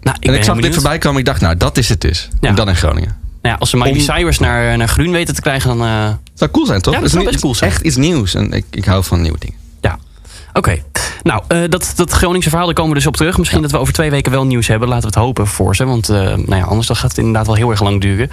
Nou, 0.00 0.16
ik 0.20 0.28
en 0.28 0.34
ik 0.34 0.44
zag 0.44 0.56
dit 0.60 0.74
voorbij 0.74 0.98
komen, 0.98 1.18
ik 1.18 1.24
dacht, 1.24 1.40
nou, 1.40 1.56
dat 1.56 1.76
is 1.76 1.88
het 1.88 2.00
dus. 2.00 2.28
Ja. 2.40 2.48
En 2.48 2.54
dan 2.54 2.68
in 2.68 2.76
Groningen. 2.76 3.16
Nou 3.42 3.54
ja, 3.54 3.56
als 3.60 3.70
ze 3.70 3.76
Miley 3.76 3.92
om... 3.92 4.00
Cyrus 4.00 4.38
naar, 4.38 4.76
naar 4.76 4.88
groen 4.88 5.10
weten 5.10 5.34
te 5.34 5.40
krijgen, 5.40 5.68
dan... 5.68 5.86
Uh... 5.86 6.08
zou 6.34 6.50
cool 6.50 6.66
zijn, 6.66 6.80
toch? 6.80 6.94
Ja, 6.94 7.00
dat 7.00 7.24
best 7.24 7.40
cool 7.40 7.54
zijn. 7.54 7.70
Echt 7.70 7.82
iets 7.82 7.96
nieuws. 7.96 8.34
En 8.34 8.52
ik, 8.52 8.64
ik 8.70 8.84
hou 8.84 9.04
van 9.04 9.20
nieuwe 9.20 9.38
dingen. 9.38 9.56
Oké, 10.48 10.58
okay. 10.58 10.84
nou, 11.22 11.42
uh, 11.48 11.68
dat, 11.68 11.92
dat 11.96 12.12
Groningse 12.12 12.48
verhaal, 12.48 12.66
daar 12.66 12.74
komen 12.74 12.92
we 12.92 12.98
dus 12.98 13.06
op 13.06 13.16
terug. 13.16 13.38
Misschien 13.38 13.60
ja. 13.60 13.66
dat 13.66 13.74
we 13.74 13.80
over 13.80 13.92
twee 13.92 14.10
weken 14.10 14.32
wel 14.32 14.46
nieuws 14.46 14.66
hebben. 14.66 14.88
Laten 14.88 15.10
we 15.10 15.14
het 15.14 15.24
hopen 15.24 15.46
voor 15.46 15.76
ze. 15.76 15.84
Want 15.84 16.10
uh, 16.10 16.16
nou 16.16 16.56
ja, 16.56 16.62
anders 16.62 16.86
dan 16.86 16.96
gaat 16.96 17.10
het 17.10 17.18
inderdaad 17.18 17.46
wel 17.46 17.54
heel 17.54 17.70
erg 17.70 17.82
lang 17.82 18.00
duren. 18.00 18.30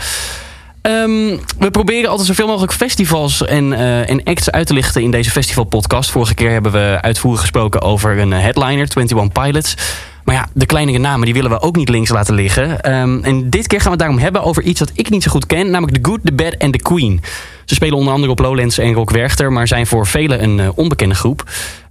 Um, 0.82 1.40
we 1.60 1.72
proberen 1.72 2.10
altijd 2.10 2.28
zoveel 2.28 2.48
mogelijk 2.48 2.74
festivals 2.74 3.46
en, 3.46 3.72
uh, 3.72 4.10
en 4.10 4.24
acts 4.24 4.52
uit 4.52 4.68
te 4.68 4.74
lichten 4.74 5.02
in 5.02 5.12
deze 5.12 5.32
festivalpodcast. 5.32 6.12
Vorige 6.12 6.34
keer 6.34 6.52
hebben 6.52 6.72
we 6.72 6.98
uitvoerig 7.02 7.40
gesproken 7.40 7.82
over 7.82 8.20
een 8.20 8.32
headliner, 8.32 8.88
21 8.96 9.32
Pilots. 9.32 9.76
Maar 10.24 10.36
ja, 10.36 10.48
de 10.54 10.66
kleinere 10.66 10.98
namen 10.98 11.26
die 11.26 11.34
willen 11.34 11.50
we 11.50 11.62
ook 11.62 11.76
niet 11.76 11.90
links 11.90 12.10
laten 12.10 12.36
liggen. 12.36 12.94
Um, 12.94 13.24
en 13.24 13.50
dit 13.50 13.68
keer 13.68 13.78
gaan 13.82 13.92
we 13.92 13.98
het 13.98 14.00
daarom 14.00 14.20
hebben 14.20 14.44
over 14.44 14.64
iets 14.64 14.80
wat 14.80 14.92
ik 14.94 15.10
niet 15.10 15.24
zo 15.24 15.32
goed 15.32 15.46
ken. 15.46 15.70
Namelijk 15.70 16.04
The 16.04 16.10
Good, 16.10 16.20
The 16.24 16.34
Bad 16.34 16.60
and 16.60 16.74
The 16.74 16.80
Queen. 16.80 17.22
Ze 17.66 17.76
spelen 17.76 17.98
onder 17.98 18.14
andere 18.14 18.32
op 18.32 18.40
Lowlands 18.40 18.78
en 18.78 18.94
Rock 18.94 19.12
Werchter. 19.12 19.52
Maar 19.52 19.68
zijn 19.68 19.88
voor 19.88 20.08
velen 20.08 20.44
een 20.44 20.58
uh, 20.58 20.70
onbekende 20.76 21.16
groep. 21.16 21.44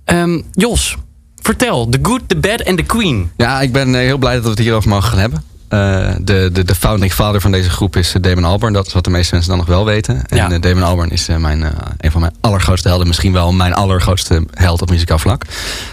Um, 0.05 0.45
Jos, 0.53 0.97
vertel. 1.43 1.89
The 1.89 1.99
Good, 2.03 2.21
The 2.27 2.37
Bad 2.37 2.65
and 2.65 2.77
The 2.77 2.83
Queen. 2.85 3.31
Ja, 3.37 3.61
ik 3.61 3.73
ben 3.73 3.95
heel 3.95 4.19
blij 4.19 4.35
dat 4.35 4.43
we 4.45 4.51
het 4.51 4.59
hierover 4.59 4.89
mogen 4.89 5.09
gaan 5.09 5.19
hebben. 5.19 5.43
Eh, 5.69 6.11
de, 6.21 6.51
de, 6.53 6.65
de 6.65 6.75
founding 6.75 7.13
father 7.13 7.41
van 7.41 7.53
deze 7.53 7.71
groep 7.71 7.97
is 7.97 8.15
eh, 8.15 8.23
Damon 8.23 8.45
Albarn. 8.45 8.73
Dat 8.73 8.87
is 8.87 8.93
wat 8.93 9.05
de 9.05 9.11
meeste 9.11 9.33
mensen 9.35 9.51
dan 9.51 9.59
nog 9.61 9.69
wel 9.69 9.85
weten. 9.85 10.23
En 10.27 10.37
Ja. 10.37 10.51
eh, 10.51 10.61
Damon 10.61 10.83
Albarn 10.83 11.11
is 11.11 11.29
eh, 11.29 11.37
mijn, 11.37 11.63
eh, 11.63 11.71
een 11.99 12.11
van 12.11 12.21
mijn 12.21 12.33
allergrootste 12.41 12.89
helden. 12.89 13.07
Misschien 13.07 13.33
wel 13.33 13.53
mijn 13.53 13.75
allergrootste 13.75 14.45
held 14.53 14.83
op 14.83 14.91
muzikaal 14.91 15.19
vlak. 15.19 15.43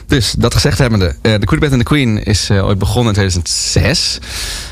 Dus 0.08 0.32
dat 0.38 0.54
gezegd 0.54 0.78
hebbende. 0.78 1.16
eh 1.22 1.34
The 1.34 1.48
Good, 1.48 1.60
Bad 1.60 1.70
and 1.72 1.80
the 1.80 1.86
Queen 1.86 2.24
is 2.24 2.50
eh, 2.50 2.66
ooit 2.66 2.78
begonnen 2.80 3.08
in 3.14 3.20
2006. 3.20 4.20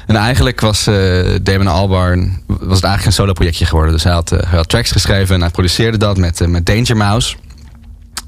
En 0.07 0.15
eigenlijk 0.15 0.61
was 0.61 0.87
eh, 0.87 0.95
Damon 1.41 1.67
Albarn 1.67 2.41
was 2.47 2.59
het 2.59 2.69
eigenlijk 2.83 3.05
een 3.05 3.11
solo 3.11 3.33
projectje 3.33 3.65
geworden. 3.65 3.93
Dus 3.93 4.03
hij 4.03 4.13
had, 4.13 4.31
eh, 4.31 4.39
hij 4.49 4.57
had 4.57 4.69
tracks 4.69 4.91
geschreven 4.91 5.35
en 5.35 5.41
hij 5.41 5.49
produceerde 5.49 5.97
dat 5.97 6.17
met, 6.17 6.41
eh, 6.41 6.47
met 6.47 6.65
Danger 6.65 6.97
Mouse. 6.97 7.35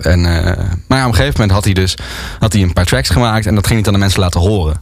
En, 0.01 0.25
eh, 0.25 0.57
maar 0.87 0.97
ja, 0.97 1.05
op 1.05 1.11
een 1.11 1.15
gegeven 1.15 1.31
moment 1.33 1.51
had 1.51 1.63
hij 1.63 1.73
dus 1.73 1.95
had 2.39 2.53
hij 2.53 2.61
een 2.61 2.73
paar 2.73 2.85
tracks 2.85 3.09
gemaakt 3.09 3.45
en 3.45 3.55
dat 3.55 3.63
ging 3.67 3.75
hij 3.75 3.83
dan 3.83 3.93
de 3.93 3.99
mensen 3.99 4.19
laten 4.19 4.39
horen. 4.39 4.81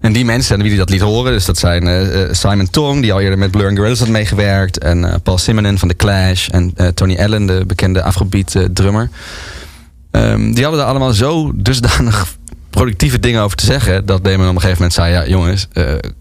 En 0.00 0.12
die 0.12 0.24
mensen, 0.24 0.54
en 0.54 0.60
wie 0.60 0.70
die 0.70 0.78
dat 0.78 0.90
liet 0.90 1.00
horen, 1.00 1.32
dus 1.32 1.44
dat 1.44 1.58
zijn 1.58 1.86
eh, 1.86 2.22
eh, 2.22 2.32
Simon 2.32 2.70
Tong, 2.70 3.02
die 3.02 3.12
al 3.12 3.20
eerder 3.20 3.38
met 3.38 3.50
Blur 3.50 3.66
and 3.66 3.76
Gorillaz 3.76 3.98
had 3.98 4.08
meegewerkt, 4.08 4.78
en 4.78 5.20
Paul 5.22 5.38
Simonon 5.38 5.78
van 5.78 5.88
The 5.88 5.96
Clash, 5.96 6.48
en 6.48 6.74
Tony 6.94 7.16
Allen, 7.18 7.46
de 7.46 7.62
bekende 7.66 8.02
Afrobeat 8.02 8.56
drummer. 8.72 9.10
Ehm, 10.10 10.52
die 10.52 10.62
hadden 10.62 10.82
er 10.82 10.86
allemaal 10.86 11.12
zo 11.12 11.52
dusdanig 11.54 12.36
productieve 12.70 13.20
dingen 13.20 13.42
over 13.42 13.56
te 13.56 13.64
zeggen, 13.66 14.06
dat 14.06 14.24
Damon 14.24 14.48
op 14.48 14.54
een 14.54 14.60
gegeven 14.60 14.72
moment 14.82 14.92
zei, 14.92 15.12
ja 15.12 15.26
jongens, 15.26 15.68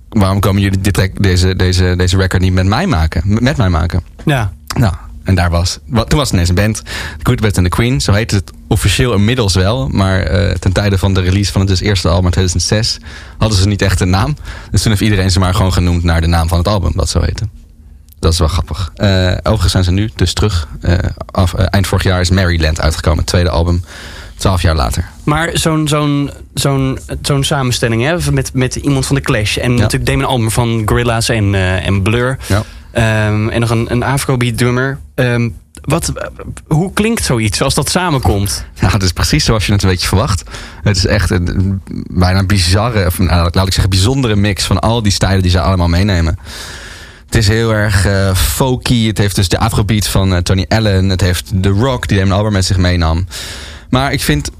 waarom 0.10 0.40
komen 0.40 0.62
jullie 0.62 0.82
dit, 0.82 0.94
track- 0.94 1.24
deze, 1.24 1.56
deze, 1.56 1.94
deze 1.98 2.18
record 2.18 2.42
niet 2.42 2.54
met 2.54 2.66
mij 2.66 2.88
maken? 2.88 3.22
Met 3.44 3.58
mij 3.58 3.70
maken? 3.70 4.04
Ja. 4.26 4.52
Nou, 4.78 4.94
en 5.24 5.36
daar 5.36 5.50
was. 5.50 5.80
Wat, 5.86 6.10
toen 6.10 6.18
was 6.18 6.28
het 6.28 6.34
ineens 6.34 6.50
een 6.50 6.56
band. 6.56 6.76
The 6.78 7.24
Good, 7.24 7.42
Bad 7.42 7.58
and 7.58 7.66
the 7.66 7.76
Queen. 7.76 8.02
Zo 8.02 8.14
heette 8.14 8.36
het 8.36 8.52
officieel 8.68 9.14
inmiddels 9.14 9.56
wel. 9.56 9.88
Maar 9.88 10.22
eh, 10.22 10.56
ten 10.56 10.72
tijde 10.72 10.98
van 10.98 11.14
de 11.14 11.22
release 11.22 11.52
van 11.52 11.62
het 11.62 11.70
dus 11.70 11.82
eerste 11.82 12.08
album 12.08 12.26
in 12.26 12.32
2006 12.32 12.98
hadden 13.38 13.58
ze 13.58 13.68
niet 13.68 13.82
echt 13.82 14.00
een 14.00 14.10
naam. 14.10 14.36
Dus 14.72 14.82
toen 14.82 14.92
heeft 14.92 15.04
iedereen 15.04 15.32
ze 15.32 15.40
maar 15.40 15.54
gewoon 15.54 15.74
genoemd 15.74 16.04
naar 16.04 16.22
de 16.22 16.28
naam 16.28 16.48
van 16.48 16.58
het 16.58 16.68
album, 16.68 16.92
dat 16.96 17.10
zo 17.10 17.22
heette. 17.22 17.48
Dat 18.20 18.34
is 18.34 18.40
wel 18.40 18.48
grappig. 18.48 18.92
Eh, 18.96 19.32
overigens 19.38 19.72
zijn 19.72 19.84
ze 19.84 19.92
nu 19.92 20.10
dus 20.16 20.34
terug. 20.34 20.68
Eh, 20.82 20.98
af, 21.32 21.54
eind 21.54 21.88
vorig 21.88 22.04
jaar 22.04 22.22
is 22.22 22.30
Maryland 22.30 22.82
uitgekomen, 22.82 23.20
het 23.20 23.28
tweede 23.28 23.50
album. 23.50 23.84
Twaalf 24.36 24.62
jaar 24.62 24.76
later. 24.76 25.10
Maar 25.24 25.50
zo'n 25.54 25.88
zo'n 25.88 26.32
zo'n 26.54 27.00
zo'n 27.22 27.44
samenstelling 27.44 28.04
hè, 28.04 28.32
met, 28.32 28.54
met 28.54 28.76
iemand 28.76 29.06
van 29.06 29.16
de 29.16 29.22
Clash. 29.22 29.58
En 29.58 29.74
natuurlijk 29.74 30.06
Damon 30.06 30.26
Albarn 30.26 30.52
van 30.52 30.82
Gorillaz 30.86 31.30
en, 31.30 31.56
en 31.84 32.02
Blur. 32.02 32.38
Ja. 32.48 32.64
Ehm, 32.92 33.50
en 33.50 33.60
nog 33.60 33.70
een, 33.70 33.92
een 33.92 34.04
Afrobeat 34.04 34.58
drummer. 34.58 35.00
Ehm, 35.16 35.50
wat, 35.82 36.14
hoe 36.68 36.94
klinkt 36.94 37.24
zoiets 37.24 37.62
als 37.62 37.74
dat 37.74 37.90
samenkomt? 37.90 38.66
Nou, 38.80 38.94
het 38.94 39.04
is 39.04 39.12
precies 39.12 39.46
zoals 39.46 39.66
je 39.66 39.72
het 39.72 39.84
een 39.84 39.90
beetje 39.90 40.08
verwacht. 40.08 40.44
Het 40.84 40.98
is 40.98 41.06
echt 41.06 41.30
een, 41.30 41.82
bijna 42.12 42.44
bizarre, 42.44 43.06
of 43.06 43.20
nou, 43.20 43.50
laat 43.52 43.68
ik 43.68 43.74
zeggen, 43.74 43.90
bijzondere 43.90 44.36
mix 44.36 44.66
van 44.66 44.80
al 44.80 45.02
die 45.02 45.12
stijlen 45.12 45.42
die 45.42 45.52
ze 45.52 45.62
allemaal 45.62 45.88
meenemen. 45.88 46.38
Het 47.30 47.38
is 47.38 47.48
heel 47.48 47.74
erg 47.74 48.06
eh, 48.06 48.36
folky. 48.36 49.08
Het 49.08 49.18
heeft 49.18 49.36
dus 49.36 49.50
de 49.50 49.60
afrobeat 49.60 50.08
van 50.08 50.34
eh, 50.34 50.42
Tony 50.42 50.66
Allen. 50.68 51.10
Het 51.10 51.22
heeft 51.22 51.64
de 51.64 51.70
rock 51.70 52.08
die 52.08 52.18
Damon 52.18 52.34
Albarn 52.34 52.54
met 52.54 52.66
zich 52.66 52.78
meenam. 52.78 53.28
Maar 53.90 54.14
ik 54.14 54.22
vind... 54.22 54.52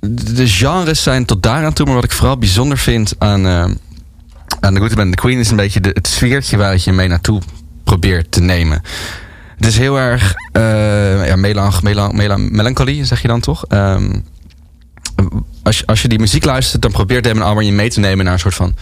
De 0.00 0.32
de 0.32 0.48
genres 0.48 1.02
zijn 1.02 1.24
tot 1.24 1.42
daaraan 1.42 1.72
toe. 1.72 1.86
Maar 1.86 1.94
wat 1.94 2.04
ik 2.04 2.12
vooral 2.12 2.38
bijzonder 2.38 2.78
vind 2.78 3.14
aan, 3.18 3.46
eh, 3.46 3.64
aan 4.60 4.74
The 4.74 4.80
Good 4.80 4.94
Band 4.94 5.06
and 5.06 5.16
the 5.16 5.22
Queen... 5.22 5.38
is 5.38 5.50
een 5.50 5.56
beetje 5.56 5.80
de, 5.80 5.90
het 5.92 6.06
sfeertje 6.06 6.56
waar 6.56 6.76
je 6.84 6.92
mee 6.92 7.08
naartoe 7.08 7.40
probeert 7.84 8.30
te 8.30 8.40
nemen. 8.40 8.82
Het 9.56 9.66
is 9.66 9.78
heel 9.78 9.98
erg 9.98 10.34
eh 10.52 11.26
ja, 11.26 11.36
melanch, 11.36 11.82
melan, 11.82 12.16
melan, 12.16 12.56
melancholie, 12.56 13.04
zeg 13.04 13.22
je 13.22 13.28
dan 13.28 13.40
toch? 13.40 13.64
Ehm, 13.68 14.18
als, 15.62 15.78
je, 15.78 15.86
als 15.86 16.02
je 16.02 16.08
die 16.08 16.18
muziek 16.18 16.44
luistert, 16.44 16.82
dan 16.82 16.90
probeert 16.90 17.24
Damon 17.24 17.42
Albarn 17.42 17.66
je 17.66 17.72
mee 17.72 17.90
te 17.90 18.00
nemen 18.00 18.24
naar 18.24 18.34
een 18.34 18.40
soort 18.40 18.54
van 18.54 18.74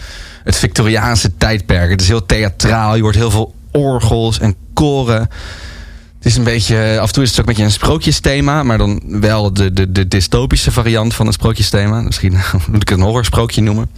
het 0.43 0.55
Victoriaanse 0.55 1.37
tijdperk. 1.37 1.89
Het 1.89 2.01
is 2.01 2.07
heel 2.07 2.25
theatraal, 2.25 2.95
je 2.95 3.01
hoort 3.01 3.15
heel 3.15 3.31
veel 3.31 3.55
orgels 3.71 4.39
en 4.39 4.55
koren. 4.73 5.29
Het 6.17 6.25
is 6.25 6.35
een 6.35 6.43
beetje, 6.43 6.97
af 6.99 7.07
en 7.07 7.13
toe 7.13 7.23
is 7.23 7.29
het 7.29 7.39
ook 7.39 7.45
een 7.45 7.51
beetje 7.51 7.63
een 7.63 7.71
sprookjesthema, 7.71 8.63
maar 8.63 8.77
dan 8.77 9.01
wel 9.05 9.53
de, 9.53 9.73
de, 9.73 9.91
de 9.91 10.07
dystopische 10.07 10.71
variant 10.71 11.13
van 11.13 11.27
een 11.27 11.33
sprookjesthema. 11.33 12.01
Misschien 12.01 12.33
moet 12.71 12.81
ik 12.81 12.89
het 12.89 12.97
een 12.97 13.03
horrorsprookje 13.03 13.61
noemen. 13.61 13.89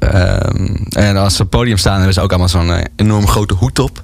Ehm, 0.00 0.74
en 0.90 1.16
als 1.16 1.36
ze 1.36 1.42
op 1.42 1.50
het 1.50 1.60
podium 1.60 1.76
staan, 1.76 1.96
hebben 1.96 2.14
ze 2.14 2.20
ook 2.20 2.30
allemaal 2.30 2.48
zo'n 2.48 2.72
eh, 2.72 2.84
enorm 2.96 3.26
grote 3.26 3.54
hoed 3.54 3.78
op. 3.78 4.02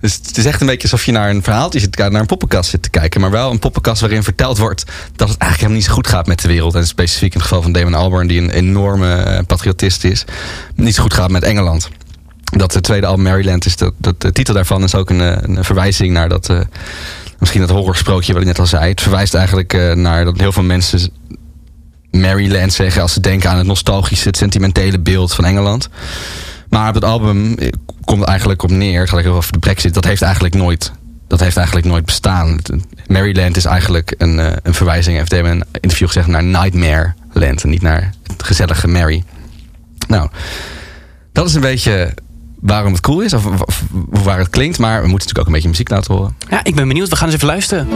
Dus 0.00 0.14
het 0.14 0.36
is 0.36 0.44
echt 0.44 0.60
een 0.60 0.66
beetje 0.66 0.82
alsof 0.82 1.04
je 1.04 1.12
naar 1.12 1.30
een 1.30 1.42
verhaaltje 1.42 1.80
zit 1.80 1.96
naar 1.96 2.14
een 2.14 2.26
poppenkast 2.26 2.70
zit 2.70 2.82
te 2.82 2.90
kijken. 2.90 3.20
Maar 3.20 3.30
wel 3.30 3.50
een 3.50 3.58
poppenkast 3.58 4.00
waarin 4.00 4.22
verteld 4.22 4.58
wordt 4.58 4.84
dat 5.16 5.28
het 5.28 5.38
eigenlijk 5.38 5.50
helemaal 5.50 5.76
niet 5.76 5.84
zo 5.84 5.92
goed 5.92 6.06
gaat 6.06 6.26
met 6.26 6.40
de 6.40 6.48
wereld. 6.48 6.74
En 6.74 6.86
specifiek 6.86 7.32
in 7.32 7.38
het 7.38 7.48
geval 7.48 7.62
van 7.62 7.72
Damon 7.72 7.94
Albarn, 7.94 8.26
die 8.26 8.40
een 8.40 8.50
enorme 8.50 9.14
eh, 9.14 9.44
patriotist 9.46 10.04
is. 10.04 10.24
Niet 10.74 10.94
zo 10.94 11.02
goed 11.02 11.14
gaat 11.14 11.30
met 11.30 11.42
Engeland. 11.42 11.88
Dat 12.44 12.72
de 12.72 12.80
tweede 12.80 13.06
album 13.06 13.24
Maryland 13.24 13.66
is, 13.66 13.76
dat, 13.76 13.94
dat, 13.96 14.20
de 14.20 14.32
titel 14.32 14.54
daarvan 14.54 14.82
is 14.82 14.94
ook 14.94 15.10
een, 15.10 15.20
eh, 15.20 15.36
een 15.40 15.64
verwijzing 15.64 16.12
naar 16.12 16.28
dat... 16.28 16.52
misschien 17.38 17.60
dat 17.60 17.70
horrorsprookje 17.70 18.32
wat 18.32 18.42
ik 18.42 18.48
net 18.48 18.58
al 18.58 18.66
zei. 18.66 18.90
Het 18.90 19.00
verwijst 19.00 19.34
eigenlijk 19.34 19.94
naar 19.94 20.24
dat 20.24 20.38
heel 20.38 20.52
veel 20.52 20.62
mensen 20.62 21.10
Maryland 22.10 22.72
zeggen 22.72 23.02
als 23.02 23.12
ze 23.12 23.20
denken 23.20 23.50
aan 23.50 23.58
het 23.58 23.66
nostalgische, 23.66 24.28
het 24.28 24.36
sentimentele 24.36 24.98
beeld 24.98 25.34
van 25.34 25.44
Engeland. 25.44 25.88
Maar 26.68 26.88
op 26.88 26.94
het 26.94 27.04
album 27.04 27.54
eh, 27.54 27.68
komt 28.04 28.24
eigenlijk 28.24 28.62
op 28.62 28.70
neer, 28.70 29.08
gaat 29.08 29.26
ook 29.26 29.34
over 29.34 29.52
de 29.52 29.58
brexit, 29.58 29.94
dat 29.94 30.04
heeft 30.04 30.22
eigenlijk 30.22 30.54
nooit, 30.54 30.92
dat 31.28 31.40
heeft 31.40 31.56
eigenlijk 31.56 31.86
nooit 31.86 32.04
bestaan. 32.04 32.58
Maryland 33.06 33.56
is 33.56 33.64
eigenlijk 33.64 34.14
een, 34.18 34.38
eh, 34.38 34.52
een 34.62 34.74
verwijzing, 34.74 35.16
heeft 35.16 35.30
Damon 35.30 35.52
in 35.52 35.64
interview 35.80 36.06
gezegd, 36.06 36.26
naar 36.26 36.44
Nightmare 36.44 37.14
Land 37.32 37.62
en 37.62 37.70
niet 37.70 37.82
naar 37.82 38.14
het 38.26 38.42
gezellige 38.42 38.88
Mary. 38.88 39.24
Nou, 40.08 40.28
dat 41.32 41.48
is 41.48 41.54
een 41.54 41.60
beetje 41.60 42.14
waarom 42.60 42.92
het 42.92 43.00
cool 43.00 43.20
is, 43.20 43.32
of 43.32 43.44
waar 44.10 44.38
het 44.38 44.50
klinkt, 44.50 44.78
maar 44.78 45.02
we 45.02 45.08
moeten 45.08 45.28
natuurlijk 45.28 45.38
ook 45.38 45.46
een 45.46 45.52
beetje 45.52 45.68
muziek 45.68 45.90
laten 45.90 46.14
horen. 46.14 46.36
Ja, 46.48 46.64
ik 46.64 46.74
ben 46.74 46.88
benieuwd. 46.88 47.08
We 47.08 47.16
gaan 47.16 47.26
eens 47.26 47.36
even 47.36 47.46
luisteren. 47.46 47.88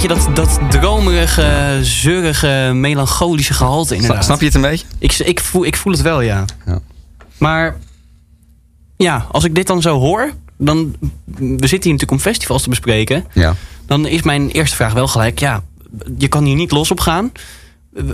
Beetje 0.00 0.32
dat, 0.34 0.36
dat 0.36 0.70
dromerige, 0.70 1.78
zeurige, 1.82 2.70
melancholische 2.74 3.54
gehalte 3.54 3.94
inderdaad. 3.94 4.24
Snap 4.24 4.40
je 4.40 4.46
het 4.46 4.54
een 4.54 4.60
beetje? 4.60 4.86
Ik, 4.98 5.18
ik, 5.18 5.40
voel, 5.40 5.64
ik 5.64 5.76
voel 5.76 5.92
het 5.92 6.02
wel, 6.02 6.20
ja. 6.20 6.44
Ja. 6.66 6.80
Maar 7.38 7.76
ja, 8.96 9.26
als 9.30 9.44
ik 9.44 9.54
dit 9.54 9.66
dan 9.66 9.82
zo 9.82 9.98
hoor, 9.98 10.32
dan 10.56 10.96
we 11.24 11.46
zitten 11.46 11.68
hier 11.68 11.92
natuurlijk 11.92 12.10
om 12.10 12.18
festivals 12.18 12.62
te 12.62 12.68
bespreken. 12.68 13.24
Ja. 13.32 13.54
Dan 13.86 14.06
is 14.06 14.22
mijn 14.22 14.50
eerste 14.50 14.76
vraag 14.76 14.92
wel 14.92 15.08
gelijk, 15.08 15.38
ja, 15.38 15.62
je 16.18 16.28
kan 16.28 16.44
hier 16.44 16.56
niet 16.56 16.70
los 16.70 16.90
op 16.90 17.00
gaan. 17.00 17.32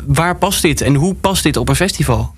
Waar 0.06 0.36
past 0.36 0.62
dit 0.62 0.80
en 0.80 0.94
hoe 0.94 1.14
past 1.14 1.42
dit 1.42 1.56
op 1.56 1.68
een 1.68 1.76
festival? 1.76 2.34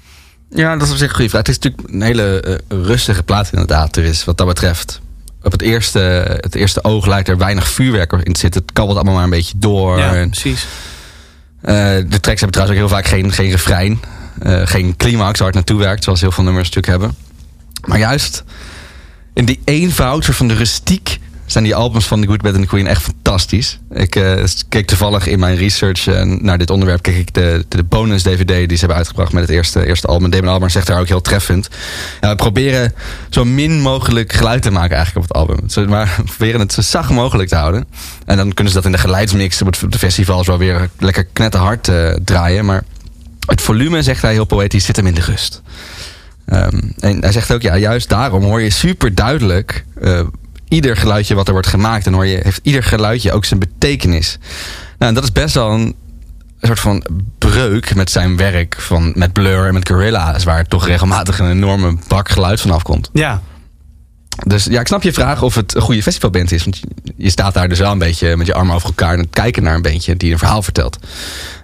Ja, 0.51 0.77
dat 0.77 0.87
is 0.87 0.93
op 0.93 0.99
zich 0.99 1.09
een 1.09 1.15
goede 1.15 1.31
vraag. 1.31 1.47
Het 1.47 1.57
is 1.57 1.59
natuurlijk 1.59 1.95
een 1.95 2.03
hele 2.03 2.41
eh, 2.41 2.55
rustige 2.69 3.23
plaat 3.23 3.53
inderdaad. 3.53 3.97
Er 3.97 4.05
is 4.05 4.25
wat 4.25 4.39
dat 4.39 4.47
betreft... 4.47 5.01
Op 5.47 5.53
het 5.53 5.63
eerste, 5.63 5.99
het 6.41 6.55
eerste 6.55 6.85
oog 6.85 7.07
lijkt 7.07 7.29
er 7.29 7.39
weinig 7.39 7.69
vuurwerk 7.69 8.13
in 8.13 8.33
te 8.33 8.41
zitten. 8.41 8.61
Het 8.63 8.73
kabbelt 8.73 8.97
allemaal 8.97 9.15
maar 9.15 9.25
een 9.25 9.31
beetje 9.31 9.59
door. 9.59 9.99
ja, 9.99 10.15
En, 10.15 10.31
precies. 10.31 10.67
eh, 11.61 11.75
de 12.09 12.21
tracks 12.21 12.41
hebben 12.41 12.51
trouwens 12.51 12.71
ook 12.71 12.87
heel 12.87 12.97
vaak 12.97 13.07
geen, 13.07 13.33
geen 13.33 13.51
refrein. 13.51 14.01
eh, 14.43 14.61
geen 14.65 14.97
climax 14.97 15.39
waar 15.39 15.47
het 15.49 15.57
naartoe 15.57 15.79
werkt. 15.79 16.05
Zoals 16.05 16.21
heel 16.21 16.33
veel 16.33 16.45
nummers 16.45 16.71
natuurlijk 16.71 16.99
hebben. 17.01 17.17
Maar 17.85 17.99
juist 17.99 18.45
in 19.35 19.45
die 19.45 19.61
eenvoud 19.65 20.25
van 20.25 20.49
de 20.49 20.55
rustiek... 20.55 21.19
zijn 21.47 21.65
die 21.65 21.75
albums 21.75 22.07
van 22.07 22.21
The 22.21 22.27
Good, 22.27 22.43
Bad 22.43 22.53
and 22.53 22.63
the 22.63 22.69
Queen 22.69 22.87
echt 22.87 23.03
fantastisch. 23.03 23.79
Ik 23.91 24.17
eh, 24.17 24.45
keek 24.69 24.87
toevallig 24.87 25.27
in 25.27 25.39
mijn 25.39 25.57
research 25.57 26.07
eh, 26.07 26.23
naar 26.23 26.59
dit 26.59 26.71
onderwerp... 26.71 27.03
keek 27.03 27.17
ik 27.17 27.35
de, 27.35 27.65
de 27.69 27.83
bonus 27.83 28.23
DVD 28.23 28.49
die 28.49 28.69
ze 28.69 28.79
hebben 28.79 28.97
uitgebracht 28.97 29.33
met 29.33 29.43
het 29.43 29.51
eerste, 29.51 29.87
eerste 29.87 30.07
album. 30.07 30.31
Damon 30.31 30.49
Albarn 30.49 30.71
zegt 30.71 30.87
daar 30.87 31.01
ook 31.01 31.09
heel 31.09 31.21
treffend. 31.21 31.69
Ja, 32.21 32.29
we 32.29 32.35
proberen 32.35 32.95
zo 33.31 33.45
min 33.45 33.81
mogelijk 33.81 34.33
geluid 34.33 34.63
te 34.63 34.71
maken 34.71 34.97
eigenlijk 34.97 35.27
op 35.27 35.35
het 35.35 35.43
album. 35.43 35.89
Maar 35.91 36.15
we 36.17 36.23
proberen 36.23 36.61
het 36.61 36.73
zo 36.73 36.83
zacht 36.83 37.11
mogelijk 37.11 37.49
te 37.49 37.57
houden. 37.57 37.87
En 38.25 38.37
dan 38.37 38.53
kunnen 38.53 38.73
ze 38.73 38.79
dat 38.79 38.87
in 38.87 38.93
de 38.93 38.99
geluidsmix 38.99 39.63
op 39.63 39.93
de 39.93 39.99
festivals 39.99 40.47
wel 40.47 40.59
weer 40.59 40.89
lekker 40.99 41.25
knetterhard 41.25 41.89
eh, 41.89 42.15
draaien. 42.25 42.65
Maar 42.65 42.85
het 43.47 43.61
volume, 43.61 44.03
zegt 44.03 44.23
hij 44.23 44.33
heel 44.33 44.45
poëtisch, 44.45 44.85
zit 44.85 44.97
hem 44.97 45.07
in 45.07 45.15
de 45.15 45.21
rust. 45.21 45.63
Ehm, 46.47 46.81
en 46.99 47.21
hij 47.21 47.33
zegt 47.33 47.53
ook, 47.53 47.63
ja, 47.63 47.77
juist 47.77 48.09
daarom 48.09 48.43
hoor 48.43 48.61
je 48.61 48.71
super 48.71 49.15
duidelijk 49.15 49.85
ieder 50.69 50.97
geluidje 50.97 51.35
wat 51.35 51.47
er 51.47 51.53
wordt 51.53 51.69
gemaakt. 51.69 52.07
En 52.07 52.13
hoor 52.13 52.27
je, 52.27 52.41
heeft 52.43 52.61
ieder 52.63 52.83
geluidje 52.83 53.33
ook 53.33 53.45
zijn 53.45 53.61
betekenis. 53.61 54.39
Nou, 54.99 55.09
en 55.09 55.15
dat 55.15 55.25
is 55.25 55.33
best 55.33 55.55
wel 55.55 55.71
een, 55.71 55.95
soort 56.61 56.81
van 56.81 57.05
breuk 57.39 57.95
met 57.95 58.11
zijn 58.11 58.37
werk 58.37 58.77
van, 58.79 59.13
met 59.15 59.33
Blur 59.33 59.67
en 59.67 59.75
met 59.75 59.89
Gorilla's, 59.89 60.45
waar 60.45 60.65
toch 60.67 60.87
regelmatig 60.87 61.39
een 61.39 61.51
enorme 61.51 61.97
bak 62.09 62.29
geluid 62.29 62.61
vanaf 62.61 62.83
komt. 62.83 63.11
Ja, 63.13 63.43
Dus 64.47 64.65
ja, 64.65 64.81
ik 64.81 64.87
snap 64.87 65.03
je 65.03 65.13
vraag 65.13 65.43
of 65.43 65.55
het 65.55 65.75
een 65.75 65.83
goede 65.83 66.03
festivalband 66.03 66.53
is. 66.53 66.65
Want 66.65 66.81
je- 67.17 67.31
staat 67.31 67.55
daar 67.55 67.69
dus 67.69 67.79
wel 67.79 67.93
een 67.93 67.99
beetje 67.99 68.37
met 68.37 68.47
je 68.47 68.55
armen 68.55 68.75
over 68.75 68.89
elkaar... 68.89 69.13
en 69.13 69.19
het 69.21 69.29
kijken 69.31 69.63
naar 69.63 69.75
een 69.75 69.83
bandje 69.83 70.17
die 70.17 70.33
een 70.33 70.39
verhaal 70.39 70.63
vertelt. 70.63 70.99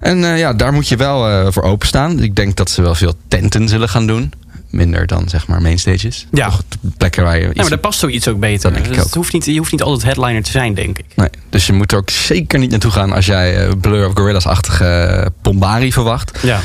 En 0.00 0.24
eh, 0.24 0.38
ja, 0.38 0.52
daar 0.52 0.72
moet 0.72 0.88
je 0.88 0.96
wel 0.96 1.28
eh, 1.28 1.46
voor 1.50 1.62
openstaan. 1.62 2.22
Ik 2.22 2.34
denk 2.36 2.56
dat 2.56 2.70
ze 2.70 2.82
wel 2.82 2.94
veel 2.94 3.14
tenten 3.28 3.68
zullen 3.68 3.88
gaan 3.88 4.06
doen. 4.06 4.32
Minder 4.72 5.06
dan 5.06 5.28
zeg 5.28 5.46
maar 5.46 5.62
mainstages. 5.62 6.26
Ja. 6.30 6.48
Toch 6.48 6.62
plekken 6.96 7.24
waar 7.24 7.36
je... 7.36 7.42
ja 7.42 7.52
maar 7.54 7.68
daar 7.68 7.78
past 7.78 7.98
zoiets 7.98 8.28
ook 8.28 8.40
beter. 8.40 8.72
Denk 8.72 8.84
ik 8.84 8.90
Dus 8.90 8.98
ook. 8.98 9.04
Het 9.04 9.14
hoeft 9.14 9.32
niet, 9.32 9.44
je 9.44 9.58
hoeft 9.58 9.72
niet 9.72 9.82
altijd 9.82 10.02
headliner 10.02 10.42
te 10.42 10.50
zijn, 10.50 10.74
denk 10.74 10.98
ik. 10.98 11.04
Nee, 11.16 11.28
dus 11.50 11.66
je 11.66 11.72
moet 11.72 11.92
er 11.92 11.98
ook 11.98 12.10
zeker 12.10 12.58
niet 12.58 12.70
naartoe 12.70 12.90
gaan... 12.90 13.12
als 13.12 13.26
jij 13.26 13.66
eh, 13.66 13.72
Blur 13.80 14.06
of 14.06 14.14
Gorillaz-achtige 14.14 14.84
eh, 14.84 15.26
Pombari 15.42 15.92
verwacht. 15.92 16.38
Ja. 16.42 16.60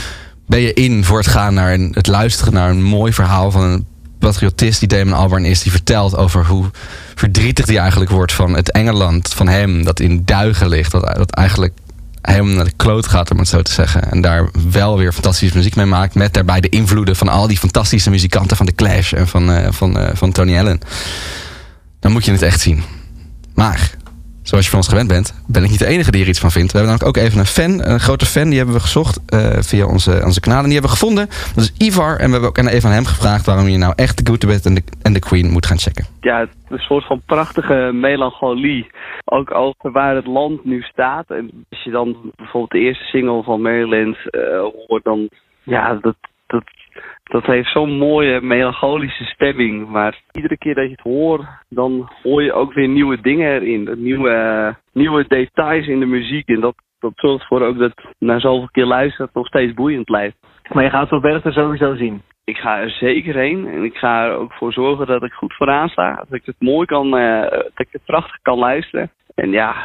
ben 0.46 0.60
je 0.60 0.74
in 0.74 1.04
voor 1.04 1.18
het 1.18 1.28
gaan 1.28 1.54
naar 1.54 1.74
een, 1.74 1.92
het 1.94 2.08
luisteren 2.08 2.54
naar 2.54 2.70
een 2.70 2.84
mooi 2.84 3.14
verhaal 3.14 3.52
van 3.52 3.62
een 3.62 3.86
patriotist 4.20 4.80
die 4.80 4.88
Damon 4.88 5.14
Albarn 5.14 5.46
is, 5.46 5.62
die 5.62 5.72
vertelt 5.72 6.16
over 6.18 6.46
hoe 6.46 6.66
verdrietig 7.16 7.66
die 7.66 7.80
eigenlijk 7.80 8.12
wordt 8.12 8.34
van 8.34 8.56
het 8.56 8.72
Engeland 8.72 9.34
van 9.34 9.48
hem, 9.48 9.84
dat 9.84 10.00
in 10.00 10.22
duigen 10.26 10.70
ligt, 10.70 10.92
dat, 10.92 11.16
dat 11.16 11.32
eigenlijk 11.32 11.74
helemaal 12.34 12.56
naar 12.56 12.66
de 12.66 12.74
kloot 12.76 13.08
gaat, 13.08 13.32
om 13.32 13.38
het 13.38 13.48
zo 13.48 13.62
te 13.62 13.72
zeggen. 13.72 14.12
En 14.12 14.22
daar 14.22 14.50
wel 14.70 14.98
weer 14.98 15.14
fantastische 15.14 15.58
muziek 15.58 15.76
mee 15.76 15.86
maakt, 15.86 16.16
met 16.16 16.34
daarbij 16.34 16.62
de 16.62 16.70
invloeden 16.70 17.16
van 17.16 17.28
al 17.28 17.48
die 17.48 17.58
fantastische 17.58 18.10
muzikanten 18.10 18.58
van 18.58 18.66
The 18.66 18.76
Clash 18.76 19.14
en 19.14 19.28
van, 19.28 19.52
eh, 19.52 19.72
van, 19.72 20.00
eh, 20.00 20.16
van 20.16 20.32
Tony 20.32 20.58
Allen. 20.58 20.80
Dan 22.00 22.12
moet 22.12 22.26
je 22.26 22.32
het 22.32 22.42
echt 22.42 22.60
zien. 22.60 22.84
Maar, 23.54 23.97
zoals 24.50 24.64
je 24.64 24.70
van 24.70 24.80
ons 24.80 24.88
gewend 24.88 25.08
bent, 25.08 25.44
ben 25.48 25.64
ik 25.64 25.70
niet 25.70 25.80
de 25.80 25.86
enige 25.86 26.12
die 26.12 26.22
er 26.22 26.28
iets 26.28 26.40
van 26.40 26.52
vindt. 26.52 26.72
We 26.72 26.78
hebben 26.78 26.98
namelijk 26.98 27.18
ook 27.18 27.26
even 27.26 27.40
een 27.40 27.56
fan, 27.58 27.92
een 27.92 28.00
grote 28.00 28.26
fan, 28.26 28.50
die 28.50 28.58
hebben 28.58 28.76
we 28.76 28.82
gezocht 28.82 29.16
eh, 29.26 29.40
via 29.72 29.86
onze, 29.86 30.22
onze 30.24 30.40
kanalen. 30.40 30.70
Die 30.70 30.74
hebben 30.74 30.92
we 30.92 30.98
gevonden. 30.98 31.26
Dat 31.56 31.64
is 31.64 31.74
Ivar. 31.88 32.18
En 32.18 32.26
we 32.26 32.32
hebben 32.32 32.50
ook 32.50 32.58
even 32.58 32.90
aan 32.90 32.96
hem 32.96 33.06
gevraagd 33.06 33.46
waarom 33.46 33.68
je 33.68 33.78
nou 33.78 33.94
echt 33.96 34.18
The 34.18 34.26
Good, 34.26 34.66
en 34.66 34.74
The, 34.76 34.84
en 35.02 35.20
Queen 35.20 35.52
moet 35.52 35.66
gaan 35.66 35.78
checken. 35.78 36.06
ja, 36.22 36.40
het 36.40 36.50
is 36.50 36.70
een 36.70 36.80
soort 36.80 37.06
van 37.06 37.22
prachtige 37.26 37.92
melancholie. 37.94 38.88
Ook 39.26 39.54
over 39.54 39.92
waar 39.92 40.16
het 40.16 40.28
land 40.28 40.66
nu 40.66 40.82
staat. 40.82 41.30
En 41.30 41.66
als 41.70 41.84
je 41.84 41.92
dan 41.92 42.16
bijvoorbeeld 42.36 42.72
de 42.72 42.80
eerste 42.80 43.04
single 43.04 43.44
van 43.44 43.62
Maryland 43.62 44.18
eh, 44.30 44.42
hoort, 44.88 45.04
dan 45.04 45.30
ja, 45.64 45.94
dat, 46.02 46.16
dat, 46.48 46.64
dat 47.28 47.46
heeft 47.46 47.72
zo'n 47.72 47.98
mooie 47.98 48.42
melancholische 48.42 49.24
stemming. 49.24 49.88
Maar 49.88 50.22
iedere 50.32 50.58
keer 50.58 50.76
dat 50.76 50.84
je 50.84 50.92
het 50.92 51.02
hoort, 51.02 51.46
dan 51.70 52.10
hoor 52.24 52.44
je 52.44 52.54
ook 52.54 52.74
weer 52.74 52.88
nieuwe 52.88 53.22
dingen 53.22 53.52
erin. 53.52 53.90
Nieuwe, 53.98 54.30
eh, 54.30 54.74
nieuwe 54.94 55.26
details 55.28 55.88
in 55.88 56.00
de 56.00 56.06
muziek. 56.06 56.48
En 56.48 56.60
dat, 56.60 56.76
dat 57.00 57.12
zorgt 57.16 57.42
ervoor 57.42 57.62
ook 57.62 57.78
dat 57.78 57.94
na 58.20 58.40
zoveel 58.40 58.70
keer 58.72 58.86
luisteren 58.86 59.26
het 59.26 59.36
nog 59.36 59.48
steeds 59.48 59.74
boeiend 59.74 60.06
blijft. 60.06 60.38
Maar 60.74 60.84
je 60.84 60.90
gaat 60.90 61.10
Roberto 61.10 61.48
er 61.48 61.54
sowieso 61.54 61.96
zien. 61.96 62.22
Ik 62.44 62.58
ga 62.58 62.80
er 62.80 62.90
zeker 62.90 63.36
heen 63.36 63.68
en 63.68 63.84
ik 63.84 63.96
ga 63.96 64.26
er 64.26 64.36
ook 64.36 64.54
voor 64.54 64.74
zorgen 64.74 65.08
dat 65.08 65.24
ik 65.24 65.32
goed 65.32 65.54
vooraan 65.54 65.90
sta. 65.90 66.16
Dat 66.16 66.34
ik 66.34 66.46
het 66.46 66.56
mooi 66.60 66.86
kan, 66.86 67.18
eh, 67.18 67.42
dat 67.52 67.72
ik 67.76 67.88
het 67.92 68.06
prachtig 68.06 68.42
kan 68.42 68.58
luisteren. 68.58 69.12
En 69.36 69.52
ja, 69.52 69.76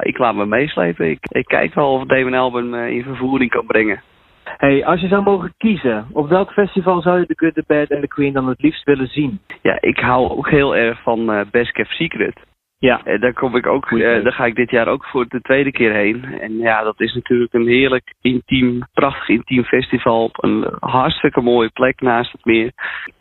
ik 0.00 0.18
laat 0.18 0.34
me 0.34 0.46
meeslepen. 0.46 1.10
Ik, 1.10 1.18
ik 1.20 1.44
kijk 1.44 1.74
wel 1.74 1.92
of 1.92 2.04
Damon 2.04 2.34
Albarn 2.34 2.70
me 2.70 2.94
in 2.94 3.02
vervoering 3.02 3.50
kan 3.50 3.66
brengen. 3.66 4.02
Hey, 4.44 4.84
als 4.84 5.00
je 5.00 5.08
zou 5.08 5.22
mogen 5.22 5.54
kiezen, 5.56 6.06
op 6.12 6.28
welk 6.28 6.52
festival 6.52 7.00
zou 7.02 7.18
je 7.20 7.26
The 7.26 7.34
Good, 7.36 7.54
The 7.54 7.64
Bad 7.66 7.88
en 7.88 8.00
The 8.00 8.08
Queen 8.08 8.32
dan 8.32 8.48
het 8.48 8.62
liefst 8.62 8.84
willen 8.84 9.08
zien? 9.08 9.40
Ja, 9.62 9.80
ik 9.80 9.98
hou 9.98 10.30
ook 10.30 10.50
heel 10.50 10.76
erg 10.76 11.02
van 11.02 11.32
eh 11.32 11.40
Best 11.50 11.72
Kept 11.72 11.88
Secret. 11.90 12.40
Ja. 12.78 13.00
En 13.04 13.20
daar 13.20 13.32
kom 13.32 13.56
ik 13.56 13.66
ook, 13.66 13.90
eh, 13.90 14.22
daar 14.22 14.32
ga 14.32 14.44
ik 14.46 14.54
dit 14.54 14.70
jaar 14.70 14.88
ook 14.88 15.04
voor 15.04 15.26
de 15.28 15.40
tweede 15.40 15.70
keer 15.72 15.92
heen. 15.92 16.24
En 16.40 16.58
ja, 16.58 16.82
dat 16.82 17.00
is 17.00 17.14
natuurlijk 17.14 17.52
een 17.52 17.66
heerlijk 17.66 18.14
intiem, 18.20 18.82
prachtig 18.92 19.28
intiem 19.28 19.64
festival 19.64 20.24
op 20.24 20.44
een 20.44 20.66
hartstikke 20.80 21.40
mooie 21.40 21.68
plek 21.68 22.00
naast 22.00 22.32
het 22.32 22.44
meer. 22.44 22.72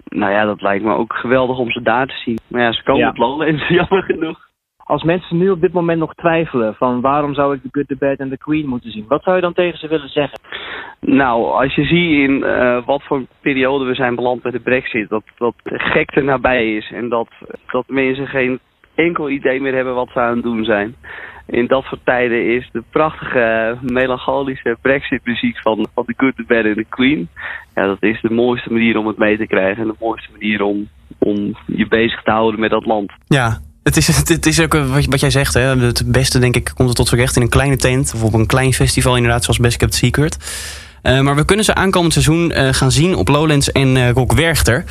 Nou 0.06 0.32
ja, 0.32 0.46
dat 0.46 0.62
lijkt 0.62 0.84
me 0.84 0.94
ook 0.94 1.14
geweldig 1.14 1.58
om 1.58 1.72
ze 1.72 1.82
daar 1.82 2.08
te 2.08 2.18
zien. 2.26 2.38
Maar 2.48 2.62
ja, 2.62 2.72
ze 2.72 2.84
komen 2.84 3.02
Ja. 3.02 3.10
op 3.10 3.18
Lowlands, 3.18 3.68
jammer 3.80 4.04
genoeg. 4.04 4.43
Als 4.84 5.04
mensen 5.04 5.38
nu 5.38 5.50
op 5.50 5.62
dit 5.62 5.74
moment 5.74 6.00
nog 6.00 6.14
twijfelen 6.14 6.76
van 6.76 7.02
waarom 7.02 7.34
zou 7.34 7.56
ik 7.56 7.62
The 7.62 7.70
Good, 7.72 7.88
The 7.88 7.96
Bad 8.00 8.18
en 8.18 8.30
The 8.30 8.38
Queen 8.38 8.68
moeten 8.68 8.92
zien, 8.92 9.06
wat 9.08 9.24
zou 9.24 9.36
je 9.36 9.42
dan 9.42 9.54
tegen 9.54 9.80
ze 9.80 9.88
willen 9.88 10.10
zeggen? 10.10 10.40
Nou, 11.00 11.62
als 11.62 11.76
je 11.76 11.84
ziet 11.84 12.30
in 12.30 12.44
eh, 12.44 12.86
wat 12.86 13.04
voor 13.04 13.26
periode 13.42 13.86
we 13.86 13.96
zijn 13.96 14.16
beland 14.16 14.44
met 14.44 14.54
de 14.54 14.60
brexit, 14.60 15.10
dat, 15.10 15.24
dat 15.38 15.54
de 15.64 15.80
gekte 15.80 16.22
nabij 16.22 16.76
is 16.76 16.92
en 16.92 17.10
dat, 17.10 17.28
dat 17.72 17.84
mensen 17.88 18.28
geen 18.28 18.60
enkel 18.96 19.30
idee 19.30 19.62
meer 19.62 19.74
hebben 19.74 19.96
wat 19.96 20.10
ze 20.14 20.20
aan 20.20 20.36
het 20.36 20.44
doen 20.44 20.64
zijn. 20.64 20.96
In 21.48 21.68
dat 21.68 21.84
soort 21.84 22.06
tijden 22.06 22.56
is 22.56 22.70
de 22.72 22.84
prachtige, 22.90 23.78
melancholische 23.82 24.78
brexit-muziek 24.82 25.62
van, 25.62 25.88
van 25.94 26.06
The 26.06 26.14
Good, 26.18 26.36
The 26.36 26.44
Bad 26.48 26.66
and 26.66 26.76
The 26.76 26.86
Queen, 26.90 27.28
ja, 27.76 27.86
dat 27.86 28.04
is 28.04 28.22
de 28.22 28.34
mooiste 28.34 28.72
manier 28.72 28.98
om 28.98 29.08
het 29.08 29.18
mee 29.18 29.38
te 29.38 29.48
krijgen 29.48 29.82
en 29.82 29.88
de 29.88 30.06
mooiste 30.06 30.32
manier 30.32 30.62
om, 30.62 30.88
om 31.20 31.56
je 31.66 31.88
bezig 31.88 32.24
te 32.24 32.32
houden 32.32 32.60
met 32.60 32.70
dat 32.70 32.86
land. 32.86 33.12
Ja, 33.28 33.58
het 33.84 33.98
is, 33.98 34.08
het, 34.08 34.46
is 34.46 34.60
ook 34.60 34.74
eh, 34.74 34.96
wat, 35.10 35.20
jij 35.20 35.30
zegt. 35.30 35.54
Hè? 35.54 35.62
Het 35.62 36.12
beste, 36.12 36.40
denk 36.40 36.56
ik, 36.56 36.72
komt 36.76 36.88
het 36.88 36.98
tot 36.98 37.08
z'n 37.08 37.16
recht 37.16 37.36
in 37.36 37.42
een 37.42 37.50
kleine 37.50 37.78
tent. 37.78 38.12
Of 38.16 38.24
op 38.24 38.34
een 38.34 38.46
klein 38.46 38.74
festival, 38.74 39.16
inderdaad, 39.16 39.44
zoals 39.44 39.60
Best 39.60 39.78
Kept 39.78 39.96
Secret. 39.96 40.38
Eh, 41.02 41.20
maar 41.20 41.36
we 41.36 41.46
kunnen 41.46 41.66
ze 41.66 41.76
aankomend 41.76 42.14
seizoen 42.14 42.52
eh, 42.52 42.74
gaan 42.74 42.92
zien 42.92 43.16
op 43.16 43.28
Lowlands 43.28 43.72
en 43.72 43.98
eh 43.98 44.10
Rock 44.12 44.34
Werchter. 44.34 44.84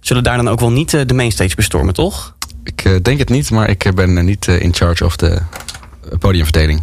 Zullen 0.00 0.22
daar 0.22 0.36
dan 0.36 0.48
ook 0.48 0.60
wel 0.60 0.72
niet 0.72 0.90
de 0.90 1.14
mainstage 1.14 1.54
bestormen, 1.54 1.94
toch? 1.94 2.34
Ik 2.64 3.04
denk 3.04 3.18
het 3.18 3.28
niet, 3.28 3.50
maar 3.50 3.68
ik 3.68 3.90
ben 3.94 4.24
niet 4.24 4.46
in 4.46 4.74
charge 4.74 5.04
of 5.04 5.16
de 5.16 5.40
podiumverdeling. 6.18 6.82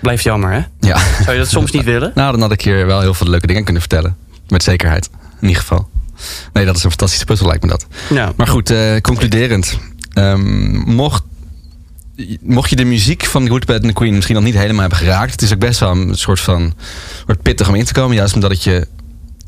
Blijft 0.00 0.22
jammer, 0.22 0.52
hè? 0.52 0.60
Ja. 0.80 0.98
Zou 1.22 1.32
je 1.32 1.38
dat 1.38 1.50
soms 1.50 1.70
niet 1.70 1.84
willen? 1.94 2.12
Nou, 2.14 2.32
dan 2.32 2.40
had 2.40 2.52
ik 2.52 2.60
hier 2.60 2.86
wel 2.86 3.00
heel 3.00 3.14
veel 3.14 3.28
leuke 3.28 3.46
dingen 3.46 3.64
kunnen 3.64 3.82
vertellen. 3.82 4.16
Met 4.48 4.62
zekerheid. 4.62 5.10
In 5.40 5.48
ieder 5.48 5.62
geval. 5.62 5.88
Nee, 6.52 6.64
dat 6.64 6.76
is 6.76 6.84
een 6.84 6.90
fantastische 6.90 7.24
puzzel, 7.24 7.46
lijkt 7.46 7.62
me 7.62 7.68
dat. 7.68 7.86
Ja. 8.10 8.32
Maar 8.36 8.46
goed, 8.46 8.72
concluderend. 9.00 9.78
Ehm, 10.14 10.76
mocht, 10.76 11.22
mocht 12.40 12.70
je 12.70 12.76
de 12.76 12.84
muziek 12.84 13.24
van 13.24 13.48
Good, 13.48 13.66
Bad 13.66 13.76
and 13.76 13.86
the 13.86 13.92
Queen 13.92 14.14
misschien 14.14 14.34
nog 14.34 14.44
niet 14.44 14.54
helemaal 14.54 14.80
hebben 14.80 14.98
geraakt. 14.98 15.32
Het 15.32 15.42
is 15.42 15.52
ook 15.52 15.58
best 15.58 15.80
wel 15.80 15.90
een 15.90 16.14
soort 16.14 16.40
van... 16.40 16.74
wordt 17.26 17.42
pittig 17.42 17.68
om 17.68 17.74
in 17.74 17.84
te 17.84 17.92
komen. 17.92 18.16
Juist 18.16 18.34
omdat 18.34 18.50
het 18.50 18.62
je 18.62 18.86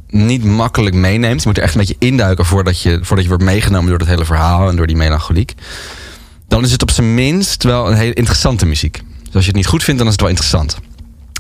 niet 0.09 0.45
makkelijk 0.45 0.95
meeneemt. 0.95 1.43
Je 1.43 1.49
moet 1.49 1.57
er 1.57 1.63
echt 1.63 1.75
een 1.75 1.81
beetje 1.81 1.97
induiken 1.99 2.45
voordat 2.45 2.81
je, 2.81 2.99
voordat 3.03 3.25
je 3.25 3.29
wordt 3.31 3.45
meegenomen 3.45 3.89
door 3.91 3.99
het 3.99 4.09
hele 4.09 4.25
verhaal 4.25 4.69
en 4.69 4.77
door 4.77 4.87
die 4.87 4.97
melancholiek. 4.97 5.55
Dan 6.49 6.65
is 6.65 6.73
het 6.73 6.83
op 6.83 6.91
zijn 6.91 7.15
minst 7.15 7.63
wel 7.63 7.91
een 7.91 7.97
hele 7.97 8.15
interessante 8.15 8.67
muziek. 8.67 9.03
Dus 9.23 9.35
als 9.35 9.45
je 9.45 9.51
het 9.51 9.57
niet 9.57 9.67
goed 9.67 9.85
vindt, 9.85 9.99
dan 9.99 10.07
is 10.07 10.13
het 10.13 10.23
wel 10.23 10.31
interessant. 10.31 10.77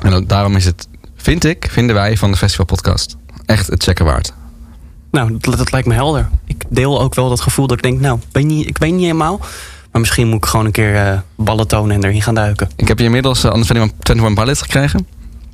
En 0.03 0.27
daarom 0.27 0.57
is 0.57 0.64
het, 0.64 0.89
vind 1.16 1.45
ik, 1.45 1.68
vinden 1.70 1.95
wij 1.95 2.16
van 2.16 2.31
de 2.31 2.37
Festival 2.37 2.66
Podcast, 2.66 3.16
echt 3.45 3.66
het 3.66 3.83
checken 3.83 4.05
waard. 4.05 4.33
Nou, 5.11 5.36
dat, 5.40 5.57
dat 5.57 5.72
lijkt 5.72 5.88
me 5.88 5.94
helder. 5.94 6.28
Ik 6.44 6.64
deel 6.68 7.00
ook 7.00 7.14
wel 7.14 7.28
dat 7.28 7.40
gevoel 7.40 7.66
dat 7.66 7.76
ik 7.76 7.82
denk, 7.82 8.00
nou, 8.00 8.18
niet, 8.32 8.68
ik 8.68 8.78
weet 8.78 8.92
niet 8.92 9.00
helemaal. 9.00 9.38
Maar 9.92 10.00
misschien 10.00 10.28
moet 10.28 10.36
ik 10.36 10.50
gewoon 10.50 10.66
een 10.66 10.72
keer 10.72 10.96
eh, 10.96 11.18
ballen 11.36 11.68
tonen 11.68 11.96
en 11.96 12.04
erin 12.04 12.22
gaan 12.22 12.34
duiken. 12.34 12.70
Ik 12.76 12.88
heb 12.88 12.98
je 12.98 13.04
inmiddels 13.04 13.44
uh, 13.44 13.50
aan 13.50 13.62
de 13.62 13.74
21 13.74 14.34
Pilots 14.34 14.62
gekregen. 14.62 15.07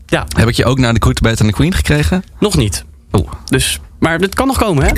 Ja, 0.07 0.25
Heb 0.37 0.49
ik 0.49 0.55
je 0.55 0.65
ook 0.65 0.79
naar 0.79 0.95
de 0.95 1.03
Good, 1.03 1.21
Bad 1.21 1.41
and 1.41 1.49
the 1.49 1.55
Queen 1.55 1.73
gekregen? 1.75 2.25
nog 2.41 2.57
niet. 2.57 2.85
Oeh. 3.13 3.29
Dus, 3.45 3.81
maar 3.99 4.19
het 4.19 4.35
kan 4.35 4.47
nog 4.47 4.59
komen, 4.59 4.85
hè? 4.85 4.93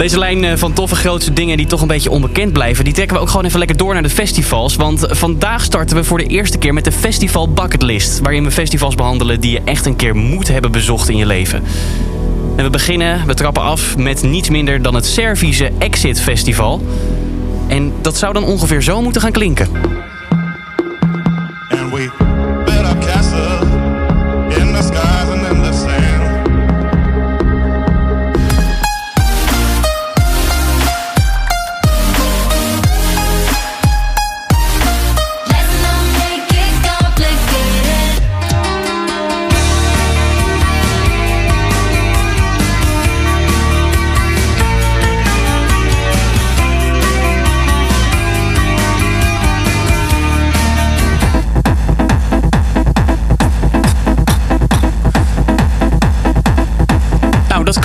Deze 0.00 0.18
lijn 0.18 0.44
eh, 0.44 0.56
van 0.56 0.72
toffe 0.72 0.94
grootste 0.94 1.32
dingen 1.32 1.56
die 1.56 1.66
toch 1.66 1.80
een 1.80 1.88
beetje 1.88 2.10
onbekend 2.10 2.52
blijven... 2.52 2.84
die 2.84 2.92
trekken 2.92 3.16
we 3.16 3.22
ook 3.22 3.28
gewoon 3.28 3.44
even 3.44 3.58
lekker 3.58 3.76
door 3.76 3.92
naar 3.92 4.02
de 4.02 4.10
festivals. 4.10 4.76
Want 4.76 5.06
vandaag 5.08 5.64
starten 5.64 5.96
we 5.96 6.04
voor 6.04 6.18
de 6.18 6.26
eerste 6.26 6.58
keer 6.58 6.74
met 6.74 6.84
de 6.84 6.92
Festival 6.92 7.52
Bucketlist... 7.52 8.20
waarin 8.20 8.44
we 8.44 8.50
festivals 8.50 8.94
behandelen 8.94 9.40
die 9.40 9.50
je 9.50 9.60
echt 9.64 9.86
een 9.86 9.96
keer 9.96 10.16
moet 10.16 10.48
hebben 10.48 10.72
bezocht 10.72 11.08
in 11.08 11.16
je 11.16 11.26
leven. 11.26 11.62
En 12.56 12.64
we 12.64 12.70
beginnen, 12.70 13.26
we 13.26 13.34
trappen 13.34 13.62
af 13.62 13.96
met 13.96 14.22
niets 14.22 14.50
minder 14.50 14.82
dan 14.82 14.94
het 14.94 15.06
Servische 15.06 15.70
Exit 15.78 16.20
Festival. 16.20 16.82
En 17.66 17.92
dat 18.00 18.16
zou 18.16 18.32
dan 18.32 18.44
ongeveer 18.44 18.82
zo 18.82 19.02
moeten 19.02 19.20
gaan 19.20 19.32
klinken. 19.32 19.68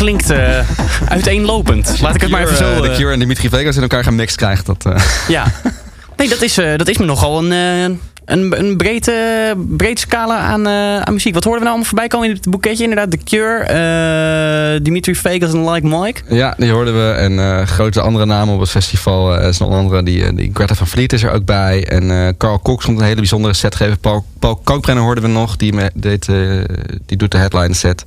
Klinkt 0.06 0.30
eh, 0.30 0.60
uiteenlopend. 1.10 1.97
Laat 2.01 2.16
ik 2.16 2.22
het 2.22 2.30
maar 2.30 2.41
even 2.43 2.58
zo... 2.58 2.72
Eh, 2.74 2.82
de 2.82 2.89
eh, 2.89 2.95
Cure 2.95 3.14
en 3.14 3.20
Dimitri 3.20 3.49
Vegas 3.49 3.76
in 3.76 3.82
elkaar 3.82 4.03
gemixt 4.03 4.36
krijgt. 4.36 4.66
Dat, 4.66 4.86
eh, 4.86 5.01
Ja. 5.28 5.45
Nee, 6.18 6.30
dat 6.30 6.41
is, 6.41 6.58
eh, 6.58 6.76
dat 6.78 6.88
is 6.88 6.97
me 6.97 7.06
nogal 7.06 7.43
een, 7.43 7.51
eh, 7.51 7.97
een, 8.26 8.60
een 8.60 8.78
breed, 8.78 9.08
eh, 9.08 9.16
breed 9.58 9.99
scala 9.99 10.38
aan, 10.38 10.68
eh, 10.68 10.99
aan 11.01 11.14
muziek. 11.14 11.34
Wat 11.34 11.43
hoorden 11.43 11.62
we 11.64 11.68
nou 11.70 11.76
allemaal 11.78 11.84
voorbij 11.86 12.08
komen 12.08 12.30
in 12.30 12.36
het 12.36 12.49
boeketje? 12.49 12.84
Inderdaad, 12.84 13.12
The 13.12 13.18
Cure, 13.24 13.58
eh, 13.64 14.80
Dimitri 14.84 15.16
Vegas 15.16 15.53
en 15.53 15.70
Like 15.70 15.88
Mike. 15.88 16.22
Ja, 16.30 16.53
die 16.58 16.72
hoorden 16.72 16.93
we. 17.08 17.12
En 17.14 17.39
eh, 17.39 17.66
grote 17.68 18.01
andere 18.01 18.26
namen 18.26 18.53
op 18.53 18.60
het 18.60 18.70
festival. 18.70 19.36
eh 19.38 19.47
is 19.47 19.58
nog 19.58 19.70
een 19.70 19.76
andere, 19.78 20.03
die, 20.03 20.26
eh, 20.26 20.36
die 20.36 20.51
Greta 20.53 20.76
van 20.76 20.88
Vliet 20.88 21.14
is 21.14 21.24
er 21.24 21.32
ook 21.32 21.45
bij. 21.45 21.88
En 21.88 22.12
eh, 22.12 22.34
Carl 22.38 22.60
Cox 22.60 22.86
komt 22.86 22.99
een 22.99 23.06
hele 23.06 23.16
bijzondere 23.16 23.53
set 23.53 23.76
geven. 23.76 23.97
Paul, 23.99 24.26
Paul 24.39 24.56
Kalkbrenner 24.56 25.03
hoorden 25.03 25.24
we 25.24 25.30
nog. 25.30 25.56
Die, 25.56 25.74
deed, 25.93 26.28
eh, 26.30 26.36
die 27.06 27.18
doet 27.18 27.32
de 27.32 27.38
headline 27.38 27.74
set. 27.74 28.03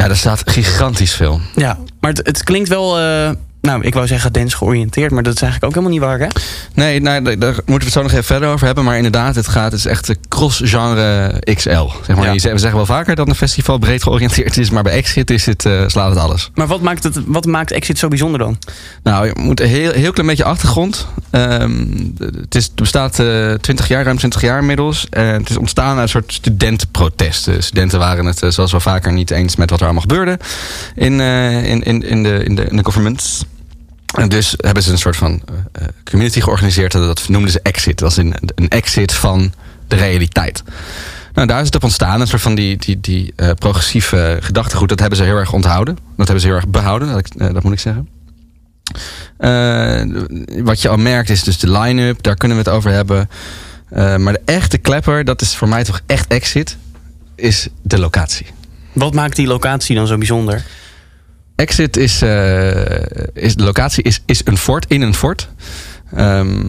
Ja, 0.00 0.06
daar 0.06 0.16
staat 0.16 0.42
gigantisch 0.44 1.14
veel. 1.14 1.40
Ja, 1.54 1.78
maar 2.00 2.10
het, 2.10 2.26
het 2.26 2.44
klinkt 2.44 2.68
wel, 2.68 2.98
eh, 2.98 3.30
nou, 3.60 3.82
ik 3.82 3.94
wou 3.94 4.06
zeggen 4.06 4.32
dance 4.32 4.56
georiënteerd, 4.56 5.10
maar 5.10 5.22
dat 5.22 5.34
is 5.34 5.42
eigenlijk 5.42 5.76
ook 5.76 5.82
helemaal 5.82 5.98
niet 5.98 6.08
waar, 6.08 6.28
hè? 6.28 6.40
Nee, 6.74 7.00
nou, 7.00 7.22
daar, 7.22 7.38
daar 7.38 7.52
moeten 7.52 7.66
we 7.66 7.84
het 7.84 7.92
zo 7.92 8.02
nog 8.02 8.10
even 8.10 8.24
verder 8.24 8.48
over 8.48 8.66
hebben. 8.66 8.84
Maar 8.84 8.96
inderdaad, 8.96 9.34
het 9.34 9.48
gaat, 9.48 9.72
het 9.72 9.80
is 9.80 9.86
echt 9.86 10.14
cross-genre 10.28 11.42
XL. 11.54 11.86
Zeg 12.06 12.16
maar. 12.16 12.24
Ja. 12.24 12.32
We 12.32 12.38
zeggen 12.38 12.74
wel 12.74 12.86
vaker 12.86 13.14
dat 13.14 13.28
een 13.28 13.34
festival 13.34 13.78
breed 13.78 14.02
georiënteerd 14.02 14.56
is. 14.56 14.70
Maar 14.70 14.82
bij 14.82 14.92
Exit 14.92 15.30
is 15.30 15.46
het, 15.46 15.66
eh, 15.66 15.82
slaat 15.86 16.10
het 16.10 16.18
alles. 16.18 16.50
Maar 16.54 16.66
wat 16.66 16.80
maakt, 16.80 17.02
het, 17.02 17.16
wat 17.26 17.46
maakt 17.46 17.70
Exit 17.70 17.98
zo 17.98 18.08
bijzonder 18.08 18.38
dan? 18.38 18.58
Nou, 19.02 19.26
je 19.26 19.32
moet 19.40 19.60
een 19.60 19.68
heel, 19.68 19.92
heel 19.92 20.12
klein 20.12 20.28
beetje 20.28 20.44
achtergrond. 20.44 21.06
Ehm, 21.30 21.86
het, 22.18 22.54
is, 22.54 22.74
bestaat 22.74 23.18
eh 23.18 23.52
20 23.52 23.88
jaar, 23.88 24.04
ruim 24.04 24.16
20 24.16 24.40
jaar 24.40 24.58
inmiddels. 24.60 25.06
En 25.10 25.26
het 25.26 25.50
is 25.50 25.56
ontstaan 25.56 25.94
uit 25.94 26.02
een 26.02 26.08
soort 26.08 26.32
studentenprotest. 26.32 27.44
De 27.44 27.60
studenten 27.60 27.98
waren 27.98 28.24
het, 28.24 28.42
eh, 28.42 28.50
zoals 28.50 28.70
wel 28.70 28.80
vaker, 28.80 29.12
niet 29.12 29.30
eens 29.30 29.56
met 29.56 29.70
wat 29.70 29.78
er 29.78 29.84
allemaal 29.84 30.02
gebeurde 30.02 30.38
in, 30.94 31.20
eh, 31.20 31.64
in, 31.64 31.82
in, 31.82 32.02
in, 32.02 32.22
de, 32.22 32.44
in, 32.44 32.54
de, 32.54 32.64
in 32.64 32.76
de 32.76 32.84
government. 32.84 33.44
En 34.14 34.28
dus 34.28 34.54
hebben 34.56 34.82
ze 34.82 34.92
een 34.92 34.98
soort 34.98 35.16
van 35.16 35.42
community 36.04 36.40
georganiseerd. 36.40 36.92
Dat 36.92 37.28
noemden 37.28 37.50
ze 37.50 37.60
Exit. 37.62 37.98
Dat 37.98 38.08
was 38.08 38.16
een, 38.16 38.34
een 38.54 38.68
exit 38.68 39.12
van 39.12 39.52
de 39.88 39.96
realiteit. 39.96 40.62
Nou, 41.34 41.46
daar 41.46 41.60
is 41.60 41.66
het 41.66 41.74
op 41.74 41.82
ontstaan. 41.82 42.20
Een 42.20 42.26
soort 42.26 42.42
van 42.42 42.54
die, 42.54 42.76
die, 42.76 43.00
die 43.00 43.34
progressieve 43.54 44.38
gedachtegoed. 44.40 44.88
Dat 44.88 45.00
hebben 45.00 45.18
ze 45.18 45.24
heel 45.24 45.36
erg 45.36 45.52
onthouden. 45.52 45.94
Dat 45.94 46.26
hebben 46.26 46.40
ze 46.40 46.46
heel 46.46 46.56
erg 46.56 46.68
behouden, 46.68 47.12
dat, 47.12 47.52
dat 47.54 47.62
moet 47.62 47.72
ik 47.72 47.80
zeggen. 47.80 48.08
Eh, 49.38 50.02
wat 50.62 50.82
je 50.82 50.88
al 50.88 50.96
merkt 50.96 51.30
is 51.30 51.42
dus 51.42 51.58
de 51.58 51.70
line-up. 51.78 52.22
Daar 52.22 52.36
kunnen 52.36 52.56
we 52.56 52.62
het 52.62 52.72
over 52.72 52.90
hebben. 52.90 53.28
Eh, 53.90 54.16
maar 54.16 54.32
de 54.32 54.40
echte 54.44 54.78
klepper, 54.78 55.24
dat 55.24 55.40
is 55.40 55.54
voor 55.56 55.68
mij 55.68 55.84
toch 55.84 56.00
echt 56.06 56.26
Exit, 56.28 56.76
is 57.34 57.68
de 57.82 57.98
locatie. 57.98 58.46
Wat 58.92 59.14
maakt 59.14 59.36
die 59.36 59.46
locatie 59.46 59.94
dan 59.96 60.06
zo 60.06 60.16
bijzonder? 60.18 60.62
Exit 61.56 61.96
is, 61.96 62.22
eh, 62.22 62.70
is 63.34 63.54
de 63.54 63.64
locatie 63.64 64.02
is, 64.02 64.20
is 64.26 64.40
een 64.44 64.58
fort 64.58 64.84
in 64.88 65.00
een 65.02 65.14
fort. 65.14 65.48
Ehm, 66.14 66.62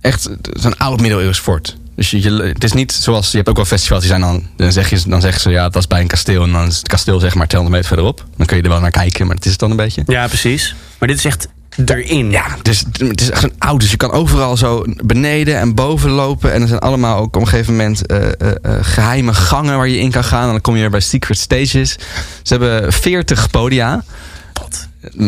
echt 0.00 0.28
zo'n 0.52 0.76
oud 0.78 1.00
middeleeuws 1.00 1.38
fort. 1.38 1.76
Dus 1.94 2.10
je, 2.10 2.22
je- 2.22 2.42
het 2.42 2.64
is 2.64 2.72
niet 2.72 2.92
zoals 2.92 3.30
je 3.30 3.36
hebt 3.36 3.48
ook 3.48 3.56
wel 3.56 3.64
festivals 3.64 4.00
die 4.00 4.08
zijn 4.10 4.20
dan 4.22 4.46
dan 4.56 4.72
zeg 4.72 4.90
je 4.90 5.00
dan 5.06 5.20
zeggen 5.20 5.40
ze 5.40 5.50
ja 5.50 5.62
dat 5.62 5.76
is 5.76 5.86
bij 5.86 6.00
een 6.00 6.06
kasteel 6.06 6.42
en 6.42 6.52
dan 6.52 6.66
is 6.66 6.76
het 6.76 6.88
kasteel 6.88 7.18
zeg 7.20 7.34
maar 7.34 7.46
200 7.46 7.82
meter 7.82 7.96
verderop. 7.96 8.24
Dan 8.36 8.46
kun 8.46 8.56
je 8.56 8.62
er 8.62 8.68
wel 8.68 8.80
naar 8.80 8.90
kijken, 8.90 9.26
maar 9.26 9.34
dat 9.36 9.44
is 9.44 9.50
het 9.50 9.60
dan 9.60 9.70
een 9.70 9.76
beetje. 9.76 10.02
Ja, 10.06 10.26
precies. 10.26 10.74
Maar 11.00 11.08
dit 11.08 11.18
is 11.18 11.24
echt 11.24 11.48
erin. 11.84 12.30
Ja, 12.30 12.56
dus 12.62 12.84
het 12.92 13.20
is 13.20 13.30
echt 13.30 13.42
een 13.42 13.52
oud. 13.58 13.80
Dus 13.80 13.90
je 13.90 13.96
kan 13.96 14.10
overal 14.10 14.56
zo 14.56 14.84
beneden 15.04 15.58
en 15.58 15.74
boven 15.74 16.10
lopen. 16.10 16.52
En 16.52 16.62
er 16.62 16.68
zijn 16.68 16.80
allemaal 16.80 17.18
ook 17.18 17.36
op 17.36 17.42
een 17.42 17.48
gegeven 17.48 17.76
moment 17.76 18.06
eh, 18.06 18.26
eh, 18.26 18.32
eh, 18.62 18.72
geheime 18.80 19.34
gangen 19.34 19.76
waar 19.76 19.88
je 19.88 19.98
in 19.98 20.10
kan 20.10 20.24
gaan. 20.24 20.44
En 20.44 20.50
dan 20.50 20.60
kom 20.60 20.74
je 20.74 20.80
weer 20.80 20.90
bij 20.90 21.00
secret 21.00 21.38
stages. 21.38 21.96
Ze 22.42 22.54
hebben 22.56 22.92
40 22.92 23.50
podia. 23.50 24.04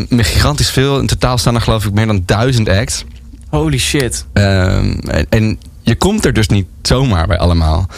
Met 0.08 0.26
gigantisch 0.26 0.70
veel. 0.70 0.98
In 0.98 1.06
totaal 1.06 1.38
staan 1.38 1.54
er 1.54 1.60
geloof 1.60 1.84
ik 1.84 1.92
meer 1.92 2.06
dan 2.06 2.22
duizend 2.26 2.68
acts. 2.68 3.04
Holy 3.48 3.78
shit. 3.78 4.24
Ehm, 4.32 4.98
en, 4.98 5.26
en 5.28 5.58
je 5.80 5.94
komt 5.94 6.24
er 6.24 6.32
dus 6.32 6.48
niet 6.48 6.66
zomaar 6.82 7.26
bij 7.26 7.38
allemaal. 7.38 7.88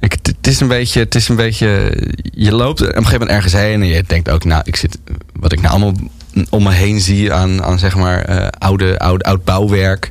Het 0.00 0.46
is 0.46 0.60
een 0.60 0.68
beetje, 0.68 1.00
het 1.00 1.14
is 1.14 1.28
een 1.28 1.36
beetje, 1.36 1.92
je 2.22 2.52
loopt 2.52 2.80
op 2.80 2.86
een 2.86 2.94
gegeven 2.94 3.12
moment 3.12 3.30
ergens 3.30 3.52
heen 3.52 3.82
en 3.82 3.86
je 3.86 4.04
denkt 4.06 4.30
ook, 4.30 4.44
nou, 4.44 4.62
ik 4.64 4.76
zit, 4.76 4.98
wat 5.32 5.52
ik 5.52 5.60
nou 5.60 5.74
allemaal 5.74 5.94
om 6.50 6.62
me 6.62 6.72
heen 6.72 7.00
zie 7.00 7.32
aan, 7.32 7.64
aan 7.64 7.78
zeg 7.78 7.96
maar 7.96 8.24
eh, 8.24 8.48
oude, 8.58 8.98
oude, 8.98 9.24
oud 9.24 9.44
bouwwerk. 9.44 10.10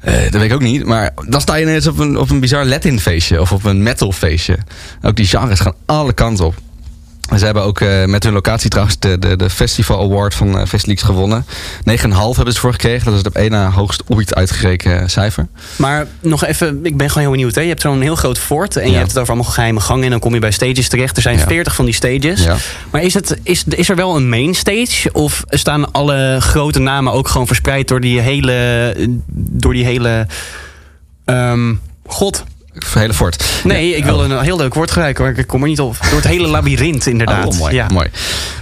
Eh, 0.00 0.22
dat 0.22 0.32
weet 0.32 0.42
ik 0.42 0.52
ook 0.52 0.62
niet. 0.62 0.84
Maar 0.84 1.10
dan 1.26 1.40
sta 1.40 1.54
je 1.54 1.64
ineens 1.64 1.86
op 1.86 1.98
een, 1.98 2.18
op 2.18 2.30
een 2.30 2.40
bizar 2.40 2.64
Latin 2.64 3.00
feestje 3.00 3.40
of 3.40 3.52
op 3.52 3.64
een 3.64 3.82
metal 3.82 4.12
feestje. 4.12 4.58
Ook 5.02 5.16
die 5.16 5.26
genres 5.26 5.60
gaan 5.60 5.74
alle 5.86 6.12
kanten 6.12 6.46
op. 6.46 6.54
En 7.34 7.40
ze 7.40 7.46
hebben 7.46 7.62
ook 7.62 7.80
eh, 7.80 8.04
met 8.04 8.22
hun 8.22 8.32
locatie 8.32 8.70
trouwens 8.70 8.98
de, 8.98 9.18
de, 9.18 9.36
de 9.36 9.50
Festival 9.50 10.00
Award 10.00 10.34
van 10.34 10.58
uh, 10.58 10.66
Festleaks 10.66 11.02
gewonnen. 11.02 11.44
9,5 11.44 11.54
hebben 12.34 12.52
ze 12.52 12.60
voor 12.60 12.72
gekregen. 12.72 13.04
Dat 13.04 13.12
is 13.12 13.18
het 13.18 13.26
op 13.26 13.34
één 13.34 13.50
na 13.50 13.70
hoogst 13.70 14.02
ooit 14.08 14.34
uitgerekend 14.34 15.10
cijfer. 15.10 15.46
Maar 15.76 16.06
nog 16.20 16.44
even, 16.44 16.80
ik 16.82 16.96
ben 16.96 17.08
gewoon 17.08 17.22
heel 17.22 17.30
benieuwd. 17.30 17.54
Hè? 17.54 17.60
Je 17.60 17.68
hebt 17.68 17.80
zo'n 17.80 18.00
heel 18.00 18.14
groot 18.14 18.38
fort 18.38 18.76
en 18.76 18.90
je 18.90 18.96
hebt 18.96 19.08
het 19.08 19.18
over 19.18 19.32
allemaal 19.34 19.52
geheime 19.52 19.80
gangen. 19.80 20.04
En 20.04 20.10
dan 20.10 20.20
kom 20.20 20.34
je 20.34 20.40
bij 20.40 20.50
stages 20.50 20.88
terecht. 20.88 21.16
Er 21.16 21.22
zijn 21.22 21.38
Ja. 21.38 21.46
40 21.46 21.74
van 21.74 21.84
die 21.84 21.94
stages. 21.94 22.44
Ja. 22.44 22.56
Maar 22.90 23.02
is, 23.02 23.14
het, 23.14 23.38
is, 23.42 23.64
is 23.68 23.88
er 23.88 23.96
wel 23.96 24.16
een 24.16 24.28
main 24.28 24.54
stage? 24.54 25.12
Of 25.12 25.42
staan 25.48 25.92
alle 25.92 26.36
grote 26.40 26.78
namen 26.78 27.12
ook 27.12 27.28
gewoon 27.28 27.46
verspreid 27.46 27.88
door 27.88 28.00
die 28.00 28.20
hele... 28.20 28.94
Door 29.36 29.72
die 29.72 29.84
hele 29.84 30.26
ehm, 31.24 31.74
God. 32.06 32.44
Hele 32.94 33.14
fort. 33.14 33.44
Nee, 33.64 33.96
ik 33.96 34.04
wilde 34.04 34.34
een 34.34 34.42
heel 34.42 34.56
leuk 34.56 34.74
woord 34.74 34.90
gebruiken, 34.90 35.24
maar 35.24 35.38
ik 35.38 35.46
kom 35.46 35.62
er 35.62 35.68
niet 35.68 35.80
op. 35.80 35.96
Door 36.02 36.16
het 36.16 36.26
hele 36.26 36.46
labyrint, 36.46 37.06
inderdaad. 37.06 37.46
Oh, 37.46 37.58
mooi. 37.58 37.74
Ja. 37.74 37.86
mooi. 37.92 38.08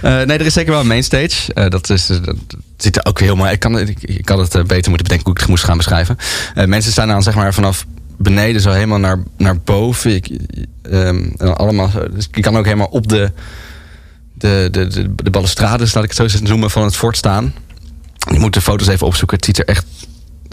Eh, 0.01 0.11
nee, 0.11 0.37
er 0.37 0.45
is 0.45 0.53
zeker 0.53 0.71
wel 0.71 0.79
een 0.79 0.87
mainstage. 0.87 1.53
Eh, 1.53 1.69
dat, 1.69 1.89
is, 1.89 2.09
eh, 2.09 2.17
dat 2.23 2.35
ziet 2.77 2.95
er 2.95 3.05
ook 3.05 3.19
heel 3.19 3.35
mooi 3.35 3.51
Ik 3.51 3.59
kan, 3.59 3.79
ik, 3.79 4.03
ik 4.03 4.29
had 4.29 4.37
het 4.37 4.67
beter 4.67 4.89
moeten 4.89 4.91
bedenken 4.91 5.23
hoe 5.23 5.33
ik 5.33 5.39
het 5.39 5.49
moest 5.49 5.63
gaan 5.63 5.77
beschrijven. 5.77 6.17
Mensen 6.65 6.91
staan 6.91 7.07
dan 7.07 7.23
zeg 7.23 7.35
maar 7.35 7.53
vanaf 7.53 7.85
beneden 8.17 8.61
zo 8.61 8.71
helemaal 8.71 8.99
naar, 8.99 9.23
naar 9.37 9.59
boven. 9.59 10.15
Ik, 10.15 10.37
ehm, 10.81 11.29
allemaal, 11.37 11.91
dus 12.11 12.27
je 12.31 12.41
kan 12.41 12.57
ook 12.57 12.65
helemaal 12.65 12.87
op 12.87 13.07
de, 13.07 13.31
de, 14.33 14.67
de, 14.71 14.87
de, 14.87 15.15
de 15.15 15.29
balustrades, 15.29 15.93
laat 15.93 16.03
ik 16.03 16.11
het 16.17 16.31
zo 16.31 16.39
noemen, 16.43 16.71
van 16.71 16.83
het 16.83 16.95
fort 16.95 17.17
staan. 17.17 17.53
Je 18.31 18.39
moet 18.39 18.53
de 18.53 18.61
foto's 18.61 18.87
even 18.87 19.07
opzoeken. 19.07 19.37
Het 19.37 19.45
ziet 19.45 19.59
er 19.59 19.65
echt 19.65 19.85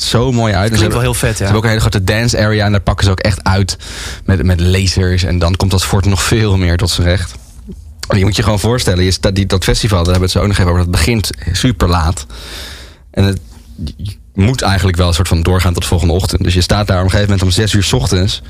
zo 0.02 0.32
mooi 0.32 0.54
uit. 0.54 0.68
Ze 0.70 0.74
Klinkt 0.74 0.92
wel 0.92 1.02
heel 1.02 1.14
vet, 1.14 1.36
Ze 1.36 1.36
ja. 1.36 1.50
hebben 1.50 1.56
ook 1.56 1.62
een 1.62 1.68
hele 1.68 1.80
grote 1.80 2.04
dance 2.04 2.38
area 2.38 2.64
en 2.64 2.72
daar 2.72 2.80
pakken 2.80 3.04
ze 3.04 3.10
ook 3.10 3.20
echt 3.20 3.44
uit 3.44 3.76
met, 4.24 4.42
met 4.42 4.60
lasers. 4.60 5.22
En 5.22 5.38
dan 5.38 5.56
komt 5.56 5.70
dat 5.70 5.84
fort 5.84 6.04
nog 6.04 6.22
veel 6.22 6.56
meer 6.56 6.76
tot 6.76 6.90
zijn 6.90 7.06
recht. 7.06 7.34
En 8.08 8.18
je 8.18 8.24
moet 8.24 8.36
je 8.36 8.42
gewoon 8.42 8.60
voorstellen, 8.60 9.04
je 9.04 9.10
staat 9.10 9.34
die, 9.34 9.46
dat 9.46 9.64
festival, 9.64 10.04
daar 10.04 10.12
hebben 10.12 10.30
we 10.30 10.32
het 10.32 10.32
zo 10.32 10.40
ook 10.40 10.46
nog 10.48 10.58
even 10.58 10.70
over, 10.70 10.82
dat 10.82 10.90
begint 10.90 11.30
super 11.52 11.88
laat. 11.88 12.26
En 13.10 13.24
het, 13.24 13.40
moet 14.34 14.62
eigenlijk 14.62 14.96
wel 14.96 15.08
een 15.08 15.14
soort 15.14 15.28
van 15.28 15.42
doorgaan 15.42 15.72
tot 15.72 15.82
de 15.82 15.88
volgende 15.88 16.12
ochtend. 16.14 16.42
Dus 16.44 16.54
je 16.54 16.60
staat 16.60 16.86
daar 16.86 16.98
op 16.98 17.04
een 17.04 17.10
gegeven 17.10 17.30
moment 17.32 17.48
om 17.48 17.54
zes 17.54 17.72
uur 17.72 17.82
's 17.82 17.92
ochtends. 17.92 18.42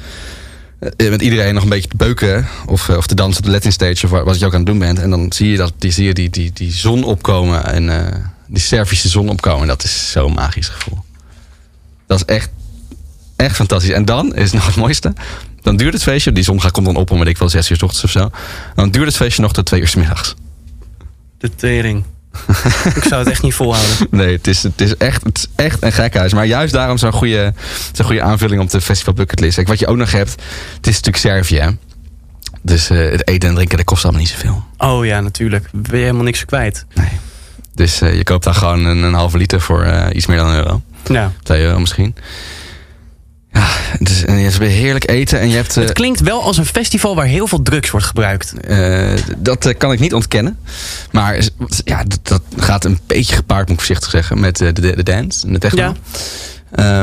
eh, 0.97 1.11
Met 1.11 1.23
iedereen 1.23 1.55
nog 1.55 1.63
een 1.63 1.69
beetje 1.69 1.89
te 1.89 1.97
beuken. 1.97 2.49
Of, 2.67 2.89
eh, 2.89 2.97
of 2.97 3.07
te 3.07 3.15
dansen 3.15 3.39
op 3.41 3.47
de 3.47 3.53
Latin 3.53 3.73
stage. 3.73 4.05
Of 4.07 4.11
wa- 4.11 4.25
wat 4.25 4.39
je 4.39 4.47
ook 4.47 4.53
aan 4.53 4.59
het 4.59 4.67
doen 4.69 4.79
bent. 4.79 4.99
En 4.99 5.11
dan 5.11 5.33
zie 5.33 5.51
je, 5.51 5.57
dat, 5.57 5.73
die, 5.79 5.91
zie 5.91 6.07
je 6.07 6.15
die, 6.15 6.31
die, 6.31 6.51
die 6.55 6.73
zon 6.73 7.05
opkomen. 7.05 7.65
En 7.67 8.07
eh, 8.07 8.15
die 8.47 8.63
Servische 8.63 9.09
zon 9.09 9.29
opkomen. 9.29 9.61
En 9.63 9.69
dat 9.69 9.85
is 9.85 10.11
zo'n 10.11 10.33
magisch 10.35 10.69
gevoel. 10.69 10.99
Dat 12.11 12.19
is 12.19 12.35
echt, 12.35 12.51
echt 13.37 13.57
fantastisch. 13.57 13.91
En 13.91 14.05
dan 14.05 14.35
is 14.35 14.53
nog 14.53 14.67
het 14.67 14.77
mooiste. 14.77 15.13
Dan 15.63 15.77
duurt 15.77 15.93
het 15.93 16.03
feestje. 16.03 16.33
Die 16.33 16.45
zon 16.45 16.61
gaat- 16.61 16.71
komt 16.73 16.87
dan 16.87 16.97
op 16.97 17.11
om, 17.11 17.19
weet 17.19 17.29
ik 17.29 17.39
wel, 17.39 17.49
zes 17.49 17.71
uur 17.71 17.77
's 17.77 17.83
ochtends 17.83 18.05
of 18.05 18.11
zo. 18.11 18.31
Dan 18.75 18.91
duurt 18.91 19.07
het 19.07 19.17
feestje 19.17 19.43
nog 19.43 19.53
tot 19.53 19.67
twee 19.67 19.81
uur 19.81 19.89
's 19.89 19.95
middags. 19.95 20.35
De 21.39 21.55
tering. 21.55 22.05
ik 22.97 23.03
zou 23.03 23.15
het 23.23 23.29
echt 23.31 23.43
niet 23.43 23.55
volhouden. 23.55 23.97
Nee, 24.11 24.37
het 24.37 24.47
is, 24.47 24.63
het 24.63 24.81
is, 24.81 24.97
echt, 24.97 25.25
het 25.25 25.39
is 25.39 25.47
echt 25.65 25.83
een 25.83 25.93
gekhuis. 25.93 26.33
Maar 26.33 26.47
juist 26.47 26.73
daarom 26.73 26.99
zo'n 26.99 27.13
goede, 27.13 27.55
zo'n 27.93 28.05
goede 28.07 28.23
aanvulling 28.23 28.63
op 28.63 28.71
de 28.71 28.81
festival 28.81 29.15
bucketlist. 29.15 29.55
Kijk, 29.55 29.69
wat 29.69 29.79
je 29.79 29.87
ook 29.87 29.97
nog 29.97 30.11
hebt, 30.13 30.31
het 30.77 30.87
is 30.87 31.01
natuurlijk 31.01 31.17
Servië. 31.17 31.59
hè. 31.61 31.69
Dus 32.63 32.91
eh, 32.91 33.11
het 33.11 33.29
eten 33.29 33.49
en 33.49 33.55
drinken, 33.55 33.77
dat 33.77 33.87
kost 33.87 34.03
allemaal 34.05 34.21
niet 34.23 34.31
zoveel. 34.31 34.65
Oh 34.79 35.05
ja, 35.07 35.21
natuurlijk. 35.21 35.69
Ben 35.73 35.97
je 35.99 36.05
helemaal 36.05 36.25
niks 36.25 36.45
kwijt. 36.45 36.85
Dus 37.75 38.01
eh, 38.01 38.15
je 38.17 38.23
koopt 38.25 38.45
daar 38.45 38.55
gewoon 38.55 38.85
een, 38.85 39.03
een 39.03 39.15
halve 39.15 39.39
liter 39.39 39.61
voor 39.61 39.83
eh, 39.83 40.07
iets 40.17 40.27
meer 40.27 40.37
dan 40.37 40.49
een 40.49 40.57
euro. 40.57 40.83
Ja. 41.07 41.33
Twee 41.43 41.63
euro 41.63 41.79
misschien. 41.79 42.15
Ja, 43.53 43.67
is, 43.99 44.25
en 44.25 44.37
je 44.37 44.43
hebt 44.45 44.59
weer 44.59 44.69
heerlijk 44.69 45.11
eten 45.11 45.41
en 45.41 45.49
je 45.49 45.57
hebt... 45.57 45.77
eh, 45.77 45.83
Het 45.83 45.93
klinkt 45.93 46.21
wel 46.21 46.43
als 46.43 46.57
een 46.59 46.67
festival 46.67 47.15
waar 47.15 47.27
heel 47.27 47.47
veel 47.47 47.63
drugs 47.63 47.91
wordt 47.91 48.07
gebruikt. 48.07 48.55
Eh, 48.61 49.13
dat 49.39 49.67
eh, 49.67 49.75
kan 49.79 49.93
ik 49.93 49.99
niet 50.01 50.15
ontkennen. 50.15 50.59
Maar 51.11 51.49
ja, 51.85 52.05
dat, 52.05 52.19
dat 52.23 52.43
gaat 52.57 52.85
een 52.85 52.99
beetje 53.07 53.35
gepaard, 53.35 53.61
moet 53.69 53.71
ik 53.81 53.85
voorzichtig 53.85 54.11
zeggen, 54.11 54.41
met 54.41 54.61
eh, 54.61 54.69
de, 54.73 54.81
de, 54.81 54.97
de 54.97 55.03
dance 55.03 55.47
en 55.47 55.53
de 55.53 55.59
techno. 55.59 55.83
Ja. 55.83 55.95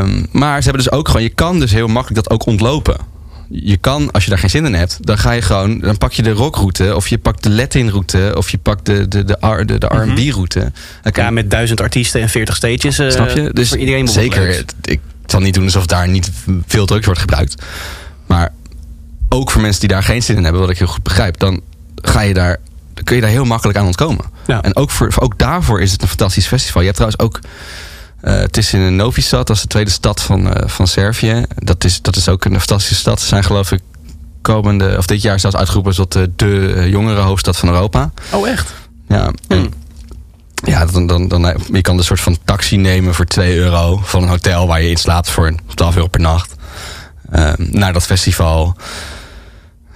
Ehm, 0.01 0.23
maar 0.31 0.57
ze 0.61 0.69
hebben 0.69 0.83
dus 0.83 0.91
ook 0.91 1.07
gewoon, 1.07 1.23
je 1.23 1.29
kan 1.29 1.59
dus 1.59 1.71
heel 1.71 1.87
makkelijk 1.87 2.23
dat 2.23 2.33
ook 2.33 2.45
ontlopen. 2.45 2.97
Je 3.49 3.77
kan, 3.77 4.11
als 4.11 4.23
je 4.23 4.29
daar 4.29 4.39
geen 4.39 4.49
zin 4.49 4.65
in 4.65 4.73
hebt, 4.73 4.97
dan 5.01 5.17
ga 5.17 5.31
je 5.31 5.41
gewoon, 5.41 5.79
dan 5.79 5.97
pak 5.97 6.11
je 6.13 6.23
de 6.23 6.31
rockroute, 6.31 6.95
of 6.95 7.07
je 7.07 7.17
pakt 7.17 7.43
de 7.43 7.49
Latin-route, 7.49 8.33
of 8.37 8.49
je 8.49 8.57
pakt 8.57 8.85
de, 8.85 9.07
de, 9.07 9.23
de, 9.23 9.37
R- 9.39 9.65
de, 9.65 9.77
de 9.77 9.85
R&B-route. 9.87 10.71
Kan- 11.11 11.23
Ja, 11.23 11.29
met 11.29 11.51
duizend 11.51 11.81
artiesten 11.81 12.21
en 12.21 12.29
40 12.29 12.55
stages. 12.55 12.99
eh, 12.99 13.09
Snap 13.09 13.29
je? 13.29 13.49
Dus 13.53 13.69
voor 13.69 13.77
iedereen 13.77 14.07
zeker, 14.07 14.47
het- 14.47 14.73
ik 14.81 14.99
zal 15.25 15.39
niet 15.39 15.53
doen 15.53 15.63
alsof 15.63 15.85
daar 15.85 16.07
niet 16.07 16.31
veel 16.67 16.85
drugs 16.85 17.05
wordt 17.05 17.19
gebruikt. 17.21 17.63
Maar 18.25 18.53
ook 19.29 19.51
voor 19.51 19.61
mensen 19.61 19.79
die 19.79 19.89
daar 19.89 20.03
geen 20.03 20.23
zin 20.23 20.35
in 20.35 20.43
hebben, 20.43 20.61
wat 20.61 20.69
ik 20.69 20.77
heel 20.77 20.87
goed 20.87 21.03
begrijp, 21.03 21.37
dan 21.39 21.61
ga 21.95 22.21
je 22.21 22.33
daar 22.33 22.57
kun 23.03 23.15
je 23.15 23.21
daar 23.21 23.29
heel 23.31 23.45
makkelijk 23.45 23.77
aan 23.77 23.85
ontkomen. 23.85 24.25
Ja. 24.47 24.61
En 24.61 24.75
ook, 24.75 24.89
voor, 24.89 25.11
ook 25.19 25.39
daarvoor 25.39 25.81
is 25.81 25.91
het 25.91 26.01
een 26.01 26.07
fantastisch 26.07 26.47
festival. 26.47 26.81
Je 26.81 26.87
hebt 26.91 26.99
trouwens 26.99 27.23
ook... 27.23 27.39
eh, 28.21 28.35
het 28.35 28.57
is 28.57 28.73
in 28.73 28.95
Novi 28.95 29.21
Sad, 29.21 29.47
dat 29.47 29.55
is 29.55 29.61
de 29.61 29.67
tweede 29.67 29.91
stad 29.91 30.21
van, 30.21 30.53
eh, 30.53 30.67
van 30.67 30.87
Servië. 30.87 31.43
Dat 31.55 31.83
is, 31.83 32.01
dat 32.01 32.15
is 32.15 32.29
ook 32.29 32.45
een 32.45 32.59
fantastische 32.59 32.95
stad. 32.95 33.19
Ze 33.19 33.27
zijn 33.27 33.43
geloof 33.43 33.71
ik 33.71 33.81
komende, 34.41 34.97
of 34.97 35.05
dit 35.05 35.21
jaar 35.21 35.39
zelfs 35.39 35.55
uitgeroepen 35.55 35.95
tot 35.95 36.11
de, 36.11 36.31
de 36.35 36.73
eh, 36.75 36.89
jongere 36.89 37.21
hoofdstad 37.21 37.57
van 37.57 37.69
Europa. 37.69 38.11
Oh, 38.31 38.47
echt? 38.47 38.73
Ja, 39.07 39.31
en, 39.47 39.73
ja 40.53 40.85
dan, 40.85 41.07
dan, 41.07 41.27
dan, 41.27 41.61
je 41.71 41.81
kan 41.81 41.97
een 41.97 42.03
soort 42.03 42.19
van 42.19 42.37
taxi 42.45 42.77
nemen 42.77 43.13
voor 43.13 43.25
2 43.25 43.55
euro 43.55 43.99
van 44.03 44.23
een 44.23 44.29
hotel 44.29 44.67
waar 44.67 44.81
je 44.81 44.89
in 44.89 44.97
slaapt 44.97 45.29
voor 45.29 45.53
12 45.73 45.95
euro 45.95 46.07
per 46.07 46.21
nacht. 46.21 46.55
Ehm, 47.31 47.55
naar 47.57 47.93
dat 47.93 48.05
festival. 48.05 48.75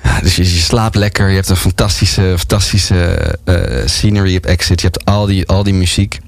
Ja, 0.03 0.19
dus 0.21 0.35
je, 0.35 0.43
je 0.43 0.59
slaapt 0.59 0.95
lekker. 0.95 1.29
Je 1.29 1.35
hebt 1.35 1.49
een 1.49 1.55
fantastische, 1.55 2.33
fantastische 2.37 3.15
eh, 3.43 3.87
scenery 3.87 4.35
op 4.35 4.45
exit. 4.45 4.81
Je 4.81 4.87
hebt 4.87 5.05
al 5.05 5.25
die, 5.25 5.47
al 5.47 5.63
die 5.63 5.73
muziek. 5.73 6.19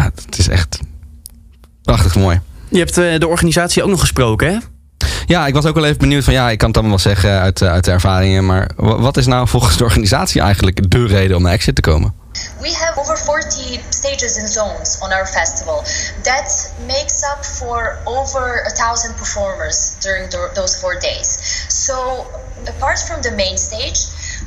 Ja, 0.00 0.10
het 0.24 0.38
is 0.38 0.48
echt 0.48 0.78
prachtig 1.82 2.14
mooi. 2.16 2.40
Je 2.68 2.78
hebt 2.78 2.98
eh, 2.98 3.18
de 3.18 3.26
organisatie 3.28 3.82
ook 3.82 3.90
nog 3.90 4.00
gesproken, 4.00 4.48
hè? 4.52 4.58
Ja, 5.26 5.46
ik 5.46 5.54
was 5.54 5.64
ook 5.66 5.74
wel 5.74 5.84
even 5.84 5.98
benieuwd 5.98 6.24
van 6.24 6.32
ja, 6.34 6.50
ik 6.50 6.58
kan 6.58 6.68
het 6.68 6.76
allemaal 6.76 6.96
wel 7.02 7.12
zeggen 7.12 7.40
uit, 7.40 7.62
eh, 7.62 7.68
uit 7.70 7.84
de 7.84 7.90
ervaringen. 7.90 8.46
Maar 8.46 8.70
wa- 8.76 8.98
wat 9.00 9.16
is 9.16 9.26
nou 9.26 9.48
volgens 9.48 9.76
de 9.76 9.84
organisatie 9.84 10.40
eigenlijk 10.40 10.90
de 10.90 11.06
reden 11.06 11.36
om 11.36 11.42
naar 11.42 11.52
Exit 11.52 11.74
te 11.74 11.80
komen? 11.80 12.14
We 12.60 12.74
have 12.80 13.00
over 13.00 13.18
40 13.18 13.80
stages 13.88 14.38
and 14.38 14.50
zones 14.50 14.98
on 15.00 15.12
our 15.12 15.26
festival. 15.26 15.82
That 16.22 16.72
makes 16.86 17.22
up 17.36 17.44
for 17.44 17.98
over 18.04 18.66
a 18.66 18.72
thousand 18.72 19.16
performers 19.16 19.90
during 19.98 20.30
tho- 20.30 20.50
those 20.54 20.78
four 20.78 21.00
days. 21.00 21.38
So, 21.68 22.26
apart 22.68 23.02
from 23.02 23.20
the 23.20 23.32
main 23.36 23.58
stage, 23.58 24.00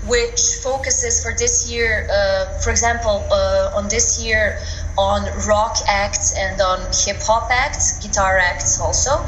which 0.07 0.41
focuses 0.61 1.21
for 1.21 1.35
this 1.35 1.65
year, 1.67 2.05
uh, 2.09 2.61
for 2.61 2.71
example, 2.71 3.25
uh, 3.29 3.77
on 3.77 3.87
this 3.87 4.17
year 4.21 4.57
on 4.97 5.25
rock 5.47 5.77
acts 5.87 6.33
and 6.37 6.59
on 6.61 6.79
hip 7.05 7.21
hop 7.21 7.49
acts, 7.49 7.99
guitar 7.99 8.37
acts 8.37 8.79
also. 8.79 9.25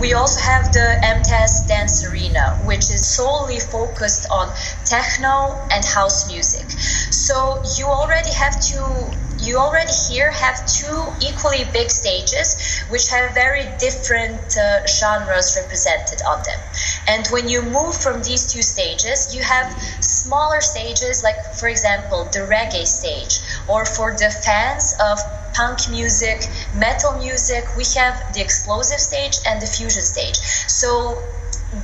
We 0.00 0.14
also 0.14 0.40
have 0.40 0.72
the 0.72 0.98
MTS 1.02 1.66
Dance 1.66 2.04
Arena, 2.04 2.58
which 2.64 2.90
is 2.90 3.04
solely 3.06 3.60
focused 3.60 4.26
on 4.30 4.52
techno 4.84 5.58
and 5.70 5.84
house 5.84 6.30
music. 6.30 6.70
So 7.10 7.62
you 7.76 7.86
already 7.86 8.32
have 8.32 8.60
to 8.72 9.16
you 9.42 9.58
already 9.58 9.92
here 10.08 10.30
have 10.30 10.64
two 10.66 11.04
equally 11.20 11.64
big 11.72 11.90
stages 11.90 12.80
which 12.88 13.08
have 13.10 13.34
very 13.34 13.64
different 13.78 14.56
uh, 14.56 14.86
genres 14.86 15.58
represented 15.60 16.22
on 16.28 16.40
them 16.44 16.60
and 17.08 17.26
when 17.28 17.48
you 17.48 17.60
move 17.60 17.96
from 17.96 18.22
these 18.22 18.52
two 18.52 18.62
stages 18.62 19.34
you 19.34 19.42
have 19.42 19.66
smaller 20.00 20.60
stages 20.60 21.24
like 21.24 21.42
for 21.54 21.68
example 21.68 22.24
the 22.32 22.38
reggae 22.38 22.86
stage 22.86 23.40
or 23.68 23.84
for 23.84 24.12
the 24.16 24.30
fans 24.30 24.94
of 25.00 25.18
punk 25.54 25.88
music 25.90 26.48
metal 26.74 27.18
music 27.18 27.64
we 27.76 27.84
have 27.94 28.32
the 28.32 28.40
explosive 28.40 28.98
stage 28.98 29.36
and 29.46 29.60
the 29.60 29.66
fusion 29.66 30.02
stage. 30.02 30.36
So 30.68 31.18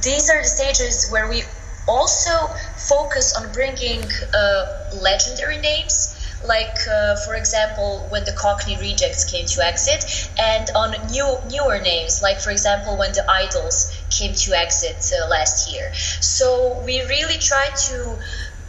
these 0.02 0.30
are 0.30 0.42
the 0.42 0.48
stages 0.48 1.08
where 1.10 1.28
we 1.28 1.44
also 1.86 2.48
focus 2.76 3.34
on 3.36 3.50
bringing 3.52 4.04
uh, 4.34 4.64
legendary 4.92 5.58
names 5.58 6.14
like 6.44 6.76
uh, 6.88 7.16
for 7.16 7.34
example 7.34 8.06
when 8.10 8.24
the 8.24 8.32
cockney 8.32 8.76
rejects 8.78 9.24
came 9.24 9.46
to 9.46 9.64
exit 9.64 10.04
and 10.38 10.70
on 10.76 10.94
new 11.10 11.36
newer 11.50 11.80
names 11.80 12.20
like 12.22 12.38
for 12.38 12.50
example 12.50 12.96
when 12.96 13.12
the 13.12 13.24
idols 13.30 13.90
came 14.10 14.34
to 14.34 14.52
exit 14.56 15.12
uh, 15.18 15.26
last 15.28 15.72
year. 15.72 15.90
So 16.20 16.80
we 16.84 17.00
really 17.02 17.38
try 17.38 17.68
to 17.88 18.18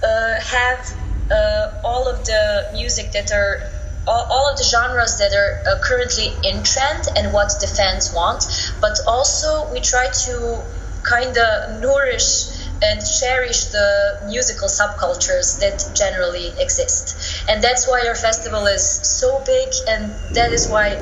uh, 0.02 0.40
have 0.42 0.96
uh, 1.32 1.82
all 1.84 2.08
of 2.08 2.26
the 2.26 2.70
music 2.74 3.12
that 3.12 3.32
are 3.32 3.62
all, 4.08 4.26
all 4.30 4.52
of 4.52 4.58
the 4.58 4.64
genres 4.64 5.18
that 5.20 5.34
are 5.34 5.62
uh, 5.68 5.80
currently 5.82 6.28
in 6.44 6.64
trend 6.64 7.08
and 7.16 7.34
what 7.34 7.50
the 7.62 7.68
fans 7.68 8.14
want 8.14 8.46
but 8.82 8.98
also 9.08 9.72
we 9.72 9.80
try 9.80 10.08
to 10.26 10.64
kind 11.04 11.38
of 11.38 11.82
nourish 11.82 12.60
and 12.82 13.02
cherish 13.02 13.66
the 13.66 14.20
musical 14.28 14.68
subcultures 14.68 15.60
that 15.60 15.84
generally 15.96 16.48
exist. 16.60 17.46
And 17.50 17.62
that's 17.62 17.88
why 17.88 18.08
our 18.08 18.16
festival 18.16 18.66
is 18.68 18.84
so 18.84 19.44
big, 19.46 19.70
and 19.88 20.12
that 20.36 20.52
is 20.52 20.70
why 20.70 20.96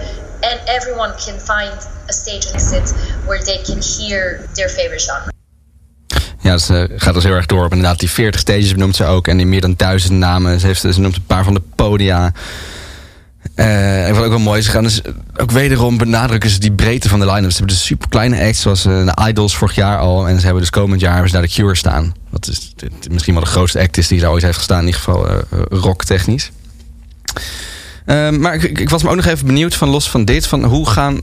and 0.43 0.61
everyone 0.67 1.13
can 1.17 1.39
find 1.39 1.73
a 2.09 2.13
stage 2.13 2.45
and 2.45 2.61
sit 2.61 2.89
where 3.25 3.43
they 3.43 3.57
can 3.63 3.81
hear 3.81 4.47
their 4.55 4.69
favorite 4.69 5.01
genre. 5.01 5.36
Ja, 6.47 6.57
ze 6.57 6.89
gaat 6.95 7.13
dus 7.13 7.23
heel 7.23 7.33
erg 7.33 7.45
door 7.45 7.65
op 7.65 7.71
inderdaad 7.73 7.99
die 7.99 8.09
40 8.09 8.39
stages 8.41 8.71
benoemt 8.71 8.95
ze 8.95 9.05
ook. 9.05 9.27
En 9.27 9.37
die 9.37 9.45
meer 9.45 9.61
dan 9.61 9.73
duizend 9.77 10.13
namen. 10.19 10.59
Ze, 10.59 10.65
heeft, 10.65 10.81
ze 10.81 10.99
noemt 10.99 11.15
een 11.15 11.25
paar 11.27 11.43
van 11.43 11.53
de 11.53 11.61
podia. 11.75 12.31
Eh, 13.55 14.07
en 14.07 14.13
wat 14.15 14.23
ook 14.23 14.29
wel 14.29 14.39
mooi 14.39 14.59
is, 14.59 14.65
ze 14.65 14.71
gaan 14.71 14.83
dus 14.83 15.01
ook 15.37 15.51
wederom 15.51 15.97
benadrukken 15.97 16.49
ze 16.49 16.59
die 16.59 16.71
breedte 16.71 17.09
van 17.09 17.19
de 17.19 17.25
line-up. 17.25 17.51
Ze 17.51 17.57
hebben 17.57 17.75
dus 17.75 17.85
super 17.85 18.09
kleine 18.09 18.45
acts 18.45 18.61
zoals 18.61 18.85
eh, 18.85 19.05
de 19.05 19.27
Idols 19.27 19.55
vorig 19.57 19.75
jaar 19.75 19.97
al. 19.99 20.27
En 20.27 20.35
ze 20.39 20.43
hebben 20.43 20.61
dus 20.61 20.69
komend 20.71 21.01
jaar 21.01 21.11
hebben 21.11 21.29
ze 21.29 21.35
daar 21.37 21.45
de 21.47 21.53
Cure 21.53 21.75
staan. 21.75 22.13
Wat 22.29 22.47
is 22.47 22.71
de- 22.75 22.89
misschien 23.11 23.33
wel 23.33 23.43
de 23.43 23.49
grootste 23.49 23.79
act 23.79 23.97
is 23.97 24.07
die 24.07 24.21
er 24.21 24.29
ooit 24.29 24.43
heeft 24.43 24.57
gestaan. 24.57 24.79
In 24.79 24.85
ieder 24.85 24.99
geval 25.01 25.27
eh, 25.29 25.35
rock 25.69 26.03
technisch. 26.03 26.51
Ehm, 28.05 28.39
maar 28.39 28.53
ik- 28.55 28.79
ik 28.79 28.89
was 28.89 29.03
me 29.03 29.09
ook 29.09 29.15
nog 29.15 29.25
even 29.25 29.45
benieuwd 29.45 29.75
van 29.75 29.89
los 29.89 30.09
van 30.09 30.25
dit. 30.25 30.47
Van 30.47 30.63
hoe 30.63 30.89
gaan 30.89 31.19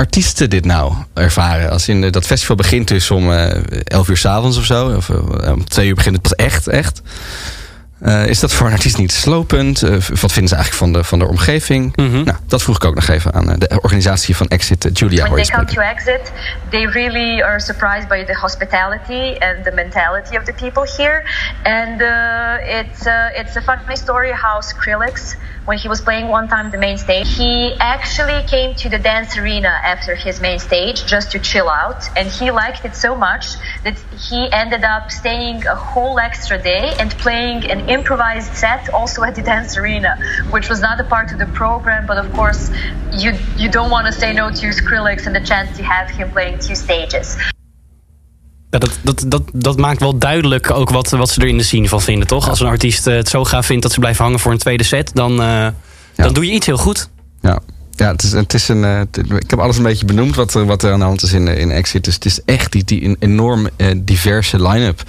artiesten 0.00 0.50
dit 0.50 0.64
nou 0.64 0.92
ervaren? 1.14 1.70
Als 1.70 1.88
in, 1.88 2.04
eh, 2.04 2.12
dat 2.12 2.26
festival 2.26 2.56
begint 2.56 2.88
dus 2.88 3.10
om 3.10 3.32
eh 3.32 3.62
11 3.84 4.08
uur 4.08 4.16
s'avonds 4.16 4.58
of 4.58 4.64
zo. 4.64 4.96
Of 4.96 5.10
eh, 5.10 5.52
om 5.52 5.64
twee 5.64 5.88
uur 5.88 5.94
begint 5.94 6.14
het 6.14 6.22
pas 6.22 6.34
echt, 6.34 6.66
echt. 6.66 7.02
Eh, 8.00 8.26
is 8.26 8.40
dat 8.40 8.52
voor 8.52 8.66
een 8.66 8.72
artiest 8.72 8.98
niet 8.98 9.12
slopend? 9.12 9.82
Eh, 9.82 9.90
wat 9.90 10.32
vinden 10.32 10.48
ze 10.48 10.54
eigenlijk 10.54 10.74
van 10.74 10.92
de, 10.92 11.04
van 11.04 11.18
de 11.18 11.26
omgeving? 11.26 11.96
Nou, 11.96 12.36
dat 12.46 12.62
vroeg 12.62 12.76
ik 12.76 12.84
ook 12.84 12.94
nog 12.94 13.08
even 13.08 13.32
aan 13.32 13.50
eh, 13.50 13.58
de 13.58 13.80
organisatie 13.80 14.36
van 14.36 14.46
Exit, 14.48 14.84
eh, 14.84 14.90
Julia 14.94 15.28
when 15.28 15.42
they 15.42 15.56
come 15.56 15.64
to 15.64 15.80
exit, 15.80 16.32
they 16.70 16.86
really 16.86 17.42
are 17.42 17.60
surprised 17.60 18.08
by 18.08 18.24
the 18.24 18.34
hospitality 18.34 19.36
and 19.38 19.64
the 19.64 19.72
mentality 19.74 20.36
of 20.36 20.44
the 20.44 20.52
people 20.52 20.86
here. 20.96 21.22
And 21.62 22.00
uh, 22.00 22.78
it's 22.78 23.06
uh, 23.06 23.40
it's 23.40 23.56
a 23.56 23.62
funny 23.62 23.96
story 23.96 24.32
how 24.32 24.60
Skrillex, 24.60 25.36
when 25.64 25.78
he 25.78 25.88
was 25.88 26.00
playing 26.00 26.28
one 26.28 26.48
time 26.48 26.70
the 26.70 26.78
main 26.78 26.96
stage, 26.96 27.36
he 27.36 27.74
actually 27.78 28.42
came 28.46 28.74
to 28.74 28.88
the 28.88 28.98
dance 28.98 29.36
arena 29.40 29.72
after 29.84 30.14
his 30.14 30.40
main 30.40 30.58
stage 30.58 31.04
just 31.04 31.30
to 31.32 31.38
chill 31.38 31.68
out, 31.68 32.08
and 32.16 32.28
he 32.28 32.50
liked 32.50 32.84
it 32.84 32.96
so 32.96 33.14
much 33.14 33.44
that 33.84 33.96
he 34.28 34.48
ended 34.52 34.84
up 34.84 35.10
staying 35.10 35.66
a 35.66 35.74
whole 35.74 36.18
extra 36.18 36.56
day 36.62 36.94
and 36.98 37.10
playing 37.18 37.70
an 37.70 37.89
improvised 37.90 38.56
set 38.56 38.92
also 38.92 39.22
at 39.22 39.34
the 39.34 39.42
dance 39.42 39.80
arena, 39.80 40.16
which 40.50 40.68
was 40.68 40.78
not 40.80 41.00
a 41.00 41.04
part 41.04 41.32
of 41.32 41.38
the 41.38 41.46
program, 41.52 42.06
but 42.06 42.16
of 42.16 42.26
course 42.32 42.58
you 43.10 43.34
you 43.56 43.70
don't 43.70 43.90
want 43.90 44.06
to 44.06 44.12
say 44.20 44.32
no 44.32 44.50
to 44.50 44.70
Skrillex 44.72 45.26
and 45.26 45.34
the 45.34 45.42
chance 45.44 45.68
to 45.78 45.82
have 45.84 46.12
him 46.16 46.30
playing 46.32 46.58
two 46.60 46.74
stages. 46.74 47.34
Ja, 48.70 48.78
dat, 48.78 48.90
dat, 49.02 49.24
dat, 49.26 49.42
dat 49.52 49.76
maakt 49.76 50.00
wel 50.00 50.18
duidelijk 50.18 50.70
ook 50.70 50.90
wat, 50.90 51.10
wat 51.10 51.30
ze 51.30 51.40
er 51.40 51.46
in 51.46 51.56
de 51.58 51.62
scene 51.64 51.88
van 51.88 52.00
vinden, 52.02 52.26
toch? 52.26 52.48
Als 52.48 52.60
een 52.60 52.66
artiest 52.66 53.06
eh, 53.06 53.14
het 53.14 53.28
zo 53.28 53.44
gaaf 53.44 53.66
vindt 53.66 53.82
dat 53.82 53.92
ze 53.92 54.00
blijven 54.00 54.24
hangen 54.24 54.38
voor 54.40 54.52
een 54.52 54.58
tweede 54.58 54.84
set, 54.84 55.10
dan, 55.14 55.42
eh, 55.42 55.66
dan 56.14 56.32
doe 56.32 56.46
je 56.46 56.52
iets 56.52 56.66
heel 56.66 56.76
goed. 56.76 57.08
Ja, 57.40 57.58
ja 57.90 58.10
het 58.12 58.22
is, 58.22 58.32
het 58.32 58.54
is 58.54 58.68
een, 58.68 58.84
eh, 58.84 58.98
het- 58.98 59.16
ik 59.16 59.50
heb 59.50 59.58
alles 59.58 59.76
een 59.76 59.82
beetje 59.82 60.04
benoemd 60.04 60.34
wat, 60.36 60.54
er- 60.54 60.66
wat 60.66 60.82
er 60.82 60.92
aan 60.92 60.98
de 60.98 61.04
hand 61.04 61.22
is 61.22 61.32
in, 61.32 61.48
in 61.48 61.70
Exit. 61.70 62.04
Dus 62.04 62.14
het 62.14 62.24
is 62.24 62.44
echt 62.44 62.72
die, 62.72 62.84
die 62.84 63.04
een 63.04 63.16
enorm 63.18 63.68
diverse 63.96 64.68
line-up. 64.68 65.02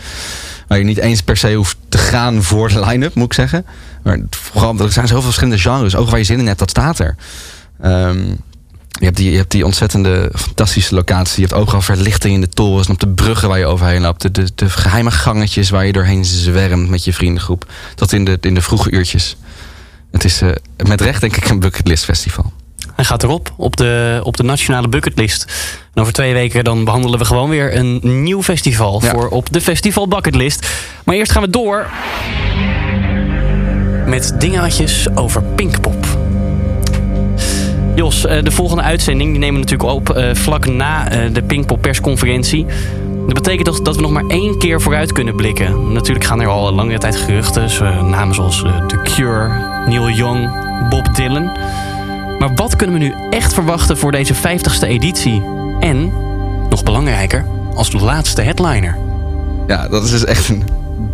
Waar 0.71 0.79
je 0.79 0.85
niet 0.85 0.97
eens 0.97 1.21
per 1.21 1.37
se 1.37 1.53
hoeft 1.53 1.77
te 1.89 1.97
gaan 1.97 2.43
voor 2.43 2.69
de 2.69 2.85
line-up, 2.85 3.15
moet 3.15 3.25
ik 3.25 3.33
zeggen. 3.33 3.65
Maar 4.03 4.19
vooral, 4.29 4.79
er 4.79 4.91
zijn 4.91 5.07
zoveel 5.07 5.23
verschillende 5.23 5.59
genres. 5.59 5.95
Ook 5.95 6.09
waar 6.09 6.19
je 6.19 6.25
zin 6.25 6.39
in 6.39 6.47
hebt, 6.47 6.59
dat 6.59 6.69
staat 6.69 6.99
er. 6.99 7.15
Ehm, 7.81 8.25
je, 8.87 9.05
hebt 9.05 9.17
die, 9.17 9.31
je 9.31 9.37
hebt 9.37 9.51
die 9.51 9.65
ontzettende, 9.65 10.31
fantastische 10.35 10.95
locatie. 10.95 11.41
Je 11.41 11.47
hebt 11.47 11.61
overal 11.61 11.81
verlichting 11.81 12.33
in 12.33 12.41
de 12.41 12.49
torens 12.49 12.87
en 12.87 12.93
op 12.93 12.99
de 12.99 13.07
bruggen 13.07 13.49
waar 13.49 13.59
je 13.59 13.65
overheen 13.65 14.01
loopt. 14.01 14.35
De, 14.35 14.51
de, 14.55 14.69
geheime 14.69 15.11
gangetjes 15.11 15.69
waar 15.69 15.85
je 15.85 15.91
doorheen 15.91 16.25
zwermt 16.25 16.89
met 16.89 17.03
je 17.03 17.13
vriendengroep. 17.13 17.71
Tot 17.95 18.13
in 18.13 18.25
de, 18.25 18.37
in 18.41 18.53
de 18.53 18.61
vroege 18.61 18.91
uurtjes. 18.91 19.37
Het 20.11 20.23
is 20.23 20.41
eh, 20.41 20.49
met 20.87 21.01
recht 21.01 21.21
denk 21.21 21.35
ik 21.35 21.49
een 21.49 21.59
bucketlist 21.59 22.03
festival. 22.03 22.53
Hij 23.01 23.09
gaat 23.09 23.23
erop, 23.23 23.53
op 23.57 23.77
de, 23.77 24.19
op 24.23 24.37
de 24.37 24.43
nationale 24.43 24.87
bucketlist. 24.87 25.45
En 25.93 26.01
over 26.01 26.13
twee 26.13 26.33
weken 26.33 26.63
dan 26.63 26.83
behandelen 26.83 27.19
we 27.19 27.25
gewoon 27.25 27.49
weer 27.49 27.75
een 27.75 27.99
nieuw 28.23 28.43
festival 28.43 28.99
voor 28.99 29.27
op 29.27 29.53
de 29.53 29.61
festival 29.61 30.07
bucketlist. 30.07 30.69
Maar 31.03 31.15
eerst 31.15 31.31
gaan 31.31 31.41
we 31.41 31.49
door 31.49 31.89
met 34.05 34.35
dingetjes 34.37 35.07
over 35.15 35.43
Pinkpop. 35.43 36.05
Jos, 37.95 38.25
eh, 38.25 38.43
de 38.43 38.51
volgende 38.51 38.83
uitzending 38.83 39.29
die 39.29 39.39
nemen 39.39 39.61
we 39.61 39.69
natuurlijk 39.69 39.99
op 39.99 40.09
eh, 40.09 40.35
vlak 40.35 40.65
na 40.65 41.09
eh, 41.09 41.33
de 41.33 41.43
Pinkpop 41.43 41.81
persconferentie. 41.81 42.65
Dat 43.25 43.33
betekent 43.33 43.65
toch 43.65 43.81
dat 43.81 43.95
we 43.95 44.01
nog 44.01 44.11
maar 44.11 44.27
één 44.27 44.57
keer 44.57 44.81
vooruit 44.81 45.11
kunnen 45.11 45.35
blikken. 45.35 45.93
Natuurlijk 45.93 46.25
gaan 46.25 46.41
er 46.41 46.47
al 46.47 46.67
een 46.67 46.73
langere 46.73 46.99
tijd 46.99 47.15
geruchten. 47.15 47.69
Namen 48.09 48.35
zoals 48.35 48.63
The 48.87 49.01
Cure, 49.03 49.49
Neil 49.87 50.09
Young, 50.09 50.49
Bob 50.89 51.15
Dylan. 51.15 51.51
Maar 52.41 52.55
wat 52.55 52.75
kunnen 52.75 52.99
we 52.99 53.05
nu 53.05 53.13
echt 53.29 53.53
verwachten 53.53 53.97
voor 53.97 54.11
deze 54.11 54.35
50ste 54.35 54.87
editie? 54.87 55.43
En, 55.79 56.11
nog 56.69 56.83
belangrijker, 56.83 57.45
als 57.75 57.91
laatste 57.91 58.41
headliner. 58.41 58.97
Ja, 59.67 59.87
dat 59.87 60.03
is 60.03 60.11
dus 60.11 60.25
echt 60.25 60.49
een 60.49 60.63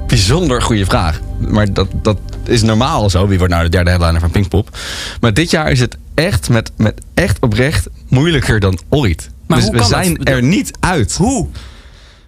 bijzonder 0.08 0.62
goede 0.62 0.86
vraag. 0.86 1.20
Maar 1.48 1.74
dat, 1.74 1.88
dat 2.02 2.18
is 2.44 2.62
normaal 2.62 3.10
zo. 3.10 3.28
Wie 3.28 3.38
wordt 3.38 3.54
nou 3.54 3.66
de 3.66 3.70
derde 3.70 3.90
headliner 3.90 4.20
van 4.20 4.32
Pinkpop? 4.32 4.78
Maar 5.22 5.34
dit 5.34 5.52
jaar 5.52 5.72
is 5.72 5.80
het 5.80 5.98
echt 6.14 6.50
met, 6.50 6.72
met 6.78 7.02
echt 7.14 7.40
oprecht 7.40 7.88
moeilijker 8.08 8.60
dan 8.60 8.80
ooit. 8.90 9.30
Maar 9.48 9.60
dus 9.60 9.70
we 9.70 9.84
zijn 9.84 10.14
dat? 10.14 10.28
er 10.28 10.44
niet 10.44 10.72
uit. 10.80 11.16
Hoe? 11.16 11.48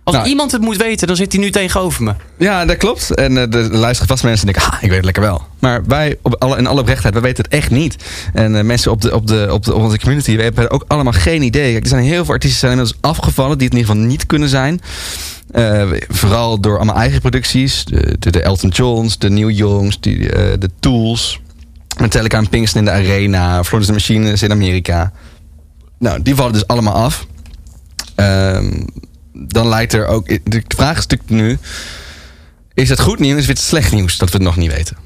Als 0.03 0.15
Nou, 0.15 0.27
iemand 0.27 0.51
het 0.51 0.61
moet 0.61 0.77
weten, 0.77 1.07
dan 1.07 1.15
zit 1.15 1.31
hij 1.31 1.41
nu 1.41 1.49
tegenover 1.49 2.03
me. 2.03 2.13
Ja, 2.37 2.65
dat 2.65 2.77
klopt. 2.77 3.13
En 3.15 3.37
eh, 3.37 3.53
er 3.53 3.77
luisteren 3.77 4.07
vast 4.07 4.23
mensen 4.23 4.45
die 4.45 4.55
denken, 4.55 4.71
ah, 4.71 4.83
ik 4.83 4.87
weet 4.87 4.97
het 4.97 5.05
lekker 5.05 5.23
wel. 5.23 5.41
Maar 5.59 5.85
wij, 5.85 6.17
op 6.21 6.35
alle, 6.35 6.57
in 6.57 6.67
alle 6.67 6.79
oprechtheid, 6.79 7.13
we 7.13 7.19
weten 7.19 7.43
het 7.43 7.53
echt 7.53 7.71
niet. 7.71 7.95
En 8.33 8.55
eh, 8.55 8.63
mensen 8.63 8.91
op, 8.91 9.01
de, 9.01 9.15
op, 9.15 9.27
de, 9.27 9.47
op, 9.51 9.65
de, 9.65 9.73
op 9.73 9.83
onze 9.83 9.99
community, 9.99 10.35
we 10.35 10.43
hebben 10.43 10.71
ook 10.71 10.85
allemaal 10.87 11.13
geen 11.13 11.41
idee. 11.41 11.71
Kijk, 11.71 11.83
er 11.83 11.89
zijn 11.89 12.03
heel 12.03 12.25
veel 12.25 12.33
artiesten 12.33 12.59
zijn 12.59 12.71
inmiddels 12.71 13.01
afgevallen, 13.01 13.57
die 13.57 13.67
het 13.67 13.75
in 13.75 13.81
ieder 13.81 13.95
geval 13.95 14.09
niet 14.09 14.25
kunnen 14.25 14.49
zijn. 14.49 14.81
Eh, 15.51 15.89
vooral 16.09 16.59
door 16.59 16.75
allemaal 16.75 16.95
eigen 16.95 17.21
producties. 17.21 17.85
De, 17.85 18.15
de, 18.19 18.31
de 18.31 18.41
Elton 18.41 18.69
Johns, 18.69 19.17
de 19.17 19.29
Neil 19.29 19.49
Youngs, 19.49 19.99
die, 19.99 20.17
de 20.57 20.69
Tools. 20.79 21.39
Metallica 21.99 22.37
en 22.37 22.49
Pinkston 22.49 22.79
in 22.79 22.85
de 22.85 22.91
Arena. 22.91 23.63
Florence 23.63 23.91
the 23.91 23.97
Machine 23.97 24.31
is 24.31 24.43
in 24.43 24.51
Amerika. 24.51 25.11
Nou, 25.99 26.21
die 26.21 26.35
vallen 26.35 26.53
dus 26.53 26.67
allemaal 26.67 26.93
af. 26.93 27.25
Ehm, 28.15 28.71
dan 29.47 29.67
lijkt 29.67 29.93
er 29.93 30.07
ook... 30.07 30.27
De 30.27 30.63
vraag 30.67 30.97
is 30.97 31.07
natuurlijk 31.07 31.29
nu... 31.29 31.57
Is 32.73 32.89
het 32.89 32.99
goed 32.99 33.19
nieuws 33.19 33.33
of 33.35 33.41
is 33.41 33.47
het 33.47 33.59
slecht 33.59 33.91
nieuws 33.91 34.17
dat 34.17 34.29
we 34.29 34.37
het 34.37 34.45
nog 34.45 34.55
niet 34.55 34.71
weten? 34.73 34.97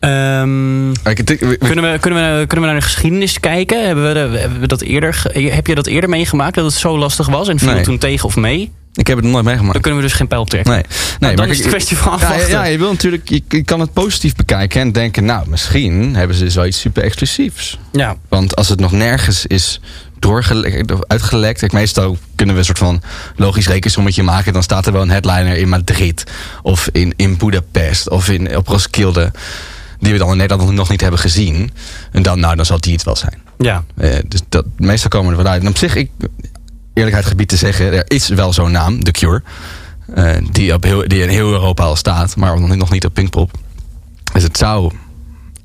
Ehm, 0.00 0.92
kunnen, 1.02 1.48
we, 1.48 1.98
kunnen, 2.00 2.38
we, 2.38 2.44
kunnen 2.46 2.60
we 2.60 2.60
naar 2.60 2.74
de 2.74 2.80
geschiedenis 2.80 3.40
kijken? 3.40 3.86
Hebben 3.86 4.06
we, 4.08 4.12
de- 4.14 4.38
hebben 4.38 4.60
we 4.60 4.66
dat 4.66 4.80
eerder, 4.80 5.22
heb 5.32 5.66
je 5.66 5.74
dat 5.74 5.86
eerder 5.86 6.10
meegemaakt 6.10 6.54
dat 6.54 6.64
het 6.64 6.74
zo 6.74 6.98
lastig 6.98 7.28
was 7.28 7.48
en 7.48 7.58
viel 7.58 7.72
Nee. 7.72 7.82
toen 7.82 7.98
tegen 7.98 8.24
of 8.24 8.36
mee? 8.36 8.72
Ik 8.94 9.06
heb 9.06 9.16
het 9.16 9.26
nooit 9.26 9.44
meegemaakt. 9.44 9.72
Dan 9.72 9.82
kunnen 9.82 10.00
we 10.00 10.06
dus 10.06 10.16
geen 10.16 10.26
pijl 10.28 10.44
trekken. 10.44 10.72
Nee, 10.72 10.82
nee 11.20 11.36
dan 11.36 11.46
maar 11.46 11.54
is 11.54 11.58
het 11.60 11.68
kwestie 11.68 11.96
van 11.96 12.18
ja, 12.18 12.24
afwachten. 12.26 12.48
Ja, 12.50 12.64
je 12.64 12.78
wil 12.78 12.90
natuurlijk, 12.90 13.28
je, 13.28 13.42
je 13.48 13.62
kan 13.62 13.80
het 13.80 13.92
positief 13.92 14.34
bekijken 14.34 14.80
en 14.80 14.92
denken, 14.92 15.24
nou, 15.24 15.48
misschien 15.48 16.14
hebben 16.14 16.36
ze 16.36 16.50
zoiets 16.50 16.80
super 16.80 17.02
exclusiefs. 17.02 17.78
Ja. 17.92 18.16
Want 18.28 18.56
als 18.56 18.68
het 18.68 18.80
nog 18.80 18.92
nergens 18.92 19.46
is 19.46 19.80
doorgelekt 20.20 20.92
of 20.92 21.00
uitgelekt, 21.06 21.58
kijk, 21.58 21.72
meestal 21.72 22.16
kunnen 22.34 22.54
we 22.54 22.60
een 22.60 22.66
soort 22.66 22.78
van 22.78 23.02
logisch 23.36 23.68
rekensommetje 23.68 24.22
maken, 24.22 24.52
dan 24.52 24.62
staat 24.62 24.86
er 24.86 24.92
wel 24.92 25.02
een 25.02 25.10
headliner 25.10 25.56
in 25.56 25.68
Madrid 25.68 26.24
of 26.62 26.88
in, 26.92 27.12
in 27.16 27.36
Budapest 27.36 28.08
of 28.10 28.28
in, 28.28 28.56
op 28.56 28.66
Roskilde, 28.68 29.32
die 29.98 30.12
we 30.12 30.18
dan 30.18 30.30
in 30.30 30.36
Nederland 30.36 30.70
nog 30.70 30.88
niet 30.88 31.00
hebben 31.00 31.20
gezien. 31.20 31.70
En 32.12 32.22
dan, 32.22 32.40
nou, 32.40 32.56
dan 32.56 32.66
zal 32.66 32.80
die 32.80 32.92
het 32.92 33.02
wel 33.02 33.16
zijn. 33.16 33.38
Ja. 33.58 33.84
Eh, 33.96 34.18
dus 34.28 34.40
dat, 34.48 34.64
meestal 34.76 35.10
komen 35.10 35.30
we 35.30 35.36
er 35.36 35.42
wel 35.42 35.52
uit. 35.52 35.62
En 35.62 35.68
op 35.68 35.76
zich, 35.76 35.94
ik, 35.94 36.10
eerlijkheid 36.94 37.26
gebied 37.26 37.48
te 37.48 37.56
zeggen, 37.56 37.92
er 37.92 38.04
is 38.06 38.28
wel 38.28 38.52
zo'n 38.52 38.72
naam, 38.72 39.04
The 39.04 39.10
Cure. 39.10 39.42
eh, 40.14 40.36
die, 40.50 40.74
op 40.74 40.82
heel, 40.82 41.08
die 41.08 41.22
in 41.22 41.28
heel 41.28 41.52
Europa 41.52 41.84
al 41.84 41.96
staat, 41.96 42.36
maar 42.36 42.60
nog 42.60 42.90
niet 42.90 43.04
op 43.04 43.14
Pinkpop. 43.14 43.50
Dus 44.32 44.42
het 44.42 44.58
zou 44.58 44.92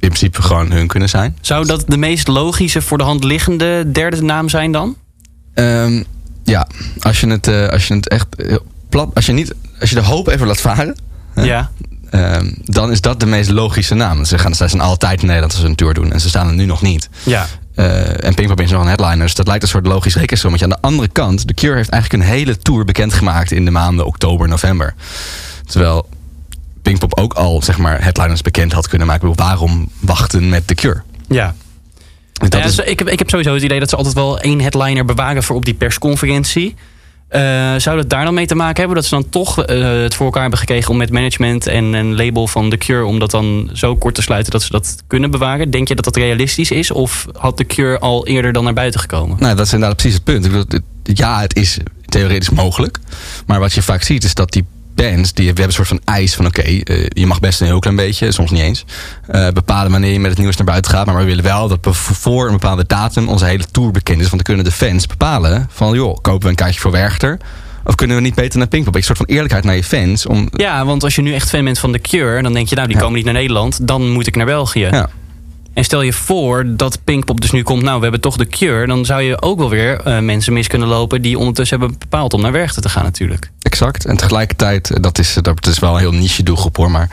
in 0.06 0.12
principe 0.12 0.42
gewoon 0.42 0.72
hun 0.72 0.88
kunnen 0.88 1.10
zijn. 1.10 1.38
Zou 1.42 1.66
dat 1.66 1.84
de 1.88 1.98
meest 1.98 2.28
logische 2.28 2.82
voor 2.82 2.98
de 2.98 3.04
hand 3.04 3.24
liggende 3.24 3.92
derde 3.92 4.22
naam 4.22 4.50
zijn 4.50 4.72
dan? 4.72 4.96
Ehm, 5.54 6.04
ja, 6.44 6.68
als 7.00 7.20
je 7.20 7.28
het, 7.28 7.48
eh, 7.48 7.68
als 7.68 7.88
je 7.88 7.94
het 7.94 8.08
echt 8.10 8.28
heel 8.38 8.66
plat, 8.90 9.10
als 9.14 9.26
je, 9.26 9.32
niet, 9.32 9.54
als 9.80 9.90
je 9.90 9.96
de 9.96 10.02
hoop 10.02 10.28
even 10.28 10.48
laat 10.48 10.62
varen, 10.62 10.96
Ja. 11.36 11.72
ehm, 12.10 12.52
dan 12.64 12.92
is 12.92 13.02
dat 13.02 13.20
de 13.20 13.26
meest 13.26 13.50
logische 13.50 13.96
naam. 13.96 14.26
Ze, 14.26 14.38
gaan, 14.38 14.56
zij 14.56 14.68
zijn 14.68 14.82
altijd 14.82 15.20
in 15.20 15.26
Nederland 15.26 15.52
als 15.54 15.62
ze 15.62 15.68
een 15.68 15.76
tour 15.76 15.94
doen 15.94 16.12
en 16.12 16.20
ze 16.22 16.30
staan 16.30 16.48
er 16.48 16.54
nu 16.54 16.66
nog 16.66 16.82
niet. 16.82 17.10
Ja. 17.24 17.48
Eh, 17.76 18.24
en 18.24 18.34
Pinkpop 18.34 18.62
is 18.62 18.72
nog 18.72 18.82
een 18.82 18.88
headliner. 18.88 19.26
Dus 19.26 19.36
dat 19.36 19.48
lijkt 19.48 19.64
een 19.64 19.70
soort 19.70 19.86
logisch 19.88 20.16
rekensommetje. 20.16 20.66
Aan 20.66 20.72
de 20.72 20.82
andere 20.82 21.08
kant, 21.08 21.48
The 21.48 21.54
Cure 21.54 21.76
heeft 21.76 21.90
eigenlijk 21.90 22.24
een 22.24 22.30
hele 22.30 22.58
tour 22.58 22.86
bekendgemaakt 22.86 23.52
in 23.52 23.66
de 23.66 23.72
maanden 23.72 24.06
oktober, 24.06 24.48
november. 24.48 24.94
Terwijl 25.66 26.10
Pinkpop 26.86 27.20
ook 27.20 27.34
al, 27.34 27.62
zeg 27.64 27.78
maar, 27.78 28.04
headliners 28.04 28.42
bekend 28.42 28.72
had 28.74 28.88
kunnen 28.88 29.08
maken. 29.08 29.36
Waarom 29.36 29.90
wachten 30.00 30.50
met 30.50 30.68
The 30.68 30.76
Cure? 30.76 31.02
Ja. 31.28 31.56
Ja, 32.50 32.64
is- 32.64 32.78
ik, 32.80 33.00
heb, 33.00 33.10
ik 33.10 33.20
heb 33.20 33.30
sowieso 33.30 33.54
het 33.54 33.64
idee 33.64 33.80
dat 33.80 33.90
ze 33.90 33.96
altijd 33.96 34.16
wel 34.16 34.40
één 34.40 34.60
headliner 34.62 35.06
bewaren 35.06 35.44
voor 35.44 35.56
op 35.56 35.66
die 35.66 35.74
persconferentie. 35.74 36.76
Eh, 37.28 37.42
zou 37.78 37.98
dat 37.98 38.10
daar 38.10 38.24
dan 38.26 38.34
mee 38.34 38.46
te 38.46 38.56
maken 38.56 38.78
hebben? 38.78 38.96
Dat 38.96 39.06
ze 39.06 39.16
dan 39.16 39.30
toch 39.30 39.64
eh, 39.64 39.82
het 40.02 40.16
voor 40.16 40.26
elkaar 40.26 40.42
hebben 40.42 40.60
gekregen 40.60 40.92
om 40.92 40.98
met 40.98 41.10
management 41.12 41.68
en 41.68 41.84
een 41.94 42.16
label 42.16 42.48
van 42.48 42.70
The 42.70 42.78
Cure... 42.78 43.06
om 43.06 43.20
dat 43.20 43.32
dan 43.32 43.70
zo 43.74 43.96
kort 43.96 44.16
te 44.16 44.22
sluiten 44.22 44.52
dat 44.52 44.62
ze 44.64 44.72
dat 44.72 44.96
kunnen 45.08 45.32
bewaren? 45.32 45.70
Denk 45.70 45.88
je 45.88 45.96
dat 45.96 46.04
dat 46.06 46.16
realistisch 46.16 46.72
is? 46.72 46.92
Of 46.92 47.26
had 47.38 47.58
The 47.58 47.64
Cure 47.64 48.00
al 48.00 48.28
eerder 48.28 48.54
dan 48.54 48.64
naar 48.64 48.74
buiten 48.74 49.00
gekomen? 49.00 49.38
Nou, 49.40 49.56
dat 49.56 49.66
is 49.66 49.74
inderdaad 49.74 49.98
precies 49.98 50.14
het 50.16 50.24
punt. 50.24 50.66
Ja, 51.04 51.42
het 51.42 51.56
is 51.56 51.78
theoretisch 52.06 52.50
mogelijk. 52.50 53.00
Maar 53.46 53.60
wat 53.60 53.74
je 53.74 53.82
vaak 53.82 54.04
ziet 54.04 54.24
is 54.24 54.34
dat 54.34 54.52
die 54.52 54.66
bands, 54.96 55.34
die, 55.34 55.46
we 55.46 55.60
hebben 55.60 55.66
een 55.66 55.72
soort 55.72 55.88
van 55.88 56.02
eis 56.04 56.36
van... 56.36 56.46
oké, 56.46 56.62
eh, 56.62 57.06
je 57.08 57.26
mag 57.26 57.40
best 57.40 57.62
een 57.62 57.68
heel 57.68 57.80
klein 57.80 57.96
beetje, 57.96 58.32
soms 58.32 58.52
niet 58.52 58.62
eens... 58.62 58.86
eh, 59.28 59.48
bepalen 59.50 59.92
wanneer 59.92 60.12
je 60.12 60.20
met 60.20 60.30
het 60.30 60.40
nieuws 60.40 60.56
naar 60.56 60.66
buiten 60.66 60.92
gaat. 60.92 61.06
Maar 61.06 61.18
we 61.18 61.24
willen 61.24 61.44
wel 61.44 61.68
dat 61.68 61.78
we 61.82 61.94
voor 61.94 62.46
een 62.46 62.52
bepaalde 62.52 62.86
datum 62.88 63.28
onze 63.28 63.46
hele 63.46 63.66
tour 63.72 63.92
bekend 63.92 64.22
is. 64.22 64.30
Want 64.30 64.46
dan 64.46 64.56
kunnen 64.56 64.66
de 64.66 64.86
fans 64.86 65.08
bepalen 65.08 65.68
van... 65.72 65.96
joh, 65.96 66.18
kopen 66.22 66.42
we 66.42 66.50
een 66.50 66.56
kaartje 66.56 66.80
voor 66.80 66.92
Werchter... 66.92 67.38
of 67.84 67.96
kunnen 67.96 68.16
we 68.16 68.22
niet 68.22 68.36
beter 68.36 68.58
naar 68.60 68.68
Pinkpop? 68.68 68.96
Een 68.96 69.04
soort 69.04 69.18
van 69.18 69.28
eerlijkheid 69.28 69.64
naar 69.64 69.76
je 69.76 69.84
fans. 69.84 70.26
Om, 70.26 70.48
Ja, 70.52 70.86
want 70.86 71.04
als 71.04 71.16
je 71.16 71.22
nu 71.22 71.34
echt 71.34 71.50
fan 71.50 71.64
bent 71.64 71.80
van 71.80 71.92
The 71.92 72.00
Cure... 72.00 72.42
dan 72.42 72.54
denk 72.54 72.68
je, 72.68 72.76
nou, 72.76 72.88
die 72.88 72.98
komen 72.98 73.16
niet 73.16 73.26
naar 73.26 73.34
Nederland. 73.34 73.88
Dan 73.88 74.12
moet 74.12 74.28
ik 74.28 74.36
naar 74.36 74.46
België. 74.46 74.88
Ja. 74.92 75.10
En 75.74 75.84
stel 75.84 76.02
je 76.02 76.14
voor 76.14 76.64
dat 76.68 77.00
Pinkpop 77.04 77.42
dus 77.42 77.52
nu 77.52 77.64
komt... 77.64 77.84
nou, 77.84 77.96
we 77.96 78.04
hebben 78.04 78.22
toch 78.22 78.38
The 78.38 78.46
Cure... 78.46 78.88
dan 78.88 79.06
zou 79.06 79.22
je 79.22 79.42
ook 79.42 79.60
wel 79.60 79.70
weer 79.70 80.02
eh, 80.02 80.20
mensen 80.20 80.54
mis 80.54 80.68
kunnen 80.68 80.88
lopen... 80.88 81.22
die 81.22 81.38
ondertussen 81.38 81.80
hebben 81.80 81.98
bepaald 82.00 82.34
om 82.34 82.42
naar 82.42 82.52
Werchter 82.52 82.82
te 82.82 82.90
gaan 82.90 83.04
natuurlijk. 83.04 83.52
Exact. 83.66 84.06
En 84.06 84.18
tegelijkertijd, 84.18 84.90
eh, 84.92 84.98
dat 85.02 85.18
is, 85.20 85.34
dat 85.42 85.68
is 85.68 85.80
wel 85.80 85.94
een 85.94 86.00
heel 86.00 86.12
niche 86.12 86.44
doelgroep 86.44 86.76
hoor. 86.78 86.92
Maar 86.92 87.10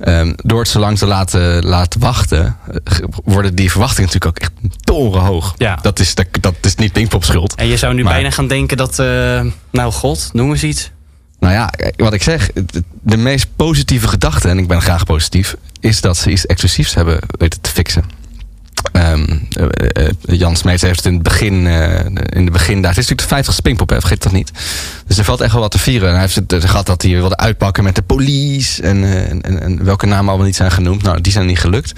ehm, 0.00 0.32
door 0.36 0.58
het 0.58 0.68
zo 0.68 0.78
lang 0.78 0.98
te 0.98 1.06
laten, 1.06 1.64
laten 1.66 2.00
wachten, 2.00 2.56
eh, 2.84 2.98
worden 3.24 3.54
die 3.54 3.70
verwachtingen 3.70 4.10
natuurlijk 4.12 4.36
ook 4.36 4.42
echt 4.42 4.74
torenhoog. 4.84 5.54
Ja. 5.56 5.78
Dat, 5.82 5.98
is, 5.98 6.14
dat, 6.14 6.26
dat 6.40 6.54
is 6.60 6.74
niet 6.74 6.92
Pinkpop 6.92 7.24
schuld. 7.24 7.54
En 7.54 7.66
je 7.66 7.76
zou 7.76 7.94
nu 7.94 8.02
Maar- 8.02 8.12
bijna 8.12 8.30
gaan 8.30 8.46
denken 8.48 8.76
dat... 8.76 8.98
eh, 8.98 9.40
nou, 9.70 9.92
god, 9.92 10.30
noem 10.32 10.50
eens 10.50 10.62
iets. 10.62 10.90
Nou 11.38 11.54
ja, 11.54 11.72
wat 11.96 12.12
ik 12.12 12.22
zeg, 12.22 12.50
de 13.02 13.16
meest 13.16 13.46
positieve 13.56 14.08
gedachte, 14.08 14.48
en 14.48 14.58
ik 14.58 14.66
ben 14.68 14.82
graag 14.82 15.04
positief, 15.04 15.56
is 15.80 16.00
dat 16.00 16.16
ze 16.16 16.30
iets 16.30 16.46
exclusiefs 16.46 16.94
hebben 16.94 17.18
weten 17.38 17.60
te 17.60 17.70
fixen. 17.70 18.04
Ehm, 18.92 19.24
eh, 19.50 20.06
eh, 20.06 20.12
Jan 20.22 20.56
Smeets 20.56 20.82
heeft 20.82 20.96
het 20.96 21.06
in 21.06 21.14
het 21.14 21.22
begin, 21.22 21.66
eh, 21.66 22.04
in 22.28 22.44
de 22.44 22.50
begin 22.50 22.82
daar. 22.82 22.90
Het 22.90 22.98
is 22.98 23.08
natuurlijk 23.08 23.20
de 23.20 23.34
50 23.34 23.62
Pinkpop, 23.62 23.88
hè, 23.88 24.00
vergeet 24.00 24.22
dat 24.22 24.32
niet. 24.32 24.52
Dus 25.06 25.18
er 25.18 25.24
valt 25.24 25.40
echt 25.40 25.52
wel 25.52 25.60
wat 25.60 25.70
te 25.70 25.78
vieren. 25.78 26.08
En 26.08 26.12
hij 26.12 26.22
heeft 26.22 26.34
het 26.34 26.52
eh, 26.52 26.60
gehad 26.60 26.86
dat 26.86 27.02
hij 27.02 27.10
wilde 27.10 27.36
uitpakken 27.36 27.84
met 27.84 27.94
de 27.94 28.02
police. 28.02 28.82
En, 28.82 29.04
eh, 29.04 29.30
en, 29.30 29.60
en, 29.60 29.84
welke 29.84 30.06
namen 30.06 30.28
allemaal 30.28 30.46
niet 30.46 30.56
zijn 30.56 30.70
genoemd. 30.70 31.02
Nou, 31.02 31.20
die 31.20 31.32
zijn 31.32 31.46
niet 31.46 31.58
gelukt. 31.58 31.92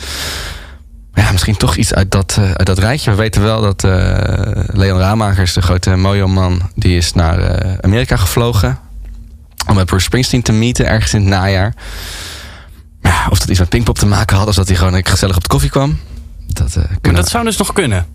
Maar 1.19 1.27
ja, 1.27 1.33
misschien 1.33 1.57
toch 1.57 1.77
iets 1.77 1.95
uit 1.95 2.11
dat, 2.11 2.37
eh, 2.39 2.51
uit 2.51 2.67
dat 2.67 2.79
rijtje. 2.79 3.11
We 3.11 3.17
weten 3.17 3.43
wel 3.43 3.61
dat 3.61 3.85
eh, 3.85 4.65
Leon 4.67 4.99
Ramakers, 4.99 5.53
de 5.53 5.63
grote 5.63 5.97
Mojo-man, 5.97 6.71
die 6.75 6.97
is 6.97 7.13
naar 7.13 7.39
eh, 7.39 7.79
Amerika 7.81 8.17
gevlogen. 8.17 8.79
Om 9.67 9.75
met 9.75 9.87
Bruce 9.87 10.05
Springsteen 10.05 10.43
te 10.43 10.53
meeten 10.53 10.87
ergens 10.87 11.15
in 11.15 11.21
het 11.21 11.29
najaar. 11.29 11.75
Ja, 13.03 13.27
of 13.31 13.39
dat 13.39 13.49
iets 13.49 13.59
met 13.59 13.69
Pinkpop 13.69 13.99
te 13.99 14.07
maken 14.07 14.37
had, 14.37 14.47
of 14.47 14.55
dat 14.55 14.69
hij 14.69 14.77
gewoon 14.77 15.07
gezellig 15.07 15.37
op 15.37 15.43
de 15.43 15.49
koffie 15.49 15.71
kwam. 15.71 15.99
Dat, 16.59 16.77
eh, 16.77 16.83
Maar 17.03 17.15
dat 17.15 17.29
zou 17.29 17.45
dus 17.45 17.57
nog 17.57 17.73
kunnen. 17.73 18.07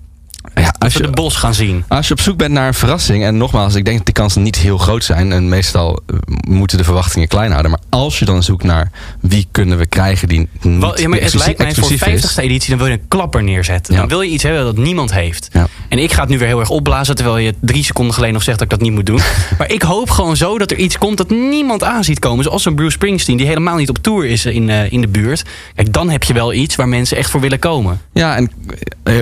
Ja, 0.55 0.73
Als 0.79 0.93
je, 0.93 1.01
de 1.01 1.09
bos 1.09 1.35
gaan 1.35 1.53
zien. 1.53 1.83
als 1.87 2.07
je 2.07 2.13
op 2.13 2.19
zoek 2.19 2.37
bent 2.37 2.51
naar 2.51 2.67
een 2.67 2.73
verrassing, 2.73 3.23
en 3.23 3.37
nogmaals, 3.37 3.75
ik 3.75 3.85
denk 3.85 3.97
dat 3.97 4.05
die 4.05 4.13
kansen 4.15 4.43
niet 4.43 4.55
heel 4.57 4.77
groot 4.77 5.03
zijn. 5.03 5.31
En 5.31 5.49
meestal 5.49 6.01
eh, 6.07 6.15
moeten 6.47 6.77
de 6.77 6.83
verwachtingen 6.83 7.27
klein 7.27 7.49
houden. 7.51 7.71
Maar 7.71 7.79
als 7.89 8.19
je 8.19 8.25
dan 8.25 8.43
zoekt 8.43 8.63
naar 8.63 8.91
wie 9.19 9.47
kunnen 9.51 9.77
we 9.77 9.85
krijgen 9.85 10.27
die 10.27 10.47
niet 10.61 10.79
Wel, 10.79 10.99
ja, 10.99 11.07
maar 11.07 11.19
het 11.19 11.33
lijkt 11.33 11.57
mij 11.57 11.73
voor 11.73 11.89
exclusief 11.89 12.31
50ste 12.31 12.43
editie, 12.43 12.69
dan 12.69 12.77
wil 12.77 12.87
je 12.87 12.93
een 12.93 13.07
klapper 13.07 13.43
neerzetten. 13.43 13.93
Ja. 13.93 13.99
Dan 13.99 14.09
wil 14.09 14.21
je 14.21 14.29
iets 14.29 14.43
hebben 14.43 14.63
dat 14.63 14.77
niemand 14.77 15.13
heeft. 15.13 15.49
Ja. 15.51 15.67
En 15.89 15.99
ik 15.99 16.11
ga 16.13 16.21
het 16.21 16.29
nu 16.29 16.37
weer 16.37 16.47
heel 16.47 16.59
erg 16.59 16.69
opblazen, 16.69 17.15
terwijl 17.15 17.37
je 17.37 17.53
drie 17.61 17.83
seconden 17.83 18.13
geleden 18.13 18.33
nog 18.33 18.43
zegt 18.43 18.57
dat 18.59 18.71
ik 18.71 18.73
dat 18.77 18.81
niet 18.87 18.93
moet 18.95 19.05
doen. 19.05 19.19
maar 19.57 19.71
ik 19.71 19.81
hoop 19.81 20.09
gewoon 20.09 20.37
zo 20.37 20.57
dat 20.57 20.71
er 20.71 20.77
iets 20.77 20.97
komt 20.97 21.17
dat 21.17 21.29
niemand 21.29 21.83
aan 21.83 22.03
ziet 22.03 22.19
komen. 22.19 22.43
Zoals 22.43 22.65
een 22.65 22.75
Bruce 22.75 22.91
Springsteen, 22.91 23.37
die 23.37 23.47
helemaal 23.47 23.75
niet 23.75 23.89
op 23.89 23.97
tour 23.97 24.25
is 24.25 24.45
in, 24.45 24.69
eh, 24.69 24.91
in 24.91 25.01
de 25.01 25.07
buurt. 25.07 25.43
Kijk, 25.75 25.93
dan 25.93 26.09
heb 26.09 26.23
je 26.23 26.33
wel 26.33 26.53
iets 26.53 26.75
waar 26.75 26.87
mensen 26.87 27.17
echt 27.17 27.29
voor 27.29 27.41
willen 27.41 27.59
komen. 27.59 28.01
Ja, 28.13 28.35
en 28.35 28.51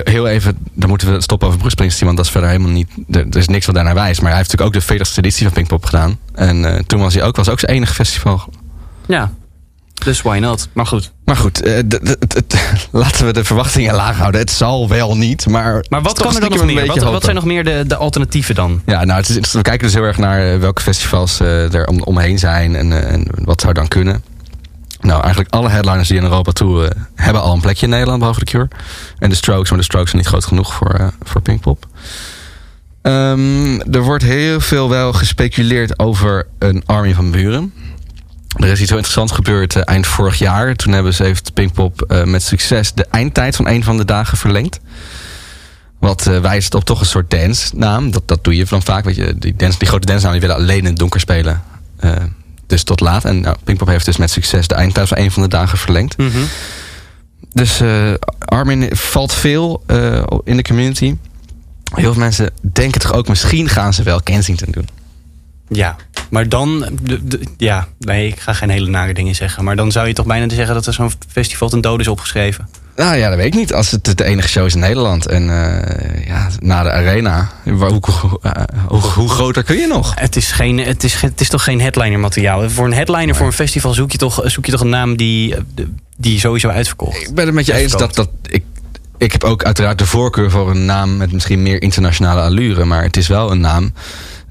heel- 0.04 0.26
even, 0.26 0.56
dan 0.74 0.88
moeten 0.88 1.11
we 1.11 1.11
stoppen 1.20 1.48
over 1.48 1.58
Bruce 1.58 1.74
Springsteen, 1.74 2.06
want 2.06 2.16
dat 2.16 2.26
is 2.26 2.32
verder 2.32 2.50
helemaal 2.50 2.72
niet, 2.72 2.88
er, 3.10 3.26
er 3.30 3.36
is 3.36 3.48
niks 3.48 3.66
wat 3.66 3.74
daarnaar 3.74 3.94
wijst. 3.94 4.20
Maar 4.20 4.30
hij 4.30 4.38
heeft 4.38 4.50
natuurlijk 4.50 4.88
ook 4.88 4.98
de 4.98 5.06
40ste 5.06 5.16
editie 5.16 5.44
van 5.44 5.52
Pinkpop 5.52 5.84
gedaan. 5.84 6.18
En 6.34 6.64
eh, 6.64 6.80
toen 6.86 7.00
was 7.00 7.14
hij 7.14 7.22
ook, 7.22 7.36
was 7.36 7.48
ook 7.48 7.60
zijn 7.60 7.72
enige 7.72 7.94
festival. 7.94 8.42
Ja, 9.06 9.32
dus 10.04 10.22
why 10.22 10.38
not? 10.38 10.68
Maar 10.72 10.86
goed. 10.86 11.12
Maar 11.24 11.36
goed, 11.36 11.62
eh, 11.62 11.78
laten 12.90 13.26
we 13.26 13.32
de 13.32 13.44
verwachtingen 13.44 13.94
laag 13.94 14.16
houden. 14.16 14.40
Het 14.40 14.50
zal 14.50 14.88
wel 14.88 15.16
niet, 15.16 15.46
maar... 15.46 15.84
Maar 15.88 16.02
wat 16.02 16.20
kan 16.20 16.34
er 16.34 16.40
dan 16.40 16.50
nog 16.50 16.64
meer? 16.64 16.86
Wat, 16.86 17.22
zijn 17.22 17.34
nog 17.34 17.44
meer 17.44 17.64
de, 17.64 17.84
de 17.86 17.96
alternatieven 17.96 18.54
dan? 18.54 18.82
Ja, 18.86 19.04
nou, 19.04 19.20
het 19.20 19.28
is. 19.28 19.52
We 19.52 19.62
kijken 19.62 19.86
dus 19.86 19.94
heel 19.94 20.04
erg 20.04 20.18
naar 20.18 20.52
eh, 20.52 20.58
welke 20.58 20.82
festivals 20.82 21.40
er 21.40 21.86
om, 21.86 22.02
omheen 22.02 22.38
zijn 22.38 22.76
en, 22.76 23.08
en 23.08 23.26
wat 23.44 23.60
zou 23.60 23.72
dan 23.72 23.88
kunnen. 23.88 24.24
Nou, 25.02 25.20
eigenlijk 25.22 25.54
alle 25.54 25.68
headliners 25.68 26.08
die 26.08 26.16
in 26.16 26.22
Europa 26.22 26.52
toe 26.52 26.86
eh, 26.86 27.00
hebben 27.14 27.42
al 27.42 27.54
een 27.54 27.60
plekje 27.60 27.84
in 27.84 27.90
Nederland, 27.90 28.18
behalve 28.18 28.40
de 28.40 28.46
Cure. 28.46 28.68
En 29.18 29.28
de 29.28 29.34
Strokes, 29.34 29.70
maar 29.70 29.78
de 29.78 29.84
Strokes 29.84 30.10
zijn 30.10 30.22
niet 30.22 30.30
groot 30.30 30.44
genoeg 30.44 30.74
voor, 30.74 30.90
eh, 30.90 31.06
voor 31.22 31.40
Pinkpop. 31.40 31.86
Ehm, 33.02 33.80
er 33.80 34.02
wordt 34.02 34.24
heel 34.24 34.60
veel 34.60 34.88
wel 34.88 35.12
gespeculeerd 35.12 35.98
over 35.98 36.46
een 36.58 36.82
Army 36.86 37.14
van 37.14 37.30
Buren. 37.30 37.72
Er 38.56 38.68
is 38.68 38.80
iets 38.80 38.88
heel 38.88 38.98
interessants 38.98 39.32
gebeurd 39.32 39.76
eh, 39.76 39.82
eind 39.84 40.06
vorig 40.06 40.38
jaar. 40.38 40.76
Toen 40.76 40.92
hebben 40.92 41.14
ze, 41.14 41.22
heeft 41.22 41.54
Pinkpop 41.54 42.22
met 42.24 42.42
succes 42.42 42.92
de 42.92 43.06
eindtijd 43.10 43.56
van 43.56 43.68
een 43.68 43.84
van 43.84 43.96
de 43.96 44.04
dagen 44.04 44.38
verlengd. 44.38 44.80
Wat 45.98 46.22
wijst 46.24 46.74
op 46.74 46.84
toch 46.84 47.00
een 47.00 47.06
soort 47.06 47.30
dance-naam. 47.30 48.10
Dat, 48.10 48.28
dat 48.28 48.44
doe 48.44 48.56
je 48.56 48.64
dan 48.64 48.82
vaak. 48.82 49.04
Weet 49.04 49.16
je, 49.16 49.38
die, 49.38 49.56
dance, 49.56 49.78
die 49.78 49.88
grote 49.88 50.06
dance-namen 50.06 50.40
die 50.40 50.48
willen 50.48 50.64
alleen 50.64 50.78
in 50.78 50.84
het 50.84 50.98
donker 50.98 51.20
spelen. 51.20 51.62
Dus 52.72 52.82
tot 52.82 53.00
laat. 53.00 53.24
En 53.24 53.40
nou, 53.40 53.56
Pinkpop 53.64 53.88
heeft 53.88 54.04
dus 54.04 54.16
met 54.16 54.30
succes 54.30 54.66
de 54.66 54.74
eindtijd 54.74 55.08
van 55.08 55.18
een 55.18 55.30
van 55.30 55.42
de 55.42 55.48
dagen 55.48 55.78
verlengd. 55.78 56.16
Mhm. 56.16 56.38
Dus 57.52 57.80
eh, 57.80 58.12
Armin 58.38 58.96
valt 58.96 59.32
veel 59.32 59.82
eh, 59.86 60.22
in 60.44 60.56
de 60.56 60.62
community. 60.62 61.16
Heel 61.94 62.12
veel 62.12 62.22
mensen 62.22 62.50
denken 62.60 63.00
toch 63.00 63.12
ook, 63.12 63.28
misschien 63.28 63.68
gaan 63.68 63.94
ze 63.94 64.02
wel 64.02 64.22
Kensington 64.22 64.70
doen. 64.70 64.88
Ja, 65.68 65.96
maar 66.30 66.48
dan... 66.48 66.98
ja, 67.56 67.88
nee, 67.98 68.26
ik 68.26 68.40
ga 68.40 68.52
geen 68.52 68.70
hele 68.70 68.88
nare 68.88 69.14
dingen 69.14 69.34
zeggen. 69.34 69.64
Maar 69.64 69.76
dan 69.76 69.92
zou 69.92 70.06
je 70.06 70.14
toch 70.14 70.26
bijna 70.26 70.54
zeggen 70.54 70.74
dat 70.74 70.86
er 70.86 70.92
zo'n 70.92 71.12
festival 71.28 71.68
ten 71.68 71.80
dood 71.80 72.00
is 72.00 72.08
opgeschreven. 72.08 72.68
Nou 72.96 73.16
ja, 73.16 73.28
dat 73.28 73.36
weet 73.36 73.46
ik 73.46 73.54
niet. 73.54 73.72
Als 73.74 73.90
het 73.90 74.16
de 74.18 74.24
enige 74.24 74.48
show 74.48 74.66
is 74.66 74.74
in 74.74 74.80
Nederland. 74.80 75.26
En 75.26 75.42
eh, 75.50 76.26
ja, 76.26 76.48
na 76.58 76.82
de 76.82 76.90
arena. 76.90 77.50
waar- 77.64 77.90
Hoe, 77.90 78.00
hoe, 78.20 78.38
eh, 78.42 78.62
hoe, 78.86 79.00
hoe 79.00 79.28
groter 79.28 79.62
kun 79.62 79.76
je 79.76 79.86
nog? 79.86 80.12
Het 80.14 80.36
is, 80.36 80.52
geen, 80.52 80.78
het 80.78 81.04
is, 81.04 81.20
het 81.20 81.40
is 81.40 81.48
toch 81.48 81.64
geen 81.64 81.80
headliner 81.80 82.18
materiaal. 82.18 82.70
Voor 82.70 82.84
een 82.86 82.92
headliner 82.94 83.34
voor 83.34 83.46
een 83.46 83.52
festival 83.52 83.92
zoek 83.94 84.12
je 84.12 84.18
toch, 84.18 84.40
zoek 84.44 84.66
je 84.66 84.72
toch 84.72 84.80
een 84.80 84.88
naam 84.88 85.16
die, 85.16 85.54
eh, 85.54 85.60
die 86.16 86.38
sowieso 86.38 86.68
uitverkocht. 86.68 87.20
Ik 87.20 87.34
ben 87.34 87.46
het 87.46 87.54
met 87.54 87.66
je 87.66 87.74
eens 87.74 87.92
dat, 87.92 88.14
dat 88.14 88.28
ik, 88.48 88.62
ik 89.18 89.32
heb 89.32 89.44
ook 89.44 89.64
uiteraard 89.64 89.98
de 89.98 90.06
voorkeur 90.06 90.50
voor 90.50 90.70
een 90.70 90.84
naam 90.84 91.16
met 91.16 91.32
misschien 91.32 91.62
meer 91.62 91.82
internationale 91.82 92.40
allure. 92.40 92.84
Maar 92.84 93.02
het 93.02 93.16
is 93.16 93.28
wel 93.28 93.50
een 93.50 93.60
naam 93.60 93.92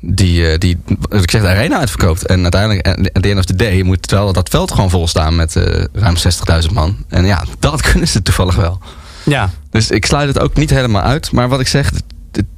die, 0.02 0.48
eh, 0.48 0.58
die 0.58 0.78
ik 1.10 1.32
zeg, 1.32 1.42
de 1.42 1.48
arena 1.48 1.78
uitverkoopt. 1.78 2.26
En 2.26 2.42
uiteindelijk, 2.42 2.88
at 2.88 3.24
the 3.24 3.30
end 3.30 3.40
of 3.40 3.46
the 3.46 3.56
day, 3.56 3.82
moet 3.82 4.12
wel 4.12 4.34
dat 4.34 4.50
veld 4.50 4.72
gewoon 4.72 4.90
vol 4.90 5.08
staan 5.08 5.36
met 5.36 5.56
eh, 5.56 5.84
ruim 5.94 6.16
60.000 6.66 6.74
man. 6.74 7.06
En 7.08 7.26
ja, 7.26 7.44
dat 7.60 7.82
kunnen 7.82 8.08
ze 8.08 8.22
toevallig 8.22 8.56
wel. 8.56 8.80
Ja. 9.24 9.50
Dus 9.70 9.92
ik 9.92 10.06
sluit 10.06 10.28
het 10.28 10.40
ook 10.40 10.56
niet 10.56 10.70
helemaal 10.70 11.02
uit. 11.02 11.32
Maar 11.32 11.50
wat 11.50 11.60
ik 11.60 11.68
zeg, 11.68 11.92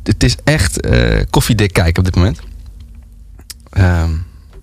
het, 0.04 0.24
is 0.24 0.36
echt 0.44 0.82
eh, 0.82 1.22
koffiedik 1.30 1.74
kijken 1.74 1.98
op 1.98 2.06
dit 2.06 2.16
moment. 2.16 2.40
Ehm, 3.70 4.12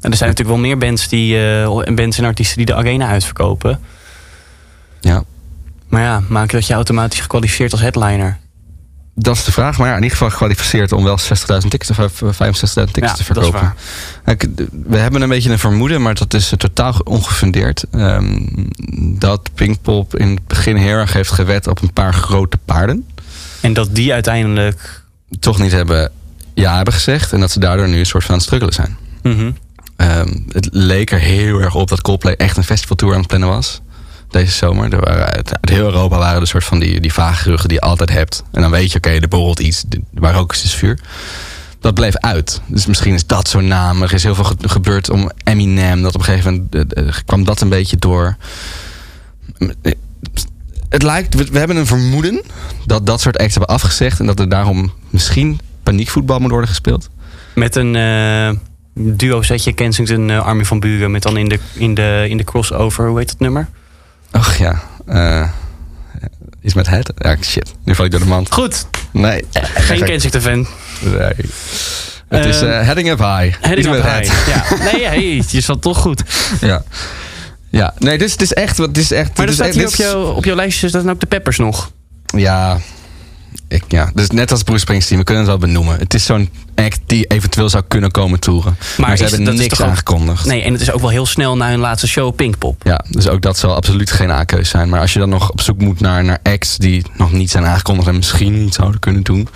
En 0.00 0.10
er 0.10 0.16
zijn 0.16 0.30
natuurlijk 0.30 0.48
wel 0.48 0.66
meer 0.66 0.78
bands, 0.78 1.08
die, 1.08 1.34
eh, 1.34 1.86
en 1.86 1.94
bands 1.94 2.18
en 2.18 2.24
artiesten 2.24 2.56
die 2.56 2.66
de 2.66 2.74
arena 2.74 3.08
uitverkopen. 3.08 3.80
Ja. 5.00 5.24
Maar 5.88 6.02
ja, 6.02 6.22
maak 6.28 6.50
dat 6.50 6.66
je 6.66 6.74
automatisch 6.74 7.20
gekwalificeerd 7.20 7.72
als 7.72 7.80
headliner. 7.80 8.38
Dat 9.22 9.36
is 9.36 9.44
de 9.44 9.52
vraag. 9.52 9.78
Maar 9.78 9.88
ja, 9.88 9.96
in 9.96 10.02
ieder 10.02 10.16
geval 10.16 10.30
gekwalificeerd 10.30 10.92
om 10.92 11.04
wel 11.04 11.18
60.000 11.18 11.68
tickets 11.68 11.90
of 11.90 12.22
65.000 12.22 12.30
tickets 12.32 12.94
Ja, 12.94 13.12
te 13.12 13.32
dat 13.32 13.44
is 13.44 13.50
verkopen. 13.50 13.74
We 14.86 14.96
hebben 14.96 15.22
een 15.22 15.28
beetje 15.28 15.50
een 15.50 15.58
vermoeden, 15.58 16.02
maar 16.02 16.14
dat 16.14 16.34
is 16.34 16.52
eh, 16.52 16.58
totaal 16.58 16.94
ongefundeerd. 17.04 17.84
ehm, 17.90 18.38
dat 19.18 19.50
Pinkpop 19.54 20.16
in 20.16 20.28
het 20.28 20.46
begin 20.46 20.76
heel 20.76 20.96
erg 20.96 21.12
heeft 21.12 21.30
gewet 21.30 21.66
op 21.66 21.82
een 21.82 21.92
paar 21.92 22.14
grote 22.14 22.58
paarden. 22.64 23.06
En 23.60 23.72
dat 23.72 23.94
die 23.94 24.12
uiteindelijk... 24.12 25.02
Toch 25.40 25.58
niet 25.58 25.72
hebben 25.72 26.10
ja 26.54 26.76
hebben 26.76 26.94
gezegd. 26.94 27.32
En 27.32 27.40
dat 27.40 27.50
ze 27.50 27.60
daardoor 27.60 27.88
nu 27.88 27.98
een 27.98 28.06
soort 28.06 28.24
van 28.24 28.32
aan 28.32 28.38
het 28.38 28.46
struggelen 28.46 28.74
zijn. 28.74 28.96
Mhm. 29.22 29.50
Ehm, 29.96 30.36
het 30.48 30.68
leek 30.72 31.10
er 31.10 31.18
heel 31.18 31.60
erg 31.60 31.74
op 31.74 31.88
dat 31.88 32.00
Coldplay 32.00 32.34
echt 32.34 32.56
een 32.56 32.64
festivaltour 32.64 33.12
aan 33.12 33.18
het 33.18 33.28
plannen 33.28 33.48
was. 33.48 33.80
Deze 34.30 34.52
zomer. 34.52 34.92
Er 34.92 35.00
waren, 35.00 35.26
uit, 35.26 35.52
heel 35.60 35.84
Europa 35.84 36.18
waren 36.18 36.40
er 36.40 36.46
soort 36.46 36.64
van 36.64 36.78
die, 36.78 37.00
die 37.00 37.12
vage 37.12 37.42
geruchten 37.42 37.68
die 37.68 37.78
je 37.80 37.84
altijd 37.86 38.10
hebt. 38.10 38.42
En 38.52 38.60
dan 38.60 38.70
weet 38.70 38.92
je, 38.92 38.96
oké, 38.98 39.10
er 39.10 39.28
borrelt 39.28 39.58
iets. 39.60 39.84
Waar 40.12 40.36
ook 40.38 40.52
is, 40.52 40.74
vuur. 40.74 40.98
Dat 41.80 41.94
bleef 41.94 42.16
uit. 42.16 42.60
Dus 42.66 42.86
misschien 42.86 43.14
is 43.14 43.26
dat 43.26 43.48
zo'n 43.48 43.66
naam. 43.66 44.02
Er 44.02 44.12
is 44.12 44.22
heel 44.22 44.34
veel 44.34 44.44
ge- 44.44 44.56
gebeurd 44.60 45.10
om 45.10 45.30
Eminem. 45.44 46.02
Dat 46.02 46.14
op 46.14 46.20
een 46.20 46.26
gegeven 46.26 46.52
moment 46.52 46.92
eh, 46.94 47.06
eh, 47.08 47.14
kwam 47.26 47.44
dat 47.44 47.60
een 47.60 47.68
beetje 47.68 47.96
door. 47.96 48.36
Het 50.88 51.02
lijkt, 51.02 51.50
we, 51.50 51.58
hebben 51.58 51.76
een 51.76 51.86
vermoeden 51.86 52.42
dat 52.86 53.06
dat 53.06 53.20
soort 53.20 53.38
acts 53.38 53.54
hebben 53.54 53.74
afgezegd. 53.74 54.20
En 54.20 54.26
dat 54.26 54.38
er 54.40 54.48
daarom 54.48 54.92
misschien 55.10 55.60
paniekvoetbal 55.82 56.38
moet 56.38 56.50
worden 56.50 56.68
gespeeld. 56.68 57.08
Met 57.54 57.76
een 57.76 57.96
eh, 57.96 58.50
duo 58.94 59.42
setje 59.42 59.72
Kensington 59.72 60.30
Armin 60.30 60.66
van 60.66 60.80
Buren. 60.80 61.10
Met 61.10 61.22
dan 61.22 61.36
in 61.36 61.48
de, 61.48 61.58
in, 61.72 61.94
de, 61.94 62.26
in 62.28 62.36
de 62.36 62.44
crossover, 62.44 63.08
hoe 63.08 63.18
heet 63.18 63.28
dat 63.28 63.38
nummer? 63.38 63.68
Och 64.32 64.54
ja. 64.58 64.80
eh 65.06 65.48
iets 66.62 66.74
met 66.74 66.86
het? 66.88 67.12
Ja, 67.16 67.36
shit. 67.40 67.74
Nu 67.84 67.94
val 67.94 68.04
ik 68.04 68.10
door 68.10 68.20
de 68.20 68.26
mand. 68.26 68.52
Goed. 68.52 68.86
Nee. 69.12 69.44
Geen 69.74 70.04
Kensington 70.04 70.40
fan. 70.40 70.66
Nee. 71.00 71.32
Het 72.28 72.44
is 72.44 72.60
eh, 72.60 72.68
Heading 72.82 73.08
Up 73.10 73.18
High. 73.18 73.56
Heading 73.60 73.86
up 73.94 74.02
high. 74.02 74.48
Ja. 74.48 74.64
Nee, 74.92 75.04
hey, 75.06 75.42
je 75.48 75.60
zat 75.60 75.82
toch 75.82 75.98
goed. 75.98 76.22
Ja. 76.60 76.82
Ja, 77.70 77.94
nee, 77.98 78.18
dit 78.18 78.28
is, 78.28 78.36
dit 78.36 78.50
is 78.50 78.52
echt... 78.54 78.76
wat- 78.78 78.94
Dit 78.94 79.02
is 79.04 79.10
echt 79.10 79.36
Maar 79.36 79.46
dit 79.46 79.48
is 79.48 79.54
staat 79.54 79.66
echt- 79.66 79.76
hier 79.76 79.84
op, 79.84 79.90
dit 79.90 80.00
is- 80.00 80.06
jou, 80.12 80.36
op 80.36 80.44
jouw 80.44 80.54
lijstje 80.56 80.88
staan 80.88 81.10
ook 81.10 81.20
de 81.20 81.26
Peppers 81.26 81.58
nog. 81.58 81.90
Ja, 82.36 82.78
ik, 83.68 83.84
ja. 83.88 84.10
Dus 84.14 84.30
net 84.30 84.50
als 84.50 84.62
Bruce 84.62 84.80
Springsteen, 84.80 85.18
we 85.18 85.24
kunnen 85.24 85.42
het 85.42 85.52
wel 85.52 85.68
benoemen. 85.68 85.98
Het 85.98 86.14
is 86.14 86.24
zo'n 86.24 86.50
act 86.74 87.00
die 87.06 87.24
eventueel 87.26 87.68
zou 87.68 87.84
kunnen 87.88 88.10
komen 88.10 88.40
toeren. 88.40 88.76
Maar, 88.96 89.16
ze 89.16 89.24
hebben 89.24 89.52
is 89.52 89.58
niks 89.60 89.80
ook- 89.80 89.86
aangekondigd. 89.88 90.44
Nee, 90.46 90.62
en 90.62 90.72
het 90.72 90.82
is 90.82 90.90
ook 90.92 91.00
wel 91.00 91.10
heel 91.10 91.26
snel 91.26 91.56
na 91.56 91.68
hun 91.68 91.78
laatste 91.78 92.08
show 92.08 92.34
Pinkpop. 92.34 92.82
Ja, 92.84 93.04
dus 93.08 93.28
ook 93.28 93.42
dat 93.42 93.58
zal 93.58 93.74
absoluut 93.74 94.10
geen 94.10 94.30
A-keus 94.30 94.68
zijn. 94.68 94.88
Maar 94.88 95.00
als 95.00 95.12
je 95.12 95.18
dan 95.18 95.28
nog 95.28 95.50
op 95.50 95.60
zoek 95.60 95.80
moet 95.80 96.00
naar, 96.00 96.24
naar 96.24 96.38
acts 96.42 96.76
die 96.76 97.02
nog 97.16 97.32
niet 97.32 97.50
zijn 97.50 97.66
aangekondigd 97.66 98.08
en 98.08 98.16
misschien 98.16 98.60
niet 98.64 98.74
zouden 98.74 99.00
kunnen 99.00 99.22
doen. 99.22 99.48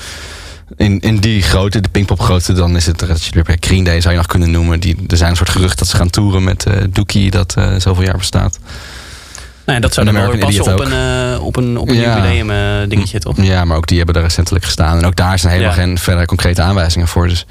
In, 0.77 1.01
in 1.01 1.17
die 1.17 1.43
grootte, 1.43 1.81
de 1.81 1.89
Pinkpop 1.89 2.21
grootte, 2.21 2.53
dan 2.53 2.77
is 2.77 2.87
het 2.87 2.99
dat 2.99 3.25
je 3.25 3.31
weer 3.33 3.43
bij 3.43 3.57
Green 3.61 3.85
Day 3.85 4.01
zou 4.01 4.13
je 4.13 4.19
nog 4.21 4.29
kunnen 4.29 4.51
noemen. 4.51 4.81
Die, 4.81 4.97
er 5.09 5.17
zijn 5.17 5.31
een 5.31 5.37
soort 5.37 5.49
gerucht 5.51 5.79
dat 5.79 5.89
ze 5.89 5.97
gaan 5.97 6.11
toeren 6.11 6.45
met 6.45 6.67
eh 6.67 6.73
Dookie, 6.91 7.31
dat 7.31 7.55
eh, 7.57 7.75
zoveel 7.79 8.05
jaar 8.05 8.17
bestaat. 8.19 8.59
Nou 9.67 9.77
ja, 9.79 9.81
dat 9.81 9.95
zou 9.95 10.07
dan 10.07 10.15
wel 10.15 10.39
passen 10.39 10.63
op 10.63 10.69
Idiot 10.69 10.81
een, 10.93 11.33
eh, 11.35 11.45
op 11.45 11.57
een, 11.57 11.79
op 11.79 11.89
een 11.89 11.95
Ja. 11.95 12.15
jubileum 12.17 12.51
eh, 12.51 12.89
dingetje, 12.89 13.19
toch? 13.19 13.43
Ja, 13.43 13.65
maar 13.65 13.77
ook 13.77 13.87
die 13.87 13.97
hebben 13.97 14.17
er 14.17 14.23
recentelijk 14.23 14.65
gestaan. 14.65 14.99
En 14.99 15.05
ook 15.07 15.17
daar 15.17 15.39
zijn 15.39 15.53
helemaal 15.53 15.75
Ja. 15.77 15.83
geen 15.83 15.99
verdere 15.99 16.27
concrete 16.27 16.63
aanwijzingen 16.63 17.09
voor. 17.09 17.29
Dus 17.29 17.47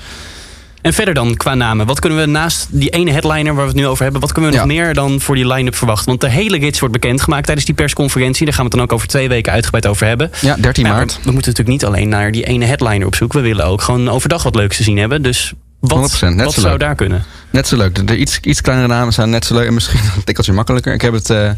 En 0.82 0.94
verder 0.94 1.14
dan 1.14 1.36
qua 1.36 1.54
namen. 1.56 1.86
Wat 1.86 2.00
kunnen 2.00 2.20
we 2.20 2.26
naast 2.26 2.68
die 2.72 2.90
ene 2.90 3.12
headliner 3.12 3.54
waar 3.54 3.64
we 3.64 3.70
het 3.72 3.80
nu 3.80 3.88
over 3.88 4.04
hebben... 4.04 4.22
wat 4.22 4.32
kunnen 4.32 4.52
we 4.52 4.58
nog 4.58 4.66
meer 4.66 4.94
dan 4.94 5.22
voor 5.22 5.36
die 5.36 5.48
line-up 5.48 5.76
verwachten? 5.76 6.06
Want 6.08 6.22
de 6.22 6.30
hele 6.30 6.58
rits 6.58 6.80
wordt 6.80 6.94
bekendgemaakt 6.94 7.46
tijdens 7.46 7.66
die 7.66 7.76
persconferentie. 7.76 8.46
Daar 8.46 8.54
gaan 8.54 8.64
we 8.66 8.70
het 8.70 8.78
dan 8.80 8.88
ook 8.88 8.94
over 8.94 9.08
twee 9.08 9.30
weken 9.30 9.52
uitgebreid 9.54 9.88
over 9.88 10.08
hebben. 10.08 10.32
Ja, 10.42 10.56
13 10.60 10.84
Maar 10.84 10.94
maart. 10.94 11.14
We, 11.16 11.20
we 11.24 11.32
moeten 11.32 11.52
natuurlijk 11.52 11.82
niet 11.82 11.86
alleen 11.86 12.10
naar 12.10 12.32
die 12.32 12.44
ene 12.46 12.66
headliner 12.66 13.08
op 13.08 13.16
zoek. 13.16 13.34
We 13.34 13.40
willen 13.42 13.66
ook 13.66 13.82
gewoon 13.82 14.10
overdag 14.10 14.44
wat 14.44 14.56
leuks 14.56 14.78
te 14.78 14.84
zien 14.84 14.98
hebben. 14.98 15.22
Dus 15.22 15.54
wat, 15.80 16.12
100%, 16.24 16.36
net 16.36 16.46
wat 16.46 16.54
zo 16.54 16.60
zou 16.60 16.72
leuk. 16.72 16.80
daar 16.82 16.96
kunnen? 16.96 17.24
Net 17.50 17.68
zo 17.68 17.78
leuk. 17.78 17.96
De, 17.96 18.04
de 18.04 18.18
iets, 18.18 18.40
iets 18.42 18.62
kleinere 18.62 18.88
namen 18.88 19.14
zijn 19.14 19.30
net 19.30 19.46
zo 19.46 19.54
leuk. 19.54 19.68
En 19.68 19.74
misschien 19.74 20.00
een 20.16 20.24
tikkeltje 20.24 20.54
makkelijker. 20.54 20.94
Ik 20.94 21.02
heb 21.02 21.14
het 21.14 21.30
eh, 21.30 21.50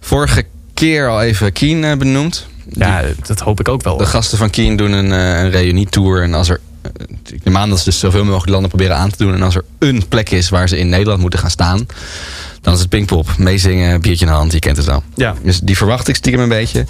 vorige 0.00 0.44
keer 0.74 1.08
al 1.08 1.22
even 1.22 1.52
Keen 1.52 1.84
eh, 1.84 1.96
benoemd. 1.96 2.46
Ja, 2.72 3.02
dat 3.26 3.40
hoop 3.40 3.60
ik 3.60 3.68
ook 3.68 3.82
wel. 3.82 3.96
De 3.96 4.06
gasten 4.06 4.38
van 4.38 4.50
Keen 4.50 4.76
doen 4.76 4.92
een, 4.92 5.12
eh, 5.12 5.42
een 5.42 5.50
reunietour. 5.50 6.22
En 6.22 6.34
als 6.34 6.48
er. 6.48 6.60
eh, 6.82 6.90
Ik 7.32 7.44
neem 7.44 7.56
aan 7.56 7.68
dat 7.68 7.78
ze 7.78 7.84
dus 7.84 7.98
zoveel 7.98 8.24
mogelijk 8.24 8.48
landen 8.50 8.68
proberen 8.68 8.96
aan 8.96 9.10
te 9.10 9.16
doen. 9.16 9.34
En 9.34 9.42
als 9.42 9.54
er 9.54 9.64
een 9.78 10.08
plek 10.08 10.30
is 10.30 10.48
waar 10.48 10.68
ze 10.68 10.78
in 10.78 10.88
Nederland 10.88 11.20
moeten 11.20 11.38
gaan 11.38 11.50
staan. 11.50 11.86
Dan 12.60 12.74
is 12.74 12.80
het 12.80 12.88
Pinkpop. 12.88 13.36
Meezingen, 13.38 14.00
biertje 14.00 14.24
in 14.24 14.30
de 14.30 14.36
hand. 14.38 14.52
Je 14.52 14.58
kent 14.58 14.76
het 14.76 14.86
wel. 14.86 15.02
Ja. 15.14 15.34
Dus 15.42 15.60
die 15.60 15.76
verwacht 15.76 16.08
ik 16.08 16.14
stiekem 16.16 16.40
een 16.42 16.48
beetje. 16.48 16.86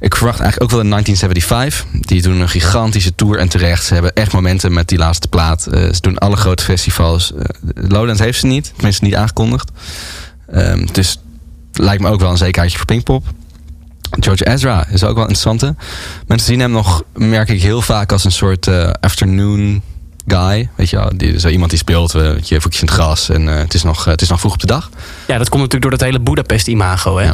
Ik 0.00 0.14
verwacht 0.16 0.40
eigenlijk 0.40 0.62
ook 0.62 0.70
wel 0.78 0.80
in 0.84 0.90
1975. 0.90 2.00
Die 2.08 2.22
doen 2.22 2.40
een 2.40 2.48
gigantische 2.48 3.14
tour 3.14 3.38
en 3.38 3.48
terecht. 3.48 3.84
Ze 3.84 3.94
hebben 3.94 4.12
echt 4.14 4.32
momenten 4.32 4.72
met 4.72 4.88
die 4.88 4.98
laatste 4.98 5.28
plaat. 5.28 5.66
Eh, 5.66 5.82
ze 5.92 6.00
doen 6.00 6.18
alle 6.18 6.36
grote 6.36 6.62
festivals. 6.64 7.32
Eh, 7.34 7.44
Lowlands 7.74 8.20
heeft 8.20 8.38
ze 8.40 8.46
niet. 8.46 8.72
Tenminste 8.74 9.04
niet 9.04 9.14
aangekondigd. 9.14 9.70
Dus 10.92 11.18
lijkt 11.78 12.02
me 12.02 12.08
ook 12.08 12.20
wel 12.20 12.30
een 12.30 12.36
zekerheidje 12.36 12.76
voor 12.76 12.86
Pinkpop. 12.86 13.24
George 14.20 14.46
Ezra 14.46 14.86
is 14.88 15.04
ook 15.04 15.14
wel 15.14 15.22
interessante. 15.22 15.74
Mensen 16.26 16.48
zien 16.48 16.60
hem 16.60 16.70
nog, 16.70 17.02
merk 17.14 17.48
ik 17.48 17.62
heel 17.62 17.82
vaak 17.82 18.12
als 18.12 18.24
een 18.24 18.32
soort 18.32 18.66
eh, 18.66 18.90
afternoon 19.00 19.82
guy. 20.26 20.68
Weet 20.74 20.90
je 20.90 20.96
wel, 20.96 21.10
die, 21.16 21.40
zo 21.40 21.48
iemand 21.48 21.70
die 21.70 21.78
speelt, 21.78 22.14
eh, 22.14 22.22
weet 22.22 22.48
je, 22.48 22.60
voetjes 22.60 22.82
in 22.82 22.88
het 22.88 22.96
gras. 22.96 23.28
En 23.28 23.48
eh, 23.48 23.58
het, 23.58 23.74
is 23.74 23.82
nog, 23.82 24.04
het 24.04 24.22
is 24.22 24.28
nog 24.28 24.40
vroeg 24.40 24.52
op 24.52 24.60
de 24.60 24.66
dag. 24.66 24.90
Ja, 25.26 25.38
dat 25.38 25.48
komt 25.48 25.62
natuurlijk 25.62 25.82
door 25.82 25.90
dat 25.90 26.00
hele 26.00 26.20
Budapest-imago, 26.20 27.18
hè? 27.18 27.30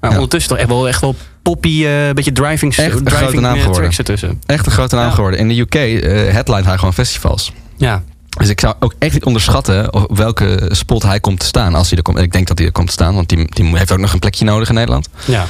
Maar 0.00 0.10
ondertussen 0.10 0.50
toch 0.50 0.58
echt 0.58 0.68
wel, 0.68 0.88
echt 0.88 1.00
wel 1.00 1.14
poppy, 1.42 1.84
een 1.86 2.14
beetje 2.14 2.32
driving, 2.32 2.76
Echt 2.76 2.98
een 2.98 3.04
driving 3.04 3.28
grote 3.30 3.40
naam 3.40 3.58
geworden. 3.58 3.90
ertussen. 3.96 4.42
Echt 4.46 4.66
een 4.66 4.72
grote 4.72 4.96
naam 4.96 5.12
geworden. 5.12 5.40
In 5.40 5.48
de 5.48 5.58
UK 5.58 5.74
headline 6.32 6.62
hij 6.62 6.78
gewoon 6.78 6.94
festivals. 6.94 7.52
Ja. 7.76 8.02
Dus 8.38 8.48
ik 8.48 8.60
zou 8.60 8.74
ook 8.80 8.94
echt 8.98 9.12
niet 9.12 9.24
onderschatten 9.24 9.92
op 9.94 10.16
welke 10.16 10.68
spot 10.72 11.02
hij 11.02 11.20
komt 11.20 11.40
te 11.40 11.46
staan. 11.46 11.74
Als 11.74 11.88
hij 11.88 11.96
er 11.96 12.04
komt. 12.04 12.18
Ik 12.18 12.32
denk 12.32 12.46
dat 12.48 12.58
hij 12.58 12.66
er 12.66 12.72
komt 12.72 12.86
te 12.86 12.92
staan, 12.92 13.14
want 13.14 13.28
die, 13.28 13.46
die 13.54 13.76
heeft 13.76 13.92
ook 13.92 13.98
nog 13.98 14.12
een 14.12 14.18
plekje 14.18 14.44
nodig 14.44 14.68
in 14.68 14.74
Nederland. 14.74 15.08
Ja. 15.24 15.46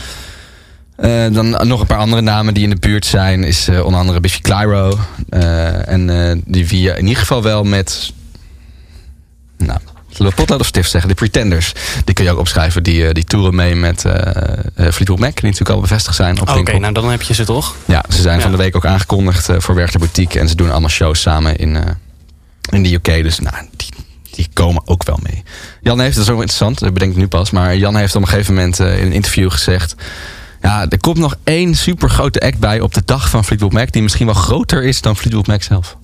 Eh, 0.97 1.33
dan 1.33 1.69
nog 1.69 1.81
een 1.81 1.87
paar 1.87 1.99
andere 1.99 2.23
namen 2.23 2.55
die 2.55 2.63
in 2.65 2.71
de 2.71 2.77
buurt 2.77 3.07
zijn. 3.07 3.45
Is 3.45 3.69
eh, 3.69 3.85
onder 3.85 4.01
andere 4.01 4.21
Biffy 4.21 4.41
Clyro. 4.41 4.99
eh, 5.29 5.89
en 5.89 6.43
die 6.47 6.67
via 6.67 6.95
in 6.95 7.03
ieder 7.07 7.19
geval 7.21 7.43
wel 7.43 7.65
met... 7.65 8.13
Nou, 9.59 9.79
zullen 10.09 10.31
we 10.31 10.37
potlood 10.37 10.61
of 10.61 10.67
stift 10.67 10.91
zeggen? 10.91 11.09
De 11.11 11.17
Pretenders. 11.17 11.73
Die 12.05 12.15
kun 12.15 12.25
je 12.25 12.31
ook 12.31 12.39
opschrijven. 12.39 12.83
Die, 12.83 13.13
die 13.15 13.25
toeren 13.25 13.55
mee 13.55 13.75
met 13.75 14.01
Fleetwood 14.77 15.19
Mac. 15.19 15.35
Die 15.35 15.43
natuurlijk 15.45 15.71
al 15.71 15.81
bevestigd 15.81 16.17
zijn 16.17 16.41
op 16.41 16.49
Oké, 16.49 16.79
nou 16.79 16.93
dan 16.93 17.11
heb 17.11 17.23
je 17.23 17.35
ze 17.35 17.45
toch? 17.45 17.75
Ja, 17.85 18.05
ze 18.09 18.21
zijn 18.21 18.37
Ja. 18.37 18.43
van 18.43 18.51
de 18.51 18.57
week 18.57 18.77
ook 18.77 18.87
aangekondigd 18.87 19.49
voor 19.59 19.75
Werchter 19.75 20.01
Boutique. 20.01 20.41
En 20.41 20.49
ze 20.49 20.55
doen 20.55 20.71
allemaal 20.71 20.89
shows 20.89 21.21
samen 21.21 21.57
in, 21.57 21.77
in 22.73 22.83
de 22.83 22.95
UK. 22.95 23.23
Dus 23.23 23.39
nou, 23.39 23.55
die, 23.77 23.89
die 24.31 24.49
komen 24.53 24.83
ook 24.85 25.05
wel 25.05 25.19
mee. 25.23 25.43
Jan 25.81 26.01
heeft, 26.01 26.15
dat 26.15 26.25
is 26.25 26.31
ook 26.31 26.39
interessant, 26.39 26.79
dat 26.79 26.93
bedenk 26.93 27.13
ik 27.13 27.19
nu 27.19 27.29
pas. 27.29 27.51
Maar 27.51 27.77
Jan 27.77 27.97
heeft 27.97 28.15
op 28.17 28.23
een 28.23 28.29
gegeven 28.29 28.55
moment 28.55 28.81
eh, 28.81 28.99
in 28.99 29.07
een 29.07 29.13
interview 29.13 29.51
gezegd... 29.51 29.95
Ja, 30.63 30.89
er 30.89 31.01
komt 31.01 31.19
nog 31.19 31.37
één 31.45 31.75
super 31.75 32.11
grote 32.11 32.41
act 32.41 32.59
bij 32.59 32.81
op 32.81 32.95
de 32.95 33.03
dag 33.05 33.31
van 33.31 33.45
Fleetwood 33.45 33.73
Mac... 33.73 33.93
die 33.93 34.03
misschien 34.03 34.27
wel 34.27 34.35
groter 34.35 34.83
is 34.85 35.01
dan 35.01 35.17
Fleetwood 35.17 35.47
Mac 35.47 35.63
zelf. 35.63 35.97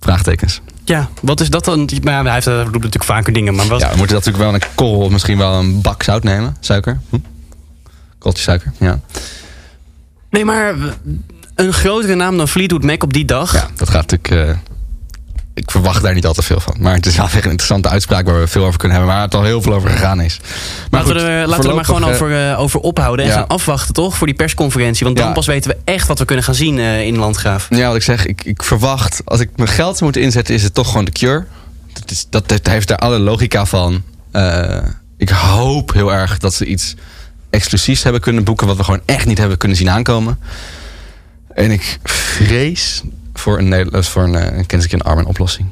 Vraagtekens. 0.00 0.60
Ja, 0.84 1.08
wat 1.22 1.40
is 1.40 1.50
dat 1.50 1.64
dan? 1.64 1.90
Maar 2.02 2.12
ja, 2.12 2.22
hij 2.22 2.32
heeft, 2.32 2.46
eh, 2.46 2.64
doet 2.64 2.72
natuurlijk 2.72 3.04
vaker 3.04 3.32
dingen. 3.32 3.54
Maar 3.54 3.66
wat, 3.66 3.80
Ja, 3.80 3.90
we 3.90 3.96
moeten 3.96 4.16
natuurlijk 4.16 4.44
wel 4.44 4.54
een 4.54 4.62
korrel 4.74 5.00
of 5.00 5.10
misschien 5.10 5.38
wel 5.38 5.52
een 5.52 5.80
bak 5.80 6.02
zout 6.02 6.22
nemen. 6.22 6.56
Suiker. 6.60 7.00
Hm? 7.10 7.16
Korreltje 8.18 8.42
suiker, 8.42 8.72
ja. 8.78 9.00
Nee, 10.30 10.44
maar 10.44 10.74
een 11.56 11.72
grotere 11.72 12.14
naam 12.14 12.36
dan 12.36 12.48
Fleetwood 12.48 12.82
Mac 12.82 13.02
op 13.02 13.12
die 13.12 13.24
dag. 13.24 13.52
Ja, 13.52 13.68
dat 13.76 13.90
gaat 13.90 14.10
natuurlijk... 14.10 14.48
eh, 14.48 14.56
ik 15.54 15.70
verwacht 15.70 16.02
daar 16.02 16.14
niet 16.14 16.26
al 16.26 16.32
te 16.32 16.42
veel 16.42 16.60
van. 16.60 16.76
Maar 16.78 16.94
het 16.94 17.06
is 17.06 17.16
wel 17.16 17.24
echt 17.24 17.34
een 17.34 17.40
interessante 17.42 17.88
uitspraak 17.88 18.26
waar 18.26 18.40
we 18.40 18.46
veel 18.46 18.64
over 18.64 18.78
kunnen 18.78 18.96
hebben. 18.96 19.14
Waar 19.14 19.24
het 19.24 19.34
al 19.34 19.42
heel 19.42 19.62
veel 19.62 19.74
over 19.74 19.90
gegaan 19.90 20.20
is. 20.20 20.40
Maar 20.90 21.00
laten 21.00 21.16
we 21.16 21.20
er, 21.22 21.46
laten 21.46 21.62
we 21.62 21.68
er 21.68 21.74
maar 21.74 21.84
gewoon 21.84 22.00
voorlopig, 22.00 22.20
eh, 22.20 22.36
over, 22.36 22.52
eh, 22.52 22.60
over 22.60 22.80
ophouden 22.80 23.24
en 23.24 23.30
ja. 23.30 23.36
gaan 23.36 23.46
afwachten, 23.46 23.94
toch? 23.94 24.16
Voor 24.16 24.26
die 24.26 24.36
persconferentie. 24.36 25.04
Want 25.04 25.16
dan 25.18 25.26
Ja. 25.26 25.32
pas 25.32 25.46
weten 25.46 25.70
we 25.70 25.76
echt 25.84 26.08
wat 26.08 26.18
we 26.18 26.24
kunnen 26.24 26.44
gaan 26.44 26.54
zien 26.54 26.78
in 26.78 27.16
Landgraaf. 27.16 27.66
Ja, 27.70 27.86
wat 27.86 27.96
ik 27.96 28.02
zeg, 28.02 28.26
ik, 28.26 28.44
ik 28.44 28.62
verwacht, 28.62 29.22
als 29.24 29.40
ik 29.40 29.50
mijn 29.56 29.68
geld 29.68 29.92
zou 29.92 30.04
moeten 30.04 30.22
inzetten, 30.22 30.54
is 30.54 30.62
het 30.62 30.74
toch 30.74 30.88
gewoon 30.88 31.04
de 31.04 31.10
cure. 31.12 31.44
Dat, 31.92 32.10
is, 32.10 32.26
dat, 32.30 32.48
dat 32.48 32.66
heeft 32.66 32.88
daar 32.88 32.98
alle 32.98 33.18
logica 33.18 33.64
van. 33.66 34.02
Ik 35.18 35.28
hoop 35.28 35.92
heel 35.92 36.12
erg 36.12 36.38
dat 36.38 36.54
ze 36.54 36.64
iets 36.66 36.94
exclusiefs 37.50 38.02
hebben 38.02 38.20
kunnen 38.20 38.44
boeken, 38.44 38.66
wat 38.66 38.76
we 38.76 38.84
gewoon 38.84 39.02
echt 39.04 39.26
niet 39.26 39.38
hebben 39.38 39.58
kunnen 39.58 39.76
zien 39.76 39.90
aankomen. 39.90 40.38
En 41.56 41.70
ik 41.70 41.98
vrees 42.04 43.02
voor 43.34 43.58
een, 43.58 43.68
Nederlands 43.68 44.08
voor 44.08 44.22
een, 44.22 44.34
eh, 44.34 44.58
een 44.58 44.66
Kendrick 44.66 44.92
en 44.92 45.02
Armin 45.02 45.26
oplossing. 45.26 45.68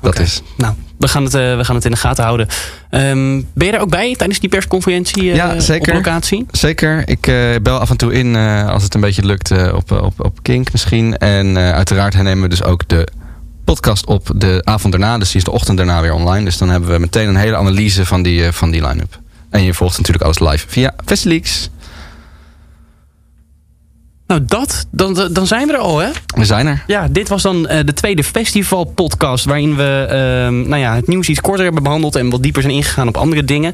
Dat 0.00 0.18
is. 0.18 0.42
Nou, 0.56 0.74
we 0.98 1.08
gaan, 1.08 1.24
het, 1.24 1.34
eh, 1.34 1.56
we 1.56 1.64
gaan 1.64 1.74
het 1.74 1.84
in 1.84 1.90
de 1.90 1.96
gaten 1.96 2.24
houden. 2.24 2.48
Ehm, 2.90 3.42
ben 3.54 3.66
je 3.66 3.72
er 3.72 3.80
ook 3.80 3.90
bij 3.90 4.14
tijdens 4.16 4.40
die 4.40 4.48
persconferentie 4.48 5.30
eh, 5.30 5.36
Ja, 5.36 5.60
zeker. 5.60 5.88
op 5.88 5.94
locatie? 5.94 6.46
Zeker. 6.50 7.08
Ik 7.08 7.20
bel 7.62 7.78
af 7.78 7.90
en 7.90 7.96
toe 7.96 8.12
in 8.12 8.36
als 8.66 8.82
het 8.82 8.94
een 8.94 9.00
beetje 9.00 9.24
lukt 9.24 9.50
op, 9.72 9.90
op, 9.90 10.24
op 10.24 10.42
Kink 10.42 10.72
misschien. 10.72 11.16
En 11.16 11.56
uiteraard 11.58 12.14
hernemen 12.14 12.42
we 12.42 12.48
dus 12.48 12.62
ook 12.62 12.88
de 12.88 13.08
podcast 13.64 14.06
op 14.06 14.30
de 14.36 14.60
avond 14.64 14.92
daarna. 14.92 15.18
Dus 15.18 15.28
die 15.28 15.36
is 15.36 15.44
de 15.44 15.50
ochtend 15.50 15.76
daarna 15.76 16.00
weer 16.00 16.12
online. 16.14 16.44
Dus 16.44 16.58
dan 16.58 16.68
hebben 16.68 16.90
we 16.90 16.98
meteen 16.98 17.28
een 17.28 17.36
hele 17.36 17.56
analyse 17.56 18.06
van 18.06 18.22
die, 18.22 18.52
van 18.52 18.70
die 18.70 18.86
line-up. 18.86 19.20
En 19.50 19.62
je 19.62 19.74
volgt 19.74 19.96
natuurlijk 19.96 20.24
alles 20.24 20.38
live 20.38 20.68
via 20.68 20.94
Festileaks. 21.04 21.70
Nou, 24.34 24.46
dat, 24.46 24.86
dan, 24.90 25.28
dan 25.32 25.46
zijn 25.46 25.66
we 25.66 25.72
er 25.72 25.78
al, 25.78 25.98
hè? 25.98 26.08
We 26.36 26.44
zijn 26.44 26.66
er. 26.66 26.84
Ja, 26.86 27.08
dit 27.08 27.28
was 27.28 27.42
dan 27.42 27.66
eh, 27.66 27.84
de 27.84 27.92
tweede 27.92 28.24
festivalpodcast... 28.24 29.44
waarin 29.44 29.76
we 29.76 30.06
ehm, 30.08 30.68
nou 30.68 30.80
ja, 30.80 30.94
het 30.94 31.06
nieuws 31.06 31.28
iets 31.28 31.40
korter 31.40 31.64
hebben 31.64 31.82
behandeld... 31.82 32.16
en 32.16 32.30
wat 32.30 32.42
dieper 32.42 32.62
zijn 32.62 32.74
ingegaan 32.74 33.08
op 33.08 33.16
andere 33.16 33.44
dingen. 33.44 33.72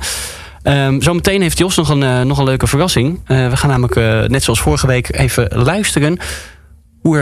Ehm, 0.63 1.01
zometeen 1.01 1.43
heeft 1.43 1.59
Jos 1.59 1.77
nog 1.77 1.89
een, 1.89 2.03
eh, 2.03 2.21
nog 2.21 2.39
een 2.39 2.45
leuke 2.45 2.67
verrassing. 2.67 3.21
Eh, 3.27 3.49
we 3.49 3.57
gaan 3.57 3.71
namelijk, 3.71 4.29
net 4.31 4.43
zoals 4.43 4.61
vorige 4.61 4.87
week, 4.87 5.17
even 5.17 5.49
luisteren... 5.55 6.19
hoe, 7.01 7.19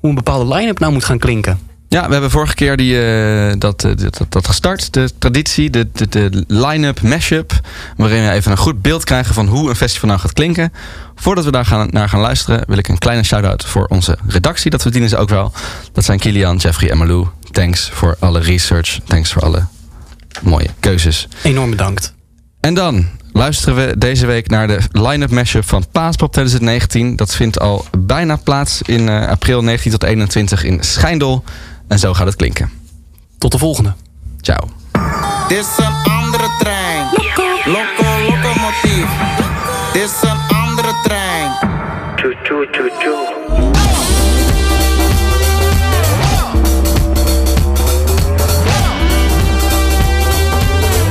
hoe 0.00 0.08
een 0.08 0.14
bepaalde 0.14 0.54
line-up 0.54 0.78
nou 0.78 0.92
moet 0.92 1.04
gaan 1.04 1.18
klinken. 1.18 1.58
Ja, 1.92 2.06
we 2.06 2.12
hebben 2.12 2.30
vorige 2.30 2.54
keer 2.54 2.76
die, 2.76 3.04
eh, 3.04 3.52
dat, 3.58 3.84
eh, 3.84 3.92
dat, 3.96 4.20
dat 4.28 4.46
gestart. 4.46 4.92
De 4.92 5.10
traditie, 5.18 5.70
de, 5.70 5.88
de, 5.92 6.08
de 6.08 6.44
line-up 6.46 7.02
mashup. 7.02 7.52
Waarin 7.96 8.22
we 8.22 8.30
even 8.30 8.50
een 8.50 8.56
goed 8.56 8.82
beeld 8.82 9.04
krijgen 9.04 9.34
van 9.34 9.46
hoe 9.46 9.68
een 9.68 9.76
festival 9.76 10.08
nou 10.08 10.20
gaat 10.20 10.32
klinken. 10.32 10.72
Voordat 11.14 11.44
we 11.44 11.50
daar 11.50 11.64
gaan, 11.64 11.88
naar 11.90 12.08
gaan 12.08 12.20
luisteren, 12.20 12.64
wil 12.66 12.78
ik 12.78 12.88
een 12.88 12.98
kleine 12.98 13.22
shout-out 13.22 13.64
voor 13.64 13.86
onze 13.86 14.18
redactie. 14.26 14.70
Dat 14.70 14.82
verdienen 14.82 15.08
ze 15.08 15.16
ook 15.16 15.28
wel. 15.28 15.52
Dat 15.92 16.04
zijn 16.04 16.18
Kilian, 16.18 16.56
Jeffrey 16.56 16.90
en 16.90 16.98
Malou. 16.98 17.26
Thanks 17.50 17.90
voor 17.92 18.16
alle 18.18 18.40
research. 18.40 18.98
Thanks 19.04 19.32
voor 19.32 19.42
alle 19.42 19.66
mooie 20.42 20.68
keuzes. 20.80 21.28
Enorm 21.42 21.70
bedankt. 21.70 22.14
En 22.60 22.74
dan 22.74 23.06
luisteren 23.32 23.86
we 23.86 23.98
deze 23.98 24.26
week 24.26 24.48
naar 24.48 24.66
de 24.66 24.78
line-up 24.92 25.30
mashup 25.30 25.68
van 25.68 25.84
Paaspop 25.92 26.32
2019. 26.32 27.16
Dat 27.16 27.34
vindt 27.34 27.60
al 27.60 27.84
bijna 27.98 28.36
plaats 28.36 28.82
in 28.82 29.08
eh, 29.08 29.28
april 29.28 29.62
19 29.62 29.90
tot 29.90 30.02
21 30.02 30.64
in 30.64 30.82
Schijndel. 30.82 31.44
En 31.88 31.98
zo 31.98 32.14
gaat 32.14 32.26
het 32.26 32.36
klinken. 32.36 32.70
Tot 33.38 33.52
de 33.52 33.58
volgende. 33.58 33.92
Ciao. 34.40 34.68
Dit 35.48 35.58
is 35.58 35.84
een 35.84 36.12
andere 36.12 36.48
trein. 36.58 37.06
Loco, 37.64 38.30
locomotief. 38.30 39.08
Dit 39.92 40.02
is 40.02 40.22
een 40.22 40.56
andere 40.56 41.00
trein. 41.02 41.50
Choo, 42.16 42.32
choo, 42.42 42.64
choo, 42.70 42.88
choo. 42.98 44.30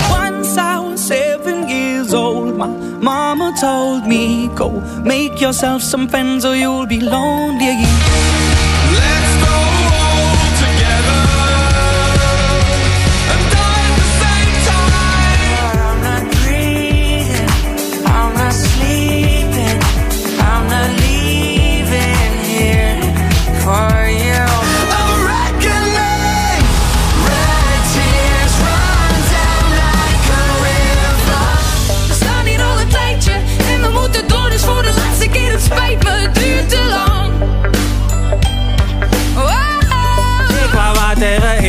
Once 0.09 0.57
I 0.57 0.79
was 0.79 1.07
seven 1.07 1.67
years 1.69 2.13
old, 2.13 2.57
mama 3.01 3.53
told 3.59 4.05
me, 4.07 4.49
Go 4.55 4.69
make 5.03 5.39
yourself 5.39 5.81
some 5.81 6.07
friends 6.09 6.45
or 6.45 6.55
you'll 6.55 6.85
be 6.87 6.99
lonely. 7.01 7.85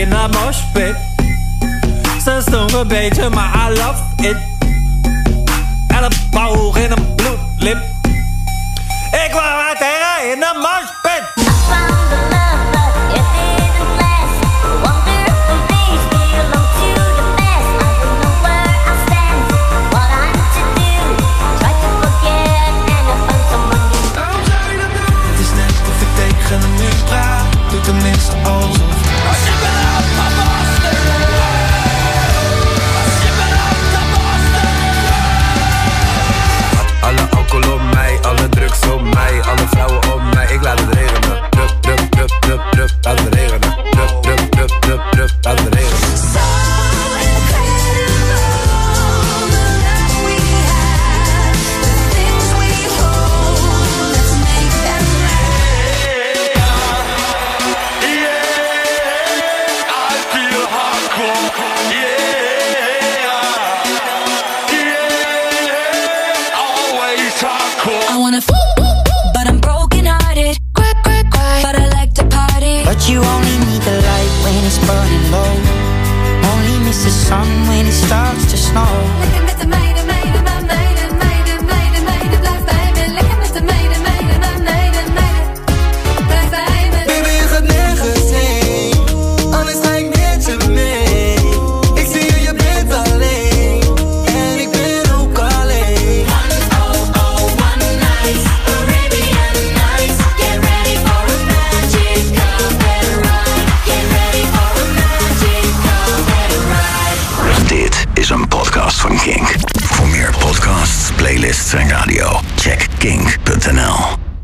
In 0.03 0.11
de 0.11 0.29
moshpit. 0.31 0.97
Ze 2.25 2.39
stonk 2.41 2.71
een 2.71 2.89
beetje, 2.89 3.29
maar 3.31 3.71
I 3.71 3.79
love 3.79 4.03
it. 4.17 4.37
Elleboog 5.87 6.77
in 6.77 6.91
een 6.91 7.12